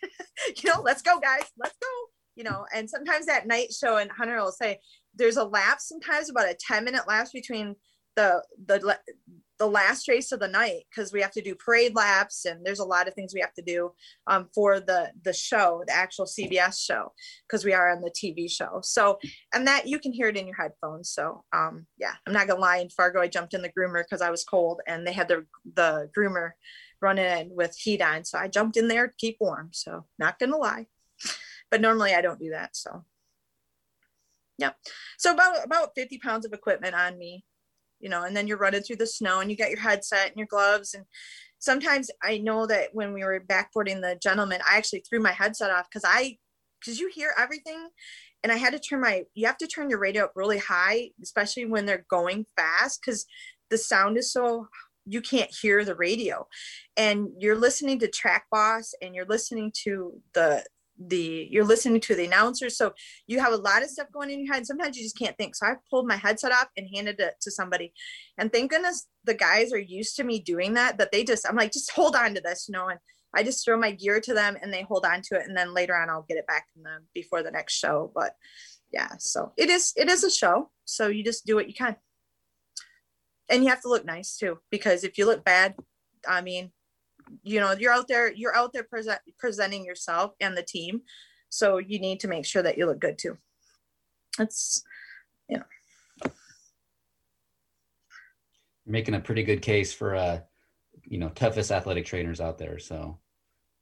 you 0.63 0.71
know, 0.71 0.83
let's 0.83 1.03
go, 1.03 1.21
guys, 1.21 1.45
let's 1.59 1.77
go. 1.81 1.89
You 2.37 2.45
know, 2.45 2.67
and 2.75 2.91
sometimes 2.91 3.27
that 3.27 3.47
night 3.47 3.73
show, 3.73 3.99
and 3.99 4.11
Hunter 4.11 4.37
will 4.37 4.51
say, 4.51 4.81
there's 5.15 5.37
a 5.37 5.45
lap 5.45 5.79
sometimes 5.81 6.29
about 6.29 6.49
a 6.49 6.57
10 6.59 6.85
minute 6.85 7.07
lapse 7.07 7.31
between 7.31 7.77
the 8.17 8.43
the 8.67 8.99
the 9.59 9.67
last 9.67 10.09
race 10.09 10.33
of 10.33 10.41
the 10.41 10.49
night 10.49 10.83
because 10.91 11.13
we 11.13 11.21
have 11.21 11.31
to 11.31 11.43
do 11.43 11.55
parade 11.55 11.95
laps 11.95 12.45
and 12.45 12.65
there's 12.65 12.81
a 12.81 12.85
lot 12.85 13.07
of 13.07 13.15
things 13.15 13.33
we 13.33 13.41
have 13.41 13.55
to 13.55 13.63
do 13.63 13.93
um, 14.27 14.49
for 14.55 14.81
the 14.81 15.11
the 15.25 15.33
show 15.33 15.83
the 15.87 15.93
actual 15.93 16.25
cbs 16.25 16.85
show 16.85 17.13
because 17.47 17.65
we 17.65 17.73
are 17.73 17.91
on 17.91 18.01
the 18.01 18.11
tv 18.11 18.51
show. 18.51 18.81
So 18.83 19.19
and 19.53 19.67
that 19.67 19.87
you 19.87 19.99
can 19.99 20.13
hear 20.13 20.29
it 20.29 20.37
in 20.37 20.47
your 20.47 20.57
headphones. 20.57 21.11
So 21.11 21.45
um, 21.53 21.87
yeah 21.99 22.15
i'm 22.27 22.33
not 22.33 22.49
gonna 22.49 22.61
lie 22.61 22.79
in 22.79 22.89
fargo 22.91 23.21
i 23.21 23.29
jumped 23.29 23.55
in 23.55 23.63
the 23.63 23.71
groomer 23.71 24.03
because 24.03 24.23
i 24.23 24.31
was 24.31 24.45
cold 24.45 24.81
and 24.87 25.07
they 25.07 25.13
had 25.13 25.29
the 25.29 25.47
the 25.75 26.11
groomer 26.17 26.53
running 27.01 27.27
in 27.27 27.51
with 27.55 27.77
heat 27.77 28.03
on. 28.03 28.25
So 28.25 28.39
i 28.39 28.49
jumped 28.49 28.77
in 28.77 28.89
there 28.89 29.09
to 29.09 29.15
keep 29.19 29.37
warm. 29.41 29.71
So 29.73 30.07
not 30.19 30.39
gonna 30.39 30.57
lie. 30.57 30.87
But 31.71 31.81
normally 31.81 32.15
i 32.15 32.21
don't 32.21 32.41
do 32.41 32.51
that 32.51 32.77
so. 32.77 33.05
Yeah 34.59 34.73
so 35.19 35.33
about 35.33 35.65
about 35.65 35.91
50 35.95 36.19
pounds 36.19 36.45
of 36.45 36.53
equipment 36.53 36.95
on 36.95 37.19
me 37.19 37.45
you 38.01 38.09
know, 38.09 38.25
and 38.25 38.37
then 38.37 38.47
you're 38.47 38.59
running 38.59 38.83
through 38.83 38.97
the 38.97 39.07
snow 39.07 39.41
and 39.41 39.51
you 39.51 39.57
got 39.57 39.71
your 39.71 39.81
headset 39.81 40.29
and 40.29 40.37
your 40.37 40.47
gloves. 40.47 40.95
And 40.95 41.05
sometimes 41.59 42.11
I 42.23 42.39
know 42.39 42.67
that 42.67 42.91
when 42.93 43.13
we 43.13 43.25
were 43.25 43.41
backboarding 43.41 44.01
the 44.01 44.19
gentleman, 44.23 44.61
I 44.69 44.77
actually 44.77 45.05
threw 45.09 45.21
my 45.21 45.33
headset 45.33 45.71
off 45.71 45.87
because 45.89 46.05
I, 46.07 46.39
because 46.81 46.99
you 47.01 47.11
hear 47.13 47.33
everything. 47.39 47.89
And 48.43 48.53
I 48.53 48.57
had 48.57 48.75
to 48.75 48.79
turn 48.79 49.01
my, 49.01 49.23
you 49.35 49.47
have 49.47 49.57
to 49.59 49.67
turn 49.67 49.89
your 49.89 49.99
radio 49.99 50.25
up 50.25 50.33
really 50.37 50.59
high, 50.59 51.11
especially 51.23 51.65
when 51.65 51.87
they're 51.87 52.05
going 52.11 52.45
fast 52.57 53.01
because 53.01 53.25
the 53.71 53.79
sound 53.79 54.19
is 54.19 54.31
so 54.31 54.69
you 55.07 55.21
can't 55.21 55.51
hear 55.61 55.85
the 55.85 55.95
radio 55.95 56.47
and 56.97 57.29
you're 57.39 57.59
listening 57.59 57.99
to 57.99 58.09
track 58.09 58.47
boss 58.51 58.95
and 59.03 59.15
you're 59.15 59.27
listening 59.27 59.73
to 59.85 60.13
the 60.33 60.65
the 60.99 61.49
you're 61.51 61.65
listening 61.65 62.01
to 62.01 62.15
the 62.15 62.25
announcer. 62.25 62.71
So 62.71 62.93
you 63.27 63.41
have 63.41 63.53
a 63.53 63.57
lot 63.57 63.83
of 63.83 63.91
stuff 63.91 64.09
going 64.13 64.31
in 64.31 64.45
your 64.45 64.55
head. 64.55 64.67
Sometimes 64.67 64.97
you 64.97 65.03
just 65.03 65.19
can't 65.19 65.37
think. 65.37 65.55
So 65.55 65.67
i 65.67 65.75
pulled 65.91 66.07
my 66.07 66.17
headset 66.17 66.53
off 66.53 66.69
and 66.77 66.89
handed 66.95 67.21
it 67.21 67.35
to 67.43 67.51
somebody. 67.51 67.93
And 68.39 68.53
thank 68.53 68.71
goodness 68.71 69.09
the 69.25 69.35
guys 69.35 69.73
are 69.73 69.79
used 69.79 70.17
to 70.17 70.25
me 70.25 70.39
doing 70.39 70.75
that 70.75 70.99
that 70.99 71.11
they 71.11 71.25
just 71.25 71.49
i'm 71.49 71.57
like 71.57 71.73
just 71.73 71.91
hold 71.93 72.15
on 72.15 72.35
to 72.35 72.41
this 72.41 72.67
you 72.69 72.73
know? 72.73 72.89
And 72.89 73.01
i 73.35 73.43
just 73.43 73.65
throw 73.65 73.79
my 73.79 73.91
gear 73.91 74.21
to 74.21 74.35
them 74.35 74.57
and 74.63 74.73
they 74.73 74.83
hold 74.83 75.05
on 75.05 75.23
to 75.23 75.37
it. 75.37 75.47
And 75.47 75.57
then 75.57 75.75
later 75.75 75.97
on 75.97 76.11
i'll 76.11 76.27
get 76.29 76.39
it 76.39 76.47
back 76.47 76.67
from 76.73 76.85
them 76.85 77.07
before 77.15 77.43
the 77.43 77.51
next 77.51 77.75
show. 77.75 78.13
But 78.15 78.35
yeah 78.93 79.11
so 79.19 79.53
it 79.57 79.71
is 79.71 79.93
it 79.97 80.09
is 80.09 80.25
a 80.25 80.31
show. 80.31 80.71
So 80.85 81.09
you 81.09 81.25
just 81.25 81.47
do 81.47 81.57
what 81.57 81.69
you 81.69 81.75
can. 81.75 81.97
And 83.51 83.63
you 83.63 83.71
have 83.71 83.83
to 83.83 83.89
look 83.89 84.05
nice 84.05 84.37
too 84.37 84.59
because 84.71 85.05
if 85.05 85.19
you 85.19 85.27
look 85.27 85.45
bad 85.45 85.75
i 86.27 86.41
mean 86.41 86.71
you 87.43 87.61
know 87.61 87.73
you're 87.73 87.93
out 87.93 88.09
there 88.09 88.33
you're 88.33 88.57
out 88.57 88.73
there 88.73 88.85
present, 88.85 89.19
presenting 89.39 89.85
yourself 89.85 90.33
and 90.41 90.57
the 90.57 90.63
team 90.63 91.03
So 91.55 91.79
you 91.79 92.01
need 92.01 92.19
to 92.21 92.29
make 92.29 92.45
sure 92.45 92.65
that 92.65 92.77
you 92.77 92.87
look 92.87 92.99
good 92.99 93.17
too. 93.17 93.39
It's, 94.41 94.83
you 95.49 95.59
know. 95.59 96.31
Making 98.85 99.15
a 99.15 99.21
pretty 99.21 99.45
good 99.45 99.63
case 99.63 99.93
for, 99.93 100.17
uh, 100.17 100.41
you 101.05 101.19
know, 101.19 101.29
toughest 101.29 101.71
athletic 101.71 102.07
trainers 102.07 102.41
out 102.41 102.59
there. 102.59 102.81
So 102.81 103.21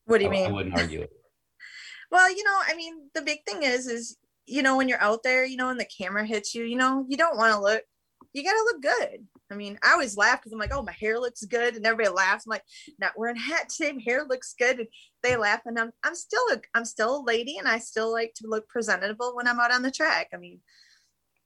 what 0.04 0.18
do 0.18 0.24
you 0.24 0.30
I, 0.30 0.32
mean? 0.32 0.46
I 0.48 0.52
wouldn't 0.52 0.78
argue 0.78 1.00
it. 1.00 1.12
well, 2.10 2.28
you 2.30 2.44
know, 2.44 2.58
I 2.66 2.74
mean, 2.74 3.08
the 3.14 3.22
big 3.22 3.38
thing 3.46 3.62
is, 3.62 3.86
is, 3.86 4.18
you 4.44 4.62
know, 4.62 4.76
when 4.76 4.86
you're 4.86 5.00
out 5.00 5.22
there, 5.22 5.46
you 5.46 5.56
know, 5.56 5.70
and 5.70 5.80
the 5.80 5.86
camera 5.86 6.26
hits 6.26 6.54
you, 6.54 6.64
you 6.64 6.76
know, 6.76 7.06
you 7.08 7.16
don't 7.16 7.38
want 7.38 7.54
to 7.54 7.60
look, 7.60 7.84
you 8.32 8.42
got 8.42 8.52
to 8.52 8.64
look 8.64 8.82
good. 8.82 9.26
I 9.50 9.54
mean, 9.54 9.78
I 9.82 9.92
always 9.92 10.16
laugh 10.16 10.40
because 10.40 10.52
I'm 10.52 10.58
like, 10.58 10.72
oh, 10.74 10.82
my 10.82 10.92
hair 10.98 11.18
looks 11.18 11.44
good, 11.44 11.76
and 11.76 11.86
everybody 11.86 12.14
laughs. 12.14 12.46
I'm 12.46 12.50
like, 12.50 12.64
not 12.98 13.12
wearing 13.16 13.36
a 13.36 13.40
hat 13.40 13.68
today. 13.68 13.92
My 13.92 14.02
hair 14.02 14.24
looks 14.28 14.54
good, 14.58 14.78
and 14.78 14.88
they 15.22 15.36
laugh. 15.36 15.60
And 15.66 15.78
I'm, 15.78 15.92
I'm 16.02 16.14
still, 16.14 16.42
a, 16.52 16.60
I'm 16.74 16.84
still 16.84 17.20
a 17.20 17.24
lady, 17.24 17.58
and 17.58 17.68
I 17.68 17.78
still 17.78 18.10
like 18.10 18.32
to 18.36 18.46
look 18.46 18.68
presentable 18.68 19.36
when 19.36 19.46
I'm 19.46 19.60
out 19.60 19.72
on 19.72 19.82
the 19.82 19.90
track. 19.90 20.28
I 20.32 20.38
mean, 20.38 20.60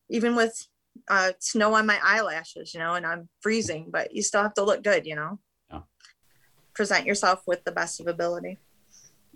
even 0.09 0.37
with 0.37 0.67
uh, 1.09 1.33
snow 1.41 1.75
on 1.75 1.87
my 1.87 1.99
eyelashes, 2.05 2.73
you 2.73 2.81
know, 2.81 2.95
and 2.95 3.05
I'm 3.05 3.29
freezing, 3.41 3.89
but 3.91 4.15
you 4.15 4.23
still 4.23 4.43
have 4.43 4.55
to 4.55 4.65
look 4.65 4.85
good, 4.85 5.07
you 5.07 5.17
know. 5.17 5.41
Yeah. 5.71 5.81
Present 6.75 7.07
yourself 7.07 7.43
with 7.47 7.65
the 7.65 7.73
best 7.73 8.01
of 8.01 8.07
ability. 8.07 8.59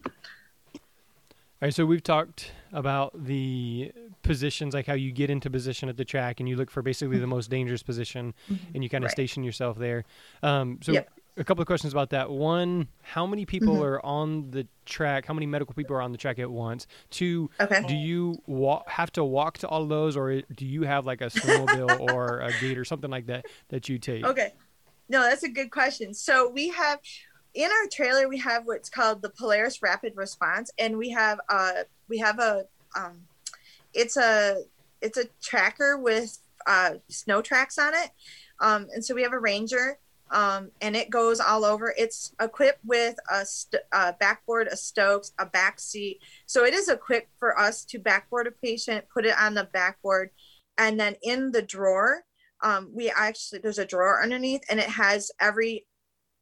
All 0.06 1.66
right, 1.66 1.74
so 1.74 1.84
we've 1.84 2.02
talked 2.02 2.52
about 2.72 3.24
the 3.24 3.92
positions, 4.22 4.74
like 4.74 4.86
how 4.86 4.94
you 4.94 5.12
get 5.12 5.30
into 5.30 5.50
position 5.50 5.88
at 5.88 5.96
the 5.96 6.04
track, 6.04 6.40
and 6.40 6.48
you 6.48 6.56
look 6.56 6.70
for 6.70 6.82
basically 6.82 7.18
the 7.18 7.26
most 7.26 7.50
dangerous 7.50 7.82
position, 7.82 8.34
Mm-hmm. 8.50 8.64
and 8.74 8.84
you 8.84 8.90
kind 8.90 9.04
of 9.04 9.08
Right. 9.08 9.12
station 9.12 9.42
yourself 9.42 9.78
there. 9.78 10.04
Um, 10.42 10.78
so, 10.82 10.92
Yep. 10.92 11.10
a 11.36 11.44
couple 11.44 11.62
of 11.62 11.66
questions 11.66 11.92
about 11.92 12.10
that. 12.10 12.30
One, 12.30 12.88
how 13.02 13.26
many 13.26 13.46
people 13.46 13.76
Mhm. 13.76 13.82
are 13.84 14.04
on 14.04 14.50
the 14.50 14.66
track? 14.84 15.26
How 15.26 15.34
many 15.34 15.46
medical 15.46 15.74
people 15.74 15.96
are 15.96 16.02
on 16.02 16.12
the 16.12 16.18
track 16.18 16.38
at 16.38 16.50
once? 16.50 16.86
Two, 17.10 17.50
Okay. 17.60 17.82
do 17.86 17.94
you 17.94 18.42
wa- 18.46 18.82
have 18.86 19.10
to 19.12 19.24
walk 19.24 19.58
to 19.58 19.68
all 19.68 19.82
of 19.82 19.88
those, 19.88 20.16
or 20.16 20.42
do 20.42 20.66
you 20.66 20.82
have 20.82 21.06
like 21.06 21.20
a 21.20 21.26
snowmobile 21.30 22.00
or 22.14 22.40
a 22.40 22.52
gate 22.60 22.76
or 22.78 22.84
something 22.84 23.10
like 23.10 23.26
that 23.26 23.46
that 23.68 23.88
you 23.88 23.98
take? 23.98 24.24
Okay. 24.24 24.52
No, 25.08 25.22
that's 25.22 25.42
a 25.42 25.48
good 25.48 25.70
question. 25.70 26.14
So 26.14 26.48
we 26.50 26.68
have 26.68 27.00
in 27.52 27.68
our 27.68 27.88
trailer 27.90 28.28
we 28.28 28.38
have 28.38 28.64
what's 28.64 28.88
called 28.88 29.22
the 29.22 29.28
Polaris 29.30 29.82
Rapid 29.82 30.16
Response, 30.16 30.70
and 30.78 30.96
we 30.96 31.10
have 31.10 31.40
uh 31.48 31.82
we 32.10 32.18
have 32.18 32.38
a 32.38 32.66
um 32.96 33.22
it's 33.94 34.16
a 34.16 34.62
it's 35.00 35.16
a 35.16 35.24
tracker 35.42 35.96
with 35.96 36.38
uh 36.66 36.94
snow 37.08 37.40
tracks 37.40 37.78
on 37.78 37.94
it. 37.94 38.10
Um 38.60 38.88
and 38.92 39.02
so 39.02 39.14
we 39.14 39.22
have 39.22 39.32
a 39.32 39.38
Ranger 39.38 39.98
um 40.30 40.70
and 40.82 40.94
it 40.94 41.08
goes 41.08 41.40
all 41.40 41.64
over. 41.64 41.94
It's 41.96 42.34
equipped 42.40 42.84
with 42.84 43.16
a, 43.32 43.46
st- 43.46 43.82
a 43.92 44.12
backboard, 44.12 44.68
a 44.68 44.76
Stokes, 44.76 45.32
a 45.38 45.46
back 45.46 45.80
seat. 45.80 46.20
So 46.44 46.64
it 46.64 46.74
is 46.74 46.88
equipped 46.88 47.30
for 47.38 47.58
us 47.58 47.84
to 47.86 47.98
backboard 47.98 48.46
a 48.46 48.50
patient, 48.50 49.06
put 49.12 49.24
it 49.24 49.34
on 49.40 49.54
the 49.54 49.64
backboard, 49.72 50.30
and 50.76 51.00
then 51.00 51.14
in 51.22 51.52
the 51.52 51.62
drawer 51.62 52.24
um, 52.62 52.90
we 52.92 53.10
actually 53.10 53.60
there's 53.60 53.78
a 53.78 53.86
drawer 53.86 54.22
underneath 54.22 54.62
and 54.68 54.78
it 54.78 54.88
has 54.88 55.30
every 55.40 55.86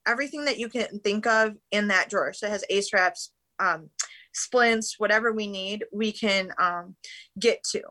everything 0.07 0.45
that 0.47 0.59
you 0.59 0.69
can 0.69 0.99
think 1.01 1.27
of 1.27 1.55
in 1.71 1.89
that 1.89 2.09
drawer 2.09 2.33
so 2.33 2.47
it 2.47 2.51
has 2.51 2.65
a 2.71 2.81
straps 2.81 3.33
um, 3.61 3.91
splints 4.39 4.95
whatever 4.99 5.33
we 5.33 5.47
need 5.47 5.85
we 5.93 6.13
can 6.13 6.53
um, 6.59 6.97
get 7.39 7.63
to. 7.65 7.83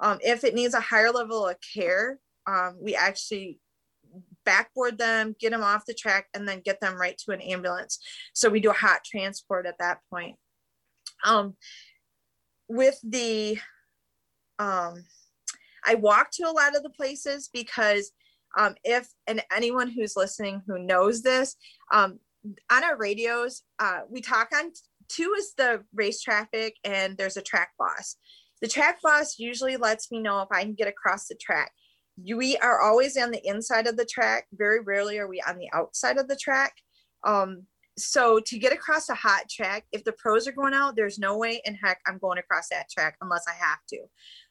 Um, 0.00 0.18
if 0.20 0.44
it 0.44 0.54
needs 0.54 0.74
a 0.74 0.80
higher 0.80 1.10
level 1.10 1.46
of 1.46 1.56
care 1.74 2.18
um, 2.46 2.76
we 2.80 2.94
actually 2.94 3.60
backboard 4.44 4.98
them 4.98 5.34
get 5.38 5.52
them 5.52 5.62
off 5.62 5.86
the 5.86 5.94
track 5.94 6.26
and 6.34 6.46
then 6.46 6.60
get 6.64 6.80
them 6.80 7.00
right 7.00 7.16
to 7.18 7.32
an 7.32 7.40
ambulance. 7.40 7.98
So 8.34 8.50
we 8.50 8.60
do 8.60 8.70
a 8.70 8.74
hot 8.74 9.00
transport 9.04 9.66
at 9.66 9.78
that 9.78 9.98
point. 10.10 10.36
Um, 11.24 11.56
with 12.68 12.98
the 13.02 13.58
um, 14.58 15.04
I 15.84 15.94
walk 15.94 16.30
to 16.32 16.44
a 16.44 16.52
lot 16.52 16.76
of 16.76 16.82
the 16.82 16.90
places 16.90 17.48
because 17.52 18.12
um, 18.58 18.74
if 18.84 19.08
and 19.26 19.42
anyone 19.54 19.88
who's 19.88 20.14
listening 20.16 20.62
who 20.66 20.78
knows 20.78 21.22
this, 21.22 21.56
on 22.70 22.84
our 22.84 22.96
radios, 22.96 23.62
uh, 23.78 24.00
we 24.10 24.20
talk 24.20 24.50
on 24.54 24.72
two 25.14 25.34
is 25.38 25.54
the 25.56 25.84
race 25.94 26.20
traffic 26.20 26.76
and 26.84 27.16
there's 27.16 27.36
a 27.36 27.42
track 27.42 27.70
boss. 27.78 28.16
The 28.60 28.68
track 28.68 29.00
boss 29.02 29.38
usually 29.38 29.76
lets 29.76 30.10
me 30.10 30.20
know 30.20 30.40
if 30.40 30.48
I 30.52 30.62
can 30.62 30.74
get 30.74 30.88
across 30.88 31.26
the 31.26 31.34
track. 31.34 31.72
We 32.16 32.56
are 32.58 32.80
always 32.80 33.16
on 33.16 33.30
the 33.30 33.46
inside 33.46 33.86
of 33.86 33.96
the 33.96 34.04
track. 34.04 34.46
Very 34.52 34.80
rarely 34.80 35.18
are 35.18 35.28
we 35.28 35.42
on 35.46 35.58
the 35.58 35.68
outside 35.72 36.18
of 36.18 36.28
the 36.28 36.36
track. 36.36 36.74
Um, 37.24 37.66
so 37.98 38.40
to 38.46 38.58
get 38.58 38.72
across 38.72 39.08
a 39.08 39.14
hot 39.14 39.48
track, 39.50 39.84
if 39.92 40.04
the 40.04 40.12
pros 40.12 40.46
are 40.46 40.52
going 40.52 40.74
out, 40.74 40.96
there's 40.96 41.18
no 41.18 41.36
way 41.36 41.60
in 41.64 41.74
heck 41.74 42.00
I'm 42.06 42.18
going 42.18 42.38
across 42.38 42.68
that 42.70 42.88
track 42.90 43.16
unless 43.20 43.44
I 43.48 43.52
have 43.52 43.78
to. 43.90 43.98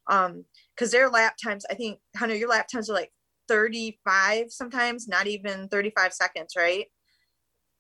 Um, 0.10 0.46
because 0.76 0.92
their 0.92 1.10
lap 1.10 1.36
times, 1.44 1.66
I 1.70 1.76
think, 1.76 2.00
Hunter, 2.16 2.36
your 2.36 2.50
lap 2.50 2.68
times 2.68 2.90
are 2.90 2.94
like 2.94 3.12
35 3.48 4.52
sometimes, 4.52 5.08
not 5.08 5.28
even 5.28 5.68
35 5.70 6.14
seconds, 6.14 6.54
right? 6.56 6.88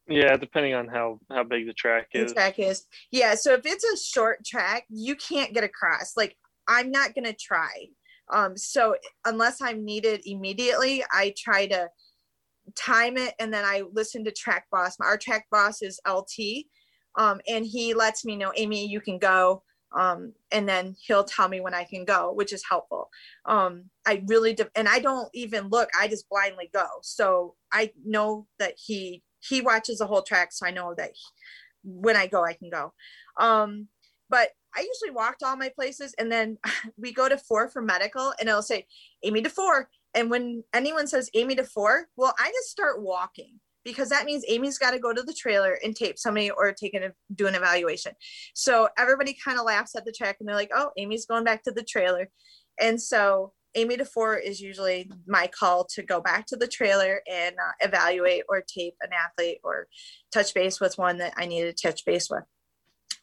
Yeah, 0.07 0.35
depending 0.37 0.73
on 0.73 0.87
how 0.87 1.19
how 1.29 1.43
big 1.43 1.67
the 1.67 1.73
track 1.73 2.07
The 2.13 2.25
is. 2.25 2.33
track 2.33 2.59
is. 2.59 2.85
Yeah, 3.11 3.35
so 3.35 3.53
if 3.53 3.61
it's 3.65 3.83
a 3.83 3.97
short 3.97 4.43
track, 4.45 4.85
you 4.89 5.15
can't 5.15 5.53
get 5.53 5.63
across. 5.63 6.17
Like 6.17 6.37
I'm 6.67 6.91
not 6.91 7.15
gonna 7.15 7.33
try. 7.33 7.87
Um, 8.31 8.57
so 8.57 8.95
unless 9.25 9.61
I'm 9.61 9.83
needed 9.85 10.21
immediately, 10.25 11.03
I 11.11 11.33
try 11.37 11.67
to 11.67 11.89
time 12.75 13.17
it 13.17 13.33
and 13.39 13.53
then 13.53 13.65
I 13.65 13.83
listen 13.91 14.23
to 14.25 14.31
track 14.31 14.65
boss. 14.71 14.95
Our 14.99 15.17
track 15.17 15.47
boss 15.51 15.81
is 15.81 15.99
LT. 16.07 16.65
Um, 17.17 17.41
and 17.47 17.65
he 17.65 17.93
lets 17.93 18.23
me 18.23 18.37
know, 18.37 18.53
Amy, 18.55 18.87
you 18.87 19.01
can 19.01 19.17
go. 19.19 19.63
Um, 19.93 20.31
and 20.53 20.67
then 20.67 20.95
he'll 21.05 21.25
tell 21.25 21.49
me 21.49 21.59
when 21.59 21.73
I 21.73 21.83
can 21.83 22.05
go, 22.05 22.31
which 22.31 22.53
is 22.53 22.63
helpful. 22.67 23.09
Um, 23.45 23.89
I 24.07 24.23
really 24.27 24.53
do, 24.53 24.65
and 24.75 24.87
I 24.87 24.99
don't 24.99 25.27
even 25.33 25.67
look, 25.67 25.89
I 25.99 26.07
just 26.07 26.29
blindly 26.29 26.69
go. 26.73 26.85
So 27.01 27.55
I 27.73 27.91
know 28.05 28.47
that 28.59 28.75
he 28.77 29.21
he 29.41 29.61
watches 29.61 29.99
the 29.99 30.07
whole 30.07 30.21
track, 30.21 30.51
so 30.51 30.65
I 30.65 30.71
know 30.71 30.93
that 30.97 31.11
he- 31.13 31.21
when 31.83 32.15
I 32.15 32.27
go, 32.27 32.43
I 32.43 32.53
can 32.53 32.69
go. 32.69 32.93
Um, 33.37 33.87
but 34.29 34.49
I 34.75 34.81
usually 34.81 35.11
walk 35.11 35.39
to 35.39 35.47
all 35.47 35.57
my 35.57 35.69
places, 35.69 36.13
and 36.17 36.31
then 36.31 36.57
we 36.97 37.11
go 37.13 37.27
to 37.27 37.37
four 37.37 37.69
for 37.69 37.81
medical, 37.81 38.33
and 38.39 38.49
i'll 38.49 38.61
say 38.61 38.87
Amy 39.23 39.41
to 39.41 39.49
four. 39.49 39.89
And 40.13 40.29
when 40.29 40.63
anyone 40.73 41.07
says 41.07 41.29
Amy 41.33 41.55
to 41.55 41.63
four, 41.63 42.07
well, 42.17 42.33
I 42.37 42.49
just 42.49 42.69
start 42.69 43.01
walking 43.01 43.59
because 43.83 44.09
that 44.09 44.25
means 44.25 44.43
Amy's 44.47 44.77
got 44.77 44.91
to 44.91 44.99
go 44.99 45.13
to 45.13 45.23
the 45.23 45.33
trailer 45.33 45.77
and 45.83 45.95
tape 45.95 46.19
somebody 46.19 46.51
or 46.51 46.71
take 46.71 46.93
an 46.93 47.13
do 47.33 47.47
an 47.47 47.55
evaluation. 47.55 48.13
So 48.53 48.89
everybody 48.97 49.33
kind 49.33 49.57
of 49.57 49.65
laughs 49.65 49.95
at 49.95 50.05
the 50.05 50.11
track 50.11 50.37
and 50.39 50.47
they're 50.47 50.55
like, 50.55 50.71
"Oh, 50.73 50.91
Amy's 50.97 51.25
going 51.25 51.43
back 51.43 51.63
to 51.63 51.71
the 51.71 51.83
trailer," 51.83 52.29
and 52.79 53.01
so 53.01 53.53
Amy 53.75 53.97
four 53.97 54.35
is 54.37 54.59
usually 54.59 55.09
my 55.27 55.47
call 55.47 55.85
to 55.85 56.03
go 56.03 56.19
back 56.21 56.45
to 56.47 56.55
the 56.55 56.67
trailer 56.67 57.21
and 57.31 57.55
uh, 57.55 57.71
evaluate 57.79 58.43
or 58.49 58.61
tape 58.61 58.95
an 59.01 59.09
athlete 59.13 59.59
or 59.63 59.87
touch 60.33 60.53
base 60.53 60.79
with 60.79 60.97
one 60.97 61.17
that 61.19 61.33
I 61.37 61.45
need 61.45 61.61
to 61.63 61.73
touch 61.73 62.05
base 62.05 62.29
with. 62.29 62.43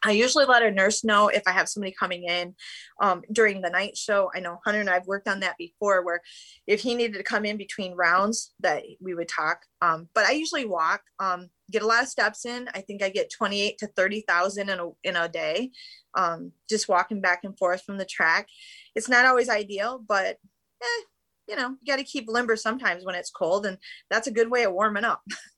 I 0.04 0.12
usually 0.12 0.44
let 0.44 0.62
a 0.62 0.70
nurse 0.70 1.02
know 1.02 1.28
if 1.28 1.42
I 1.46 1.50
have 1.50 1.68
somebody 1.68 1.92
coming 1.98 2.24
in 2.24 2.54
um, 3.00 3.22
during 3.32 3.60
the 3.60 3.70
night 3.70 3.96
show. 3.96 4.30
I 4.34 4.40
know 4.40 4.60
Hunter 4.64 4.80
and 4.80 4.90
I've 4.90 5.06
worked 5.06 5.28
on 5.28 5.40
that 5.40 5.56
before, 5.58 6.04
where 6.04 6.20
if 6.66 6.80
he 6.80 6.94
needed 6.94 7.16
to 7.16 7.24
come 7.24 7.44
in 7.44 7.56
between 7.56 7.96
rounds, 7.96 8.54
that 8.60 8.84
we 9.00 9.14
would 9.14 9.28
talk. 9.28 9.62
Um, 9.82 10.08
but 10.14 10.26
I 10.26 10.32
usually 10.32 10.66
walk, 10.66 11.02
um, 11.18 11.50
get 11.70 11.82
a 11.82 11.86
lot 11.86 12.02
of 12.02 12.08
steps 12.08 12.46
in. 12.46 12.68
I 12.74 12.80
think 12.80 13.02
I 13.02 13.08
get 13.08 13.32
28 13.32 13.78
to 13.78 13.86
30,000 13.88 14.68
in 14.68 14.78
a, 14.78 14.88
in 15.02 15.16
a 15.16 15.28
day, 15.28 15.70
um, 16.14 16.52
just 16.68 16.88
walking 16.88 17.20
back 17.20 17.40
and 17.42 17.58
forth 17.58 17.82
from 17.82 17.98
the 17.98 18.04
track. 18.04 18.48
It's 18.94 19.08
not 19.08 19.26
always 19.26 19.48
ideal, 19.48 20.02
but 20.06 20.36
eh, 20.82 21.02
you 21.48 21.56
know, 21.56 21.70
you 21.80 21.86
got 21.92 21.96
to 21.96 22.04
keep 22.04 22.28
limber 22.28 22.56
sometimes 22.56 23.04
when 23.04 23.14
it's 23.14 23.30
cold, 23.30 23.66
and 23.66 23.78
that's 24.10 24.26
a 24.26 24.32
good 24.32 24.50
way 24.50 24.64
of 24.64 24.72
warming 24.72 25.04
up. 25.04 25.22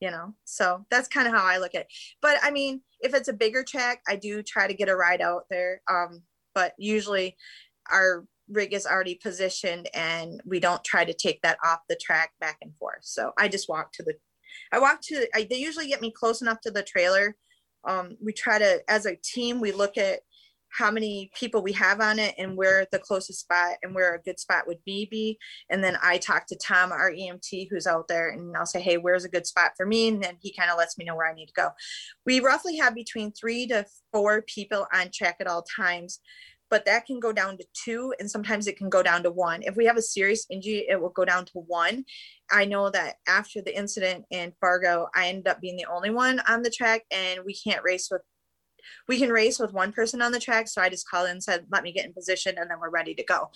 you 0.00 0.10
know, 0.10 0.34
so 0.44 0.84
that's 0.90 1.08
kind 1.08 1.26
of 1.26 1.34
how 1.34 1.44
I 1.44 1.58
look 1.58 1.74
at 1.74 1.82
it. 1.82 1.92
But 2.20 2.38
I 2.42 2.50
mean, 2.50 2.82
if 3.00 3.14
it's 3.14 3.28
a 3.28 3.32
bigger 3.32 3.62
track, 3.62 4.02
I 4.08 4.16
do 4.16 4.42
try 4.42 4.66
to 4.66 4.74
get 4.74 4.88
a 4.88 4.96
ride 4.96 5.20
out 5.22 5.44
there. 5.50 5.80
Um, 5.90 6.22
but 6.54 6.72
usually 6.78 7.36
our 7.90 8.26
rig 8.48 8.72
is 8.72 8.86
already 8.86 9.14
positioned 9.14 9.88
and 9.94 10.40
we 10.44 10.60
don't 10.60 10.84
try 10.84 11.04
to 11.04 11.14
take 11.14 11.42
that 11.42 11.58
off 11.64 11.80
the 11.88 11.98
track 12.00 12.30
back 12.40 12.58
and 12.62 12.72
forth. 12.78 13.02
So 13.02 13.32
I 13.38 13.48
just 13.48 13.68
walk 13.68 13.92
to 13.94 14.02
the, 14.02 14.14
I 14.72 14.78
walk 14.78 15.00
to, 15.02 15.26
I, 15.34 15.46
they 15.48 15.56
usually 15.56 15.88
get 15.88 16.00
me 16.00 16.10
close 16.10 16.42
enough 16.42 16.60
to 16.62 16.70
the 16.70 16.82
trailer. 16.82 17.36
Um, 17.86 18.16
we 18.22 18.32
try 18.32 18.58
to, 18.58 18.80
as 18.88 19.06
a 19.06 19.16
team, 19.16 19.60
we 19.60 19.72
look 19.72 19.96
at 19.96 20.20
how 20.76 20.90
many 20.90 21.30
people 21.34 21.62
we 21.62 21.72
have 21.72 22.00
on 22.00 22.18
it 22.18 22.34
and 22.38 22.56
where 22.56 22.86
the 22.92 22.98
closest 22.98 23.40
spot 23.40 23.76
and 23.82 23.94
where 23.94 24.14
a 24.14 24.22
good 24.22 24.38
spot 24.38 24.66
would 24.66 24.82
be 24.84 25.06
be. 25.10 25.38
And 25.70 25.82
then 25.82 25.96
i 26.02 26.18
talk 26.18 26.46
to 26.46 26.56
tom 26.56 26.92
our 26.92 27.10
emt 27.10 27.68
who's 27.70 27.86
out 27.86 28.08
there 28.08 28.30
and 28.30 28.56
i'll 28.56 28.66
say 28.66 28.80
hey 28.80 28.98
where's 28.98 29.24
a 29.24 29.28
good 29.28 29.46
spot 29.46 29.72
for 29.76 29.86
me? 29.86 30.08
And 30.08 30.22
then 30.22 30.36
he 30.40 30.52
kind 30.52 30.70
of 30.70 30.78
lets 30.78 30.98
me 30.98 31.04
know 31.04 31.16
where 31.16 31.30
i 31.30 31.34
need 31.34 31.46
to 31.46 31.52
go. 31.54 31.70
We 32.24 32.40
roughly 32.40 32.76
have 32.76 32.94
between 32.94 33.32
three 33.32 33.66
to 33.68 33.86
four 34.12 34.42
people 34.42 34.86
on 34.92 35.10
track 35.12 35.36
at 35.40 35.46
all 35.46 35.64
times 35.76 36.20
but 36.68 36.84
that 36.84 37.06
can 37.06 37.20
go 37.20 37.32
down 37.32 37.56
to 37.56 37.64
two 37.84 38.12
and 38.18 38.28
sometimes 38.28 38.66
it 38.66 38.76
can 38.76 38.90
go 38.90 39.00
down 39.00 39.22
to 39.22 39.30
one. 39.30 39.62
If 39.62 39.76
we 39.76 39.86
have 39.86 39.96
a 39.96 40.02
serious 40.02 40.46
injury 40.50 40.86
it 40.88 41.00
will 41.00 41.10
go 41.10 41.24
down 41.24 41.44
to 41.46 41.60
one. 41.66 42.04
I 42.50 42.64
know 42.64 42.90
that 42.90 43.16
after 43.28 43.62
the 43.62 43.76
incident 43.76 44.24
in 44.30 44.52
fargo 44.60 45.08
i 45.14 45.28
ended 45.28 45.48
up 45.48 45.60
being 45.60 45.76
the 45.76 45.86
only 45.86 46.10
one 46.10 46.40
on 46.48 46.62
the 46.62 46.70
track 46.70 47.02
and 47.10 47.40
we 47.44 47.54
can't 47.54 47.84
race 47.84 48.08
with 48.10 48.22
we 49.08 49.18
can 49.18 49.30
race 49.30 49.58
with 49.58 49.72
one 49.72 49.92
person 49.92 50.22
on 50.22 50.32
the 50.32 50.40
track. 50.40 50.68
So 50.68 50.80
I 50.80 50.88
just 50.88 51.08
called 51.08 51.28
and 51.28 51.42
said, 51.42 51.66
let 51.70 51.82
me 51.82 51.92
get 51.92 52.06
in 52.06 52.12
position 52.12 52.56
and 52.58 52.70
then 52.70 52.78
we're 52.80 52.90
ready 52.90 53.14
to 53.14 53.24
go. 53.24 53.50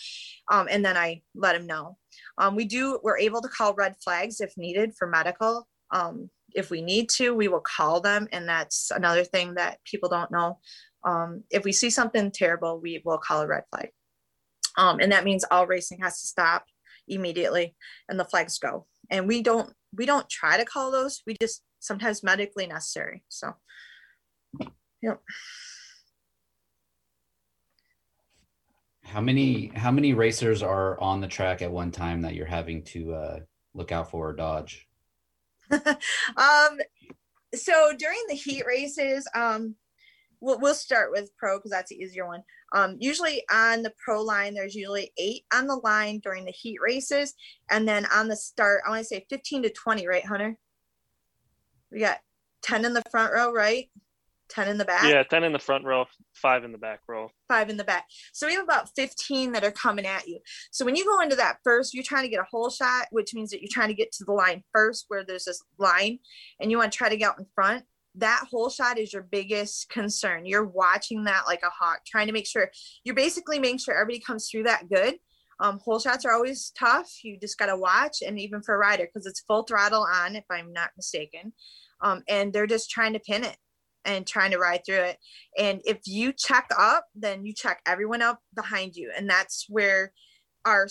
Um, 0.50 0.68
and 0.70 0.84
then 0.84 0.96
I 0.96 1.22
let 1.34 1.56
him 1.56 1.66
know. 1.66 1.96
Um, 2.38 2.56
we 2.56 2.64
do, 2.64 3.00
we're 3.02 3.18
able 3.18 3.40
to 3.42 3.48
call 3.48 3.74
red 3.74 3.96
flags 4.02 4.40
if 4.40 4.56
needed 4.56 4.94
for 4.96 5.06
medical. 5.06 5.68
Um, 5.90 6.30
if 6.54 6.70
we 6.70 6.82
need 6.82 7.08
to, 7.10 7.34
we 7.34 7.48
will 7.48 7.60
call 7.60 8.00
them. 8.00 8.28
And 8.32 8.48
that's 8.48 8.90
another 8.90 9.24
thing 9.24 9.54
that 9.54 9.78
people 9.84 10.08
don't 10.08 10.30
know. 10.30 10.58
Um, 11.04 11.44
if 11.50 11.64
we 11.64 11.72
see 11.72 11.90
something 11.90 12.30
terrible, 12.30 12.80
we 12.80 13.02
will 13.04 13.18
call 13.18 13.42
a 13.42 13.46
red 13.46 13.64
flag. 13.70 13.90
Um, 14.76 15.00
and 15.00 15.12
that 15.12 15.24
means 15.24 15.44
all 15.50 15.66
racing 15.66 16.00
has 16.00 16.20
to 16.20 16.26
stop 16.26 16.64
immediately 17.08 17.74
and 18.08 18.18
the 18.18 18.24
flags 18.24 18.58
go. 18.58 18.86
And 19.10 19.26
we 19.26 19.42
don't, 19.42 19.72
we 19.94 20.06
don't 20.06 20.28
try 20.28 20.56
to 20.56 20.64
call 20.64 20.90
those. 20.90 21.22
We 21.26 21.36
just 21.40 21.62
sometimes 21.80 22.22
medically 22.22 22.66
necessary. 22.66 23.24
So 23.28 23.54
Yep. 25.02 25.22
How 29.04 29.20
many 29.20 29.72
how 29.74 29.90
many 29.90 30.14
racers 30.14 30.62
are 30.62 31.00
on 31.00 31.20
the 31.20 31.26
track 31.26 31.62
at 31.62 31.70
one 31.70 31.90
time 31.90 32.22
that 32.22 32.34
you're 32.34 32.46
having 32.46 32.82
to 32.84 33.14
uh, 33.14 33.40
look 33.74 33.90
out 33.90 34.10
for 34.10 34.28
or 34.28 34.32
dodge? 34.32 34.86
um, 35.72 36.78
so 37.54 37.92
during 37.98 38.20
the 38.28 38.34
heat 38.34 38.64
races, 38.66 39.28
um, 39.34 39.74
we'll, 40.40 40.58
we'll 40.60 40.74
start 40.74 41.10
with 41.10 41.36
pro 41.36 41.58
because 41.58 41.70
that's 41.70 41.90
the 41.90 41.96
easier 41.96 42.26
one. 42.26 42.42
Um, 42.72 42.96
usually 43.00 43.42
on 43.50 43.82
the 43.82 43.92
pro 44.02 44.22
line, 44.22 44.54
there's 44.54 44.74
usually 44.74 45.12
eight 45.18 45.44
on 45.52 45.66
the 45.66 45.80
line 45.82 46.20
during 46.20 46.44
the 46.44 46.52
heat 46.52 46.78
races, 46.80 47.34
and 47.70 47.88
then 47.88 48.06
on 48.14 48.28
the 48.28 48.36
start, 48.36 48.82
I 48.86 48.90
want 48.90 49.00
to 49.00 49.04
say 49.04 49.26
15 49.28 49.64
to 49.64 49.70
20, 49.70 50.06
right, 50.06 50.24
Hunter? 50.24 50.56
We 51.90 51.98
got 51.98 52.18
10 52.62 52.84
in 52.84 52.94
the 52.94 53.02
front 53.10 53.32
row, 53.32 53.52
right? 53.52 53.90
10 54.50 54.68
in 54.68 54.78
the 54.78 54.84
back? 54.84 55.04
Yeah, 55.04 55.22
10 55.22 55.44
in 55.44 55.52
the 55.52 55.58
front 55.58 55.84
row, 55.84 56.04
five 56.34 56.64
in 56.64 56.72
the 56.72 56.78
back 56.78 57.00
row. 57.08 57.30
Five 57.48 57.70
in 57.70 57.76
the 57.76 57.84
back. 57.84 58.06
So 58.32 58.46
we 58.46 58.54
have 58.54 58.64
about 58.64 58.90
15 58.96 59.52
that 59.52 59.64
are 59.64 59.70
coming 59.70 60.06
at 60.06 60.26
you. 60.26 60.40
So 60.70 60.84
when 60.84 60.96
you 60.96 61.04
go 61.04 61.20
into 61.20 61.36
that 61.36 61.58
first, 61.64 61.94
you're 61.94 62.04
trying 62.04 62.24
to 62.24 62.28
get 62.28 62.40
a 62.40 62.46
hole 62.50 62.70
shot, 62.70 63.06
which 63.10 63.34
means 63.34 63.50
that 63.50 63.60
you're 63.60 63.70
trying 63.70 63.88
to 63.88 63.94
get 63.94 64.12
to 64.12 64.24
the 64.24 64.32
line 64.32 64.62
first 64.72 65.06
where 65.08 65.24
there's 65.24 65.44
this 65.44 65.62
line 65.78 66.18
and 66.60 66.70
you 66.70 66.78
want 66.78 66.92
to 66.92 66.98
try 66.98 67.08
to 67.08 67.16
get 67.16 67.30
out 67.30 67.38
in 67.38 67.46
front. 67.54 67.84
That 68.16 68.46
hole 68.50 68.70
shot 68.70 68.98
is 68.98 69.12
your 69.12 69.22
biggest 69.22 69.88
concern. 69.88 70.44
You're 70.44 70.66
watching 70.66 71.24
that 71.24 71.44
like 71.46 71.62
a 71.62 71.70
hawk, 71.70 72.00
trying 72.04 72.26
to 72.26 72.32
make 72.32 72.46
sure 72.46 72.70
you're 73.04 73.14
basically 73.14 73.60
making 73.60 73.78
sure 73.78 73.94
everybody 73.94 74.20
comes 74.20 74.48
through 74.50 74.64
that 74.64 74.88
good. 74.88 75.14
Um, 75.60 75.78
hole 75.78 76.00
shots 76.00 76.24
are 76.24 76.32
always 76.32 76.72
tough. 76.76 77.08
You 77.22 77.38
just 77.38 77.58
got 77.58 77.66
to 77.66 77.76
watch, 77.76 78.22
and 78.26 78.40
even 78.40 78.62
for 78.62 78.74
a 78.74 78.78
rider, 78.78 79.06
because 79.06 79.26
it's 79.26 79.40
full 79.40 79.62
throttle 79.62 80.06
on, 80.10 80.34
if 80.34 80.44
I'm 80.50 80.72
not 80.72 80.90
mistaken. 80.96 81.52
Um, 82.00 82.22
and 82.28 82.50
they're 82.50 82.66
just 82.66 82.90
trying 82.90 83.12
to 83.12 83.20
pin 83.20 83.44
it 83.44 83.56
and 84.04 84.26
trying 84.26 84.50
to 84.52 84.58
ride 84.58 84.82
through 84.86 85.02
it. 85.02 85.18
And 85.58 85.80
if 85.84 86.00
you 86.06 86.32
check 86.32 86.68
up, 86.76 87.06
then 87.14 87.44
you 87.44 87.52
check 87.52 87.80
everyone 87.86 88.22
up 88.22 88.40
behind 88.54 88.96
you. 88.96 89.12
And 89.16 89.28
that's 89.28 89.66
where 89.68 90.12
our 90.64 90.88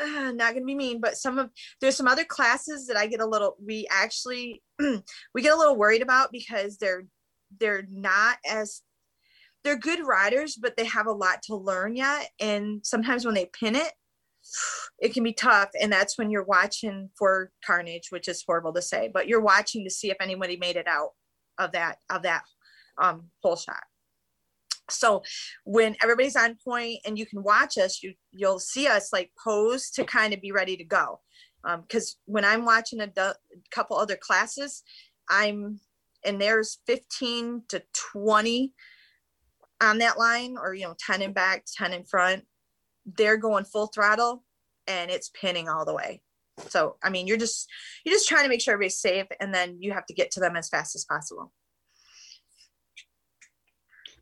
uh, 0.00 0.32
not 0.32 0.54
gonna 0.54 0.64
be 0.64 0.74
mean, 0.74 1.00
but 1.00 1.16
some 1.16 1.38
of 1.38 1.50
there's 1.80 1.96
some 1.96 2.08
other 2.08 2.24
classes 2.24 2.86
that 2.86 2.96
I 2.96 3.06
get 3.06 3.20
a 3.20 3.26
little 3.26 3.56
we 3.64 3.86
actually 3.90 4.62
we 4.78 5.42
get 5.42 5.52
a 5.52 5.58
little 5.58 5.76
worried 5.76 6.02
about 6.02 6.32
because 6.32 6.78
they're 6.78 7.04
they're 7.60 7.86
not 7.90 8.38
as 8.48 8.82
they're 9.64 9.76
good 9.76 10.04
riders, 10.04 10.56
but 10.56 10.76
they 10.76 10.86
have 10.86 11.06
a 11.06 11.12
lot 11.12 11.42
to 11.44 11.54
learn 11.54 11.94
yet. 11.94 12.30
And 12.40 12.84
sometimes 12.84 13.24
when 13.24 13.34
they 13.34 13.46
pin 13.46 13.76
it, 13.76 13.92
it 14.98 15.14
can 15.14 15.22
be 15.22 15.32
tough. 15.32 15.70
And 15.80 15.92
that's 15.92 16.18
when 16.18 16.30
you're 16.30 16.42
watching 16.42 17.10
for 17.16 17.52
carnage, 17.64 18.08
which 18.10 18.26
is 18.26 18.42
horrible 18.44 18.72
to 18.72 18.82
say, 18.82 19.08
but 19.12 19.28
you're 19.28 19.40
watching 19.40 19.84
to 19.84 19.90
see 19.90 20.10
if 20.10 20.16
anybody 20.20 20.56
made 20.56 20.76
it 20.76 20.88
out 20.88 21.10
of 21.64 21.72
that 21.72 21.98
of 22.10 22.22
that 22.22 22.42
um, 22.98 23.30
hole 23.42 23.56
shot. 23.56 23.82
So 24.90 25.22
when 25.64 25.96
everybody's 26.02 26.36
on 26.36 26.56
point 26.62 26.98
and 27.06 27.18
you 27.18 27.26
can 27.26 27.42
watch 27.42 27.78
us, 27.78 28.02
you 28.02 28.14
you'll 28.32 28.60
see 28.60 28.86
us 28.86 29.12
like 29.12 29.30
pose 29.42 29.90
to 29.90 30.04
kind 30.04 30.34
of 30.34 30.40
be 30.40 30.52
ready 30.52 30.76
to 30.76 30.84
go. 30.84 31.20
Because 31.64 32.16
um, 32.28 32.32
when 32.32 32.44
I'm 32.44 32.64
watching 32.64 33.00
a 33.00 33.06
du- 33.06 33.36
couple 33.70 33.96
other 33.96 34.16
classes, 34.16 34.82
I'm 35.30 35.80
and 36.24 36.40
there's 36.40 36.78
15 36.86 37.62
to 37.68 37.82
20 38.12 38.72
on 39.80 39.98
that 39.98 40.18
line, 40.18 40.56
or 40.56 40.74
you 40.74 40.84
know, 40.84 40.94
10 40.98 41.22
in 41.22 41.32
back, 41.32 41.64
10 41.76 41.92
in 41.92 42.04
front. 42.04 42.44
They're 43.04 43.36
going 43.36 43.64
full 43.64 43.88
throttle, 43.88 44.44
and 44.86 45.10
it's 45.10 45.30
pinning 45.30 45.68
all 45.68 45.84
the 45.84 45.94
way. 45.94 46.22
So, 46.68 46.96
I 47.02 47.10
mean, 47.10 47.26
you're 47.26 47.38
just 47.38 47.68
you're 48.04 48.14
just 48.14 48.28
trying 48.28 48.44
to 48.44 48.48
make 48.48 48.60
sure 48.60 48.74
everybody's 48.74 48.98
safe, 48.98 49.26
and 49.40 49.54
then 49.54 49.76
you 49.80 49.92
have 49.92 50.06
to 50.06 50.14
get 50.14 50.30
to 50.32 50.40
them 50.40 50.56
as 50.56 50.68
fast 50.68 50.94
as 50.94 51.04
possible. 51.04 51.52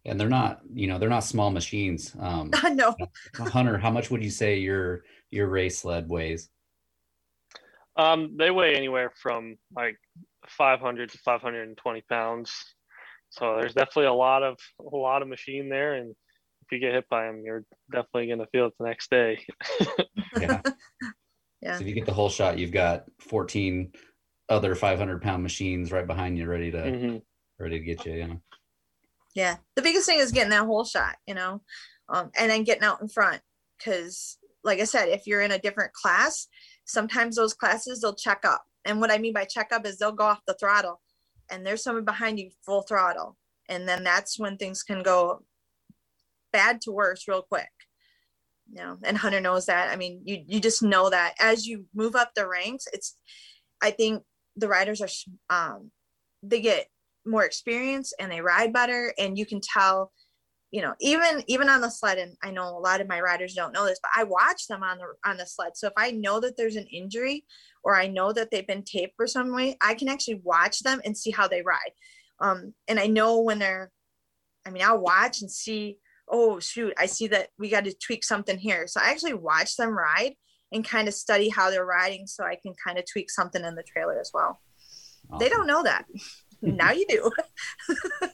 And 0.06 0.18
they're 0.18 0.28
not, 0.28 0.60
you 0.72 0.86
know, 0.86 0.98
they're 0.98 1.10
not 1.10 1.24
small 1.24 1.50
machines. 1.50 2.14
Um, 2.18 2.50
no. 2.72 2.94
Hunter, 3.34 3.78
how 3.78 3.90
much 3.90 4.10
would 4.10 4.22
you 4.22 4.30
say 4.30 4.58
your 4.58 5.04
your 5.30 5.48
race 5.48 5.78
sled 5.78 6.08
weighs? 6.08 6.48
Um, 7.96 8.36
they 8.38 8.50
weigh 8.50 8.76
anywhere 8.76 9.12
from 9.20 9.56
like 9.74 9.96
500 10.48 11.10
to 11.10 11.18
520 11.18 12.02
pounds. 12.08 12.52
So 13.30 13.56
there's 13.58 13.74
definitely 13.74 14.06
a 14.06 14.12
lot 14.12 14.42
of 14.42 14.58
a 14.80 14.96
lot 14.96 15.22
of 15.22 15.28
machine 15.28 15.68
there, 15.68 15.94
and 15.94 16.10
if 16.10 16.72
you 16.72 16.78
get 16.78 16.94
hit 16.94 17.08
by 17.08 17.26
them, 17.26 17.42
you're 17.44 17.64
definitely 17.92 18.26
going 18.26 18.38
to 18.40 18.46
feel 18.46 18.66
it 18.66 18.74
the 18.78 18.86
next 18.86 19.10
day. 19.10 19.44
yeah. 20.40 20.62
Yeah. 21.62 21.76
So 21.76 21.82
if 21.82 21.88
you 21.88 21.94
get 21.94 22.06
the 22.06 22.12
hole 22.12 22.30
shot, 22.30 22.58
you've 22.58 22.72
got 22.72 23.04
14 23.20 23.92
other 24.48 24.74
500 24.74 25.22
pound 25.22 25.42
machines 25.42 25.92
right 25.92 26.06
behind 26.06 26.38
you, 26.38 26.46
ready 26.46 26.70
to 26.70 26.78
mm-hmm. 26.78 27.16
ready 27.58 27.78
to 27.78 27.84
get 27.84 28.04
you. 28.06 28.14
Yeah. 28.14 28.34
Yeah. 29.34 29.56
The 29.76 29.82
biggest 29.82 30.06
thing 30.06 30.18
is 30.18 30.32
getting 30.32 30.50
that 30.50 30.66
hole 30.66 30.84
shot, 30.84 31.16
you 31.26 31.34
know, 31.34 31.62
um, 32.08 32.30
and 32.36 32.50
then 32.50 32.64
getting 32.64 32.82
out 32.82 33.00
in 33.00 33.08
front. 33.08 33.40
Because, 33.78 34.38
like 34.64 34.80
I 34.80 34.84
said, 34.84 35.08
if 35.08 35.26
you're 35.26 35.42
in 35.42 35.52
a 35.52 35.58
different 35.58 35.92
class, 35.92 36.48
sometimes 36.84 37.36
those 37.36 37.54
classes 37.54 38.00
they'll 38.00 38.14
check 38.14 38.44
up. 38.44 38.64
And 38.84 39.00
what 39.00 39.10
I 39.10 39.18
mean 39.18 39.32
by 39.32 39.44
check 39.44 39.72
up 39.72 39.86
is 39.86 39.98
they'll 39.98 40.12
go 40.12 40.24
off 40.24 40.40
the 40.46 40.56
throttle, 40.58 41.00
and 41.50 41.64
there's 41.64 41.82
someone 41.82 42.04
behind 42.04 42.38
you 42.38 42.50
full 42.64 42.82
throttle, 42.82 43.36
and 43.68 43.88
then 43.88 44.02
that's 44.04 44.38
when 44.38 44.56
things 44.56 44.82
can 44.82 45.02
go 45.02 45.44
bad 46.52 46.80
to 46.82 46.90
worse 46.90 47.28
real 47.28 47.42
quick 47.42 47.68
know 48.76 48.96
and 49.04 49.16
hunter 49.16 49.40
knows 49.40 49.66
that. 49.66 49.90
I 49.90 49.96
mean 49.96 50.22
you 50.24 50.42
you 50.46 50.60
just 50.60 50.82
know 50.82 51.10
that 51.10 51.34
as 51.40 51.66
you 51.66 51.86
move 51.94 52.14
up 52.14 52.32
the 52.34 52.46
ranks 52.46 52.86
it's 52.92 53.16
i 53.82 53.90
think 53.90 54.22
the 54.56 54.68
riders 54.68 55.00
are 55.00 55.08
um 55.50 55.90
they 56.42 56.60
get 56.60 56.86
more 57.26 57.44
experience 57.44 58.12
and 58.18 58.30
they 58.30 58.40
ride 58.40 58.72
better 58.72 59.12
and 59.18 59.36
you 59.36 59.44
can 59.44 59.60
tell 59.60 60.12
you 60.70 60.80
know 60.82 60.94
even 61.00 61.42
even 61.48 61.68
on 61.68 61.80
the 61.80 61.90
sled 61.90 62.18
and 62.18 62.36
i 62.42 62.50
know 62.50 62.76
a 62.76 62.78
lot 62.78 63.00
of 63.00 63.08
my 63.08 63.20
riders 63.20 63.54
don't 63.54 63.72
know 63.72 63.86
this 63.86 64.00
but 64.02 64.10
i 64.16 64.24
watch 64.24 64.66
them 64.68 64.82
on 64.82 64.98
the 64.98 65.28
on 65.28 65.36
the 65.36 65.46
sled. 65.46 65.76
So 65.76 65.88
if 65.88 65.92
i 65.96 66.10
know 66.12 66.40
that 66.40 66.56
there's 66.56 66.76
an 66.76 66.86
injury 66.86 67.44
or 67.82 67.96
i 67.96 68.06
know 68.06 68.32
that 68.32 68.50
they've 68.50 68.66
been 68.66 68.84
taped 68.84 69.14
for 69.16 69.26
some 69.26 69.52
way 69.52 69.76
i 69.80 69.94
can 69.94 70.08
actually 70.08 70.40
watch 70.44 70.80
them 70.80 71.00
and 71.04 71.16
see 71.16 71.30
how 71.30 71.48
they 71.48 71.62
ride. 71.62 71.92
Um 72.40 72.74
and 72.88 72.98
i 72.98 73.06
know 73.06 73.40
when 73.40 73.58
they're 73.58 73.90
i 74.66 74.70
mean 74.70 74.82
i'll 74.82 74.98
watch 74.98 75.40
and 75.40 75.50
see 75.50 75.98
oh 76.30 76.60
shoot 76.60 76.94
i 76.96 77.06
see 77.06 77.26
that 77.26 77.48
we 77.58 77.68
got 77.68 77.84
to 77.84 77.92
tweak 77.94 78.24
something 78.24 78.58
here. 78.58 78.86
So 78.86 79.00
i 79.00 79.10
actually 79.10 79.34
watch 79.34 79.76
them 79.76 79.90
ride 79.90 80.34
and 80.72 80.84
kind 80.84 81.08
of 81.08 81.14
study 81.14 81.48
how 81.48 81.70
they're 81.70 81.84
riding 81.84 82.26
so 82.26 82.44
i 82.44 82.56
can 82.56 82.74
kind 82.82 82.98
of 82.98 83.04
tweak 83.10 83.30
something 83.30 83.64
in 83.64 83.74
the 83.74 83.82
trailer 83.82 84.18
as 84.18 84.30
well. 84.32 84.60
Awesome. 85.30 85.38
they 85.38 85.48
don't 85.48 85.66
know 85.66 85.82
that. 85.82 86.06
Now 86.62 86.90
you 86.92 87.06
do. 87.08 87.30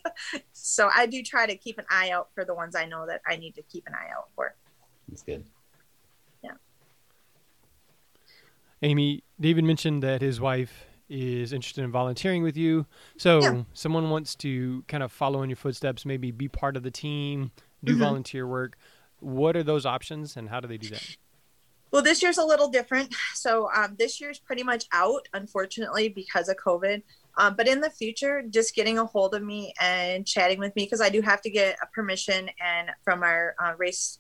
So 0.52 0.90
i 0.92 1.06
do 1.06 1.22
try 1.22 1.46
to 1.46 1.56
keep 1.56 1.78
an 1.78 1.84
eye 1.88 2.10
out 2.10 2.28
for 2.34 2.44
the 2.44 2.54
ones 2.54 2.74
i 2.74 2.84
know 2.84 3.06
that 3.06 3.20
i 3.26 3.36
need 3.36 3.54
to 3.54 3.62
keep 3.62 3.84
an 3.86 3.94
eye 3.94 4.10
out 4.14 4.30
for. 4.34 4.54
That's 5.08 5.22
good. 5.22 5.44
Yeah. 6.42 6.54
Amy 8.82 9.22
david 9.40 9.64
mentioned 9.64 10.02
that 10.02 10.20
his 10.20 10.40
wife 10.40 10.86
is 11.08 11.52
interested 11.52 11.84
in 11.84 11.92
volunteering 11.92 12.42
with 12.42 12.56
you. 12.56 12.84
So 13.16 13.40
yeah. 13.40 13.62
someone 13.72 14.10
wants 14.10 14.34
to 14.36 14.82
kind 14.88 15.02
of 15.02 15.12
follow 15.12 15.42
in 15.42 15.50
your 15.50 15.56
footsteps 15.56 16.04
maybe 16.04 16.30
be 16.30 16.48
part 16.48 16.76
of 16.76 16.82
the 16.82 16.90
team 16.90 17.52
do 17.84 17.92
mm-hmm. 17.92 18.02
volunteer 18.02 18.46
work. 18.46 18.76
What 19.20 19.56
are 19.56 19.62
those 19.62 19.86
options 19.86 20.36
and 20.36 20.48
how 20.48 20.60
do 20.60 20.68
they 20.68 20.78
do 20.78 20.88
that? 20.90 21.16
Well, 21.90 22.02
this 22.02 22.22
year's 22.22 22.38
a 22.38 22.44
little 22.44 22.68
different. 22.68 23.14
So 23.34 23.68
um, 23.74 23.96
this 23.98 24.20
year's 24.20 24.38
pretty 24.38 24.62
much 24.62 24.86
out, 24.92 25.28
unfortunately, 25.32 26.08
because 26.08 26.48
of 26.48 26.56
COVID. 26.56 27.02
Um, 27.38 27.54
but 27.54 27.68
in 27.68 27.80
the 27.80 27.90
future, 27.90 28.42
just 28.48 28.74
getting 28.74 28.98
a 28.98 29.04
hold 29.04 29.34
of 29.34 29.42
me 29.42 29.72
and 29.80 30.26
chatting 30.26 30.58
with 30.58 30.74
me 30.74 30.84
because 30.84 31.00
I 31.00 31.10
do 31.10 31.20
have 31.20 31.40
to 31.42 31.50
get 31.50 31.76
a 31.82 31.86
permission 31.86 32.50
and 32.60 32.90
from 33.04 33.22
our 33.22 33.54
uh, 33.62 33.74
race, 33.76 34.18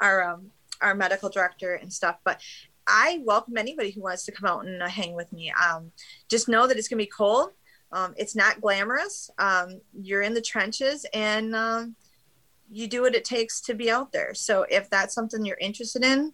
our 0.00 0.22
um, 0.22 0.50
our 0.80 0.94
medical 0.94 1.28
director 1.28 1.74
and 1.74 1.92
stuff. 1.92 2.16
But 2.24 2.40
I 2.86 3.20
welcome 3.24 3.56
anybody 3.56 3.90
who 3.90 4.02
wants 4.02 4.24
to 4.26 4.32
come 4.32 4.48
out 4.48 4.66
and 4.66 4.82
uh, 4.82 4.88
hang 4.88 5.14
with 5.14 5.32
me. 5.32 5.52
Um, 5.52 5.92
just 6.28 6.48
know 6.48 6.66
that 6.66 6.76
it's 6.76 6.88
gonna 6.88 6.98
be 6.98 7.06
cold. 7.06 7.50
Um, 7.92 8.14
it's 8.16 8.34
not 8.34 8.60
glamorous. 8.60 9.30
Um, 9.38 9.80
you're 9.92 10.22
in 10.22 10.34
the 10.34 10.42
trenches, 10.42 11.06
and 11.14 11.54
um, 11.54 11.96
you 12.70 12.86
do 12.86 13.02
what 13.02 13.14
it 13.14 13.24
takes 13.24 13.60
to 13.62 13.74
be 13.74 13.90
out 13.90 14.12
there. 14.12 14.34
So 14.34 14.66
if 14.68 14.90
that's 14.90 15.14
something 15.14 15.44
you're 15.44 15.58
interested 15.58 16.04
in, 16.04 16.32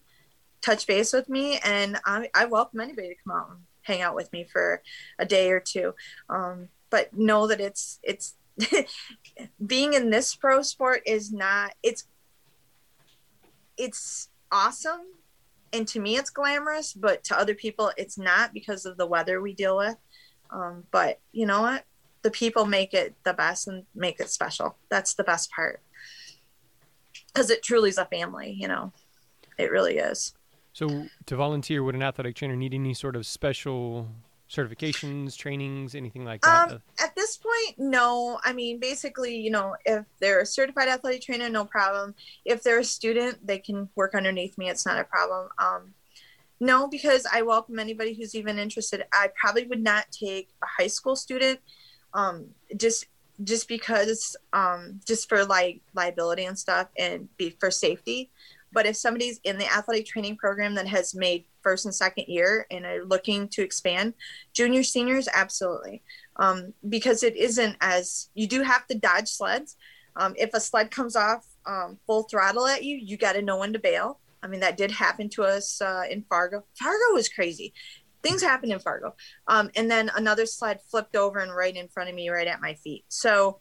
touch 0.60 0.86
base 0.86 1.12
with 1.12 1.28
me, 1.28 1.58
and 1.64 2.00
I, 2.04 2.28
I 2.34 2.46
welcome 2.46 2.80
anybody 2.80 3.08
to 3.08 3.14
come 3.24 3.36
out 3.36 3.50
and 3.50 3.58
hang 3.82 4.02
out 4.02 4.14
with 4.14 4.32
me 4.32 4.44
for 4.44 4.82
a 5.18 5.26
day 5.26 5.50
or 5.50 5.60
two. 5.60 5.94
Um, 6.28 6.68
but 6.90 7.16
know 7.16 7.46
that 7.46 7.60
it's 7.60 7.98
it's 8.02 8.34
being 9.66 9.94
in 9.94 10.10
this 10.10 10.34
pro 10.34 10.62
sport 10.62 11.02
is 11.06 11.32
not 11.32 11.72
it's 11.82 12.04
it's 13.76 14.28
awesome. 14.50 15.00
And 15.72 15.88
to 15.88 15.98
me 15.98 16.16
it's 16.16 16.30
glamorous 16.30 16.92
but 16.92 17.24
to 17.24 17.38
other 17.38 17.54
people 17.54 17.90
it's 17.96 18.16
not 18.16 18.54
because 18.54 18.86
of 18.86 18.96
the 18.96 19.06
weather 19.06 19.40
we 19.40 19.54
deal 19.54 19.76
with. 19.76 19.96
Um, 20.50 20.84
but 20.92 21.18
you 21.32 21.46
know 21.46 21.62
what? 21.62 21.84
The 22.22 22.30
people 22.30 22.64
make 22.64 22.94
it 22.94 23.14
the 23.24 23.34
best 23.34 23.66
and 23.66 23.84
make 23.94 24.20
it 24.20 24.30
special. 24.30 24.76
That's 24.88 25.14
the 25.14 25.24
best 25.24 25.50
part 25.50 25.82
because 27.34 27.50
it 27.50 27.62
truly 27.62 27.88
is 27.88 27.98
a 27.98 28.04
family 28.06 28.56
you 28.58 28.68
know 28.68 28.92
it 29.58 29.70
really 29.70 29.98
is 29.98 30.34
so 30.72 31.06
to 31.26 31.36
volunteer 31.36 31.82
would 31.82 31.94
an 31.94 32.02
athletic 32.02 32.36
trainer 32.36 32.56
need 32.56 32.74
any 32.74 32.94
sort 32.94 33.16
of 33.16 33.26
special 33.26 34.08
certifications, 34.50 35.36
trainings, 35.36 35.94
anything 35.94 36.24
like 36.24 36.40
that? 36.42 36.72
Um, 36.72 36.82
at 37.02 37.14
this 37.14 37.36
point, 37.36 37.78
no. 37.78 38.38
I 38.44 38.52
mean, 38.52 38.78
basically, 38.78 39.36
you 39.36 39.50
know, 39.50 39.74
if 39.84 40.04
they're 40.20 40.40
a 40.40 40.46
certified 40.46 40.88
athletic 40.88 41.22
trainer, 41.22 41.48
no 41.48 41.64
problem. 41.64 42.14
If 42.44 42.62
they're 42.62 42.80
a 42.80 42.84
student, 42.84 43.44
they 43.46 43.58
can 43.58 43.88
work 43.94 44.14
underneath 44.14 44.56
me. 44.58 44.68
It's 44.68 44.86
not 44.86 44.98
a 44.98 45.04
problem. 45.04 45.48
Um, 45.58 45.94
no, 46.60 46.88
because 46.88 47.26
I 47.32 47.42
welcome 47.42 47.78
anybody 47.78 48.14
who's 48.14 48.34
even 48.34 48.58
interested. 48.58 49.04
I 49.12 49.28
probably 49.38 49.66
would 49.66 49.82
not 49.82 50.06
take 50.10 50.50
a 50.62 50.66
high 50.66 50.86
school 50.86 51.16
student, 51.16 51.60
um, 52.12 52.46
just 52.76 53.06
just 53.42 53.68
because, 53.68 54.36
um, 54.52 55.00
just 55.06 55.28
for 55.28 55.44
like 55.44 55.80
liability 55.94 56.44
and 56.44 56.58
stuff, 56.58 56.88
and 56.98 57.28
be 57.36 57.50
for 57.50 57.70
safety. 57.70 58.30
But 58.72 58.86
if 58.86 58.96
somebody's 58.96 59.40
in 59.44 59.56
the 59.56 59.72
athletic 59.72 60.06
training 60.06 60.36
program 60.36 60.74
that 60.74 60.88
has 60.88 61.14
made 61.14 61.44
first 61.62 61.84
and 61.84 61.94
second 61.94 62.24
year 62.26 62.66
and 62.70 62.84
are 62.84 63.04
looking 63.04 63.48
to 63.50 63.62
expand, 63.62 64.14
junior 64.52 64.82
seniors, 64.82 65.28
absolutely. 65.32 66.02
Um, 66.36 66.74
because 66.88 67.22
it 67.22 67.36
isn't 67.36 67.76
as 67.80 68.28
you 68.34 68.48
do 68.48 68.62
have 68.62 68.86
to 68.88 68.98
dodge 68.98 69.28
sleds. 69.28 69.76
Um, 70.16 70.34
if 70.36 70.50
a 70.54 70.60
sled 70.60 70.90
comes 70.90 71.14
off 71.14 71.46
um, 71.66 71.98
full 72.06 72.24
throttle 72.24 72.66
at 72.66 72.84
you, 72.84 72.96
you 72.96 73.16
got 73.16 73.34
to 73.34 73.42
know 73.42 73.58
when 73.58 73.72
to 73.72 73.78
bail. 73.78 74.18
I 74.42 74.46
mean, 74.46 74.60
that 74.60 74.76
did 74.76 74.90
happen 74.90 75.28
to 75.30 75.44
us 75.44 75.80
uh, 75.80 76.02
in 76.10 76.22
Fargo. 76.28 76.64
Fargo 76.74 77.14
was 77.14 77.28
crazy. 77.28 77.72
Things 78.24 78.42
happen 78.42 78.72
in 78.72 78.78
Fargo. 78.78 79.14
Um, 79.46 79.70
and 79.76 79.90
then 79.90 80.10
another 80.16 80.46
sled 80.46 80.80
flipped 80.80 81.14
over 81.14 81.38
and 81.38 81.54
right 81.54 81.76
in 81.76 81.88
front 81.88 82.08
of 82.08 82.14
me, 82.16 82.30
right 82.30 82.48
at 82.48 82.60
my 82.60 82.74
feet. 82.74 83.04
So 83.08 83.58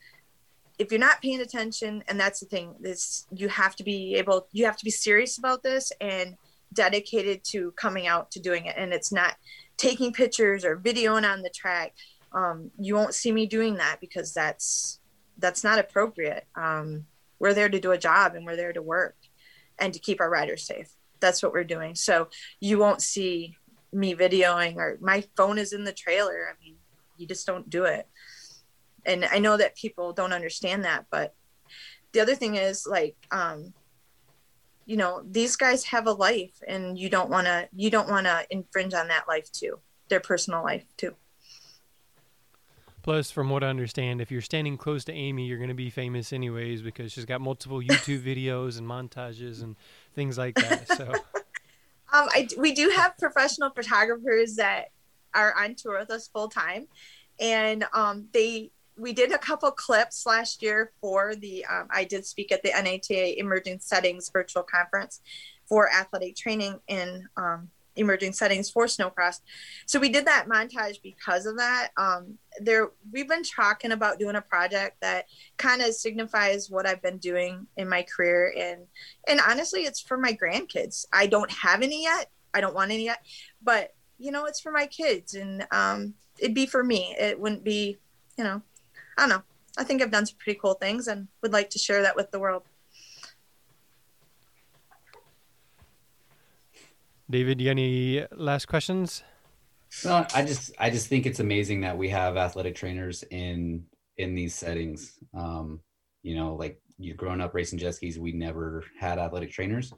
if 0.79 0.89
you're 0.89 0.99
not 0.99 1.21
paying 1.21 1.41
attention 1.41 2.03
and 2.07 2.19
that's 2.19 2.39
the 2.39 2.45
thing 2.47 2.75
this 2.79 3.27
you 3.31 3.47
have 3.47 3.75
to 3.75 3.83
be 3.83 4.15
able 4.15 4.47
you 4.51 4.65
have 4.65 4.75
to 4.77 4.83
be 4.83 4.89
serious 4.89 5.37
about 5.37 5.61
this 5.61 5.91
and 6.01 6.35
dedicated 6.73 7.43
to 7.43 7.71
coming 7.73 8.07
out 8.07 8.31
to 8.31 8.39
doing 8.39 8.65
it. 8.65 8.75
And 8.77 8.93
it's 8.93 9.11
not 9.11 9.35
taking 9.77 10.13
pictures 10.13 10.65
or 10.65 10.77
videoing 10.77 11.29
on 11.29 11.41
the 11.41 11.49
track. 11.49 11.93
Um, 12.31 12.71
you 12.79 12.95
won't 12.95 13.13
see 13.13 13.31
me 13.31 13.45
doing 13.45 13.75
that 13.75 13.97
because 13.99 14.33
that's 14.33 14.99
that's 15.37 15.63
not 15.63 15.77
appropriate. 15.77 16.47
Um, 16.55 17.05
we're 17.39 17.53
there 17.53 17.69
to 17.69 17.79
do 17.79 17.91
a 17.91 17.97
job 17.97 18.35
and 18.35 18.45
we're 18.45 18.55
there 18.55 18.73
to 18.73 18.81
work 18.81 19.15
and 19.77 19.93
to 19.93 19.99
keep 19.99 20.21
our 20.21 20.29
riders 20.29 20.65
safe. 20.65 20.89
That's 21.19 21.43
what 21.43 21.53
we're 21.53 21.63
doing. 21.63 21.95
So 21.95 22.29
you 22.59 22.77
won't 22.77 23.01
see 23.01 23.57
me 23.93 24.15
videoing 24.15 24.77
or 24.77 24.97
my 25.01 25.23
phone 25.35 25.57
is 25.57 25.73
in 25.73 25.83
the 25.83 25.93
trailer. 25.93 26.47
I 26.49 26.63
mean 26.63 26.75
you 27.17 27.27
just 27.27 27.45
don't 27.45 27.69
do 27.69 27.85
it. 27.85 28.07
And 29.05 29.25
i 29.25 29.39
know 29.39 29.57
that 29.57 29.75
people 29.75 30.13
don't 30.13 30.33
understand 30.33 30.85
that 30.85 31.05
but 31.11 31.35
the 32.13 32.21
other 32.21 32.35
thing 32.35 32.55
is 32.55 32.87
like 32.87 33.17
um 33.31 33.73
you 34.85 34.97
know 34.97 35.21
these 35.29 35.55
guys 35.55 35.83
have 35.85 36.07
a 36.07 36.11
life 36.11 36.61
and 36.67 36.97
you 36.97 37.09
don't 37.09 37.29
want 37.29 37.47
to 37.47 37.67
you 37.75 37.89
don't 37.89 38.09
want 38.09 38.25
to 38.25 38.45
infringe 38.49 38.93
on 38.93 39.07
that 39.09 39.27
life 39.27 39.51
too 39.51 39.79
their 40.09 40.19
personal 40.19 40.63
life 40.63 40.85
too. 40.97 41.15
Plus 43.01 43.31
from 43.31 43.49
what 43.49 43.63
i 43.63 43.67
understand 43.67 44.21
if 44.21 44.31
you're 44.31 44.41
standing 44.41 44.77
close 44.77 45.03
to 45.03 45.11
amy 45.11 45.45
you're 45.45 45.57
going 45.57 45.67
to 45.67 45.73
be 45.73 45.89
famous 45.89 46.31
anyways 46.31 46.81
because 46.81 47.11
she's 47.11 47.25
got 47.25 47.41
multiple 47.41 47.81
youtube 47.81 48.23
videos 48.35 48.77
and 48.77 48.87
montages 48.87 49.61
and 49.61 49.75
things 50.15 50.37
like 50.37 50.55
that 50.55 50.87
so 50.87 51.11
um 52.13 52.27
I, 52.31 52.47
we 52.57 52.71
do 52.71 52.89
have 52.89 53.17
professional 53.17 53.71
photographers 53.71 54.55
that 54.55 54.85
are 55.33 55.53
on 55.59 55.75
tour 55.75 55.99
with 55.99 56.11
us 56.11 56.27
full 56.27 56.47
time 56.47 56.87
and 57.39 57.85
um 57.93 58.27
they 58.31 58.71
we 58.95 59.11
did 59.11 59.31
a 59.31 59.37
couple 59.39 59.69
clips 59.71 60.25
last 60.25 60.61
year 60.61 60.91
for 61.01 61.35
the 61.35 61.65
um, 61.65 61.87
i 61.89 62.03
did 62.03 62.25
speak 62.25 62.51
at 62.51 62.63
the 62.63 62.69
NATA 62.69 63.39
emerging 63.39 63.79
settings 63.79 64.29
virtual 64.29 64.63
conference 64.63 65.21
for 65.65 65.91
athletic 65.91 66.35
training 66.35 66.79
in 66.87 67.27
um, 67.37 67.69
emerging 67.95 68.33
settings 68.33 68.69
for 68.69 68.85
snowcross. 68.85 69.39
So 69.85 69.99
we 69.99 70.09
did 70.09 70.25
that 70.25 70.47
montage 70.47 71.01
because 71.01 71.45
of 71.45 71.57
that. 71.57 71.89
Um, 71.97 72.37
there 72.59 72.91
we've 73.11 73.27
been 73.27 73.43
talking 73.43 73.91
about 73.91 74.19
doing 74.19 74.35
a 74.35 74.41
project 74.41 74.97
that 75.01 75.25
kind 75.57 75.81
of 75.81 75.95
signifies 75.95 76.69
what 76.69 76.85
i've 76.85 77.01
been 77.01 77.17
doing 77.17 77.65
in 77.77 77.89
my 77.89 78.03
career. 78.03 78.53
And 78.57 78.81
and 79.27 79.39
honestly 79.47 79.81
it's 79.81 79.99
for 80.01 80.17
my 80.17 80.33
grandkids. 80.33 81.05
I 81.11 81.27
don't 81.27 81.51
have 81.51 81.81
any 81.81 82.03
yet. 82.03 82.29
I 82.53 82.61
don't 82.61 82.75
want 82.75 82.91
any 82.91 83.05
yet. 83.05 83.25
But 83.61 83.93
you 84.19 84.31
know 84.31 84.45
it's 84.45 84.59
for 84.59 84.71
my 84.71 84.85
kids. 84.87 85.33
And 85.33 85.65
um, 85.71 86.13
it'd 86.39 86.55
be 86.55 86.65
for 86.65 86.83
me. 86.83 87.15
It 87.19 87.39
wouldn't 87.39 87.63
be 87.63 87.97
you 88.37 88.43
know 88.43 88.61
I 89.17 89.21
don't 89.21 89.29
know. 89.29 89.43
I 89.77 89.83
think 89.83 90.01
I've 90.01 90.11
done 90.11 90.25
some 90.25 90.37
pretty 90.37 90.59
cool 90.59 90.75
things 90.75 91.07
and 91.07 91.27
would 91.41 91.53
like 91.53 91.69
to 91.71 91.79
share 91.79 92.03
that 92.03 92.15
with 92.15 92.31
the 92.31 92.39
world. 92.39 92.63
David, 97.29 97.61
you 97.61 97.71
any 97.71 98.25
last 98.31 98.67
questions? 98.67 99.23
No, 100.03 100.25
I 100.33 100.43
just 100.43 100.71
I 100.79 100.89
just 100.89 101.07
think 101.07 101.25
it's 101.25 101.39
amazing 101.39 101.81
that 101.81 101.97
we 101.97 102.09
have 102.09 102.37
athletic 102.37 102.75
trainers 102.75 103.23
in 103.23 103.85
in 104.17 104.35
these 104.35 104.55
settings. 104.55 105.19
Um, 105.33 105.81
you 106.21 106.35
know, 106.35 106.55
like 106.55 106.81
you 106.97 107.13
growing 107.13 107.41
up 107.41 107.53
racing 107.53 107.79
jet 107.79 107.95
skis, 107.95 108.19
we 108.19 108.31
never 108.31 108.83
had 108.99 109.19
athletic 109.19 109.51
trainers. 109.51 109.93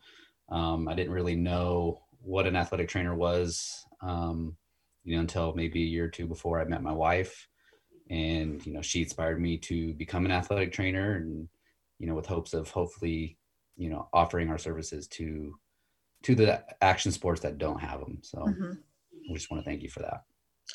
Um, 0.49 0.87
I 0.87 0.93
didn't 0.93 1.13
really 1.13 1.35
know 1.35 2.01
what 2.21 2.47
an 2.47 2.55
athletic 2.55 2.89
trainer 2.89 3.15
was, 3.15 3.85
um, 4.01 4.55
you 5.03 5.15
know, 5.15 5.21
until 5.21 5.53
maybe 5.53 5.81
a 5.81 5.85
year 5.85 6.05
or 6.05 6.09
two 6.09 6.27
before 6.27 6.59
I 6.59 6.65
met 6.65 6.83
my 6.83 6.93
wife 6.93 7.47
and 8.09 8.65
you 8.65 8.73
know 8.73 8.81
she 8.81 9.01
inspired 9.01 9.41
me 9.41 9.57
to 9.57 9.93
become 9.93 10.25
an 10.25 10.31
athletic 10.31 10.71
trainer 10.71 11.15
and 11.15 11.47
you 11.99 12.07
know 12.07 12.13
with 12.13 12.25
hopes 12.25 12.53
of 12.53 12.69
hopefully 12.69 13.37
you 13.77 13.89
know 13.89 14.07
offering 14.13 14.49
our 14.49 14.57
services 14.57 15.07
to 15.07 15.53
to 16.25 16.35
the 16.35 16.63
action 16.81 17.11
sports 17.11 17.41
that 17.41 17.57
don't 17.57 17.79
have 17.79 17.99
them 17.99 18.19
so 18.21 18.39
mm-hmm. 18.39 18.71
we 19.29 19.35
just 19.35 19.49
want 19.49 19.63
to 19.63 19.69
thank 19.69 19.81
you 19.81 19.89
for 19.89 20.01
that. 20.01 20.23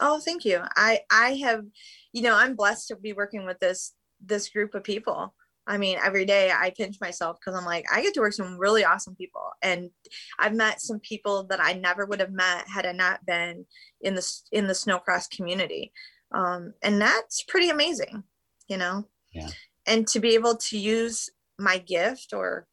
Oh 0.00 0.20
thank 0.24 0.44
you. 0.44 0.60
I 0.76 1.00
i 1.10 1.34
have 1.36 1.64
you 2.12 2.22
know 2.22 2.36
i'm 2.36 2.56
blessed 2.56 2.88
to 2.88 2.96
be 2.96 3.12
working 3.12 3.44
with 3.44 3.58
this 3.58 3.92
this 4.24 4.48
group 4.48 4.74
of 4.74 4.84
people. 4.84 5.34
I 5.66 5.78
mean 5.78 5.98
every 6.02 6.24
day 6.24 6.50
i 6.50 6.70
pinch 6.70 6.96
myself 7.00 7.38
because 7.38 7.58
i'm 7.58 7.66
like 7.66 7.84
i 7.92 8.02
get 8.02 8.14
to 8.14 8.20
work 8.20 8.32
some 8.32 8.58
really 8.58 8.84
awesome 8.84 9.14
people. 9.14 9.50
And 9.62 9.90
i've 10.38 10.54
met 10.54 10.80
some 10.80 11.00
people 11.00 11.44
that 11.44 11.60
i 11.60 11.72
never 11.72 12.06
would 12.06 12.20
have 12.20 12.32
met 12.32 12.68
had 12.68 12.86
i 12.86 12.92
not 12.92 13.24
been 13.26 13.66
in 14.00 14.14
the 14.14 14.26
in 14.52 14.66
the 14.66 14.74
snowcross 14.74 15.28
community. 15.30 15.92
Um, 16.32 16.74
and 16.82 17.00
that's 17.00 17.42
pretty 17.42 17.70
amazing 17.70 18.22
you 18.70 18.78
know? 18.78 19.04
Yeah. 19.34 19.48
and 19.86 20.06
to 20.08 20.20
be 20.20 20.34
able 20.34 20.56
to 20.56 20.78
use 20.78 21.28
my 21.58 21.78
gift 21.78 22.32
or 22.32 22.66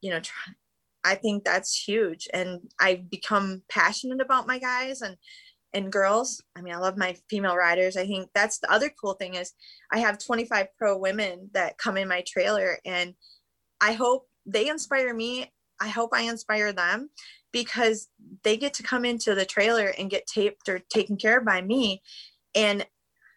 you 0.00 0.10
know 0.10 0.20
try, 0.20 0.54
i 1.04 1.14
think 1.14 1.44
that's 1.44 1.86
huge 1.86 2.28
and 2.32 2.60
i've 2.80 3.10
become 3.10 3.62
passionate 3.70 4.20
about 4.20 4.46
my 4.46 4.58
guys 4.58 5.02
and 5.02 5.16
and 5.72 5.90
girls. 5.90 6.40
I 6.56 6.60
mean 6.60 6.72
i 6.72 6.78
love 6.78 6.96
my 6.96 7.16
female 7.28 7.56
riders. 7.56 7.96
I 7.96 8.06
think 8.06 8.30
that's 8.32 8.58
the 8.58 8.70
other 8.70 8.90
cool 8.90 9.14
thing 9.14 9.34
is 9.34 9.52
i 9.92 9.98
have 9.98 10.18
25 10.18 10.68
pro 10.78 10.96
women 10.96 11.50
that 11.52 11.78
come 11.78 11.96
in 11.96 12.08
my 12.08 12.22
trailer 12.26 12.78
and 12.84 13.14
i 13.80 13.92
hope 13.92 14.28
they 14.46 14.68
inspire 14.68 15.14
me. 15.14 15.52
I 15.80 15.88
hope 15.88 16.10
i 16.12 16.22
inspire 16.22 16.72
them 16.72 17.10
because 17.52 18.08
they 18.42 18.56
get 18.56 18.74
to 18.74 18.82
come 18.82 19.04
into 19.04 19.34
the 19.34 19.44
trailer 19.44 19.92
and 19.98 20.10
get 20.10 20.26
taped 20.26 20.68
or 20.68 20.80
taken 20.90 21.16
care 21.16 21.38
of 21.38 21.44
by 21.44 21.60
me. 21.62 22.02
And 22.54 22.86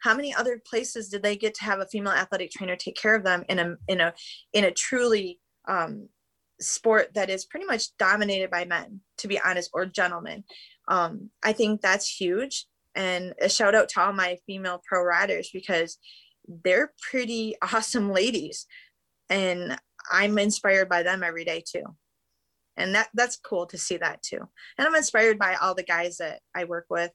how 0.02 0.15
many 0.15 0.34
other 0.34 0.61
places 0.65 1.10
did 1.10 1.23
they 1.23 1.35
get 1.35 1.53
to 1.56 1.64
have 1.64 1.80
a 1.80 1.85
female 1.85 2.14
athletic 2.14 2.52
trainer 2.52 2.76
take 2.76 2.95
care 2.95 3.15
of 3.15 3.23
them 3.23 3.44
in 3.49 3.60
a 3.60 3.76
in 3.88 3.99
a 3.99 4.14
in 4.53 4.64
a 4.64 4.72
truly 4.72 5.39
um, 5.68 6.10
sport 6.59 7.13
that 7.13 7.29
is 7.29 7.45
pretty 7.45 7.65
much 7.65 7.95
dominated 7.97 8.49
by 8.49 8.65
men 8.65 9.01
to 9.17 9.27
be 9.27 9.39
honest 9.39 9.69
or 9.73 9.85
gentlemen. 9.85 10.43
Um, 10.88 11.29
i 11.43 11.53
think 11.53 11.81
that's 11.81 12.07
huge. 12.09 12.65
And 12.95 13.34
a 13.39 13.49
shout 13.49 13.75
out 13.75 13.89
to 13.89 14.01
all 14.01 14.13
my 14.13 14.38
female 14.47 14.81
pro 14.88 15.03
riders 15.03 15.49
because 15.53 15.97
they're 16.47 16.93
pretty 17.09 17.55
awesome 17.61 18.11
ladies. 18.11 18.65
And 19.29 19.77
i'm 20.11 20.38
inspired 20.39 20.89
by 20.89 21.03
them 21.03 21.23
every 21.23 21.45
day 21.45 21.63
too. 21.65 21.84
And 22.77 22.93
that 22.95 23.09
that's 23.13 23.38
cool 23.38 23.65
to 23.67 23.77
see 23.77 23.97
that 23.97 24.21
too. 24.23 24.39
And 24.77 24.88
i'm 24.88 24.95
inspired 24.95 25.38
by 25.38 25.55
all 25.55 25.75
the 25.75 25.84
guys 25.84 26.17
that 26.17 26.41
i 26.55 26.63
work 26.63 26.85
with 26.89 27.11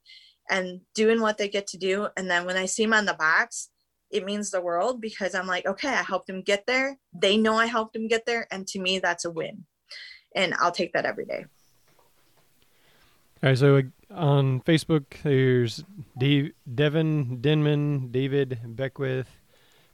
and 0.51 0.81
doing 0.95 1.21
what 1.21 1.39
they 1.39 1.49
get 1.49 1.67
to 1.69 1.79
do. 1.79 2.09
And 2.17 2.31
then 2.31 2.45
when 2.45 2.57
I 2.57 2.67
see 2.67 2.85
them 2.85 2.95
on 2.95 3.07
the 3.07 3.15
box, 3.15 3.71
it 4.13 4.25
means 4.25 4.51
the 4.51 4.61
world 4.61 5.01
because 5.01 5.35
I'm 5.35 5.47
like, 5.47 5.67
okay, 5.67 5.89
I 5.89 6.03
helped 6.03 6.27
them 6.27 6.43
get 6.43 6.67
there. 6.67 6.99
They 7.13 7.37
know 7.37 7.57
I 7.57 7.67
helped 7.67 7.95
them 7.95 8.09
get 8.09 8.27
there. 8.27 8.47
And 8.51 8.67
to 8.69 8.79
me, 8.79 8.99
that's 8.99 9.25
a 9.25 9.31
win. 9.31 9.65
And 10.35 10.55
I'll 10.61 10.73
take 10.73 10.93
that 10.93 11.05
every 11.05 11.25
day. 11.25 11.45
All 13.43 13.49
right. 13.49 13.59
So 13.59 13.83
on 14.11 14.61
Facebook, 14.61 15.05
there's 15.23 15.83
Dave, 16.17 16.53
Devin 16.73 17.41
Denman, 17.41 18.13
David 18.13 18.61
Beckwith, 18.65 19.29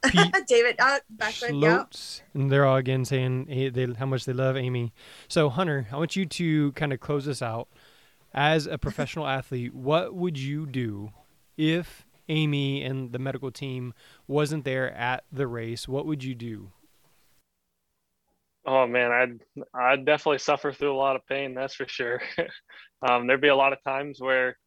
David 0.47 0.75
uh, 0.79 0.99
Beckman, 1.09 1.59
yep. 1.59 1.93
and 2.33 2.51
they're 2.51 2.65
all 2.65 2.77
again 2.77 3.03
saying 3.05 3.47
hey, 3.49 3.69
they, 3.69 3.85
how 3.93 4.05
much 4.05 4.25
they 4.25 4.33
love 4.33 4.55
Amy. 4.55 4.93
So 5.27 5.49
Hunter, 5.49 5.87
I 5.91 5.97
want 5.97 6.15
you 6.15 6.25
to 6.25 6.71
kind 6.73 6.93
of 6.93 6.99
close 6.99 7.25
this 7.25 7.41
out. 7.41 7.67
As 8.31 8.67
a 8.67 8.77
professional 8.77 9.25
athlete, 9.25 9.73
what 9.73 10.13
would 10.13 10.37
you 10.37 10.67
do 10.67 11.11
if 11.57 12.05
Amy 12.29 12.83
and 12.83 13.11
the 13.11 13.19
medical 13.19 13.51
team 13.51 13.93
wasn't 14.27 14.63
there 14.63 14.91
at 14.93 15.23
the 15.31 15.47
race? 15.47 15.87
What 15.87 16.05
would 16.05 16.23
you 16.23 16.35
do? 16.35 16.71
Oh 18.65 18.85
man, 18.85 19.11
I'd 19.11 19.63
I'd 19.73 20.05
definitely 20.05 20.39
suffer 20.39 20.71
through 20.71 20.93
a 20.93 20.97
lot 20.97 21.15
of 21.15 21.25
pain. 21.27 21.55
That's 21.55 21.75
for 21.75 21.87
sure. 21.87 22.21
um, 23.01 23.25
there'd 23.25 23.41
be 23.41 23.47
a 23.47 23.55
lot 23.55 23.73
of 23.73 23.83
times 23.83 24.19
where 24.19 24.57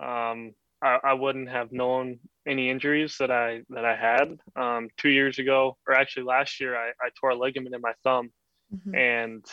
um, 0.00 0.52
I, 0.82 0.98
I, 1.02 1.12
wouldn't 1.14 1.48
have 1.48 1.72
known 1.72 2.18
any 2.46 2.70
injuries 2.70 3.16
that 3.18 3.30
I 3.30 3.62
that 3.70 3.84
I 3.84 3.96
had. 3.96 4.38
Um, 4.54 4.88
two 4.96 5.08
years 5.08 5.38
ago, 5.38 5.76
or 5.86 5.94
actually 5.94 6.24
last 6.24 6.60
year, 6.60 6.76
I, 6.76 6.88
I 6.88 7.10
tore 7.18 7.30
a 7.30 7.38
ligament 7.38 7.74
in 7.74 7.80
my 7.80 7.92
thumb, 8.04 8.30
mm-hmm. 8.74 8.94
and 8.94 9.44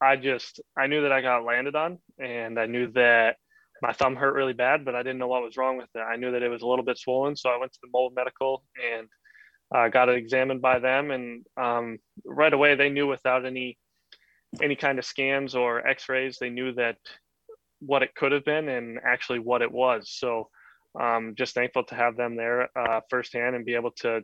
I 0.00 0.16
just 0.16 0.60
I 0.76 0.86
knew 0.86 1.02
that 1.02 1.12
I 1.12 1.22
got 1.22 1.44
landed 1.44 1.74
on, 1.74 1.98
and 2.18 2.58
I 2.58 2.66
knew 2.66 2.90
that 2.92 3.36
my 3.84 3.92
thumb 3.92 4.16
hurt 4.16 4.34
really 4.34 4.54
bad, 4.54 4.82
but 4.82 4.94
I 4.94 5.02
didn't 5.02 5.18
know 5.18 5.28
what 5.28 5.42
was 5.42 5.58
wrong 5.58 5.76
with 5.76 5.90
it. 5.94 5.98
I 5.98 6.16
knew 6.16 6.32
that 6.32 6.42
it 6.42 6.48
was 6.48 6.62
a 6.62 6.66
little 6.66 6.84
bit 6.84 6.96
swollen, 6.96 7.36
so 7.36 7.50
I 7.50 7.58
went 7.58 7.70
to 7.74 7.78
the 7.82 7.90
mobile 7.92 8.14
medical 8.16 8.64
and 8.90 9.06
uh, 9.76 9.88
got 9.88 10.08
it 10.08 10.16
examined 10.16 10.62
by 10.62 10.78
them, 10.78 11.10
and 11.10 11.44
um, 11.60 11.98
right 12.24 12.54
away 12.54 12.74
they 12.74 12.88
knew 12.88 13.06
without 13.06 13.44
any 13.44 13.76
any 14.62 14.74
kind 14.74 14.98
of 14.98 15.04
scans 15.04 15.54
or 15.54 15.86
X-rays, 15.86 16.38
they 16.38 16.48
knew 16.48 16.72
that 16.74 16.96
what 17.80 18.02
it 18.02 18.14
could 18.14 18.32
have 18.32 18.44
been 18.44 18.68
and 18.68 19.00
actually 19.04 19.40
what 19.40 19.62
it 19.62 19.70
was. 19.70 20.10
So 20.22 20.48
um, 20.98 21.34
just 21.36 21.54
thankful 21.54 21.84
to 21.84 21.94
have 21.94 22.16
them 22.16 22.36
there 22.36 22.70
uh, 22.78 23.00
firsthand 23.10 23.54
and 23.54 23.66
be 23.66 23.74
able 23.74 23.90
to 24.00 24.22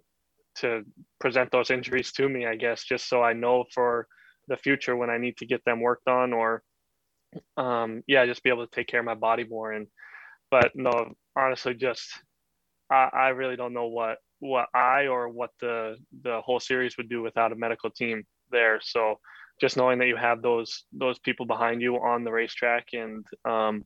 to 0.63 0.85
present 1.21 1.51
those 1.51 1.71
injuries 1.71 2.13
to 2.13 2.29
me, 2.29 2.47
I 2.47 2.57
guess, 2.57 2.85
just 2.85 3.09
so 3.11 3.23
I 3.23 3.35
know 3.35 3.65
for 3.75 4.07
the 4.49 4.57
future 4.57 4.97
when 4.97 5.11
I 5.11 5.19
need 5.19 5.37
to 5.39 5.47
get 5.47 5.63
them 5.65 5.81
worked 5.81 6.09
on 6.09 6.33
or 6.33 6.63
um, 7.57 8.03
yeah, 8.07 8.27
just 8.27 8.43
be 8.43 8.51
able 8.51 8.67
to 8.67 8.75
take 8.75 8.89
care 8.89 9.01
of 9.01 9.07
my 9.07 9.15
body 9.15 9.45
more. 9.45 9.73
And 9.73 9.87
but 10.51 10.73
no, 10.75 11.15
honestly, 11.37 11.75
just 11.75 12.09
I, 12.91 13.09
I 13.13 13.29
really 13.29 13.57
don't 13.57 13.73
know 13.73 13.87
what 13.87 14.19
what 14.41 14.69
I 14.75 15.07
or 15.07 15.29
what 15.29 15.51
the 15.61 15.97
the 16.23 16.41
whole 16.41 16.61
series 16.61 16.97
would 16.97 17.09
do 17.09 17.23
without 17.23 17.53
a 17.53 17.57
medical 17.57 17.91
team 17.91 18.25
there. 18.51 18.81
So 18.83 19.19
just 19.61 19.77
knowing 19.77 19.99
that 19.99 20.09
you 20.09 20.17
have 20.17 20.43
those 20.43 20.85
those 20.93 21.19
people 21.19 21.47
behind 21.47 21.83
you 21.83 21.97
on 21.97 22.25
the 22.25 22.33
racetrack 22.33 22.89
and 22.93 23.25
um, 23.45 23.85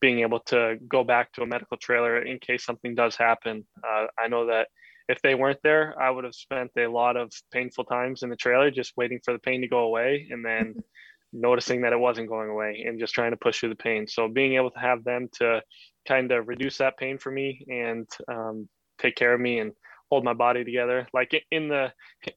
being 0.00 0.20
able 0.20 0.40
to 0.40 0.76
go 0.88 1.02
back 1.02 1.32
to 1.32 1.42
a 1.42 1.46
medical 1.46 1.76
trailer 1.78 2.22
in 2.22 2.38
case 2.38 2.64
something 2.64 2.94
does 2.94 3.16
happen. 3.16 3.64
Uh, 3.82 4.06
I 4.18 4.28
know 4.28 4.46
that 4.46 4.68
if 5.08 5.20
they 5.22 5.34
weren't 5.34 5.60
there, 5.62 5.94
I 6.00 6.10
would 6.10 6.24
have 6.24 6.34
spent 6.34 6.70
a 6.78 6.86
lot 6.86 7.16
of 7.16 7.32
painful 7.52 7.84
times 7.84 8.22
in 8.22 8.30
the 8.30 8.36
trailer 8.36 8.70
just 8.70 8.92
waiting 8.96 9.20
for 9.24 9.32
the 9.32 9.38
pain 9.38 9.60
to 9.62 9.68
go 9.68 9.80
away 9.80 10.28
and 10.30 10.44
then 10.44 10.74
noticing 11.34 11.82
that 11.82 11.92
it 11.92 11.98
wasn't 11.98 12.28
going 12.28 12.48
away 12.48 12.84
and 12.86 12.98
just 12.98 13.12
trying 13.12 13.32
to 13.32 13.36
push 13.36 13.60
through 13.60 13.70
the 13.70 13.74
pain. 13.74 14.06
So 14.06 14.28
being 14.28 14.54
able 14.54 14.70
to 14.70 14.78
have 14.78 15.04
them 15.04 15.28
to 15.38 15.60
kind 16.06 16.30
of 16.32 16.48
reduce 16.48 16.78
that 16.78 16.96
pain 16.96 17.18
for 17.18 17.30
me 17.30 17.66
and 17.68 18.08
um, 18.28 18.68
take 18.98 19.16
care 19.16 19.34
of 19.34 19.40
me 19.40 19.58
and 19.58 19.72
hold 20.10 20.24
my 20.24 20.32
body 20.32 20.64
together. 20.64 21.08
Like 21.12 21.32
in 21.50 21.68
the 21.68 21.92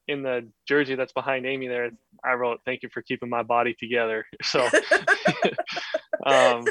in 0.08 0.22
the 0.22 0.48
jersey 0.66 0.96
that's 0.96 1.12
behind 1.12 1.46
Amy 1.46 1.68
there, 1.68 1.90
I 2.24 2.34
wrote 2.34 2.60
"Thank 2.64 2.82
you 2.82 2.88
for 2.92 3.02
keeping 3.02 3.28
my 3.28 3.42
body 3.42 3.74
together." 3.78 4.24
So, 4.42 4.68
um, 6.26 6.64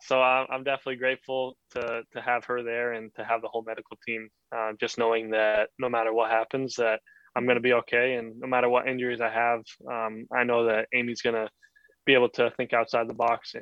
so 0.00 0.20
I'm 0.20 0.64
definitely 0.64 0.96
grateful 0.96 1.56
to 1.72 2.02
to 2.12 2.20
have 2.20 2.44
her 2.46 2.62
there 2.62 2.92
and 2.94 3.14
to 3.14 3.24
have 3.24 3.42
the 3.42 3.48
whole 3.48 3.64
medical 3.64 3.96
team. 4.06 4.28
Uh, 4.54 4.72
just 4.80 4.98
knowing 4.98 5.30
that 5.30 5.68
no 5.78 5.88
matter 5.88 6.12
what 6.12 6.30
happens, 6.30 6.74
that 6.76 7.00
I'm 7.36 7.44
going 7.44 7.56
to 7.56 7.62
be 7.62 7.72
okay, 7.72 8.14
and 8.14 8.38
no 8.38 8.46
matter 8.46 8.68
what 8.68 8.88
injuries 8.88 9.20
I 9.20 9.30
have, 9.30 9.62
um, 9.90 10.26
I 10.32 10.44
know 10.44 10.66
that 10.66 10.88
Amy's 10.94 11.22
going 11.22 11.34
to 11.34 11.48
be 12.06 12.14
able 12.14 12.28
to 12.30 12.52
think 12.56 12.72
outside 12.72 13.08
the 13.08 13.14
box 13.14 13.54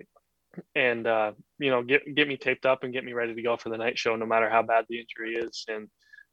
and 0.74 1.06
uh, 1.06 1.32
you 1.58 1.70
know 1.70 1.82
get 1.82 2.02
get 2.14 2.28
me 2.28 2.36
taped 2.36 2.66
up 2.66 2.84
and 2.84 2.92
get 2.92 3.04
me 3.04 3.12
ready 3.12 3.34
to 3.34 3.42
go 3.42 3.56
for 3.56 3.70
the 3.70 3.78
night 3.78 3.98
show 3.98 4.16
no 4.16 4.26
matter 4.26 4.50
how 4.50 4.62
bad 4.62 4.84
the 4.88 5.00
injury 5.00 5.36
is. 5.36 5.64
And 5.68 5.88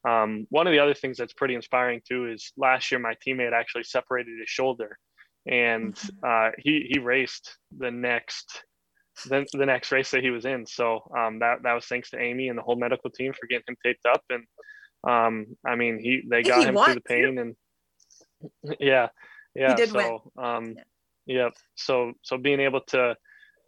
um, 0.08 0.48
one 0.50 0.68
of 0.68 0.72
the 0.72 0.80
other 0.80 0.94
things 0.94 1.18
that's 1.18 1.34
pretty 1.34 1.56
inspiring 1.56 2.02
too 2.08 2.30
is 2.30 2.52
last 2.58 2.92
year 2.92 3.00
my 3.00 3.16
teammate 3.26 3.54
actually 3.54 3.84
separated 3.84 4.38
his 4.40 4.50
shoulder 4.50 4.98
and 5.48 5.96
mm-hmm. 5.96 6.50
uh, 6.50 6.52
he 6.58 6.88
he 6.90 7.00
raced 7.00 7.58
the 7.78 7.92
next 7.92 8.64
the, 9.26 9.46
the 9.54 9.66
next 9.66 9.92
race 9.92 10.12
that 10.12 10.24
he 10.24 10.30
was 10.30 10.46
in. 10.46 10.66
So 10.66 11.10
um, 11.18 11.40
that 11.40 11.64
that 11.64 11.74
was 11.74 11.86
thanks 11.86 12.10
to 12.12 12.20
Amy 12.20 12.50
and 12.50 12.58
the 12.58 12.64
whole 12.64 12.78
medical 12.78 13.10
team 13.10 13.34
for 13.34 13.48
getting 13.48 13.66
him 13.68 13.78
taped 13.84 14.06
up. 14.06 14.22
And 14.30 14.44
um, 15.08 15.46
I 15.66 15.76
mean 15.76 16.00
he 16.00 16.24
they 16.28 16.44
got 16.44 16.66
him 16.66 16.76
through 16.76 16.96
the 16.96 17.02
pain 17.02 17.36
too. 17.36 17.42
and 18.62 18.76
yeah 18.80 19.10
yeah 19.56 19.76
so 19.86 20.32
um, 20.38 20.76
yeah. 21.26 21.36
yeah 21.36 21.50
so 21.76 22.14
so 22.22 22.38
being 22.38 22.60
able 22.60 22.82
to 22.82 23.16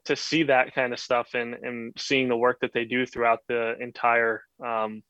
to 0.06 0.16
see 0.16 0.44
that 0.44 0.74
kind 0.74 0.94
of 0.94 1.00
stuff 1.00 1.30
and 1.34 1.54
and 1.54 1.94
seeing 1.98 2.28
the 2.28 2.38
work 2.38 2.60
that 2.62 2.74
they 2.74 2.86
do 2.86 3.06
throughout 3.06 3.40
the 3.48 3.76
entire 3.80 4.44
um, 4.66 5.04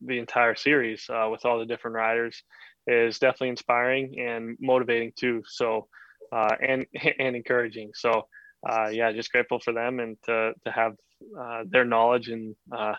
the 0.00 0.18
entire 0.18 0.54
series 0.54 1.06
uh, 1.10 1.28
with 1.30 1.44
all 1.44 1.58
the 1.58 1.66
different 1.66 1.94
riders 1.94 2.42
is 2.86 3.18
definitely 3.18 3.50
inspiring 3.50 4.18
and 4.18 4.56
motivating 4.60 5.12
too. 5.16 5.42
So 5.46 5.88
uh, 6.32 6.56
and 6.60 6.86
and 7.18 7.36
encouraging. 7.36 7.90
So 7.94 8.26
uh, 8.68 8.88
yeah, 8.88 9.12
just 9.12 9.30
grateful 9.30 9.60
for 9.60 9.72
them 9.72 10.00
and 10.00 10.16
to 10.24 10.52
to 10.64 10.72
have 10.72 10.94
uh, 11.38 11.64
their 11.66 11.84
knowledge 11.84 12.28
and 12.28 12.56
uh, 12.72 12.94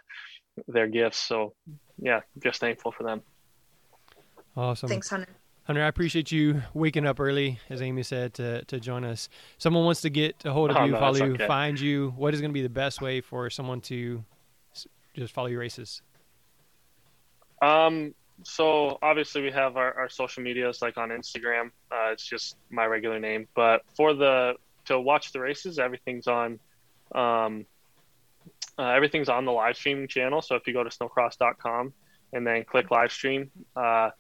their 0.68 0.88
gifts. 0.88 1.18
So 1.18 1.54
yeah, 2.02 2.22
just 2.42 2.60
thankful 2.60 2.92
for 2.92 3.04
them. 3.04 3.22
Awesome. 4.56 4.90
Thanks, 4.90 5.10
Hunter. 5.10 5.30
Hunter, 5.64 5.84
I 5.84 5.88
appreciate 5.88 6.32
you 6.32 6.64
waking 6.74 7.06
up 7.06 7.20
early, 7.20 7.60
as 7.70 7.82
Amy 7.82 8.02
said, 8.02 8.34
to, 8.36 8.66
to 8.66 8.80
join 8.80 9.04
us. 9.04 9.30
Someone 9.60 9.86
wants 9.86 10.02
to 10.02 10.10
get 10.10 10.36
a 10.44 10.52
hold 10.52 10.72
of 10.72 10.78
oh, 10.78 10.86
you, 10.86 10.92
no, 10.94 11.00
follow 11.00 11.18
you, 11.18 11.34
okay. 11.34 11.46
find 11.46 11.80
you. 11.80 12.12
What 12.18 12.34
is 12.34 12.42
going 12.42 12.50
to 12.50 12.54
be 12.54 12.64
the 12.64 12.70
best 12.70 13.02
way 13.02 13.22
for 13.22 13.50
someone 13.52 13.80
to 13.82 14.24
just 15.14 15.32
follow 15.32 15.48
your 15.48 15.60
races? 15.60 16.02
Um, 17.62 18.16
so 18.44 18.98
obviously 19.02 19.44
we 19.44 19.52
have 19.52 19.78
our, 19.78 19.94
our 19.94 20.10
social 20.10 20.42
medias 20.42 20.82
like 20.82 20.98
on 20.98 21.10
Instagram. 21.10 21.68
Uh, 21.92 22.12
it's 22.12 22.26
just 22.26 22.58
my 22.72 22.86
regular 22.86 23.20
name, 23.20 23.48
but 23.56 23.84
for 23.96 24.14
the 24.14 24.56
to 24.86 25.00
watch 25.00 25.32
the 25.32 25.40
races, 25.40 25.78
everything's 25.78 26.28
on. 26.28 26.60
Um, 27.14 27.66
uh, 28.78 28.90
everything's 28.90 29.30
on 29.30 29.46
the 29.46 29.52
live 29.52 29.76
streaming 29.76 30.08
channel. 30.08 30.42
So 30.42 30.56
if 30.56 30.66
you 30.68 30.74
go 30.74 30.84
to 30.84 30.90
snocross.com 30.90 31.94
and 32.34 32.48
then 32.48 32.64
click 32.64 32.92
live 32.92 33.12
stream, 33.12 33.52
uh, 33.76 34.12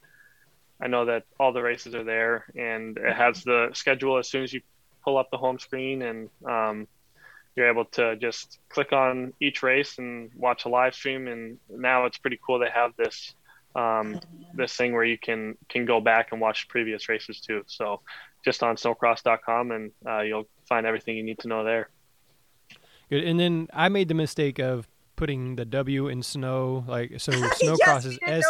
I 0.81 0.87
know 0.87 1.05
that 1.05 1.23
all 1.39 1.51
the 1.51 1.61
races 1.61 1.93
are 1.93 2.03
there, 2.03 2.45
and 2.55 2.97
it 2.97 3.13
has 3.13 3.43
the 3.43 3.69
schedule 3.73 4.17
as 4.17 4.29
soon 4.29 4.43
as 4.43 4.53
you 4.53 4.61
pull 5.03 5.17
up 5.17 5.29
the 5.29 5.37
home 5.37 5.59
screen, 5.59 6.01
and 6.01 6.29
um, 6.45 6.87
you're 7.55 7.69
able 7.69 7.85
to 7.85 8.15
just 8.15 8.59
click 8.69 8.93
on 8.93 9.33
each 9.41 9.61
race 9.61 9.97
and 9.97 10.31
watch 10.35 10.65
a 10.65 10.69
live 10.69 10.95
stream. 10.95 11.27
And 11.27 11.57
now 11.69 12.05
it's 12.05 12.17
pretty 12.17 12.39
cool. 12.45 12.59
They 12.59 12.69
have 12.69 12.91
this 12.97 13.33
um, 13.75 14.19
this 14.53 14.75
thing 14.75 14.93
where 14.93 15.03
you 15.03 15.17
can 15.17 15.57
can 15.67 15.85
go 15.85 15.99
back 15.99 16.31
and 16.31 16.39
watch 16.39 16.67
previous 16.69 17.09
races 17.09 17.41
too. 17.41 17.63
So 17.67 18.01
just 18.45 18.63
on 18.63 18.77
snocross.com, 18.77 19.71
and 19.71 19.91
uh, 20.07 20.21
you'll 20.21 20.47
find 20.67 20.85
everything 20.85 21.17
you 21.17 21.23
need 21.23 21.39
to 21.39 21.49
know 21.49 21.63
there. 21.63 21.89
Good. 23.09 23.23
And 23.23 23.39
then 23.39 23.67
I 23.73 23.89
made 23.89 24.07
the 24.07 24.13
mistake 24.13 24.59
of 24.59 24.87
putting 25.15 25.57
the 25.57 25.65
W 25.65 26.07
in 26.07 26.23
snow, 26.23 26.85
like 26.87 27.19
so. 27.19 27.31
Snocross 27.31 27.77
yes, 27.79 28.05
is 28.05 28.19
S 28.23 28.43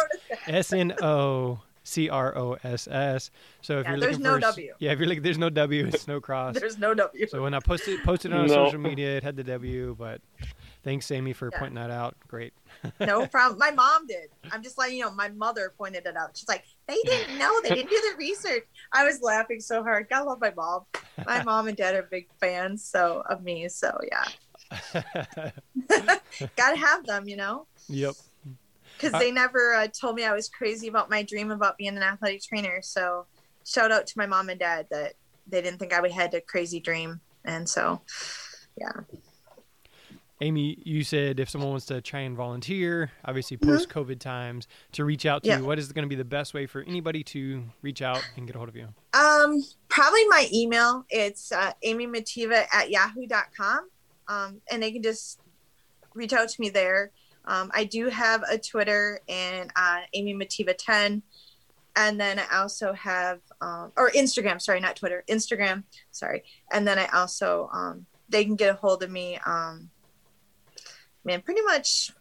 S 0.46 0.72
N 0.72 0.94
O 1.02 1.60
C 1.82 2.08
R 2.08 2.36
O 2.36 2.56
S 2.62 2.86
S. 2.88 3.30
So 3.62 3.78
if 3.78 3.84
yeah, 3.84 3.90
you're 3.90 3.98
looking 3.98 4.22
no 4.22 4.34
for, 4.34 4.40
W. 4.40 4.74
yeah, 4.78 4.92
if 4.92 4.98
you're 4.98 5.08
like, 5.08 5.22
there's 5.22 5.38
no 5.38 5.50
W, 5.50 5.86
it's 5.86 6.06
no 6.14 6.20
cross. 6.20 6.54
there's 6.54 6.78
no 6.78 6.94
W. 6.94 7.26
So 7.26 7.42
when 7.42 7.54
I 7.54 7.60
posted 7.60 8.02
posted 8.04 8.32
on 8.32 8.46
no. 8.46 8.66
social 8.66 8.78
media, 8.78 9.16
it 9.16 9.22
had 9.22 9.36
the 9.36 9.44
W, 9.44 9.96
but 9.98 10.20
thanks, 10.84 11.10
Amy, 11.10 11.32
for 11.32 11.50
yeah. 11.52 11.58
pointing 11.58 11.76
that 11.76 11.90
out. 11.90 12.16
Great. 12.28 12.52
no 13.00 13.26
problem. 13.34 13.58
My 13.58 13.70
mom 13.72 14.06
did. 14.06 14.28
I'm 14.52 14.62
just 14.62 14.78
letting 14.78 14.96
you 14.96 15.04
know. 15.04 15.10
My 15.10 15.28
mother 15.28 15.72
pointed 15.76 16.06
it 16.06 16.16
out. 16.16 16.36
She's 16.36 16.48
like, 16.48 16.64
they 16.86 16.98
didn't 17.04 17.38
know. 17.38 17.60
They 17.62 17.70
didn't 17.70 17.90
do 17.90 18.00
the 18.10 18.16
research. 18.18 18.64
I 18.92 19.04
was 19.04 19.20
laughing 19.22 19.60
so 19.60 19.82
hard. 19.82 20.08
God 20.08 20.26
love 20.26 20.40
my 20.40 20.52
mom. 20.54 20.84
My 21.26 21.42
mom 21.42 21.68
and 21.68 21.76
dad 21.76 21.94
are 21.94 22.02
big 22.04 22.28
fans 22.40 22.84
so 22.84 23.22
of 23.28 23.42
me. 23.42 23.68
So 23.68 23.98
yeah. 24.10 24.24
Gotta 26.56 26.76
have 26.76 27.04
them, 27.06 27.28
you 27.28 27.36
know. 27.36 27.66
Yep 27.88 28.14
because 29.00 29.18
they 29.18 29.30
never 29.30 29.74
uh, 29.74 29.88
told 29.88 30.16
me 30.16 30.24
I 30.24 30.34
was 30.34 30.48
crazy 30.48 30.88
about 30.88 31.10
my 31.10 31.22
dream 31.22 31.50
about 31.50 31.78
being 31.78 31.96
an 31.96 32.02
athletic 32.02 32.42
trainer. 32.42 32.80
So 32.82 33.26
shout 33.64 33.92
out 33.92 34.06
to 34.08 34.18
my 34.18 34.26
mom 34.26 34.48
and 34.48 34.60
dad 34.60 34.86
that 34.90 35.14
they 35.46 35.62
didn't 35.62 35.78
think 35.78 35.92
I 35.92 36.06
had 36.08 36.34
a 36.34 36.40
crazy 36.40 36.80
dream. 36.80 37.20
And 37.44 37.68
so, 37.68 38.02
yeah. 38.78 38.92
Amy, 40.42 40.78
you 40.84 41.04
said 41.04 41.38
if 41.38 41.50
someone 41.50 41.70
wants 41.70 41.86
to 41.86 42.00
try 42.00 42.20
and 42.20 42.34
volunteer, 42.34 43.10
obviously 43.24 43.58
post 43.58 43.90
COVID 43.90 44.12
mm-hmm. 44.12 44.18
times, 44.18 44.68
to 44.92 45.04
reach 45.04 45.26
out 45.26 45.42
to 45.42 45.50
yeah. 45.50 45.58
you, 45.58 45.64
what 45.64 45.78
is 45.78 45.92
going 45.92 46.04
to 46.04 46.08
be 46.08 46.14
the 46.14 46.24
best 46.24 46.54
way 46.54 46.66
for 46.66 46.82
anybody 46.82 47.22
to 47.24 47.62
reach 47.82 48.00
out 48.00 48.22
and 48.36 48.46
get 48.46 48.56
a 48.56 48.58
hold 48.58 48.68
of 48.68 48.76
you? 48.76 48.88
Um, 49.12 49.62
probably 49.88 50.26
my 50.28 50.48
email. 50.52 51.04
It's 51.10 51.52
uh, 51.52 51.72
amymativa 51.84 52.66
at 52.72 52.90
yahoo.com. 52.90 53.90
Um, 54.30 54.60
and 54.70 54.80
they 54.80 54.92
can 54.92 55.02
just 55.02 55.40
reach 56.14 56.32
out 56.32 56.48
to 56.48 56.60
me 56.60 56.70
there. 56.70 57.10
Um, 57.44 57.70
I 57.74 57.84
do 57.84 58.08
have 58.08 58.44
a 58.50 58.56
Twitter 58.56 59.20
and 59.28 59.70
uh, 59.74 60.00
Amy 60.14 60.34
Mativa 60.34 60.74
10. 60.76 61.22
And 61.96 62.20
then 62.20 62.38
I 62.38 62.60
also 62.60 62.92
have, 62.92 63.40
um, 63.60 63.90
or 63.96 64.10
Instagram, 64.10 64.62
sorry, 64.62 64.78
not 64.78 64.94
Twitter, 64.94 65.24
Instagram, 65.28 65.82
sorry. 66.12 66.44
And 66.70 66.86
then 66.86 66.98
I 66.98 67.06
also, 67.06 67.68
um, 67.72 68.06
they 68.28 68.44
can 68.44 68.54
get 68.54 68.70
a 68.70 68.78
hold 68.78 69.02
of 69.02 69.10
me, 69.10 69.38
um, 69.44 69.90
man, 71.24 71.42
pretty 71.42 71.62
much 71.62 72.12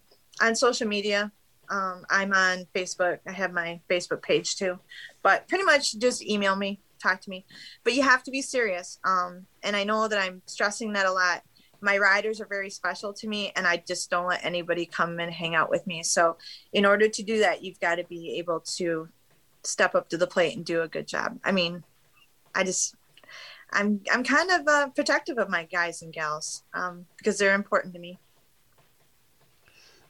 on 0.41 0.55
social 0.55 0.87
media. 0.87 1.31
Um, 1.69 2.03
I'm 2.09 2.33
on 2.33 2.65
Facebook. 2.73 3.19
I 3.27 3.31
have 3.31 3.53
my 3.53 3.79
Facebook 3.87 4.23
page 4.23 4.55
too, 4.55 4.79
but 5.21 5.47
pretty 5.47 5.63
much 5.63 5.99
just 5.99 6.25
email 6.25 6.55
me, 6.55 6.79
talk 7.01 7.21
to 7.21 7.29
me. 7.29 7.45
But 7.83 7.93
you 7.93 8.01
have 8.01 8.23
to 8.23 8.31
be 8.31 8.41
serious. 8.41 8.97
Um, 9.03 9.45
and 9.61 9.75
I 9.75 9.83
know 9.83 10.07
that 10.07 10.19
I'm 10.19 10.41
stressing 10.47 10.93
that 10.93 11.05
a 11.05 11.11
lot. 11.11 11.43
My 11.81 11.97
riders 11.97 12.41
are 12.41 12.45
very 12.45 12.69
special 12.69 13.13
to 13.13 13.27
me, 13.27 13.51
and 13.55 13.67
I 13.67 13.83
just 13.87 14.09
don't 14.09 14.27
let 14.27 14.43
anybody 14.43 14.85
come 14.85 15.19
and 15.19 15.31
hang 15.31 15.55
out 15.55 15.69
with 15.69 15.85
me. 15.87 16.03
So, 16.03 16.37
in 16.73 16.85
order 16.85 17.07
to 17.07 17.23
do 17.23 17.39
that, 17.39 17.63
you've 17.63 17.79
got 17.79 17.95
to 17.95 18.03
be 18.03 18.37
able 18.37 18.61
to 18.77 19.09
step 19.63 19.95
up 19.95 20.09
to 20.09 20.17
the 20.17 20.27
plate 20.27 20.55
and 20.55 20.65
do 20.65 20.81
a 20.81 20.87
good 20.87 21.07
job. 21.07 21.39
I 21.43 21.51
mean, 21.51 21.83
I 22.55 22.63
just 22.63 22.95
I'm 23.71 24.01
I'm 24.11 24.23
kind 24.23 24.51
of 24.51 24.67
uh, 24.67 24.89
protective 24.89 25.37
of 25.37 25.49
my 25.49 25.65
guys 25.65 26.01
and 26.01 26.13
gals 26.13 26.63
um, 26.73 27.05
because 27.17 27.37
they're 27.37 27.55
important 27.55 27.93
to 27.93 27.99
me. 27.99 28.19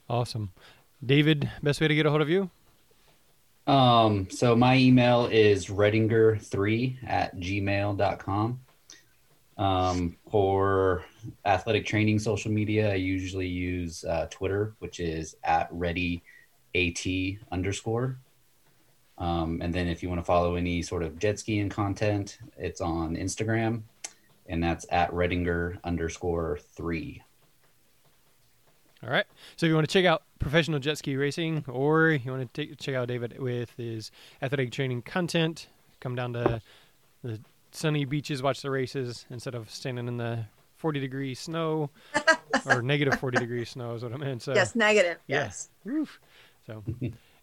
Awesome. 0.10 0.52
David, 1.06 1.50
best 1.62 1.80
way 1.80 1.88
to 1.88 1.96
get 1.96 2.06
a 2.06 2.10
hold 2.10 2.22
of 2.22 2.30
you? 2.30 2.50
Um, 3.68 4.28
so 4.32 4.56
my 4.56 4.76
email 4.76 5.28
is 5.28 5.68
redinger3 5.68 7.08
at 7.08 7.36
gmail.com. 7.38 8.60
Um, 9.60 10.16
for 10.32 11.04
athletic 11.44 11.86
training 11.86 12.18
social 12.20 12.50
media, 12.50 12.92
I 12.92 12.96
usually 12.96 13.48
use 13.48 14.06
uh, 14.06 14.28
Twitter, 14.32 14.74
which 14.80 15.02
is 15.02 15.36
at 15.44 15.68
ready 15.70 16.24
at 16.74 17.06
underscore. 17.52 18.18
Um, 19.18 19.60
and 19.62 19.74
then 19.74 19.88
if 19.88 20.02
you 20.02 20.08
want 20.08 20.22
to 20.22 20.26
follow 20.26 20.56
any 20.56 20.82
sort 20.82 21.04
of 21.04 21.20
jet 21.20 21.40
skiing 21.40 21.68
content, 21.68 22.38
it's 22.58 22.80
on 22.80 23.18
Instagram, 23.18 23.82
and 24.48 24.64
that's 24.64 24.86
at 24.92 25.12
redinger 25.12 25.78
underscore 25.84 26.60
three. 26.74 27.22
All 29.04 29.10
right. 29.10 29.26
So 29.58 29.66
if 29.66 29.70
you 29.70 29.76
want 29.76 29.90
to 29.90 29.94
check 29.94 30.06
out 30.06 30.24
professional 30.40 30.80
jet 30.80 30.98
ski 31.00 31.18
racing, 31.18 31.66
or 31.68 32.12
you 32.12 32.32
want 32.32 32.54
to 32.54 32.66
take, 32.66 32.80
check 32.80 32.96
out 32.96 33.10
David 33.10 33.38
with 33.40 33.74
his 33.76 34.10
athletic 34.42 34.72
training 34.72 35.02
content, 35.02 35.68
come 36.00 36.16
down 36.16 36.32
to 36.32 36.62
the 37.24 37.42
sunny 37.80 38.06
beaches, 38.06 38.44
watch 38.44 38.62
the 38.62 38.70
races 38.70 39.26
instead 39.30 39.56
of 39.56 39.70
standing 39.70 40.08
in 40.08 40.18
the 40.18 40.46
40 40.76 41.00
degree 41.00 41.34
snow 41.34 41.90
or 42.66 42.82
negative 42.82 43.20
40 43.20 43.40
degree 43.40 43.66
snow 43.66 43.96
is 43.96 44.04
what 44.04 44.14
I 44.14 44.18
meant. 44.18 44.42
So 44.42 44.54
yes, 44.54 44.76
negative. 44.76 45.18
Yes. 45.28 45.70
So 46.66 46.84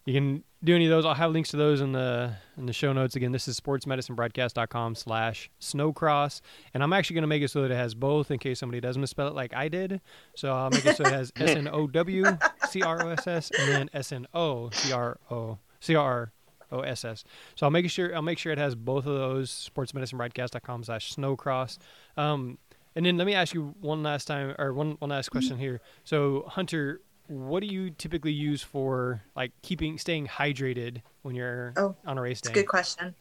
you 0.07 0.15
can 0.15 0.45
do 0.63 0.75
any 0.75 0.87
of 0.87 0.91
those. 0.91 1.05
I'll 1.05 1.15
have 1.15 1.33
links 1.33 1.51
to 1.51 1.57
those 1.57 1.81
in 1.81 1.93
the 1.93 2.35
in 2.57 2.67
the 2.67 2.73
show 2.73 2.93
notes. 2.93 3.17
Again, 3.17 3.33
this 3.33 3.49
is 3.49 3.59
sportsmedicinebroadcast.com 3.59 4.95
slash 4.95 5.51
snowcross. 5.61 6.41
And 6.73 6.83
I'm 6.83 6.93
actually 6.93 7.15
going 7.15 7.23
to 7.23 7.29
make 7.29 7.43
it 7.43 7.51
so 7.51 7.63
that 7.63 7.73
it 7.73 7.77
has 7.77 7.95
both 7.95 8.31
in 8.31 8.39
case 8.39 8.61
somebody 8.61 8.81
does 8.81 8.97
misspell 8.97 9.29
it 9.29 9.35
like 9.35 9.55
I 9.55 9.69
did. 9.69 10.01
So 10.37 10.53
I'll 10.53 10.71
make 10.71 10.87
it 10.87 10.97
so 10.97 11.05
it 11.05 11.13
has 11.13 11.33
S 11.37 11.51
N 11.51 11.69
O 11.69 11.87
W 11.89 12.25
C 12.69 12.83
R 12.83 13.05
O 13.05 13.09
S 13.11 13.27
S 13.27 13.51
and 13.59 13.69
then 13.69 13.91
S 13.93 14.13
N 14.13 14.27
O 14.33 14.71
C 15.81 15.95
R 15.95 16.33
O 16.73 16.79
C 16.79 16.83
R 16.83 16.87
O 16.87 16.91
S 16.91 17.05
S. 17.05 17.25
So 17.55 17.67
I'll 17.67 17.71
make 17.71 17.91
sure 17.91 18.15
I'll 18.15 18.23
make 18.23 18.39
sure 18.39 18.53
it 18.53 18.59
has 18.59 18.75
both 18.75 19.07
of 19.07 19.15
those 19.15 19.71
sportsmedicinebroadcast.com 19.75 20.85
slash 20.85 21.15
snowcross. 21.15 21.79
Um, 22.17 22.59
and 22.95 23.05
then 23.05 23.17
let 23.17 23.27
me 23.27 23.35
ask 23.35 23.53
you 23.53 23.75
one 23.81 24.03
last 24.03 24.27
time 24.27 24.55
or 24.59 24.73
one 24.73 24.97
one 24.99 25.11
last 25.11 25.31
question 25.31 25.59
here. 25.59 25.81
So 26.05 26.45
Hunter, 26.49 27.01
what 27.29 27.61
do 27.61 27.67
you 27.67 27.91
typically 27.91 28.33
use 28.33 28.63
for 28.63 29.23
like 29.35 29.53
keeping 29.63 29.99
staying 29.99 30.27
hydrated 30.27 31.03
when 31.23 31.35
you're 31.35 31.75
oh, 31.77 31.95
on 32.07 32.19
a 32.19 32.23
race 32.23 32.41
day? 32.41 32.53
good 32.53 32.69
question. 32.69 33.15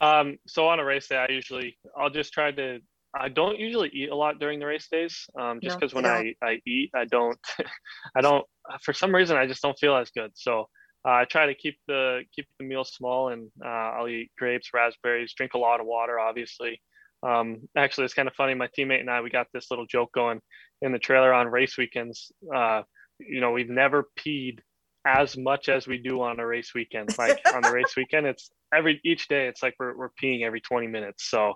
Um, 0.00 0.38
so 0.46 0.68
on 0.68 0.78
a 0.78 0.84
race 0.84 1.08
day, 1.08 1.16
I 1.16 1.32
usually 1.32 1.78
I'll 1.96 2.10
just 2.10 2.32
try 2.32 2.50
to. 2.52 2.80
I 3.18 3.30
don't 3.30 3.58
usually 3.58 3.88
eat 3.94 4.10
a 4.10 4.14
lot 4.14 4.38
during 4.38 4.58
the 4.58 4.66
race 4.66 4.88
days, 4.88 5.26
um, 5.40 5.58
just 5.62 5.80
because 5.80 5.94
no, 5.94 6.02
when 6.02 6.06
I, 6.06 6.34
I 6.42 6.60
eat, 6.66 6.90
I 6.94 7.06
don't, 7.06 7.38
I 8.16 8.20
don't. 8.20 8.44
For 8.82 8.92
some 8.92 9.14
reason, 9.14 9.38
I 9.38 9.46
just 9.46 9.62
don't 9.62 9.78
feel 9.78 9.96
as 9.96 10.10
good. 10.10 10.32
So 10.34 10.68
I 11.06 11.24
try 11.24 11.46
to 11.46 11.54
keep 11.54 11.78
the 11.86 12.22
keep 12.34 12.46
the 12.58 12.66
meal 12.66 12.84
small, 12.84 13.28
and 13.28 13.50
uh, 13.64 13.68
I'll 13.68 14.08
eat 14.08 14.30
grapes, 14.36 14.70
raspberries, 14.74 15.34
drink 15.34 15.54
a 15.54 15.58
lot 15.58 15.80
of 15.80 15.86
water, 15.86 16.18
obviously. 16.18 16.80
Um, 17.22 17.68
actually, 17.76 18.04
it's 18.04 18.14
kind 18.14 18.28
of 18.28 18.34
funny. 18.34 18.54
My 18.54 18.68
teammate 18.76 19.00
and 19.00 19.10
I, 19.10 19.20
we 19.20 19.30
got 19.30 19.46
this 19.52 19.70
little 19.70 19.86
joke 19.86 20.12
going 20.12 20.40
in 20.82 20.92
the 20.92 20.98
trailer 20.98 21.32
on 21.32 21.46
race 21.48 21.78
weekends. 21.78 22.32
Uh, 22.54 22.82
you 23.18 23.40
know, 23.40 23.52
we've 23.52 23.70
never 23.70 24.08
peed 24.18 24.58
as 25.06 25.36
much 25.36 25.68
as 25.68 25.86
we 25.86 25.98
do 25.98 26.20
on 26.22 26.40
a 26.40 26.46
race 26.46 26.72
weekend. 26.74 27.16
Like 27.16 27.40
on 27.54 27.62
the 27.62 27.70
race 27.70 27.94
weekend, 27.96 28.26
it's 28.26 28.50
every 28.74 29.00
each 29.04 29.28
day. 29.28 29.46
It's 29.46 29.62
like 29.62 29.74
we're 29.78 29.96
we're 29.96 30.10
peeing 30.22 30.42
every 30.42 30.60
20 30.60 30.88
minutes. 30.88 31.30
So 31.30 31.54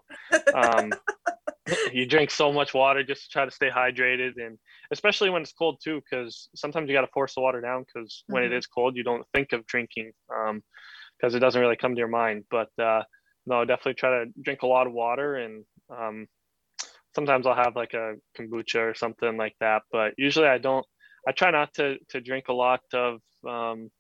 um, 0.55 0.93
you 1.93 2.07
drink 2.07 2.31
so 2.31 2.53
much 2.53 2.75
water 2.75 3.03
just 3.03 3.25
to 3.25 3.29
try 3.31 3.45
to 3.45 3.51
stay 3.51 3.71
hydrated, 3.71 4.33
and 4.37 4.59
especially 4.91 5.31
when 5.31 5.43
it's 5.43 5.53
cold 5.53 5.81
too, 5.83 6.01
because 6.01 6.49
sometimes 6.55 6.89
you 6.89 6.95
got 6.95 7.03
to 7.03 7.13
force 7.13 7.35
the 7.35 7.41
water 7.41 7.61
down 7.61 7.85
because 7.87 8.25
when 8.27 8.43
mm-hmm. 8.43 8.53
it 8.53 8.57
is 8.57 8.67
cold, 8.67 8.97
you 8.97 9.05
don't 9.05 9.27
think 9.35 9.53
of 9.53 9.67
drinking 9.67 10.13
because 10.29 11.35
um, 11.35 11.37
it 11.37 11.41
doesn't 11.41 11.61
really 11.61 11.77
come 11.77 11.95
to 11.95 11.99
your 11.99 12.09
mind. 12.09 12.45
But 12.51 12.69
uh, 12.81 13.03
no, 13.47 13.65
definitely 13.65 13.95
try 13.95 14.25
to 14.25 14.31
drink 14.43 14.63
a 14.63 14.67
lot 14.67 14.87
of 14.87 14.93
water 14.93 15.37
and 15.37 15.65
um, 15.91 16.27
sometimes 17.15 17.47
I'll 17.47 17.55
have 17.55 17.77
like 17.77 17.95
a 17.95 18.15
kombucha 18.39 18.91
or 18.91 18.95
something 18.95 19.37
like 19.37 19.55
that, 19.61 19.83
but 19.93 20.15
usually 20.17 20.49
I 20.49 20.59
don't. 20.59 20.87
I 21.29 21.33
try 21.33 21.51
not 21.51 21.75
to 21.75 21.97
to 22.11 22.21
drink 22.21 22.49
a 22.49 22.53
lot 22.53 22.81
of 22.95 23.21
um, 23.47 23.91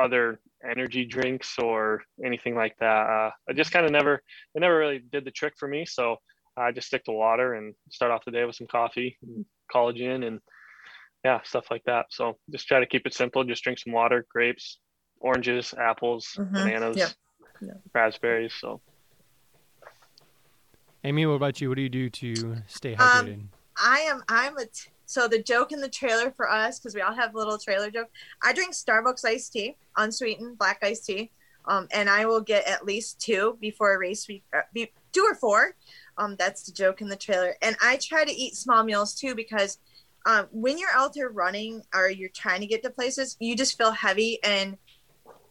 other 0.00 0.40
energy 0.68 1.04
drinks 1.04 1.56
or 1.58 2.02
anything 2.24 2.54
like 2.54 2.74
that. 2.80 2.86
Uh, 2.86 3.30
I 3.48 3.52
just 3.54 3.72
kind 3.72 3.86
of 3.86 3.92
never, 3.92 4.14
it 4.54 4.60
never 4.60 4.76
really 4.76 5.02
did 5.10 5.24
the 5.24 5.30
trick 5.30 5.54
for 5.58 5.68
me. 5.68 5.86
So 5.86 6.16
I 6.56 6.72
just 6.72 6.88
stick 6.88 7.04
to 7.04 7.12
water 7.12 7.54
and 7.54 7.74
start 7.90 8.12
off 8.12 8.24
the 8.24 8.30
day 8.30 8.44
with 8.44 8.56
some 8.56 8.66
coffee, 8.66 9.16
and 9.22 9.44
collagen, 9.74 10.26
and 10.26 10.40
yeah, 11.24 11.40
stuff 11.42 11.66
like 11.70 11.84
that. 11.84 12.06
So 12.10 12.38
just 12.50 12.66
try 12.66 12.80
to 12.80 12.86
keep 12.86 13.06
it 13.06 13.14
simple. 13.14 13.44
Just 13.44 13.62
drink 13.62 13.78
some 13.78 13.92
water, 13.92 14.26
grapes, 14.32 14.78
oranges, 15.20 15.74
apples, 15.78 16.28
mm-hmm. 16.36 16.54
bananas, 16.54 16.96
yeah. 16.96 17.08
Yeah. 17.60 17.74
raspberries. 17.94 18.54
So 18.58 18.80
Amy, 21.04 21.24
what 21.26 21.34
about 21.34 21.60
you? 21.60 21.68
What 21.68 21.76
do 21.76 21.82
you 21.82 21.88
do 21.88 22.10
to 22.10 22.56
stay 22.66 22.94
um, 22.94 23.08
hydrated? 23.08 23.34
Um, 23.34 23.48
I 23.76 24.00
am. 24.00 24.22
I'm 24.28 24.56
a. 24.58 24.66
T- 24.66 24.90
so 25.06 25.26
the 25.26 25.42
joke 25.42 25.72
in 25.72 25.80
the 25.80 25.88
trailer 25.88 26.30
for 26.30 26.48
us, 26.48 26.78
because 26.78 26.94
we 26.94 27.00
all 27.00 27.14
have 27.14 27.34
a 27.34 27.38
little 27.38 27.58
trailer 27.58 27.90
joke. 27.90 28.10
I 28.44 28.52
drink 28.52 28.74
Starbucks 28.74 29.24
iced 29.24 29.52
tea, 29.52 29.76
unsweetened 29.96 30.56
black 30.56 30.78
iced 30.82 31.06
tea, 31.06 31.30
um, 31.64 31.88
and 31.92 32.08
I 32.08 32.26
will 32.26 32.40
get 32.40 32.66
at 32.68 32.84
least 32.84 33.18
two 33.20 33.56
before 33.60 33.94
a 33.94 33.98
race 33.98 34.28
week, 34.28 34.44
uh, 34.56 34.60
be, 34.72 34.92
two 35.12 35.26
or 35.28 35.34
four. 35.34 35.74
Um, 36.18 36.36
that's 36.36 36.64
the 36.64 36.72
joke 36.72 37.00
in 37.00 37.08
the 37.08 37.16
trailer. 37.16 37.56
And 37.62 37.76
I 37.82 37.96
try 37.96 38.24
to 38.24 38.32
eat 38.32 38.56
small 38.56 38.84
meals 38.84 39.14
too 39.14 39.34
because 39.34 39.78
um, 40.26 40.46
when 40.52 40.78
you're 40.78 40.90
out 40.94 41.14
there 41.14 41.30
running 41.30 41.82
or 41.94 42.10
you're 42.10 42.28
trying 42.30 42.60
to 42.60 42.66
get 42.66 42.82
to 42.82 42.90
places, 42.90 43.36
you 43.40 43.56
just 43.56 43.78
feel 43.78 43.92
heavy 43.92 44.38
and 44.42 44.76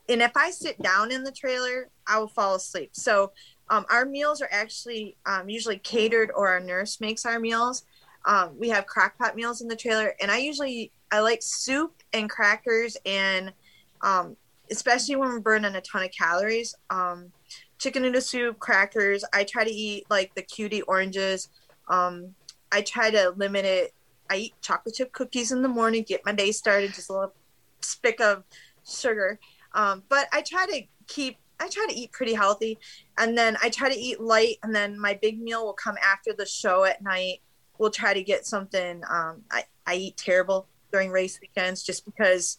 and 0.09 0.23
if 0.23 0.31
I 0.35 0.49
sit 0.49 0.81
down 0.81 1.11
in 1.11 1.23
the 1.23 1.31
trailer, 1.31 1.87
I 2.07 2.17
will 2.17 2.27
fall 2.27 2.55
asleep. 2.55 2.89
So 2.93 3.31
um, 3.69 3.85
our 3.91 4.05
meals 4.05 4.41
are 4.41 4.49
actually 4.51 5.15
um, 5.27 5.47
usually 5.47 5.77
catered, 5.77 6.31
or 6.35 6.49
our 6.49 6.59
nurse 6.59 6.99
makes 6.99 7.25
our 7.25 7.39
meals. 7.39 7.85
Um, 8.25 8.57
we 8.57 8.69
have 8.69 8.87
crockpot 8.87 9.35
meals 9.35 9.61
in 9.61 9.67
the 9.67 9.75
trailer, 9.75 10.15
and 10.19 10.31
I 10.31 10.37
usually 10.37 10.91
I 11.11 11.19
like 11.19 11.41
soup 11.43 11.93
and 12.11 12.27
crackers, 12.27 12.97
and 13.05 13.53
um, 14.01 14.35
especially 14.71 15.15
when 15.15 15.29
we're 15.29 15.39
burning 15.39 15.75
a 15.75 15.81
ton 15.81 16.03
of 16.03 16.11
calories. 16.11 16.73
Um, 16.89 17.31
chicken 17.79 18.03
noodle 18.03 18.21
soup, 18.21 18.59
crackers. 18.59 19.23
I 19.33 19.43
try 19.43 19.63
to 19.63 19.71
eat 19.71 20.05
like 20.09 20.35
the 20.35 20.41
cutie 20.41 20.83
oranges. 20.83 21.49
Um, 21.87 22.35
I 22.71 22.81
try 22.81 23.09
to 23.09 23.33
limit 23.35 23.65
it. 23.65 23.93
I 24.29 24.35
eat 24.35 24.53
chocolate 24.61 24.95
chip 24.95 25.11
cookies 25.11 25.51
in 25.51 25.63
the 25.63 25.69
morning, 25.69 26.03
get 26.03 26.23
my 26.23 26.33
day 26.33 26.51
started, 26.51 26.93
just 26.93 27.09
a 27.09 27.13
little 27.13 27.33
spick 27.81 28.21
of 28.21 28.43
sugar. 28.85 29.39
but 29.73 30.27
I 30.31 30.43
try 30.45 30.67
to 30.67 30.81
keep 31.07 31.37
I 31.61 31.67
try 31.67 31.85
to 31.89 31.95
eat 31.95 32.13
pretty 32.13 32.33
healthy, 32.33 32.77
and 33.17 33.37
then 33.37 33.57
I 33.61 33.69
try 33.69 33.89
to 33.89 33.99
eat 33.99 34.21
light, 34.21 34.57
and 34.63 34.73
then 34.73 34.97
my 34.97 35.19
big 35.21 35.41
meal 35.41 35.65
will 35.65 35.73
come 35.73 35.97
after 36.01 36.31
the 36.31 36.45
show 36.45 36.85
at 36.85 37.01
night. 37.01 37.41
We'll 37.77 37.89
try 37.89 38.13
to 38.13 38.23
get 38.23 38.45
something. 38.45 39.01
Um, 39.09 39.41
I 39.51 39.65
I 39.85 39.95
eat 39.95 40.17
terrible 40.17 40.67
during 40.91 41.11
race 41.11 41.39
weekends 41.41 41.83
just 41.83 42.05
because 42.05 42.57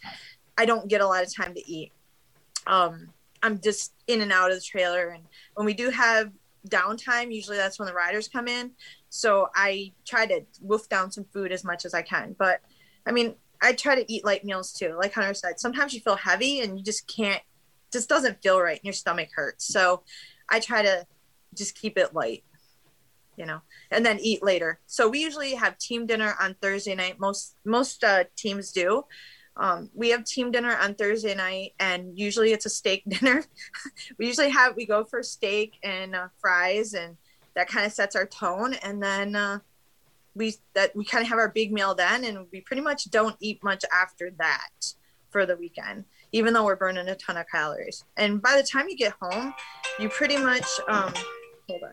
I 0.58 0.66
don't 0.66 0.88
get 0.88 1.00
a 1.00 1.06
lot 1.06 1.24
of 1.24 1.34
time 1.34 1.54
to 1.54 1.70
eat. 1.70 1.92
Um, 2.66 3.08
I'm 3.42 3.60
just 3.60 3.94
in 4.06 4.20
and 4.20 4.32
out 4.32 4.50
of 4.50 4.56
the 4.56 4.62
trailer, 4.62 5.08
and 5.08 5.24
when 5.54 5.66
we 5.66 5.74
do 5.74 5.90
have 5.90 6.30
downtime, 6.68 7.34
usually 7.34 7.56
that's 7.56 7.78
when 7.78 7.86
the 7.86 7.94
riders 7.94 8.28
come 8.28 8.46
in. 8.48 8.72
So 9.08 9.48
I 9.54 9.92
try 10.06 10.26
to 10.26 10.42
wolf 10.60 10.88
down 10.88 11.10
some 11.10 11.24
food 11.32 11.52
as 11.52 11.64
much 11.64 11.84
as 11.84 11.94
I 11.94 12.02
can. 12.02 12.36
But 12.38 12.60
I 13.06 13.12
mean, 13.12 13.34
I 13.62 13.72
try 13.72 13.94
to 13.94 14.12
eat 14.12 14.24
light 14.24 14.44
meals 14.44 14.72
too. 14.72 14.94
Like 14.98 15.14
Hunter 15.14 15.34
said, 15.34 15.58
sometimes 15.58 15.94
you 15.94 16.00
feel 16.00 16.16
heavy 16.16 16.60
and 16.60 16.78
you 16.78 16.84
just 16.84 17.06
can't 17.08 17.42
just 17.92 18.08
doesn't 18.08 18.42
feel 18.42 18.60
right 18.60 18.76
and 18.76 18.84
your 18.84 18.92
stomach 18.92 19.30
hurts. 19.34 19.64
So 19.66 20.02
I 20.48 20.60
try 20.60 20.82
to 20.82 21.06
just 21.54 21.74
keep 21.74 21.98
it 21.98 22.14
light. 22.14 22.44
you 23.36 23.46
know, 23.46 23.62
and 23.90 24.04
then 24.04 24.18
eat 24.20 24.42
later. 24.42 24.80
So 24.86 25.08
we 25.08 25.20
usually 25.20 25.54
have 25.54 25.78
team 25.78 26.06
dinner 26.06 26.34
on 26.40 26.54
Thursday 26.60 26.94
night. 26.94 27.18
Most 27.18 27.56
most 27.64 28.04
uh, 28.04 28.24
teams 28.36 28.70
do. 28.72 29.04
Um, 29.60 29.90
we 29.94 30.08
have 30.08 30.24
team 30.24 30.50
dinner 30.50 30.74
on 30.80 30.94
Thursday 30.94 31.34
night, 31.34 31.74
and 31.78 32.18
usually 32.18 32.52
it's 32.52 32.64
a 32.64 32.70
steak 32.70 33.02
dinner. 33.08 33.44
we 34.18 34.26
usually 34.26 34.48
have 34.48 34.74
we 34.74 34.86
go 34.86 35.04
for 35.04 35.22
steak 35.22 35.74
and 35.84 36.16
uh, 36.16 36.28
fries, 36.40 36.94
and 36.94 37.16
that 37.54 37.68
kind 37.68 37.84
of 37.84 37.92
sets 37.92 38.16
our 38.16 38.26
tone. 38.26 38.72
And 38.82 39.02
then 39.02 39.36
uh, 39.36 39.58
we 40.34 40.54
that 40.72 40.96
we 40.96 41.04
kind 41.04 41.22
of 41.22 41.28
have 41.28 41.38
our 41.38 41.50
big 41.50 41.72
meal 41.72 41.94
then, 41.94 42.24
and 42.24 42.46
we 42.50 42.62
pretty 42.62 42.80
much 42.80 43.10
don't 43.10 43.36
eat 43.38 43.62
much 43.62 43.84
after 43.92 44.30
that 44.38 44.94
for 45.28 45.44
the 45.44 45.56
weekend, 45.56 46.06
even 46.32 46.54
though 46.54 46.64
we're 46.64 46.74
burning 46.74 47.06
a 47.08 47.14
ton 47.14 47.36
of 47.36 47.46
calories. 47.46 48.04
And 48.16 48.40
by 48.40 48.56
the 48.56 48.66
time 48.66 48.88
you 48.88 48.96
get 48.96 49.14
home, 49.20 49.52
you 49.98 50.08
pretty 50.08 50.38
much 50.38 50.66
um, 50.88 51.12
hold 51.68 51.82
on. 51.82 51.92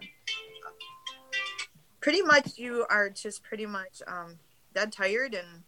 Pretty 2.00 2.22
much, 2.22 2.58
you 2.58 2.86
are 2.90 3.10
just 3.10 3.44
pretty 3.44 3.66
much 3.66 4.02
um, 4.08 4.40
dead 4.74 4.94
tired, 4.94 5.34
and 5.34 5.64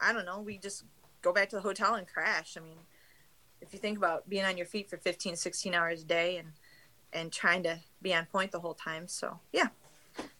I 0.00 0.12
don't 0.12 0.24
know. 0.24 0.40
We 0.40 0.58
just 0.58 0.82
go 1.22 1.32
back 1.32 1.48
to 1.50 1.56
the 1.56 1.62
hotel 1.62 1.94
and 1.94 2.06
crash. 2.06 2.56
I 2.56 2.60
mean, 2.60 2.78
if 3.60 3.72
you 3.72 3.78
think 3.78 3.96
about 3.96 4.28
being 4.28 4.44
on 4.44 4.56
your 4.56 4.66
feet 4.66 4.90
for 4.90 4.96
15, 4.96 5.36
16 5.36 5.74
hours 5.74 6.02
a 6.02 6.04
day 6.04 6.36
and 6.36 6.48
and 7.14 7.30
trying 7.30 7.62
to 7.62 7.78
be 8.00 8.14
on 8.14 8.26
point 8.26 8.52
the 8.52 8.60
whole 8.60 8.74
time. 8.74 9.06
So 9.06 9.38
yeah. 9.52 9.68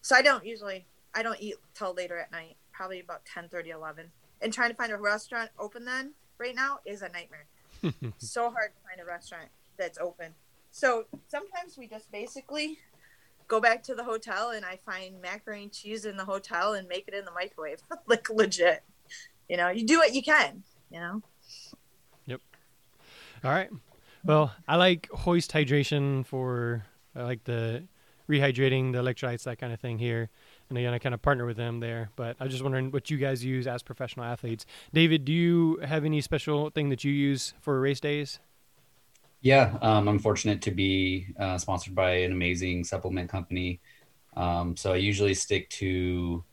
So 0.00 0.16
I 0.16 0.22
don't 0.22 0.44
usually 0.44 0.86
I 1.14 1.22
don't 1.22 1.40
eat 1.40 1.56
till 1.74 1.94
later 1.94 2.18
at 2.18 2.32
night, 2.32 2.56
probably 2.72 3.00
about 3.00 3.24
10, 3.24 3.48
30, 3.48 3.70
11. 3.70 4.06
And 4.40 4.52
trying 4.52 4.70
to 4.70 4.76
find 4.76 4.92
a 4.92 4.96
restaurant 4.96 5.50
open 5.58 5.84
then 5.84 6.12
right 6.38 6.54
now 6.54 6.78
is 6.84 7.02
a 7.02 7.08
nightmare. 7.08 7.46
so 8.18 8.50
hard 8.50 8.70
to 8.74 8.88
find 8.88 9.00
a 9.00 9.04
restaurant 9.04 9.48
that's 9.76 9.98
open. 9.98 10.34
So 10.70 11.04
sometimes 11.28 11.76
we 11.76 11.86
just 11.86 12.10
basically 12.10 12.78
go 13.46 13.60
back 13.60 13.82
to 13.84 13.94
the 13.94 14.04
hotel 14.04 14.50
and 14.50 14.64
I 14.64 14.78
find 14.86 15.20
macaroni 15.20 15.64
and 15.64 15.72
cheese 15.72 16.06
in 16.06 16.16
the 16.16 16.24
hotel 16.24 16.72
and 16.72 16.88
make 16.88 17.06
it 17.06 17.14
in 17.14 17.24
the 17.24 17.30
microwave. 17.32 17.80
like 18.06 18.30
legit. 18.30 18.82
You 19.48 19.58
know, 19.58 19.68
you 19.68 19.84
do 19.84 19.98
what 19.98 20.14
you 20.14 20.22
can, 20.22 20.62
you 20.92 21.00
know. 21.00 21.22
Yep. 22.26 22.40
All 23.44 23.50
right. 23.50 23.70
Well, 24.24 24.52
I 24.68 24.76
like 24.76 25.08
hoist 25.10 25.52
hydration 25.52 26.24
for 26.24 26.84
I 27.16 27.22
like 27.22 27.44
the 27.44 27.84
rehydrating, 28.28 28.92
the 28.92 28.98
electrolytes, 28.98 29.42
that 29.44 29.58
kind 29.58 29.72
of 29.72 29.80
thing 29.80 29.98
here. 29.98 30.30
And 30.68 30.78
again, 30.78 30.94
I 30.94 30.98
kind 30.98 31.14
of 31.14 31.20
partner 31.20 31.44
with 31.44 31.56
them 31.56 31.80
there. 31.80 32.10
But 32.16 32.36
I 32.38 32.44
was 32.44 32.52
just 32.52 32.62
wondering 32.62 32.90
what 32.90 33.10
you 33.10 33.18
guys 33.18 33.44
use 33.44 33.66
as 33.66 33.82
professional 33.82 34.24
athletes. 34.24 34.64
David, 34.92 35.24
do 35.24 35.32
you 35.32 35.78
have 35.84 36.04
any 36.04 36.20
special 36.20 36.70
thing 36.70 36.88
that 36.90 37.04
you 37.04 37.12
use 37.12 37.54
for 37.60 37.80
race 37.80 38.00
days? 38.00 38.38
Yeah, 39.40 39.76
um, 39.82 40.06
I'm 40.08 40.20
fortunate 40.20 40.62
to 40.62 40.70
be 40.70 41.26
uh, 41.38 41.58
sponsored 41.58 41.96
by 41.96 42.12
an 42.12 42.30
amazing 42.30 42.84
supplement 42.84 43.28
company. 43.28 43.80
Um, 44.36 44.76
so 44.76 44.92
I 44.92 44.96
usually 44.96 45.34
stick 45.34 45.68
to 45.70 46.44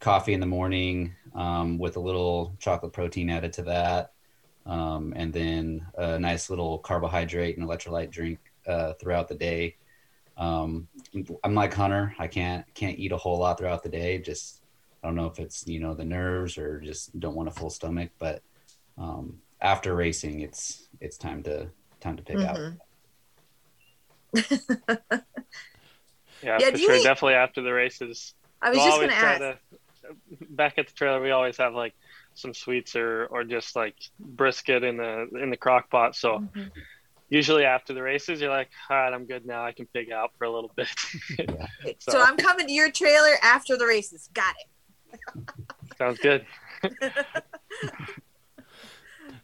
coffee 0.00 0.34
in 0.34 0.40
the 0.40 0.46
morning 0.46 1.14
um, 1.34 1.78
with 1.78 1.96
a 1.96 2.00
little 2.00 2.54
chocolate 2.58 2.92
protein 2.92 3.30
added 3.30 3.52
to 3.54 3.62
that, 3.62 4.12
um, 4.64 5.12
and 5.16 5.32
then 5.32 5.86
a 5.96 6.18
nice 6.18 6.50
little 6.50 6.78
carbohydrate 6.78 7.56
and 7.56 7.66
electrolyte 7.66 8.10
drink 8.10 8.38
uh, 8.66 8.94
throughout 8.94 9.28
the 9.28 9.34
day. 9.34 9.76
Um, 10.36 10.88
I'm 11.42 11.54
like 11.54 11.72
Hunter. 11.72 12.14
I 12.18 12.26
can't 12.26 12.64
can't 12.74 12.98
eat 12.98 13.12
a 13.12 13.16
whole 13.16 13.38
lot 13.38 13.58
throughout 13.58 13.82
the 13.82 13.88
day. 13.88 14.18
Just 14.18 14.62
I 15.02 15.06
don't 15.06 15.16
know 15.16 15.26
if 15.26 15.38
it's 15.38 15.66
you 15.66 15.80
know 15.80 15.94
the 15.94 16.04
nerves 16.04 16.58
or 16.58 16.80
just 16.80 17.18
don't 17.18 17.34
want 17.34 17.48
a 17.48 17.52
full 17.52 17.70
stomach. 17.70 18.10
But 18.18 18.42
um, 18.98 19.38
after 19.60 19.94
racing, 19.94 20.40
it's 20.40 20.88
it's 21.00 21.16
time 21.16 21.42
to 21.44 21.68
time 22.00 22.16
to 22.16 22.22
pick 22.22 22.36
mm-hmm. 22.36 22.74
out. 24.36 25.20
yeah, 26.42 26.58
yeah, 26.60 26.70
for 26.70 26.78
sure. 26.78 26.96
Eat... 26.96 27.04
Definitely 27.04 27.34
after 27.34 27.62
the 27.62 27.72
races. 27.72 28.34
I 28.60 28.70
was 28.70 28.78
we'll 28.78 28.86
just 28.86 28.98
going 28.98 29.10
to 29.10 29.16
ask. 29.16 29.58
Back 30.50 30.78
at 30.78 30.86
the 30.86 30.92
trailer, 30.92 31.20
we 31.20 31.30
always 31.30 31.56
have 31.56 31.74
like 31.74 31.94
some 32.34 32.54
sweets 32.54 32.96
or 32.96 33.26
or 33.26 33.44
just 33.44 33.76
like 33.76 33.96
brisket 34.18 34.84
in 34.84 34.96
the 34.96 35.28
in 35.40 35.50
the 35.50 35.56
crock 35.56 35.90
pot. 35.90 36.16
So. 36.16 36.38
Mm-hmm 36.38 36.68
usually 37.28 37.64
after 37.64 37.92
the 37.92 38.02
races, 38.02 38.40
you're 38.40 38.50
like, 38.50 38.70
all 38.88 38.96
right, 38.96 39.12
I'm 39.12 39.26
good 39.26 39.46
now. 39.46 39.64
I 39.64 39.72
can 39.72 39.86
pig 39.86 40.10
out 40.12 40.30
for 40.38 40.44
a 40.44 40.50
little 40.50 40.70
bit. 40.76 40.88
so. 41.98 42.12
so. 42.12 42.22
I'm 42.22 42.36
coming 42.36 42.66
to 42.66 42.72
your 42.72 42.90
trailer 42.90 43.34
after 43.42 43.76
the 43.76 43.86
races. 43.86 44.28
Got 44.32 44.54
it. 44.58 45.20
Sounds 45.98 46.18
good. 46.18 46.44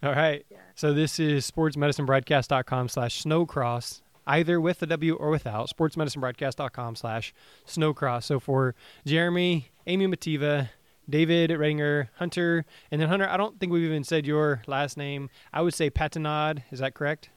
all 0.02 0.12
right. 0.12 0.44
Yeah. 0.50 0.58
So 0.74 0.92
this 0.92 1.18
is 1.20 1.50
sportsmedicinebroadcast.com 1.50 2.88
slash 2.88 3.22
snowcross, 3.22 4.02
either 4.26 4.60
with 4.60 4.78
the 4.78 4.86
W 4.86 5.14
or 5.14 5.30
without, 5.30 5.70
sportsmedicinebroadcast.com 5.70 6.96
slash 6.96 7.34
snowcross. 7.66 8.24
So 8.24 8.40
for 8.40 8.74
Jeremy, 9.06 9.70
Amy 9.86 10.06
Mativa, 10.06 10.70
David 11.08 11.50
Redinger, 11.50 12.08
Hunter, 12.16 12.64
and 12.90 13.00
then 13.00 13.08
Hunter, 13.08 13.28
I 13.28 13.36
don't 13.36 13.58
think 13.58 13.72
we've 13.72 13.84
even 13.84 14.04
said 14.04 14.26
your 14.26 14.62
last 14.66 14.96
name. 14.96 15.30
I 15.52 15.62
would 15.62 15.74
say 15.74 15.90
Patenaude. 15.90 16.62
Is 16.70 16.78
that 16.78 16.94
correct? 16.94 17.30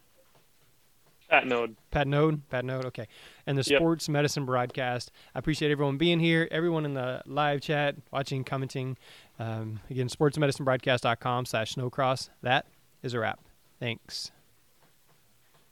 Pat 1.30 1.48
Node. 1.48 1.76
Pat 1.90 2.08
Node. 2.08 2.48
Pat 2.50 2.66
Node. 2.66 2.86
Okay. 2.86 3.08
And 3.48 3.58
the 3.58 3.64
yep. 3.70 3.80
sports 3.80 4.08
medicine 4.08 4.46
broadcast. 4.46 5.12
I 5.34 5.40
appreciate 5.40 5.72
everyone 5.72 5.98
being 5.98 6.20
here, 6.20 6.48
everyone 6.52 6.86
in 6.86 6.94
the 6.94 7.24
live 7.26 7.62
chat, 7.62 7.96
watching, 8.12 8.44
commenting. 8.44 8.98
Um, 9.40 9.80
again, 9.90 10.08
sportsmedicinebroadcast.com 10.08 11.46
slash 11.46 11.74
snowcross. 11.74 12.30
That 12.44 12.68
is 13.02 13.14
a 13.14 13.20
wrap. 13.20 13.40
Thanks. 13.80 14.32